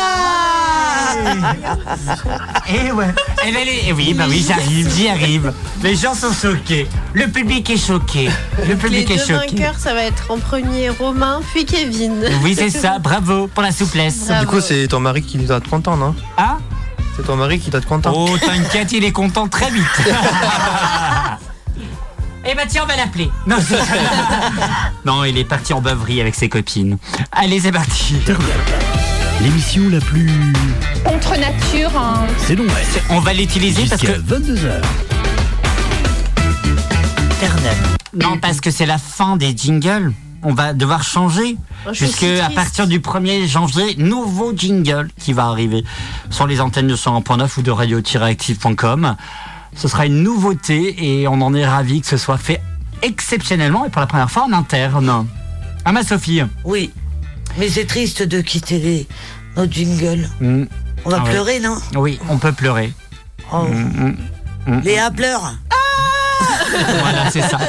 Et 2.67 2.91
ouais. 2.91 3.13
Les- 3.51 3.84
eh 3.88 3.93
oui, 3.93 4.13
bah 4.13 4.26
oui, 4.27 4.43
j'arrive, 4.47 4.91
j'y 4.95 5.07
arrive. 5.07 5.53
Les 5.84 5.95
gens 5.95 6.13
sont 6.13 6.34
choqués. 6.34 6.88
Le 7.13 7.27
public 7.27 7.69
est 7.69 7.77
choqué. 7.77 8.30
Le 8.59 8.65
Les 8.65 8.76
public 8.76 9.07
deux 9.07 9.13
est 9.15 9.17
choqué. 9.19 9.34
vainqueurs, 9.55 9.80
ça 9.80 9.93
va 9.93 10.03
être 10.03 10.31
en 10.31 10.38
premier 10.38 10.89
Romain, 10.89 11.41
puis 11.53 11.65
Kevin. 11.65 12.23
Oui, 12.43 12.55
c'est 12.57 12.69
ça. 12.81 12.99
Bravo 12.99 13.47
pour 13.47 13.63
la 13.63 13.72
souplesse. 13.72 14.26
Bravo. 14.27 14.41
Du 14.41 14.47
coup, 14.47 14.61
c'est 14.61 14.88
ton 14.88 14.99
mari 14.99 15.22
qui 15.22 15.38
doit 15.38 15.57
être 15.57 15.69
content, 15.69 15.95
non? 15.97 16.15
Hein 16.38 16.57
C'est 17.15 17.23
ton 17.26 17.35
mari 17.35 17.59
qui 17.59 17.69
doit 17.69 17.80
être 17.80 17.88
content. 17.88 18.13
Oh, 18.15 18.38
t'inquiète, 18.38 18.91
il 18.91 19.03
est 19.03 19.11
content 19.11 19.47
très 19.47 19.69
vite. 19.72 19.84
Eh 22.47 22.53
ben 22.53 22.67
tiens, 22.69 22.84
on 22.84 22.88
va 22.88 22.95
l'appeler. 22.95 23.31
Non, 25.05 25.23
il 25.23 25.35
est 25.38 25.45
parti 25.45 25.73
en 25.73 25.81
beuverie 25.81 26.22
avec 26.22 26.35
ses 26.35 26.47
copines. 26.47 26.99
Allez, 27.31 27.59
c'est 27.59 27.72
parti. 27.72 28.17
L'émission 29.45 29.89
la 29.89 29.99
plus... 29.99 30.27
Contre 31.03 31.38
nature, 31.38 31.95
un 31.95 32.26
C'est 32.39 32.55
long, 32.55 32.63
ouais. 32.63 33.01
On 33.11 33.19
va 33.19 33.31
l'utiliser 33.31 33.85
parce 33.85 34.01
Jusqu'à 34.01 34.17
que 34.17 34.19
22h. 34.19 34.81
non, 38.15 38.39
parce 38.39 38.59
que 38.59 38.72
c'est 38.72 38.88
la 38.88 38.97
fin 38.97 39.38
des 39.38 39.55
jingles. 39.55 40.13
On 40.41 40.55
va 40.55 40.73
devoir 40.73 41.03
changer. 41.03 41.57
Oh, 41.85 41.91
Puisque 41.93 42.23
à 42.23 42.49
partir 42.49 42.88
du 42.88 42.99
1er 42.99 43.45
janvier, 43.45 43.93
nouveau 43.99 44.51
jingle 44.55 45.09
qui 45.19 45.31
va 45.31 45.45
arriver 45.45 45.84
sur 46.31 46.47
les 46.47 46.59
antennes 46.59 46.88
de 46.88 46.95
101.9 46.95 47.59
ou 47.59 47.61
de 47.61 47.69
radio-active.com. 47.69 49.15
Ce 49.76 49.88
sera 49.88 50.07
une 50.07 50.23
nouveauté 50.23 51.19
et 51.19 51.27
on 51.27 51.39
en 51.41 51.53
est 51.53 51.67
ravis 51.67 52.01
que 52.01 52.07
ce 52.07 52.17
soit 52.17 52.39
fait 52.39 52.63
exceptionnellement 53.03 53.85
et 53.85 53.91
pour 53.91 54.01
la 54.01 54.07
première 54.07 54.31
fois 54.31 54.45
en 54.45 54.53
interne. 54.53 55.27
Ah 55.85 55.91
ma 55.91 56.01
Sophie 56.03 56.41
Oui. 56.63 56.89
Mais 57.57 57.69
c'est 57.69 57.85
triste 57.85 58.22
de 58.22 58.41
quitter 58.41 58.80
les, 58.80 59.07
nos 59.57 59.65
jingles. 59.72 60.30
Hmm. 60.41 60.65
On 61.06 61.10
va 61.10 61.18
Ah 61.19 61.23
ouais. 61.23 61.30
pleurer, 61.32 61.60
non 61.60 61.77
Oui, 61.95 62.19
on 62.30 62.38
peut 62.38 62.52
pleurer. 62.52 62.91
Oh. 63.53 63.64
Mm, 63.64 64.15
mm, 64.68 64.76
mm. 64.77 64.80
Léa 64.82 65.11
pleure. 65.11 65.53
Voilà, 66.99 67.30
c'est 67.32 67.41
ça. 67.41 67.60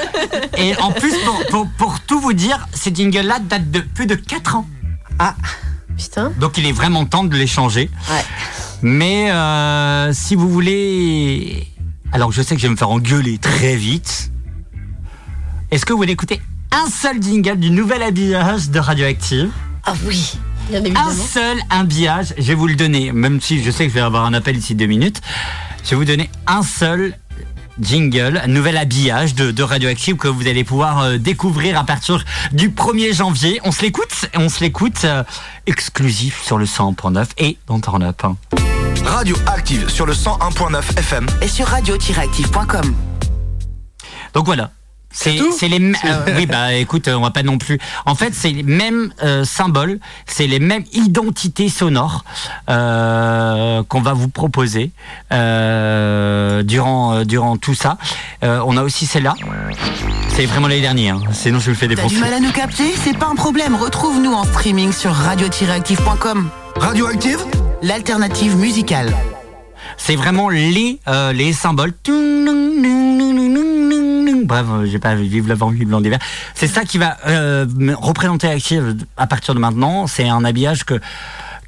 Et 0.56 0.74
en 0.78 0.90
plus, 0.90 1.14
pour, 1.24 1.44
pour, 1.50 1.68
pour 1.78 2.00
tout 2.00 2.18
vous 2.20 2.32
dire, 2.32 2.66
ces 2.72 2.94
jingles-là 2.94 3.38
datent 3.40 3.70
de 3.70 3.80
plus 3.80 4.06
de 4.06 4.14
4 4.14 4.56
ans. 4.56 4.66
Ah, 5.18 5.34
Putain. 5.96 6.32
Donc 6.40 6.58
il 6.58 6.66
est 6.66 6.72
vraiment 6.72 7.04
temps 7.06 7.24
de 7.24 7.34
les 7.36 7.46
changer. 7.46 7.90
ouais. 8.10 8.24
Mais 8.82 9.30
euh, 9.30 10.12
si 10.12 10.34
vous 10.34 10.48
voulez... 10.50 11.66
Alors 12.12 12.32
je 12.32 12.42
sais 12.42 12.54
que 12.54 12.60
je 12.60 12.66
vais 12.66 12.72
me 12.72 12.76
faire 12.76 12.90
engueuler 12.90 13.38
très 13.38 13.76
vite. 13.76 14.30
Est-ce 15.70 15.86
que 15.86 15.92
vous 15.92 15.98
voulez 15.98 16.12
écouter 16.12 16.40
un 16.70 16.88
seul 16.90 17.22
jingle 17.22 17.56
du 17.58 17.70
nouvel 17.70 18.02
habillage 18.02 18.68
de 18.70 18.78
Radioactive? 18.78 19.50
Ah 19.84 19.94
oui. 20.04 20.34
Bien 20.68 20.82
Un 20.96 21.12
seul 21.12 21.58
habillage, 21.70 22.34
je 22.36 22.42
vais 22.42 22.54
vous 22.54 22.66
le 22.66 22.74
donner, 22.74 23.12
même 23.12 23.40
si 23.40 23.62
je 23.62 23.70
sais 23.70 23.84
que 23.84 23.90
je 23.90 23.94
vais 23.94 24.00
avoir 24.00 24.24
un 24.24 24.34
appel 24.34 24.56
d'ici 24.56 24.74
deux 24.74 24.86
minutes. 24.86 25.20
Je 25.84 25.90
vais 25.90 25.96
vous 25.96 26.04
donner 26.04 26.28
un 26.46 26.62
seul 26.62 27.16
jingle, 27.80 28.40
un 28.42 28.48
nouvel 28.48 28.76
habillage 28.76 29.34
de, 29.34 29.50
de 29.52 29.62
Radioactive 29.62 30.16
que 30.16 30.28
vous 30.28 30.46
allez 30.48 30.64
pouvoir 30.64 31.00
euh, 31.02 31.18
découvrir 31.18 31.78
à 31.78 31.84
partir 31.84 32.24
du 32.52 32.70
1er 32.70 33.14
janvier. 33.14 33.60
On 33.64 33.70
se 33.70 33.82
l'écoute, 33.82 34.28
on 34.34 34.48
se 34.48 34.60
l'écoute 34.64 35.04
euh, 35.04 35.22
exclusif 35.66 36.42
sur 36.42 36.58
le 36.58 36.64
100.9 36.64 37.26
et 37.38 37.58
dans 37.66 37.78
Turn 37.80 38.02
Up. 38.02 38.24
hein. 38.24 38.36
Radio 39.04 39.36
Active 39.46 39.88
sur 39.88 40.04
le 40.06 40.14
101.9 40.14 40.98
FM. 40.98 41.26
Et 41.42 41.48
sur 41.48 41.66
radio-active.com. 41.66 42.94
Donc 44.34 44.46
voilà. 44.46 44.70
C'est 45.18 45.38
c'est 45.58 45.68
les 45.68 45.76
m- 45.76 45.96
euh, 46.04 46.34
oui 46.36 46.44
bah 46.44 46.74
écoute 46.74 47.08
on 47.08 47.22
va 47.22 47.30
pas 47.30 47.42
non 47.42 47.56
plus 47.56 47.78
en 48.04 48.14
fait 48.14 48.34
c'est 48.34 48.50
les 48.50 48.62
mêmes 48.62 49.12
euh, 49.22 49.44
symboles 49.44 49.98
c'est 50.26 50.46
les 50.46 50.58
mêmes 50.60 50.84
identités 50.92 51.70
sonores 51.70 52.22
euh, 52.68 53.82
qu'on 53.88 54.02
va 54.02 54.12
vous 54.12 54.28
proposer 54.28 54.90
euh, 55.32 56.62
durant 56.62 57.14
euh, 57.14 57.24
durant 57.24 57.56
tout 57.56 57.74
ça 57.74 57.96
Euh, 58.44 58.60
on 58.66 58.76
a 58.76 58.82
aussi 58.82 59.06
celle-là 59.06 59.34
c'est 60.34 60.44
vraiment 60.44 60.68
l'année 60.68 60.82
dernière 60.82 61.16
hein. 61.16 61.22
sinon 61.32 61.60
je 61.60 61.70
le 61.70 61.76
fais 61.76 61.88
T'as 61.88 61.94
défoncer 61.94 62.16
du 62.16 62.20
mal 62.20 62.34
à 62.34 62.40
nous 62.40 62.52
capter? 62.52 62.92
C'est 63.02 63.16
pas 63.16 63.26
un 63.28 63.34
problème. 63.36 63.74
Retrouve-nous 63.74 64.34
en 64.34 64.44
streaming 64.44 64.92
sur 64.92 65.12
radio-active.com. 65.12 66.50
Radioactive? 66.76 67.38
L'alternative 67.82 68.54
musicale. 68.56 69.16
c'est 69.96 70.16
vraiment 70.16 70.50
les 70.50 70.98
euh, 71.08 71.32
les 71.32 71.54
symboles 71.54 71.94
bref 74.44 74.66
euh, 74.70 74.86
j'ai 74.86 74.98
pas 74.98 75.14
vive 75.14 75.48
l'avant 75.48 75.68
vive 75.68 75.90
l'an 75.90 76.00
d'hiver. 76.00 76.18
C'est 76.54 76.66
ça 76.66 76.84
qui 76.84 76.98
va 76.98 77.16
euh, 77.26 77.66
représenter 77.98 78.48
Active 78.48 78.96
à 79.16 79.26
partir 79.26 79.54
de 79.54 79.60
maintenant. 79.60 80.06
C'est 80.06 80.28
un 80.28 80.44
habillage 80.44 80.84
que 80.84 81.00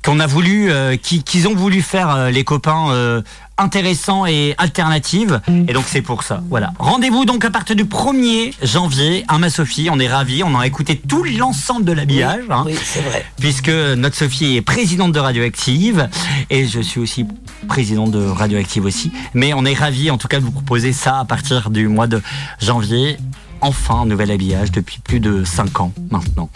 qu'on 0.09 0.21
a 0.21 0.27
voulu 0.27 0.71
euh, 0.73 0.97
qui- 0.97 1.23
qu'ils 1.23 1.47
ont 1.49 1.55
voulu 1.55 1.83
faire 1.83 2.09
euh, 2.15 2.31
les 2.31 2.43
copains 2.43 2.91
euh, 2.93 3.21
intéressants 3.59 4.25
et 4.25 4.55
alternatives 4.57 5.43
et 5.69 5.73
donc 5.75 5.85
c'est 5.87 6.01
pour 6.01 6.23
ça 6.23 6.41
voilà 6.49 6.73
rendez-vous 6.79 7.27
donc 7.27 7.45
à 7.45 7.51
partir 7.51 7.77
du 7.77 7.85
1er 7.85 8.55
janvier 8.63 9.25
à 9.29 9.37
ma 9.37 9.51
Sophie 9.51 9.89
on 9.93 9.99
est 10.01 10.09
ravis 10.09 10.43
on 10.45 10.59
a 10.59 10.67
écouté 10.67 10.97
tout 10.97 11.25
l'ensemble 11.25 11.85
de 11.85 11.93
l'habillage 11.93 12.45
hein 12.49 12.63
Oui, 12.65 12.75
c'est 12.83 13.03
vrai. 13.03 13.27
puisque 13.39 13.69
notre 13.69 14.17
Sophie 14.17 14.57
est 14.57 14.63
présidente 14.63 15.13
de 15.13 15.19
Radioactive 15.21 16.09
et 16.49 16.67
je 16.67 16.81
suis 16.81 17.01
aussi 17.01 17.27
président 17.69 18.07
de 18.07 18.25
Radioactive 18.25 18.85
aussi. 18.87 19.13
Mais 19.35 19.53
on 19.53 19.65
est 19.67 19.75
ravis 19.75 20.11
en 20.11 20.17
tout 20.17 20.29
cas 20.29 20.39
de 20.41 20.45
vous 20.45 20.53
proposer 20.53 20.93
ça 20.95 21.19
à 21.19 21.25
partir 21.27 21.69
du 21.69 21.87
mois 21.89 22.07
de 22.07 22.23
janvier. 22.63 23.19
Enfin, 23.61 23.97
un 24.03 24.07
nouvel 24.07 24.31
habillage 24.31 24.71
depuis 24.71 25.01
plus 25.01 25.19
de 25.21 25.45
5 25.45 25.81
ans 25.81 25.93
maintenant. 26.11 26.49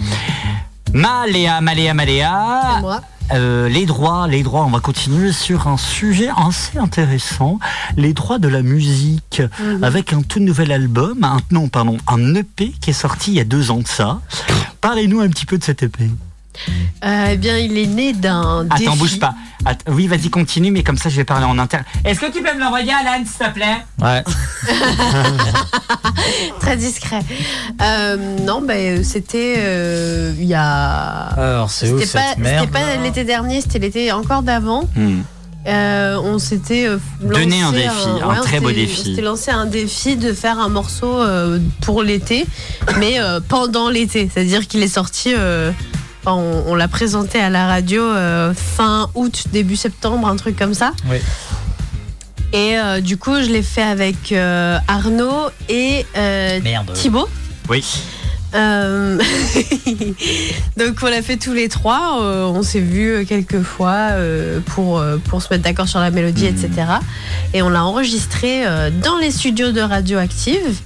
Maléa, 0.95 1.61
Maléa, 1.61 1.95
Maléa. 1.95 2.79
moi. 2.81 3.01
Euh, 3.33 3.69
les 3.69 3.87
droits, 3.87 4.27
les 4.29 4.43
droits, 4.43 4.65
on 4.65 4.71
va 4.71 4.81
continuer 4.81 5.33
sur 5.33 5.67
un 5.69 5.77
sujet 5.79 6.29
assez 6.37 6.79
intéressant, 6.79 7.59
les 7.97 8.13
droits 8.13 8.39
de 8.39 8.49
la 8.49 8.63
musique, 8.63 9.41
Mhm. 9.61 9.85
avec 9.85 10.13
un 10.13 10.23
tout 10.23 10.41
nouvel 10.41 10.73
album, 10.73 11.23
un, 11.25 11.39
non, 11.51 11.69
pardon, 11.69 11.97
un 12.09 12.35
EP 12.35 12.73
qui 12.81 12.91
est 12.91 12.95
sorti 12.95 13.31
il 13.33 13.37
y 13.37 13.41
a 13.41 13.45
deux 13.45 13.71
ans 13.71 13.79
de 13.81 13.87
ça. 13.89 14.21
Parlez-nous 14.81 15.21
un 15.21 15.29
petit 15.29 15.47
peu 15.47 15.57
de 15.57 15.65
cet 15.65 15.83
EP. 15.83 16.11
Euh, 17.05 17.29
eh 17.33 17.37
bien, 17.37 17.57
il 17.59 17.77
est 17.79 17.87
né 17.87 18.13
d'un 18.13 18.65
défi. 18.65 18.85
Attends, 18.85 18.97
bouge 18.97 19.19
pas. 19.19 19.35
Att- 19.65 19.85
oui, 19.89 20.07
vas-y, 20.07 20.29
continue, 20.31 20.71
mais 20.71 20.83
comme 20.83 20.99
ça, 20.99 21.09
je 21.09 21.17
vais 21.17 21.25
parler 21.25 21.45
en 21.47 21.59
interne. 21.59 21.85
Est-ce 22.05 22.21
que 22.21 22.27
tu 22.27 22.43
peux 22.43 22.55
me 22.55 22.61
l'envoyer, 22.61 22.93
Alan, 22.93 23.25
s'il 23.25 23.47
te 23.47 23.53
plaît? 23.53 23.79
Ouais. 24.01 24.23
Très 26.61 26.77
discret. 26.77 27.21
Euh, 27.81 28.17
non, 28.45 28.61
ben 28.63 29.03
c'était 29.05 29.55
euh, 29.59 30.33
il 30.39 30.45
y 30.45 30.55
a. 30.55 31.29
Alors, 31.37 31.71
c'est 31.71 31.91
où 31.91 31.99
C'était 31.99 32.19
pas, 32.19 32.29
cette 32.31 32.39
merde 32.39 32.69
c'était 32.69 32.79
pas 32.85 32.97
l'été 33.03 33.25
dernier, 33.25 33.61
c'était 33.61 33.79
l'été 33.79 34.13
encore 34.13 34.43
d'avant. 34.43 34.85
Hmm. 34.97 35.21
Euh, 35.69 36.17
on 36.25 36.39
s'était 36.41 36.87
euh, 36.89 36.99
Donné 37.21 37.61
lancé 37.63 37.65
un 37.65 37.73
défi, 37.73 38.09
un 38.23 38.29
ouais, 38.29 38.41
très 38.43 38.59
on 38.59 38.63
beau 38.63 38.69
s'était- 38.71 38.81
défi. 38.81 39.01
On 39.01 39.05
s'était 39.05 39.23
lancé 39.23 39.51
un 39.53 39.67
défi 39.67 40.17
de 40.17 40.33
faire 40.33 40.59
un 40.59 40.69
morceau 40.69 41.21
euh, 41.21 41.61
pour 41.83 42.03
l'été, 42.03 42.47
mais 42.99 43.21
euh, 43.21 43.39
pendant 43.47 43.89
l'été. 43.89 44.29
C'est-à-dire 44.33 44.67
qu'il 44.67 44.83
est 44.83 44.89
sorti. 44.89 45.33
Enfin, 46.25 46.37
on 46.37 46.65
on 46.69 46.75
l'a 46.75 46.89
présenté 46.89 47.39
à 47.41 47.51
la 47.51 47.67
radio 47.67 48.03
euh, 48.03 48.55
fin 48.55 49.09
août, 49.15 49.45
début 49.53 49.77
septembre, 49.77 50.27
un 50.29 50.37
truc 50.37 50.57
comme 50.59 50.75
ça. 50.75 50.93
Oui. 51.11 51.19
Et 52.55 52.79
euh, 52.79 53.01
du 53.01 53.17
coup, 53.17 53.37
je 53.41 53.47
l'ai 53.51 53.63
fait 53.63 53.83
avec 53.83 54.31
euh, 54.33 54.79
Arnaud 54.87 55.49
et 55.69 56.05
euh, 56.17 56.61
Merde. 56.63 56.93
Thibaut. 56.93 57.29
Oui. 57.69 57.83
Donc 60.77 60.99
on 61.03 61.07
l'a 61.07 61.23
fait 61.23 61.39
tous 61.39 61.55
les 61.55 61.69
trois. 61.71 62.19
euh, 62.23 62.45
on 62.45 62.63
s'est 62.63 62.81
vu 62.81 63.25
quelques 63.27 63.63
fois 63.63 64.09
euh, 64.13 64.61
pour, 64.61 64.99
euh, 64.99 65.17
pour 65.17 65.41
se 65.43 65.49
mettre 65.51 65.65
d'accord 65.65 65.89
sur 65.89 66.01
la 66.01 66.11
mélodie, 66.11 66.45
etc. 66.47 66.71
Et 67.55 67.63
on 67.63 67.71
l'a 67.71 67.83
enregistré 67.85 68.67
euh, 68.67 68.91
dans 68.91 69.17
les 69.17 69.31
studios 69.31 69.73
de 69.73 69.81
Radioactive. 69.81 70.79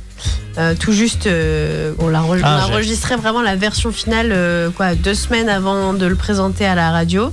Euh, 0.59 0.74
tout 0.78 0.93
juste, 0.93 1.27
euh, 1.27 1.93
on 1.98 2.09
l'a 2.09 2.23
Ah, 2.43 2.66
enregistré 2.66 3.16
vraiment 3.16 3.43
la 3.43 3.57
version 3.57 3.93
finale 3.93 4.31
euh, 4.32 4.70
quoi, 4.70 4.94
deux 4.94 5.15
semaines 5.15 5.48
avant 5.51 5.93
de 5.93 6.07
le 6.07 6.15
présenter 6.16 6.65
à 6.66 6.74
la 6.74 6.90
radio. 6.90 7.31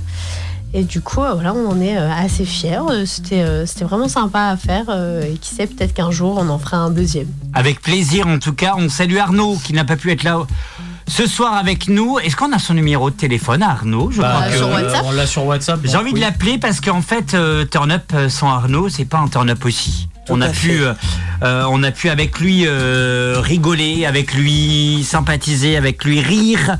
Et 0.76 0.82
du 0.82 1.00
coup, 1.00 1.20
voilà, 1.20 1.54
on 1.54 1.70
en 1.70 1.80
est 1.80 1.96
assez 1.96 2.44
fiers. 2.44 2.80
C'était 3.06 3.42
euh, 3.42 3.64
c'était 3.64 3.84
vraiment 3.84 4.08
sympa 4.08 4.48
à 4.48 4.56
faire. 4.56 4.86
euh, 4.88 5.22
et 5.22 5.38
qui 5.38 5.54
sait, 5.54 5.66
peut-être 5.68 5.94
qu'un 5.94 6.10
jour, 6.10 6.36
on 6.36 6.48
en 6.48 6.58
fera 6.58 6.78
un 6.78 6.90
deuxième. 6.90 7.28
Avec 7.54 7.80
plaisir, 7.80 8.26
en 8.26 8.38
tout 8.40 8.52
cas. 8.54 8.74
On 8.76 8.88
salue 8.88 9.16
Arnaud, 9.18 9.56
qui 9.62 9.72
n'a 9.72 9.84
pas 9.84 9.94
pu 9.96 10.10
être 10.10 10.24
là 10.24 10.40
ce 11.06 11.26
soir 11.28 11.54
avec 11.54 11.88
nous. 11.88 12.18
Est-ce 12.18 12.34
qu'on 12.34 12.52
a 12.52 12.58
son 12.58 12.74
numéro 12.74 13.08
de 13.10 13.14
téléphone, 13.14 13.62
Arnaud? 13.62 14.10
Je 14.10 14.20
Bah, 14.20 14.32
crois 14.34 14.50
que- 14.50 14.56
sur 14.56 14.68
WhatsApp 14.68 15.02
On 15.06 15.12
l'a 15.12 15.26
sur 15.28 15.46
WhatsApp. 15.46 15.80
J'ai 15.84 15.96
envie 15.96 16.06
oui. 16.12 16.14
de 16.14 16.20
l'appeler 16.20 16.58
parce 16.58 16.80
qu'en 16.80 17.02
fait, 17.02 17.34
euh, 17.34 17.64
Turn 17.64 17.92
Up 17.92 18.12
sans 18.28 18.48
Arnaud, 18.50 18.88
c'est 18.88 19.04
pas 19.04 19.18
un 19.18 19.28
Turn 19.28 19.48
Up 19.50 19.64
aussi. 19.64 20.08
On 20.30 20.40
a 20.40 20.48
pu, 20.48 20.80
euh, 20.82 20.94
euh, 21.42 21.64
on 21.68 21.82
a 21.82 21.90
pu 21.90 22.08
avec 22.08 22.38
lui 22.40 22.64
euh, 22.66 23.36
rigoler, 23.38 24.06
avec 24.06 24.34
lui 24.34 25.04
sympathiser, 25.04 25.76
avec 25.76 26.04
lui 26.04 26.20
rire. 26.20 26.76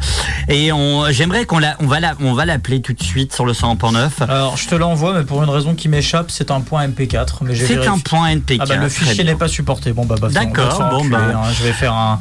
Et 0.49 0.73
on, 0.73 1.11
j'aimerais 1.11 1.45
qu'on 1.45 1.59
la, 1.59 1.77
on 1.81 1.87
va 1.87 2.01
la, 2.01 2.15
on 2.21 2.33
va 2.33 2.45
l'appeler 2.47 2.81
tout 2.81 2.93
de 2.93 3.03
suite 3.03 3.35
sur 3.35 3.45
le 3.47 3.53
100.9. 3.53 4.25
Alors, 4.29 4.57
je 4.57 4.67
te 4.69 4.75
l'envoie, 4.75 5.13
mais 5.15 5.25
pour 5.25 5.43
une 5.43 5.51
raison 5.51 5.75
qui 5.75 5.89
m'échappe, 5.89 6.31
c'est 6.31 6.51
un 6.51 6.61
point 6.61 6.87
MP4. 6.87 7.39
Mais 7.43 7.55
j'ai 7.55 7.67
C'est 7.67 7.75
vérifié. 7.75 7.95
un 7.95 7.99
point 7.99 8.35
MP4, 8.35 8.57
Ah 8.61 8.67
bah, 8.67 8.77
le 8.77 8.89
fichier 8.89 9.25
n'est 9.25 9.35
pas 9.35 9.49
supporté. 9.49 9.93
Bon, 9.93 10.05
bah, 10.07 10.17
bah, 10.21 10.29
D'accord, 10.31 10.79
bon, 10.91 10.97
enculer, 10.97 11.11
bah. 11.11 11.43
hein. 11.45 11.53
Je 11.59 11.65
vais 11.65 11.73
faire 11.73 11.93
un. 11.95 12.21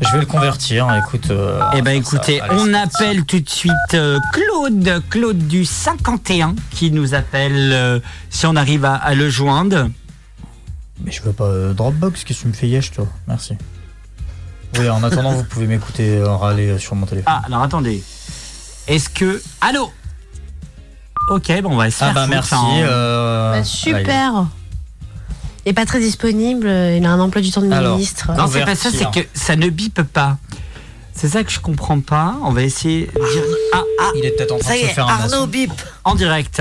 Je 0.00 0.10
vais 0.10 0.18
le 0.18 0.26
convertir. 0.26 0.88
Écoute. 1.06 1.30
euh, 1.30 1.60
Eh 1.76 1.82
ben 1.82 1.92
ça, 1.92 1.94
écoutez, 2.16 2.40
allez, 2.40 2.54
on 2.58 2.74
appelle 2.74 3.24
tout 3.24 3.38
de 3.38 3.48
suite 3.48 3.72
euh, 3.94 4.18
Claude, 4.32 5.00
Claude 5.10 5.46
du 5.46 5.64
51, 5.64 6.56
qui 6.72 6.90
nous 6.90 7.14
appelle 7.14 7.70
euh, 7.72 8.00
si 8.28 8.44
on 8.46 8.56
arrive 8.56 8.84
à, 8.84 8.94
à 8.94 9.14
le 9.14 9.30
joindre. 9.30 9.90
Mais 11.00 11.10
je 11.10 11.22
veux 11.22 11.32
pas 11.32 11.44
euh, 11.44 11.72
Dropbox, 11.72 12.24
qu'est-ce 12.24 12.38
que 12.38 12.42
tu 12.42 12.48
me 12.48 12.52
fais 12.52 12.68
yesh, 12.68 12.92
toi? 12.92 13.06
Merci. 13.26 13.56
Oui, 14.78 14.88
en 14.88 15.02
attendant, 15.02 15.32
vous 15.32 15.44
pouvez 15.44 15.66
m'écouter 15.66 16.16
euh, 16.18 16.34
râler 16.34 16.68
euh, 16.70 16.78
sur 16.78 16.94
mon 16.94 17.06
téléphone. 17.06 17.32
Ah, 17.34 17.42
alors 17.46 17.62
attendez. 17.62 18.02
Est-ce 18.88 19.08
que. 19.08 19.42
Allô? 19.60 19.90
Ok, 21.30 21.52
bon, 21.62 21.72
on 21.72 21.76
va 21.76 21.90
se 21.90 22.02
Ah 22.02 22.06
faire 22.06 22.14
bah 22.14 22.22
foutre 22.22 22.32
merci. 22.32 22.54
en- 22.54 22.76
euh, 22.82 23.52
Bah, 23.58 23.64
super. 23.64 24.46
Il 25.64 25.70
est 25.70 25.72
pas 25.74 25.86
très 25.86 26.00
disponible. 26.00 26.66
Il 26.66 27.04
a 27.06 27.10
un 27.12 27.20
emploi 27.20 27.40
du 27.42 27.50
temps 27.50 27.60
de 27.62 27.70
Alors, 27.70 27.94
ministre. 27.96 28.32
Non, 28.36 28.46
c'est 28.48 28.64
pas 28.64 28.74
ça, 28.74 28.90
c'est 28.90 29.10
que 29.10 29.26
ça 29.34 29.54
ne 29.56 29.68
bipe 29.68 30.02
pas. 30.02 30.38
C'est 31.14 31.28
ça 31.28 31.44
que 31.44 31.50
je 31.52 31.60
comprends 31.60 32.00
pas. 32.00 32.34
On 32.42 32.50
va 32.52 32.62
essayer 32.62 33.06
de 33.06 33.12
dire. 33.32 33.44
Ah, 33.74 33.82
ah, 34.00 34.10
il 34.16 34.24
est 34.24 34.30
peut-être 34.36 34.52
en 34.52 34.58
Ça 34.60 34.76
y 34.76 34.80
est, 34.80 34.98
Arnaud 34.98 35.46
bip. 35.46 35.70
En 36.04 36.14
direct. 36.16 36.60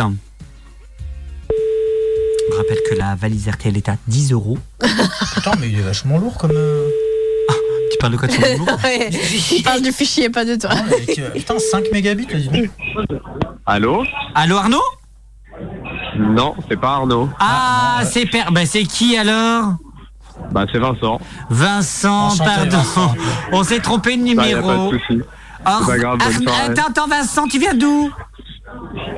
Je 2.51 2.57
rappelle 2.57 2.79
que 2.89 2.95
la 2.95 3.15
valise 3.15 3.47
RTL 3.49 3.77
est 3.77 3.89
à 3.89 3.95
10 4.07 4.33
euros. 4.33 4.57
Putain, 5.35 5.51
mais 5.59 5.69
il 5.69 5.79
est 5.79 5.83
vachement 5.83 6.17
lourd 6.17 6.37
comme. 6.37 6.51
euh, 6.53 6.87
Tu 7.91 7.97
parles 7.97 8.13
de 8.13 8.17
quoi 8.17 8.27
de 8.27 8.33
son 8.33 8.41
numéro 8.41 8.65
Ouais, 8.83 9.09
Il 9.51 9.63
parle 9.63 9.81
du 9.81 9.91
fichier, 9.91 10.29
pas 10.29 10.43
de 10.45 10.55
toi. 10.55 10.71
avec, 10.71 11.17
euh, 11.19 11.29
Putain, 11.31 11.59
5 11.59 11.85
mégabits, 11.93 12.27
là, 12.31 12.39
dis 12.39 12.47
donc. 12.49 12.69
Allô? 13.65 14.03
Allô 14.35 14.57
Arnaud? 14.57 14.81
Non, 16.17 16.55
c'est 16.69 16.79
pas 16.79 16.95
Arnaud. 16.95 17.29
Ah, 17.39 18.01
c'est 18.03 18.25
per... 18.25 18.45
bah, 18.51 18.65
c'est 18.65 18.83
qui 18.83 19.15
alors? 19.17 19.75
Bah 20.51 20.65
c'est 20.71 20.79
Vincent. 20.79 21.19
Vincent, 21.49 22.25
Enchanté, 22.27 22.49
pardon. 22.49 22.77
Vincent. 22.77 23.15
On 23.51 23.63
s'est 23.63 23.79
trompé 23.79 24.17
de 24.17 24.35
Bah, 24.35 24.47
y 24.47 24.53
a 24.53 24.57
numéro. 24.61 24.89
pas 24.89 24.95
de 24.95 24.99
souci. 24.99 25.21
Or- 25.65 25.79
C'est 25.81 25.85
pas 25.91 25.97
grave. 25.99 26.17
Attends, 26.69 26.87
attends, 26.89 27.07
Vincent, 27.07 27.47
tu 27.47 27.59
viens 27.59 27.75
d'où? 27.75 28.11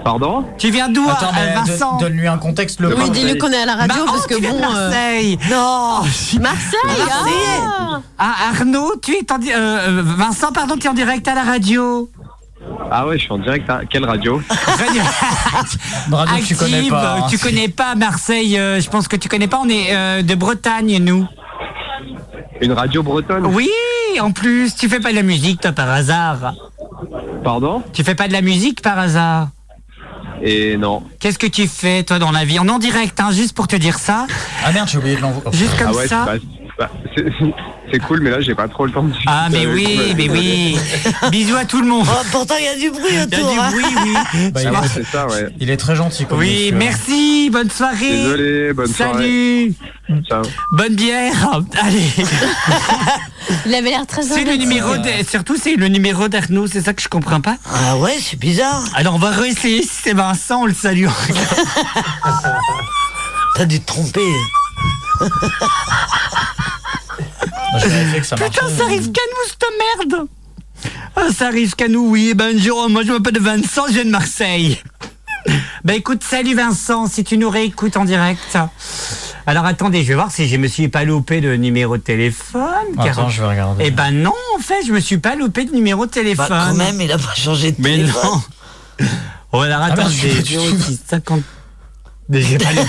Pardon 0.04 0.46
Tu 0.58 0.70
viens 0.70 0.90
d'où, 0.90 1.08
Attends, 1.10 1.28
euh, 1.28 1.32
mais 1.36 1.54
Vincent 1.56 1.98
donne- 1.98 2.10
donne-lui 2.10 2.28
un 2.28 2.38
contexte. 2.38 2.80
Le 2.82 2.96
Oui, 2.96 3.10
dis-lui 3.10 3.38
qu'on 3.38 3.52
est 3.52 3.62
à 3.62 3.66
la 3.66 3.76
radio 3.76 3.96
Bah, 3.96 4.04
oh, 4.08 4.12
parce 4.12 4.28
que 4.28 4.36
tu 4.36 4.42
viens 4.42 4.54
de 4.54 4.58
bon. 4.60 4.64
euh, 4.76 4.90
Marseille. 4.90 5.40
Non 5.50 6.02
Marseille, 6.42 7.08
ah 7.10 8.00
Ah, 8.20 8.34
Arnaud, 8.54 8.94
tu 9.02 9.14
es 9.14 9.32
en 9.32 9.38
di- 9.38 9.52
euh, 9.54 10.02
Vincent, 10.04 10.52
pardon, 10.52 10.76
tu 10.78 10.88
es 10.88 10.90
en 10.90 10.94
direct 10.94 11.28
à 11.28 11.36
la 11.36 11.44
radio. 11.44 12.10
Ah 12.92 13.08
ouais, 13.08 13.18
je 13.18 13.24
suis 13.24 13.32
en 13.32 13.40
direct. 13.40 13.70
à 13.70 13.82
Quelle 13.90 14.06
radio? 14.06 14.42
Radio, 14.50 15.02
Radio 16.12 16.38
que 16.44 16.48
tu 16.48 16.56
connais 16.56 16.90
pas. 16.90 17.16
hein. 17.18 17.26
Tu 17.30 17.38
connais 17.38 17.68
pas 17.68 17.96
Marseille, 17.96 18.58
euh, 18.58 18.80
je 18.80 18.90
pense 18.90 19.08
que 19.08 19.16
tu 19.16 19.28
connais 19.30 19.48
pas, 19.48 19.60
on 19.64 19.70
est 19.70 19.88
euh, 19.96 20.22
de 20.22 20.36
Bretagne, 20.36 20.98
nous. 21.02 21.28
Une 22.62 22.72
radio 22.74 23.04
bretonne? 23.04 23.46
Oui, 23.48 23.70
en 24.22 24.32
plus, 24.32 24.76
tu 24.76 24.88
fais 24.88 25.00
pas 25.00 25.10
de 25.12 25.16
la 25.16 25.24
musique, 25.24 25.60
toi, 25.62 25.72
par 25.72 25.90
hasard. 25.90 26.54
Pardon 27.44 27.84
Tu 27.94 28.04
fais 28.04 28.16
pas 28.16 28.28
de 28.28 28.34
la 28.34 28.42
musique 28.42 28.82
par 28.82 28.98
hasard 29.00 29.50
Et 30.42 30.78
non. 30.78 31.04
Qu'est-ce 31.20 31.40
que 31.40 31.48
tu 31.48 31.68
fais, 31.68 32.04
toi, 32.04 32.20
dans 32.20 32.32
la 32.32 32.46
vie? 32.46 32.60
On 32.60 32.68
est 32.68 32.72
en 32.72 32.80
direct, 32.80 33.20
hein, 33.20 33.32
juste 33.32 33.56
pour 33.56 33.68
te 33.68 33.76
dire 33.76 34.00
ça. 34.00 34.28
Ah 34.66 34.72
merde, 34.72 34.88
j'ai 34.90 34.98
oublié 34.98 35.16
de 35.16 35.22
l'envoyer. 35.22 35.58
Juste 35.58 35.78
comme 35.78 35.90
ah 35.92 35.96
ouais, 35.96 36.08
ça. 36.08 36.26
Bah, 36.78 36.90
c'est- 37.16 38.00
cool, 38.00 38.22
mais 38.22 38.32
là, 38.32 38.41
j'ai 38.41 38.56
pas 38.56 38.68
trop 38.68 38.86
le 38.88 38.91
temps 38.91 39.04
de 39.04 39.14
Ah, 39.28 39.48
mais 39.52 39.68
oui, 39.68 40.14
mais 40.18 40.28
oui. 40.30 40.78
Bisous 41.32 41.56
à 41.56 41.66
tout 41.66 41.80
le 41.82 41.88
monde. 41.88 42.08
Oh, 42.10 42.22
pourtant, 42.32 42.56
il 42.60 42.66
y 42.66 42.68
a 42.68 42.76
du 42.76 42.90
bruit 42.90 43.04
Il 43.12 43.16
y 43.16 43.20
a 43.20 43.24
autour. 43.26 43.52
du 43.52 43.60
hein. 43.60 43.70
bruit, 43.72 43.95
oui. 44.04 44.50
Bah, 44.52 44.62
il, 44.64 44.72
Ah, 44.74 44.82
est, 44.84 44.88
c'est 44.88 45.06
ça, 45.06 45.28
ouais. 45.28 45.50
il 45.60 45.70
est 45.70 45.78
très 45.78 45.95
gentil. 45.95 46.26
Comme 46.26 46.40
Oui, 46.40 46.72
monsieur. 46.72 46.76
merci, 46.78 47.50
bonne 47.52 47.70
soirée. 47.70 48.10
Désolé, 48.10 48.74
bonne 48.74 48.88
Salut. 48.88 49.74
Ciao. 50.28 50.41
Bonne 50.72 50.95
bière. 50.95 51.34
Allez. 51.82 52.02
Il 53.66 53.76
avait 53.76 53.90
l'air 53.90 54.08
très 54.08 54.24
C'est 54.24 54.44
le 54.44 54.56
numéro 54.56 54.95
de, 54.98 55.10
surtout 55.30 55.56
c'est 55.62 55.76
le 55.76 55.88
numéro 55.90 56.28
d'Arnaud, 56.30 56.66
c'est 56.68 56.82
ça 56.82 56.94
que 56.94 57.02
je 57.02 57.08
comprends 57.10 57.41
pas? 57.41 57.58
Ah 57.72 57.98
ouais, 57.98 58.16
c'est 58.20 58.40
bizarre. 58.40 58.84
Alors 58.95 59.16
on 59.16 59.20
va 59.20 59.30
réessayer 59.32 59.82
si 59.84 59.90
c'est 60.04 60.14
Vincent, 60.14 60.62
on 60.62 60.66
le 60.66 60.74
salue. 60.74 61.08
T'as 63.56 63.66
dû 63.66 63.80
te 63.82 63.86
tromper. 63.86 64.22
Bah, 67.74 67.80
je 67.84 67.90
vérifiais 67.90 68.20
que 68.22 68.26
ça 68.26 68.36
marchait. 68.36 68.52
Putain, 68.52 68.70
ça 68.70 68.84
arrive 68.86 69.12
qu'à 69.12 69.22
nous 69.32 69.50
cette 69.50 70.10
merde. 70.10 70.28
Ah, 71.16 71.28
ça 71.36 71.48
arrive 71.48 71.76
qu'à 71.76 71.88
nous, 71.88 72.10
oui. 72.10 72.34
Ben 72.36 72.54
bonjour, 72.54 72.90
moi 72.90 73.04
je 73.04 73.12
m'appelle 73.12 73.40
Vincent, 73.40 73.84
je 73.88 73.94
viens 73.94 74.06
de 74.06 74.10
Marseille. 74.10 74.82
Ben 75.84 75.95
écoute, 75.95 76.24
salut 76.24 76.56
Vincent, 76.56 77.08
si 77.08 77.26
tu 77.26 77.38
nous 77.38 77.50
réécoutes 77.50 77.98
en 77.98 78.06
direct. 78.06 78.58
Alors 79.45 79.66
attendez, 79.66 80.02
je 80.04 80.08
vais 80.08 80.14
voir 80.14 80.32
si 80.32 80.48
je 80.48 80.56
me 80.56 80.68
suis 80.70 80.88
pas 80.88 81.04
loupé 81.04 81.41
de 81.41 81.54
numéro 81.58 81.98
de 81.98 82.02
téléphone. 82.02 82.64
car- 82.95 83.08
Attends, 83.20 83.28
je 83.30 83.41
vais 83.41 83.50
regarder. 83.50 83.84
Eh 83.88 83.91
ben 83.91 84.12
non, 84.12 84.32
en 84.56 84.60
fait, 84.62 84.86
je 84.88 84.94
me 84.94 85.02
suis 85.02 85.18
pas 85.18 85.36
loupé 85.36 85.66
de 85.66 85.74
numéro 85.74 86.06
de 86.06 86.12
téléphone. 86.12 86.45
Bah, 86.48 86.68
quand 86.70 86.76
même, 86.76 87.02
il 87.02 87.12
a 87.12 87.18
pas 87.18 87.34
changé 87.36 87.74
de 87.74 87.82
Mais 87.82 87.98
téléphone. 87.98 88.22
non. 89.02 89.06
Oh, 89.52 89.60
alors 89.60 89.80
Ah, 89.82 89.88
attendez, 89.88 90.14
je 90.14 90.28
suis 90.28 90.30
pas 90.30 90.41
du 90.44 90.56
tout. 90.56 90.78
06 90.86 91.00
50. 91.10 91.41
Mais 92.30 92.41
j'ai 92.41 92.58
pas 92.58 92.72
les 92.72 92.86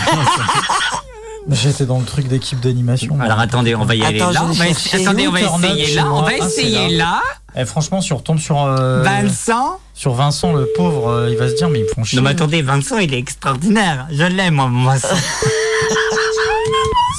J'étais 1.50 1.84
dans 1.84 1.98
le 1.98 2.04
truc 2.04 2.26
d'équipe 2.28 2.60
d'animation. 2.60 3.20
Alors 3.20 3.38
attendez, 3.38 3.74
on 3.74 3.84
va 3.84 3.94
y 3.94 4.04
aller 4.04 4.20
Attends, 4.20 4.30
là. 4.30 4.44
On 4.44 4.52
va 4.52 4.64
attendez, 4.64 5.28
on 5.28 5.32
va 5.32 5.40
essayer 5.40 5.94
là. 5.94 6.06
On 6.10 6.22
va 6.22 6.30
Ah, 6.40 6.46
essayer 6.46 6.88
là. 6.96 7.04
là. 7.04 7.20
Eh, 7.56 7.64
franchement, 7.66 8.00
si 8.00 8.12
on 8.12 8.16
retombe 8.16 8.38
sur, 8.38 8.60
euh, 8.62 9.02
Vincent. 9.02 9.78
sur 9.92 10.14
Vincent, 10.14 10.54
le 10.54 10.66
pauvre, 10.74 11.08
euh, 11.08 11.30
il 11.30 11.36
va 11.36 11.48
se 11.48 11.54
dire, 11.54 11.68
mais 11.68 11.80
ils 11.80 11.84
me 11.84 11.88
font 11.88 12.02
chier. 12.02 12.16
Non 12.16 12.22
mais 12.24 12.30
attendez, 12.30 12.62
Vincent, 12.62 12.98
il 12.98 13.12
est 13.14 13.18
extraordinaire. 13.18 14.06
Je 14.10 14.24
l'aime, 14.24 14.54
moi, 14.54 14.68
mon 14.68 14.84
Vincent. 14.90 15.08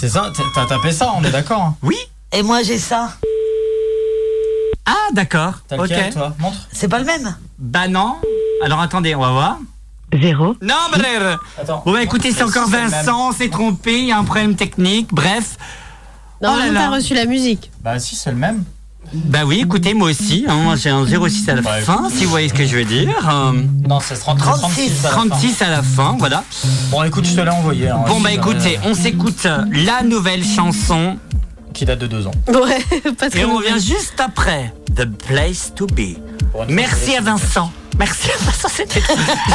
C'est 0.02 0.10
ça, 0.10 0.32
t'as- 0.54 0.66
tapé 0.66 0.92
ça, 0.92 1.14
on 1.16 1.24
est 1.24 1.32
d'accord 1.32 1.62
hein 1.62 1.76
Oui. 1.84 1.96
Et 2.34 2.42
moi, 2.44 2.64
j'ai 2.64 2.78
ça. 2.80 3.12
Ah 4.86 4.94
d'accord. 5.14 5.54
T'as 5.68 5.78
toi? 6.12 6.36
Montre. 6.40 6.58
C'est 6.72 6.88
pas 6.90 7.00
le 7.00 7.06
même? 7.06 7.36
Bah 7.58 7.88
non. 7.88 8.16
Alors 8.64 8.82
attendez, 8.82 9.16
on 9.16 9.22
va 9.22 9.32
voir. 9.32 9.58
Zéro. 10.22 10.56
Non, 10.62 10.76
bref. 10.92 11.38
Attends. 11.62 11.84
Bon 11.86 11.94
bah 11.94 12.02
écoutez, 12.04 12.32
c'est 12.32 12.44
encore. 12.44 12.68
Vincent, 12.70 13.32
c'est 13.38 13.50
trompé, 13.50 14.00
il 14.00 14.06
y 14.08 14.12
a 14.12 14.18
un 14.18 14.24
problème 14.24 14.56
technique. 14.56 15.10
Bref. 15.14 15.58
Non, 16.42 16.52
Oh 16.54 16.58
là 16.60 16.66
t'as 16.74 16.90
reçu 16.90 17.14
la 17.14 17.26
musique. 17.26 17.72
Bah 17.84 17.98
si, 18.00 18.16
c'est 18.16 18.32
le 18.32 18.38
même. 18.38 18.64
Bah 19.14 19.42
oui, 19.46 19.60
écoutez, 19.62 19.94
moi 19.94 20.10
aussi, 20.10 20.46
hein, 20.48 20.56
moi 20.56 20.76
j'ai 20.76 20.90
un 20.90 21.06
06 21.06 21.48
à 21.50 21.54
la 21.56 21.62
Bah, 21.62 21.80
fin, 21.80 22.10
si 22.10 22.24
vous 22.26 22.32
voyez 22.32 22.50
ce 22.50 22.54
que 22.56 22.66
je 22.66 22.76
veux 22.76 22.84
dire. 22.86 23.08
Euh, 23.32 23.52
Non, 23.88 24.00
c'est 24.00 24.16
30, 24.16 24.40
36. 24.40 25.06
à 25.06 25.10
la 25.10 25.10
fin. 25.10 25.28
36 25.28 25.62
à 25.62 25.70
la 25.70 25.84
fin, 25.84 26.16
voilà. 26.18 26.44
Bon, 26.90 27.04
écoute, 27.04 27.26
je 27.26 27.36
te 27.36 27.42
l'ai 27.42 27.50
envoyé. 27.52 27.88
hein. 27.90 28.00
Bon 28.08 28.20
bah 28.20 28.32
écoutez, 28.32 28.78
euh, 28.78 28.90
on 28.90 28.94
s'écoute 28.96 29.48
la 29.72 30.02
nouvelle 30.04 30.44
chanson 30.44 31.18
Qui 31.74 31.86
date 31.86 32.00
de 32.00 32.08
deux 32.08 32.26
ans. 32.26 32.32
Ouais, 32.48 33.12
pas 33.20 33.30
très 33.30 33.40
et 33.42 33.46
on 33.46 33.58
revient 33.58 33.80
juste 33.80 34.20
après 34.20 34.74
The 34.96 35.06
Place 35.06 35.72
to 35.76 35.86
Be. 35.86 36.18
Merci 36.68 37.16
à 37.16 37.22
Vincent. 37.22 37.72
Merci 37.98 38.30
à 38.66 38.70
c'était 38.70 39.02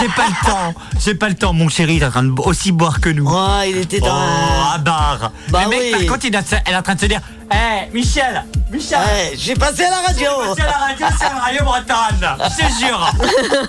J'ai 0.01 0.09
pas 0.09 0.27
le 0.27 0.47
temps. 0.47 0.75
J'ai 0.99 1.15
pas 1.15 1.29
le 1.29 1.35
temps, 1.35 1.53
mon 1.53 1.69
chéri, 1.69 1.97
il 1.97 2.03
est 2.03 2.07
en 2.07 2.11
train 2.11 2.23
de 2.23 2.33
aussi 2.41 2.73
boire 2.73 3.01
que 3.01 3.11
nous. 3.11 3.29
Oh, 3.31 3.61
il 3.67 3.77
était 3.79 3.99
Oh, 4.03 4.07
dans 4.07 4.15
un- 4.15 4.75
à 4.75 4.79
barre. 4.79 5.33
Bah 5.51 5.61
le 5.65 5.71
mec, 5.71 5.81
oui. 5.83 5.91
par 6.07 6.15
contre, 6.15 6.25
il, 6.27 6.37
a- 6.37 6.43
elle 6.65 6.73
est 6.73 6.77
en 6.77 6.83
train 6.83 6.95
de 6.95 7.01
se 7.01 7.07
dire 7.07 7.21
Hé, 7.53 7.91
Michel 7.93 8.45
Michel 8.71 8.99
Ouais, 8.99 9.33
j'ai 9.37 9.55
passé 9.55 9.85
à 9.85 9.91
la 9.91 10.01
radio. 10.07 10.31
C'est 10.57 10.63
la 10.63 10.73
radio, 10.73 11.07
c'est 11.19 11.25
la 11.25 11.41
radio 11.41 11.65
bretonne 11.65 12.37
Je 12.45 12.57
te 12.57 12.87
jure 12.87 13.13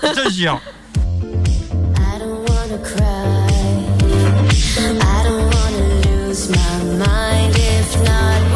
Je 0.04 0.22
te 0.24 0.32
jure 0.34 0.62
I 1.98 2.20
don't 2.20 2.48
wanna 2.50 2.78
cry. 2.84 3.04
I 4.78 5.24
don't 5.24 5.54
wanna 5.54 6.28
lose 6.28 6.50
my 6.50 6.58
mind 7.06 7.56
if 7.56 7.98
not 8.04 8.51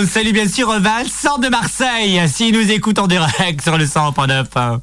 on 0.00 0.06
salue 0.06 0.32
bien 0.32 0.48
sûr 0.48 0.68
Vincent 0.80 1.38
de 1.38 1.48
Marseille, 1.48 2.20
s'il 2.28 2.54
nous 2.54 2.70
écoute 2.70 2.98
en 2.98 3.06
direct 3.06 3.60
sur 3.62 3.76
le 3.76 3.84
100.9. 3.84 4.44
hein. 4.56 4.80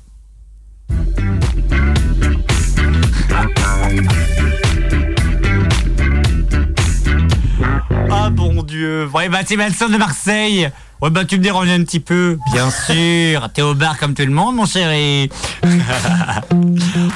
Ah 8.12 8.30
bon 8.30 8.64
Dieu. 8.64 9.08
Ouais, 9.14 9.30
bah 9.30 9.40
c'est 9.46 9.56
Vincent 9.56 9.90
de 9.90 9.98
Marseille. 9.98 10.70
Ouais, 11.02 11.10
bah 11.10 11.26
tu 11.26 11.38
me 11.38 11.44
déranges 11.44 11.70
un 11.70 11.84
petit 11.84 12.00
peu. 12.00 12.38
Bien 12.54 12.70
sûr. 12.88 13.50
T'es 13.54 13.62
au 13.62 13.74
bar 13.74 13.98
comme 13.98 14.14
tout 14.14 14.24
le 14.26 14.32
monde, 14.32 14.56
mon 14.56 14.66
chéri. 14.66 15.30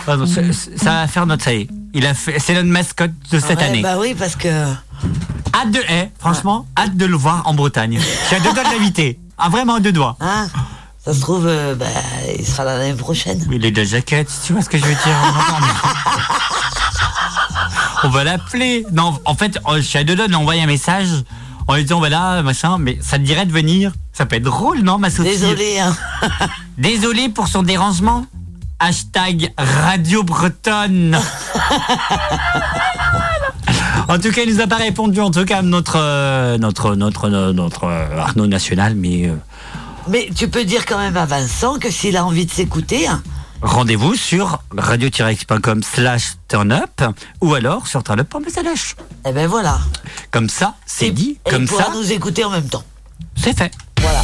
Ah 0.07 0.15
ça, 0.25 0.41
ça 0.75 0.89
va 0.91 1.07
faire 1.07 1.25
notre. 1.27 1.43
Ça 1.43 1.53
y 1.53 1.61
est. 1.61 1.67
Il 1.93 2.05
a 2.05 2.13
fait. 2.13 2.39
C'est 2.39 2.53
notre 2.53 2.67
mascotte 2.67 3.11
de 3.31 3.39
cette 3.39 3.59
Ouais, 3.59 3.65
année. 3.65 3.81
Bah 3.81 3.95
oui, 3.99 4.15
parce 4.17 4.35
que. 4.35 4.47
Hâte 5.53 5.71
de. 5.71 5.79
eh, 5.89 6.09
franchement, 6.19 6.65
hâte 6.77 6.95
de 6.95 7.05
le 7.05 7.15
voir 7.17 7.43
en 7.45 7.53
Bretagne. 7.53 7.99
Je 7.99 8.25
suis 8.27 8.35
à 8.35 8.39
deux 8.39 8.53
doigts 8.53 8.63
de 8.63 8.69
l'inviter. 8.71 9.19
Ah, 9.37 9.49
vraiment 9.49 9.75
à 9.75 9.79
deux 9.79 9.91
doigts. 9.91 10.17
Hein 10.19 10.47
ça 11.03 11.13
se 11.13 11.21
trouve, 11.21 11.47
euh, 11.47 11.75
bah, 11.75 11.85
il 12.37 12.45
sera 12.45 12.65
là 12.65 12.77
l'année 12.77 12.93
prochaine. 12.93 13.43
Oui, 13.49 13.55
il 13.55 13.65
est 13.65 13.71
de 13.71 13.81
la 13.81 13.87
jaquette, 13.87 14.29
tu 14.45 14.53
vois 14.53 14.61
ce 14.61 14.69
que 14.69 14.77
je 14.77 14.83
veux 14.83 14.93
dire. 14.93 15.15
On 18.03 18.09
va 18.09 18.23
l'appeler. 18.23 18.85
Non, 18.91 19.17
en 19.25 19.35
fait, 19.35 19.57
je 19.75 19.81
suis 19.81 19.97
à 19.97 20.03
deux 20.03 20.15
doigts 20.15 20.25
de 20.27 20.31
lui 20.31 20.37
envoyer 20.37 20.61
un 20.61 20.67
message 20.67 21.07
en 21.67 21.75
lui 21.75 21.83
disant 21.83 21.99
voilà, 21.99 22.41
machin, 22.43 22.77
mais 22.79 22.97
ça 23.01 23.17
te 23.17 23.23
dirait 23.23 23.45
de 23.45 23.51
venir 23.51 23.91
Ça 24.13 24.25
peut 24.25 24.35
être 24.35 24.43
drôle, 24.43 24.79
non, 24.79 24.97
ma 24.97 25.09
Sophie 25.09 25.29
Désolé, 25.29 25.79
hein. 25.79 25.95
Désolé 26.77 27.29
pour 27.29 27.47
son 27.47 27.63
dérangement. 27.63 28.25
Hashtag 28.79 29.53
Radio 29.57 30.23
Bretonne. 30.23 31.17
en 34.09 34.17
tout 34.19 34.31
cas, 34.31 34.41
il 34.41 34.53
nous 34.53 34.61
a 34.61 34.67
pas 34.67 34.77
répondu. 34.77 35.21
En 35.21 35.31
tout 35.31 35.45
cas, 35.45 35.61
notre 35.61 35.97
euh, 35.97 36.57
notre 36.57 36.95
notre 36.95 37.29
notre, 37.29 37.53
notre, 37.53 37.83
euh, 37.85 38.17
Arnaud 38.17 38.47
national, 38.47 38.95
mais 38.95 39.27
euh, 39.27 39.35
Mais 40.07 40.29
tu 40.35 40.49
peux 40.49 40.65
dire 40.65 40.85
quand 40.85 40.97
même 40.97 41.15
à 41.15 41.25
Vincent 41.25 41.77
que 41.77 41.91
s'il 41.91 42.17
a 42.17 42.25
envie 42.25 42.45
de 42.45 42.51
s'écouter, 42.51 43.07
hein, 43.07 43.21
rendez-vous 43.61 44.15
sur 44.15 44.63
radio-x.com 44.75 45.83
slash 45.83 46.33
turnup 46.47 47.03
ou 47.41 47.53
alors 47.53 47.87
sur 47.87 48.03
turnup.message. 48.03 48.95
eh 49.27 49.31
ben 49.31 49.47
voilà. 49.47 49.79
Comme 50.31 50.49
ça, 50.49 50.73
c'est 50.85 51.11
dit. 51.11 51.37
Et 51.45 51.49
Comme 51.49 51.63
il 51.63 51.69
ça, 51.69 51.89
nous 51.93 52.11
écouter 52.11 52.43
en 52.43 52.49
même 52.49 52.67
temps. 52.67 52.83
c'est 53.35 53.57
fait. 53.57 53.71
Voilà. 54.01 54.23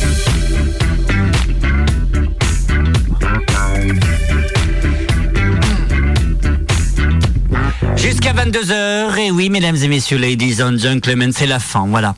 Jusqu'à 8.06 8.34
22h, 8.34 9.18
et 9.18 9.32
oui, 9.32 9.50
mesdames 9.50 9.78
et 9.78 9.88
messieurs, 9.88 10.20
ladies 10.20 10.62
and 10.62 10.78
gentlemen, 10.78 11.32
c'est 11.34 11.48
la 11.48 11.58
fin, 11.58 11.88
voilà. 11.88 12.14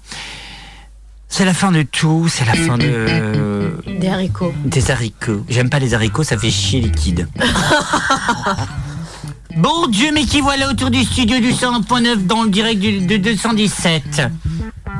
C'est 1.29 1.45
la 1.45 1.53
fin 1.53 1.71
de 1.71 1.81
tout, 1.83 2.27
c'est 2.27 2.43
la 2.43 2.55
fin 2.55 2.77
de... 2.77 3.71
Des 4.01 4.09
haricots. 4.09 4.53
Des 4.65 4.91
haricots. 4.91 5.45
J'aime 5.47 5.69
pas 5.69 5.79
les 5.79 5.93
haricots, 5.93 6.23
ça 6.23 6.37
fait 6.37 6.51
chier 6.51 6.81
les 6.81 6.91
kids. 6.91 7.25
Bon 9.55 9.87
Dieu, 9.87 10.11
mais 10.13 10.23
qui 10.25 10.39
voilà 10.39 10.69
autour 10.69 10.91
du 10.91 11.03
studio 11.03 11.39
du 11.39 11.51
100.9 11.51 12.27
dans 12.27 12.43
le 12.43 12.49
direct 12.49 12.79
du, 12.79 12.99
de 12.99 13.17
217 13.17 14.21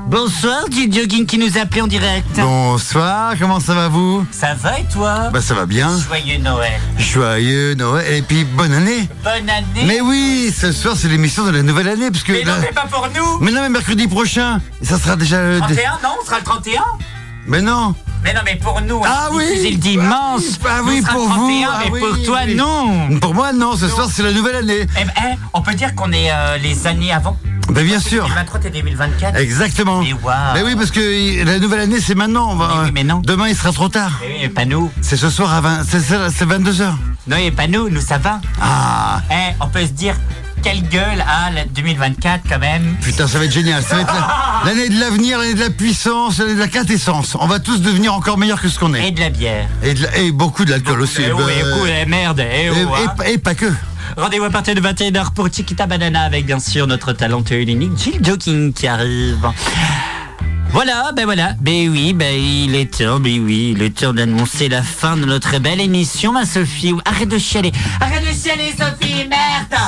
Bonsoir, 0.10 0.64
jogging 0.72 1.26
qui 1.26 1.38
nous 1.38 1.58
appelait 1.58 1.82
en 1.82 1.88
direct. 1.88 2.40
Bonsoir, 2.40 3.34
comment 3.38 3.60
ça 3.60 3.74
va 3.74 3.90
vous 3.90 4.26
Ça 4.32 4.54
va 4.54 4.80
et 4.80 4.86
toi 4.86 5.30
Bah 5.34 5.42
ça 5.42 5.54
va 5.54 5.66
bien. 5.66 5.90
Joyeux 6.00 6.38
Noël. 6.38 6.80
Joyeux 6.98 7.74
Noël 7.76 8.14
et 8.14 8.22
puis 8.22 8.46
bonne 8.46 8.72
année. 8.74 9.10
Bonne 9.24 9.50
année. 9.50 9.84
Mais 9.86 10.00
oui, 10.00 10.54
ce 10.58 10.72
soir 10.72 10.96
c'est 10.98 11.10
l'émission 11.10 11.44
de 11.46 11.52
la 11.52 11.62
nouvelle 11.62 11.90
année 11.90 12.10
parce 12.10 12.24
que 12.24 12.32
Mais 12.32 12.44
non, 12.44 12.54
là- 12.54 12.58
mais 12.62 12.72
pas 12.72 12.86
pour 12.90 13.08
nous. 13.14 13.40
Mais 13.42 13.52
non, 13.52 13.62
mais 13.62 13.70
mercredi 13.70 14.08
prochain, 14.08 14.62
ça 14.82 14.98
sera 14.98 15.18
déjà 15.18 15.38
euh, 15.38 15.60
dé- 15.68 15.76
31, 15.76 15.92
non, 16.04 16.16
on 16.22 16.26
sera 16.26 16.38
le 16.40 16.44
31 16.46 16.84
Mais 17.46 17.62
non. 17.62 17.94
Mais 18.28 18.34
non, 18.34 18.42
mais 18.44 18.56
pour 18.58 18.82
nous, 18.82 19.02
Ah 19.06 19.30
oui. 19.32 19.70
le 19.72 19.78
dimanche. 19.78 20.42
Ah 20.68 20.82
oui, 20.86 21.02
pour 21.02 21.30
vous. 21.30 21.48
31, 21.48 21.70
ah 21.72 21.80
mais 21.86 21.92
oui, 21.92 22.00
pour 22.02 22.24
toi, 22.26 22.40
oui. 22.46 22.56
non. 22.56 23.18
Pour 23.22 23.34
moi 23.34 23.54
non, 23.54 23.78
ce 23.78 23.88
soir 23.88 24.10
c'est 24.12 24.22
la 24.22 24.34
nouvelle 24.34 24.58
année. 24.58 24.86
Eh 25.00 25.06
ben, 25.06 25.12
eh, 25.24 25.36
on 25.54 25.62
peut 25.62 25.74
dire 25.76 25.96
qu'on 25.96 26.12
est 26.12 26.30
euh, 26.30 26.58
les 26.58 26.88
années 26.88 27.14
avant. 27.14 27.38
Ben 27.70 27.86
bien 27.86 28.02
sûr. 28.02 28.24
2023 28.28 28.60
et 28.66 28.70
2024. 28.82 29.36
Exactement. 29.40 30.02
Mais. 30.02 30.14
Mais 30.56 30.62
oui, 30.64 30.76
parce 30.76 30.92
que 30.92 31.46
la 31.46 31.60
nouvelle 31.60 31.80
année 31.80 32.02
c'est 32.02 32.16
maintenant. 32.16 32.52
On 32.52 32.56
va, 32.56 32.84
oui, 32.84 32.92
mais 32.94 33.06
non. 33.06 33.20
Demain 33.24 33.48
il 33.48 33.56
sera 33.56 33.72
trop 33.72 33.88
tard. 33.88 34.12
Mais 34.22 34.28
oui, 34.28 34.38
mais 34.42 34.50
pas 34.50 34.66
nous. 34.66 34.92
C'est 35.02 35.16
ce 35.18 35.30
soir 35.30 35.54
à 35.54 35.62
20, 35.62 35.84
c'est, 35.90 36.02
c'est- 36.02 36.30
c'est 36.36 36.46
22h. 36.46 36.94
Non, 37.28 37.38
et 37.38 37.52
pas 37.52 37.68
nous, 37.68 37.88
nous 37.90 38.02
ça 38.02 38.18
va. 38.18 38.42
Ah, 38.62 39.22
Eh, 39.32 39.54
on 39.62 39.68
peut 39.68 39.82
se 39.86 39.92
dire, 39.92 40.16
quelle 40.64 40.82
gueule 40.90 41.22
à 41.28 41.52
la 41.52 41.66
2024 41.66 42.44
quand 42.50 42.60
même. 42.60 42.96
putain, 43.02 43.28
ça 43.28 43.40
va 43.40 43.46
être 43.46 43.52
génial. 43.52 43.82
Ça 43.84 43.96
va 43.96 44.02
être 44.02 44.14
la- 44.14 44.62
l'année 44.66 44.90
de 44.90 45.00
l'avenir, 45.00 45.38
l'année 45.40 45.54
de 45.54 45.60
la 45.60 45.70
puissance, 45.70 46.40
l'année 46.40 46.56
de 46.56 46.60
la 46.60 46.68
quintessence. 46.68 47.36
On 47.40 47.48
va 47.48 47.60
tous 47.60 47.82
devenir 47.82 48.14
encore 48.14 48.38
meilleurs 48.38 48.62
que 48.62 48.70
ce 48.70 48.78
qu'on 48.80 48.94
est. 48.94 49.08
Et 49.08 49.12
de 49.12 49.20
la 49.20 49.30
bière. 49.30 49.68
Et, 49.84 49.94
de 49.94 50.04
la- 50.04 50.18
et 50.18 50.32
beaucoup 50.32 50.66
de 50.66 50.72
l'alcool 50.72 51.02
aussi. 51.02 51.22
Oh, 51.34 51.38
Bah, 51.38 52.06
merde, 52.08 52.40
et, 52.40 52.70
oh, 52.70 52.94
hein. 52.96 53.14
et- 53.26 53.34
et 53.34 53.38
pas 53.38 53.56
que. 53.56 53.66
Rendez-vous 54.16 54.46
à 54.46 54.50
partir 54.50 54.74
de 54.74 54.82
21h 54.82 55.32
pour 55.34 55.48
Chiquita 55.54 55.86
Banana 55.86 56.22
avec 56.22 56.46
bien 56.46 56.60
sûr 56.60 56.88
notre 56.88 57.14
talentueux 57.14 57.58
et 57.62 57.72
unique 57.72 57.92
Jill 57.98 58.20
Joking 58.24 58.74
qui 58.74 58.88
arrive. 58.88 59.48
Voilà, 60.72 61.12
ben 61.16 61.26
voilà, 61.26 61.54
ben 61.62 61.90
oui, 61.90 62.14
ben 62.14 62.34
il 62.38 62.76
est 62.76 62.98
temps, 62.98 63.20
ben 63.20 63.40
oui, 63.40 63.74
il 63.76 63.82
est 63.82 63.98
temps 63.98 64.14
d'annoncer 64.14 64.68
la 64.70 64.84
fin 64.84 65.16
de 65.16 65.26
notre 65.26 65.58
belle 65.60 65.80
émission, 65.80 66.34
ma 66.34 66.46
Sophie. 66.46 66.94
Arrête 67.06 67.30
de 67.30 67.38
chialer, 67.38 67.72
arrête 68.02 68.22
de 68.24 68.34
chialer, 68.38 68.74
Sophie, 68.78 69.26
merde 69.30 69.82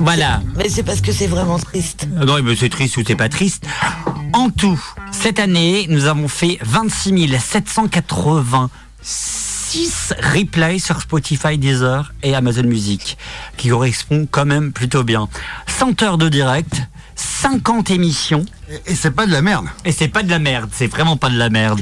Voilà. 0.00 0.40
Mais 0.56 0.68
c'est 0.68 0.82
parce 0.82 1.00
que 1.00 1.12
c'est 1.12 1.26
vraiment 1.26 1.58
triste. 1.58 2.06
Euh, 2.16 2.24
Non, 2.24 2.42
mais 2.42 2.56
c'est 2.56 2.68
triste 2.68 2.96
ou 2.96 3.02
c'est 3.06 3.16
pas 3.16 3.28
triste. 3.28 3.64
En 4.32 4.50
tout, 4.50 4.80
cette 5.10 5.38
année, 5.38 5.86
nous 5.88 6.06
avons 6.06 6.28
fait 6.28 6.58
26 6.62 7.28
786 7.38 10.14
replays 10.34 10.78
sur 10.78 11.00
Spotify, 11.00 11.58
Deezer 11.58 12.12
et 12.22 12.34
Amazon 12.34 12.64
Music, 12.64 13.16
qui 13.56 13.68
correspond 13.68 14.26
quand 14.30 14.46
même 14.46 14.72
plutôt 14.72 15.04
bien. 15.04 15.28
100 15.66 16.02
heures 16.02 16.18
de 16.18 16.28
direct, 16.28 16.82
50 17.18 17.90
émissions. 17.90 18.44
Et, 18.70 18.92
et 18.92 18.94
c'est 18.94 19.10
pas 19.10 19.26
de 19.26 19.32
la 19.32 19.42
merde. 19.42 19.66
Et 19.84 19.92
c'est 19.92 20.08
pas 20.08 20.22
de 20.22 20.30
la 20.30 20.38
merde, 20.38 20.70
c'est 20.72 20.86
vraiment 20.86 21.16
pas 21.16 21.30
de 21.30 21.36
la 21.36 21.50
merde. 21.50 21.80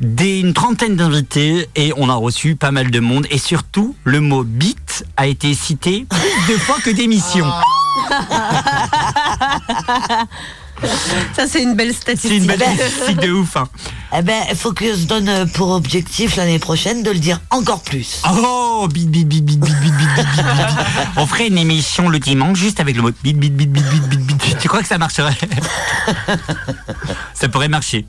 Des, 0.00 0.40
une 0.40 0.54
trentaine 0.54 0.96
d'invités 0.96 1.68
et 1.76 1.92
on 1.96 2.08
a 2.08 2.14
reçu 2.14 2.56
pas 2.56 2.70
mal 2.70 2.90
de 2.90 3.00
monde. 3.00 3.26
Et 3.30 3.38
surtout, 3.38 3.94
le 4.04 4.20
mot 4.20 4.44
beat 4.44 5.04
a 5.16 5.26
été 5.26 5.52
cité 5.54 6.06
plus 6.08 6.54
de 6.54 6.58
fois 6.58 6.76
que 6.82 6.90
d'émissions. 6.90 7.50
Ça, 11.36 11.46
c'est 11.46 11.62
une 11.62 11.74
belle 11.74 11.88
C'est 11.92 12.00
statistique. 12.16 12.32
une 12.42 12.46
belle 12.46 12.60
statistique 12.60 13.20
de 13.20 13.30
ouf. 13.32 13.56
hein. 13.56 13.68
Eh 14.16 14.22
ben, 14.22 14.42
il 14.50 14.56
faut 14.56 14.72
que 14.72 14.86
je 14.86 14.94
se 14.96 15.06
donne 15.06 15.28
euh, 15.28 15.46
pour 15.46 15.70
objectif 15.70 16.36
l'année 16.36 16.58
prochaine 16.58 17.02
de 17.02 17.10
le 17.10 17.18
dire 17.18 17.40
encore 17.50 17.82
plus. 17.82 18.22
Oh, 18.28 18.88
bit, 18.92 19.08
bit, 19.08 19.24
bit, 19.28 19.44
bit, 19.44 19.58
bit, 19.60 19.74
bit, 19.80 19.92
bit, 19.92 20.08
bit. 20.16 20.26
On 21.16 21.26
ferait 21.26 21.46
une 21.48 21.58
émission 21.58 22.08
le 22.08 22.18
dimanche 22.18 22.58
juste 22.58 22.80
avec 22.80 22.96
le 22.96 23.02
mot 23.02 23.10
bit, 23.22 23.38
bit, 23.38 23.54
bit, 23.54 23.70
bit, 23.70 23.82
bit, 23.84 24.02
bit, 24.08 24.20
bit, 24.20 24.36
bit. 24.36 24.58
Tu 24.58 24.68
crois 24.68 24.82
que 24.82 24.88
ça 24.88 24.98
marcherait 24.98 25.36
Ça 27.34 27.48
pourrait 27.48 27.68
marcher. 27.68 28.06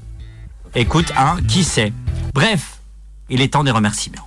Écoute, 0.76 1.12
hein, 1.18 1.38
qui 1.48 1.64
sait 1.64 1.92
Bref, 2.34 2.80
il 3.32 3.42
est 3.42 3.48
temps 3.48 3.64
des 3.64 3.72
remerciements. 3.72 4.26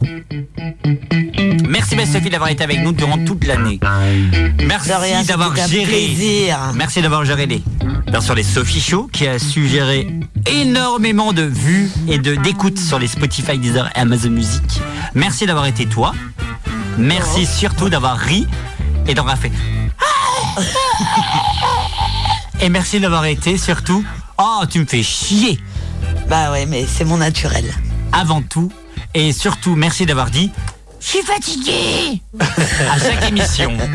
Merci 1.68 1.94
belle 1.96 2.08
Sophie 2.08 2.30
d'avoir 2.30 2.50
été 2.50 2.64
avec 2.64 2.80
nous 2.80 2.92
durant 2.92 3.22
toute 3.24 3.44
l'année. 3.44 3.78
Merci 4.66 4.88
d'avoir 5.26 5.54
géré. 5.54 5.84
plaisir. 5.84 6.72
Merci 6.74 7.02
d'avoir 7.02 7.24
géré 7.24 7.46
les. 7.46 7.62
Bien 8.06 8.20
sûr, 8.20 8.34
les 8.34 8.42
Sophie 8.42 8.80
Show 8.80 9.08
qui 9.12 9.26
a 9.26 9.38
su 9.38 9.68
gérer 9.68 10.08
énormément 10.46 11.32
de 11.32 11.42
vues 11.42 11.90
et 12.08 12.18
de 12.18 12.34
d'écoutes 12.36 12.78
sur 12.78 12.98
les 12.98 13.08
Spotify, 13.08 13.58
Deezer 13.58 13.90
et 13.94 13.98
Amazon 13.98 14.30
Music. 14.30 14.80
Merci 15.14 15.46
d'avoir 15.46 15.66
été 15.66 15.86
toi. 15.86 16.12
Merci 16.96 17.44
surtout 17.46 17.88
d'avoir 17.88 18.16
ri 18.18 18.46
et 19.06 19.14
d'avoir 19.14 19.36
fait. 19.36 19.52
Et 22.60 22.68
merci 22.70 23.00
d'avoir 23.00 23.26
été 23.26 23.58
surtout. 23.58 24.04
Oh, 24.38 24.62
tu 24.70 24.78
me 24.78 24.86
fais 24.86 25.02
chier. 25.02 25.60
Bah 26.28 26.50
ouais, 26.52 26.64
mais 26.66 26.86
c'est 26.86 27.04
mon 27.04 27.18
naturel. 27.18 27.64
Avant 28.12 28.40
tout. 28.40 28.72
Et 29.14 29.32
surtout, 29.32 29.76
merci 29.76 30.06
d'avoir 30.06 30.30
dit. 30.30 30.50
Je 31.00 31.06
suis 31.06 31.22
fatigué 31.22 32.20
à 32.40 32.98
chaque 32.98 33.28
émission. 33.28 33.72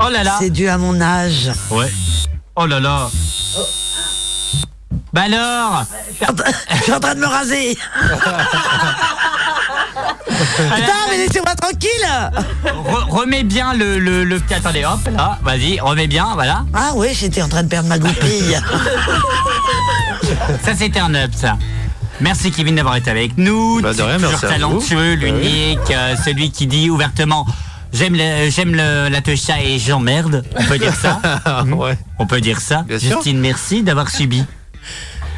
Oh 0.00 0.08
là 0.10 0.22
là. 0.22 0.36
C'est 0.38 0.50
dû 0.50 0.68
à 0.68 0.78
mon 0.78 1.00
âge. 1.00 1.50
Ouais. 1.70 1.90
Oh 2.54 2.66
là 2.66 2.78
là. 2.78 3.10
Bah 5.12 5.22
alors 5.22 5.84
Je 6.70 6.82
suis 6.82 6.92
en 6.92 7.00
train 7.00 7.14
de 7.16 7.20
me 7.20 7.26
raser. 7.26 7.76
Putain, 10.56 10.92
mais 11.10 11.16
laissez-moi 11.18 11.54
tranquille. 11.56 11.90
Re- 12.64 13.08
remets 13.10 13.42
bien 13.42 13.74
le, 13.74 13.98
le, 13.98 14.22
le- 14.24 14.40
Attendez, 14.54 14.84
hop, 14.84 15.00
là, 15.16 15.38
vas-y, 15.42 15.80
remets 15.80 16.06
bien, 16.06 16.28
voilà. 16.34 16.64
Ah 16.74 16.92
ouais, 16.94 17.12
j'étais 17.12 17.42
en 17.42 17.48
train 17.48 17.64
de 17.64 17.68
perdre 17.68 17.88
ma 17.88 17.98
goupille. 17.98 18.60
Ça, 20.64 20.74
c'était 20.76 21.00
un 21.00 21.14
up, 21.16 21.32
ça. 21.34 21.56
Merci 22.20 22.50
Kevin 22.50 22.74
d'avoir 22.76 22.96
été 22.96 23.10
avec 23.10 23.38
nous. 23.38 23.80
Bah, 23.80 23.94
de 23.94 24.02
rien, 24.02 24.16
Toujours 24.16 24.30
merci 24.30 24.46
talentueux, 24.46 25.14
l'unique, 25.14 25.78
euh, 25.90 26.16
celui 26.16 26.50
qui 26.50 26.66
dit 26.66 26.90
ouvertement 26.90 27.46
J'aime 27.92 28.14
le, 28.14 28.50
j'aime 28.50 28.74
le, 28.74 29.08
la 29.08 29.20
techa 29.22 29.62
et 29.62 29.78
j'emmerde. 29.78 30.44
On 30.56 30.64
peut 30.64 30.78
dire 30.78 30.94
ça. 30.94 31.20
ouais. 31.64 31.96
On 32.18 32.26
peut 32.26 32.40
dire 32.40 32.60
ça. 32.60 32.84
Bien 32.86 32.98
sûr. 32.98 33.12
Justine, 33.12 33.38
merci 33.38 33.82
d'avoir 33.82 34.10
subi. 34.10 34.44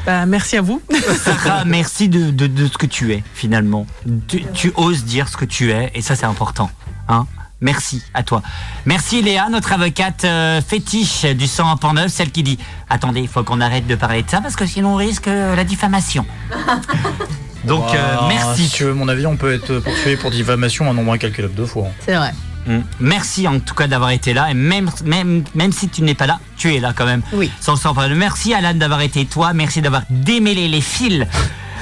Bah, 0.05 0.27
merci 0.27 0.57
à 0.57 0.63
vous. 0.63 0.83
Sarah, 1.23 1.65
merci 1.65 2.09
de, 2.09 2.31
de, 2.31 2.47
de 2.47 2.67
ce 2.67 2.77
que 2.77 2.87
tu 2.87 3.13
es 3.13 3.23
finalement. 3.35 3.87
Tu, 4.27 4.43
tu 4.53 4.73
oses 4.77 5.05
dire 5.05 5.29
ce 5.29 5.37
que 5.37 5.45
tu 5.45 5.71
es 5.71 5.93
et 5.95 6.03
ça 6.03 6.17
c'est 6.17 6.27
important. 6.27 6.71
Hein 7.09 7.27
Merci 7.61 8.03
à 8.15 8.23
toi. 8.23 8.43
Merci 8.87 9.23
Léa, 9.23 9.49
notre 9.51 9.73
avocate 9.73 10.25
euh, 10.25 10.63
fétiche 10.63 11.25
du 11.25 11.45
101.9, 11.45 12.09
celle 12.09 12.31
qui 12.31 12.43
dit 12.43 12.59
Attendez, 12.89 13.21
il 13.21 13.29
faut 13.29 13.43
qu'on 13.45 13.61
arrête 13.61 13.87
de 13.87 13.95
parler 13.95 14.23
de 14.23 14.31
ça 14.31 14.41
parce 14.41 14.57
que 14.57 14.65
sinon 14.67 14.95
on 14.95 14.97
risque 14.97 15.29
euh, 15.29 15.55
la 15.55 15.65
diffamation. 15.65 16.25
Donc 17.65 17.95
euh, 17.95 18.17
merci. 18.29 18.69
Si 18.69 18.77
tu 18.77 18.85
veux 18.85 18.95
mon 18.95 19.09
avis, 19.09 19.27
on 19.27 19.37
peut 19.37 19.53
être 19.53 19.81
poursuivi 19.81 20.17
pour 20.17 20.31
diffamation 20.31 20.91
un 20.91 20.95
nombre 20.95 21.13
incalculable 21.13 21.55
de 21.55 21.67
fois. 21.67 21.89
C'est 22.07 22.15
vrai. 22.15 22.33
Mm. 22.67 22.79
Merci 23.01 23.47
en 23.47 23.61
tout 23.61 23.75
cas 23.75 23.87
d'avoir 23.87 24.11
été 24.11 24.33
là 24.33 24.51
et 24.51 24.55
même, 24.55 24.91
même, 25.05 25.45
même 25.55 25.73
si 25.73 25.89
tu 25.89 26.03
n'es 26.03 26.15
pas 26.15 26.27
là, 26.27 26.41
tu 26.57 26.75
es 26.75 26.81
là 26.81 26.93
quand 26.97 27.07
même. 27.07 27.23
Oui. 27.33 27.51
Sans 27.61 27.77
parler. 27.95 28.15
Merci 28.15 28.55
Alan 28.55 28.75
d'avoir 28.75 29.03
été 29.03 29.27
toi, 29.27 29.53
merci 29.53 29.83
d'avoir 29.83 30.03
démêlé 30.09 30.69
les 30.69 30.81
fils. 30.81 31.27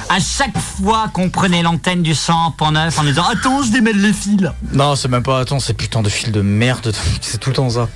À 0.09 0.21
chaque 0.21 0.57
fois 0.59 1.09
qu'on 1.13 1.31
prenait 1.31 1.63
l'antenne 1.63 2.03
du 2.03 2.13
100.9 2.13 2.99
en 2.99 3.05
disant 3.05 3.25
Attends, 3.31 3.63
je 3.63 3.71
démêle 3.71 4.01
les 4.01 4.13
fils. 4.13 4.49
Non, 4.73 4.97
c'est 4.97 5.09
même 5.09 5.23
pas. 5.23 5.41
Attends, 5.41 5.61
c'est 5.61 5.75
putain 5.75 6.03
de 6.03 6.09
fil 6.09 6.33
de 6.33 6.41
merde. 6.41 6.93
C'est 7.21 7.39
tout 7.39 7.51
le 7.51 7.57
temps 7.57 7.71
ça. 7.71 7.89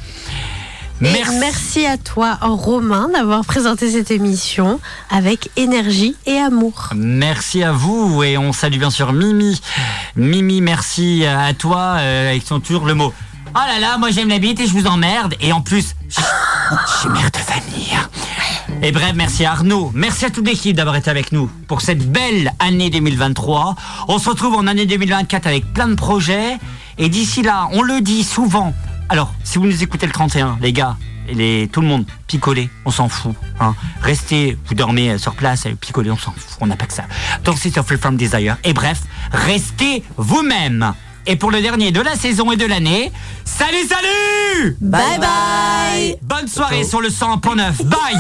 Et 1.01 1.09
merci. 1.41 1.85
à 1.85 1.97
toi, 1.99 2.39
Romain, 2.41 3.09
d'avoir 3.13 3.45
présenté 3.45 3.91
cette 3.91 4.13
émission 4.13 4.79
avec 5.11 5.51
énergie 5.57 6.15
et 6.27 6.37
amour. 6.37 6.91
Merci 6.95 7.65
à 7.65 7.73
vous 7.73 8.23
et 8.23 8.39
on 8.39 8.53
salue 8.53 8.79
bien 8.79 8.91
sûr 8.91 9.13
Mimi. 9.13 9.61
Mimi, 10.15 10.61
merci 10.61 11.25
à 11.27 11.55
toi 11.55 11.97
euh, 11.99 12.31
avec 12.31 12.47
son 12.47 12.61
tour 12.61 12.87
le 12.87 12.95
mot. 12.95 13.13
Oh 13.55 13.59
là 13.67 13.79
là, 13.79 13.99
moi 13.99 14.11
j'aime 14.11 14.31
la 14.31 14.39
bite 14.39 14.61
et 14.61 14.67
je 14.67 14.73
vous 14.73 14.87
emmerde. 14.87 15.35
Et 15.41 15.53
en 15.53 15.61
plus, 15.61 15.95
je 16.09 16.21
je 16.87 17.01
suis 17.01 17.09
mère 17.11 17.31
de 17.31 17.37
famille. 17.37 17.95
Et 18.83 18.93
bref, 18.93 19.13
merci 19.15 19.45
à 19.45 19.53
Arnaud. 19.53 19.93
Merci 19.95 20.25
à 20.25 20.31
toute 20.31 20.47
l'équipe 20.47 20.75
d'avoir 20.75 20.97
été 20.97 21.11
avec 21.11 21.33
nous 21.33 21.51
pour 21.69 21.83
cette 21.83 22.11
belle 22.11 22.51
année 22.59 22.89
2023. 22.89 23.75
On 24.09 24.19
se 24.19 24.31
retrouve 24.31 24.55
en 24.55 24.67
année 24.67 24.87
2024 24.87 25.47
avec 25.47 25.71
plein 25.75 25.89
de 25.89 25.95
projets. 25.95 26.57
Et 26.97 27.11
d'ici 27.11 27.43
là, 27.43 27.69
on 27.73 27.83
le 27.83 28.01
dit 28.01 28.25
souvent. 28.25 28.73
Alors, 29.11 29.35
si 29.45 29.59
vous 29.59 29.67
nous 29.67 29.83
écoutez 29.83 30.07
le 30.07 30.13
31, 30.13 30.57
les 30.63 30.73
gars, 30.73 30.97
et 31.29 31.35
les, 31.35 31.69
tout 31.71 31.83
le 31.83 31.87
monde, 31.87 32.07
picolez, 32.27 32.71
on 32.87 32.91
s'en 32.91 33.11
fout. 33.11 33.35
Hein. 33.61 33.75
Restez, 34.01 34.57
vous 34.67 34.75
dormez 34.75 35.11
euh, 35.11 35.19
sur 35.19 35.35
place, 35.35 35.67
euh, 35.67 35.75
picolez, 35.79 36.11
on 36.11 36.17
s'en 36.17 36.33
fout, 36.33 36.59
on 36.61 36.67
n'a 36.67 36.77
pas 36.77 36.87
que 36.87 36.95
ça. 36.95 37.05
Donc 37.45 37.59
c'est 37.59 37.71
sur 37.71 37.85
Free 37.85 37.99
From 37.99 38.17
Desire. 38.17 38.57
Et 38.65 38.73
bref, 38.73 39.03
restez 39.31 40.03
vous-même. 40.17 40.95
Et 41.27 41.37
pour 41.37 41.51
le 41.51 41.61
dernier 41.61 41.93
de 41.93 42.01
la 42.01 42.17
saison 42.17 42.51
et 42.51 42.57
de 42.57 42.67
l'année, 42.67 43.13
salut, 43.45 43.87
salut! 43.89 44.77
Bye 44.81 45.19
bye! 45.19 46.17
Bonne 46.23 46.49
soirée 46.49 46.85
sur 46.85 47.01
le 47.01 47.09
100.9. 47.09 47.85
Bye 47.85 48.01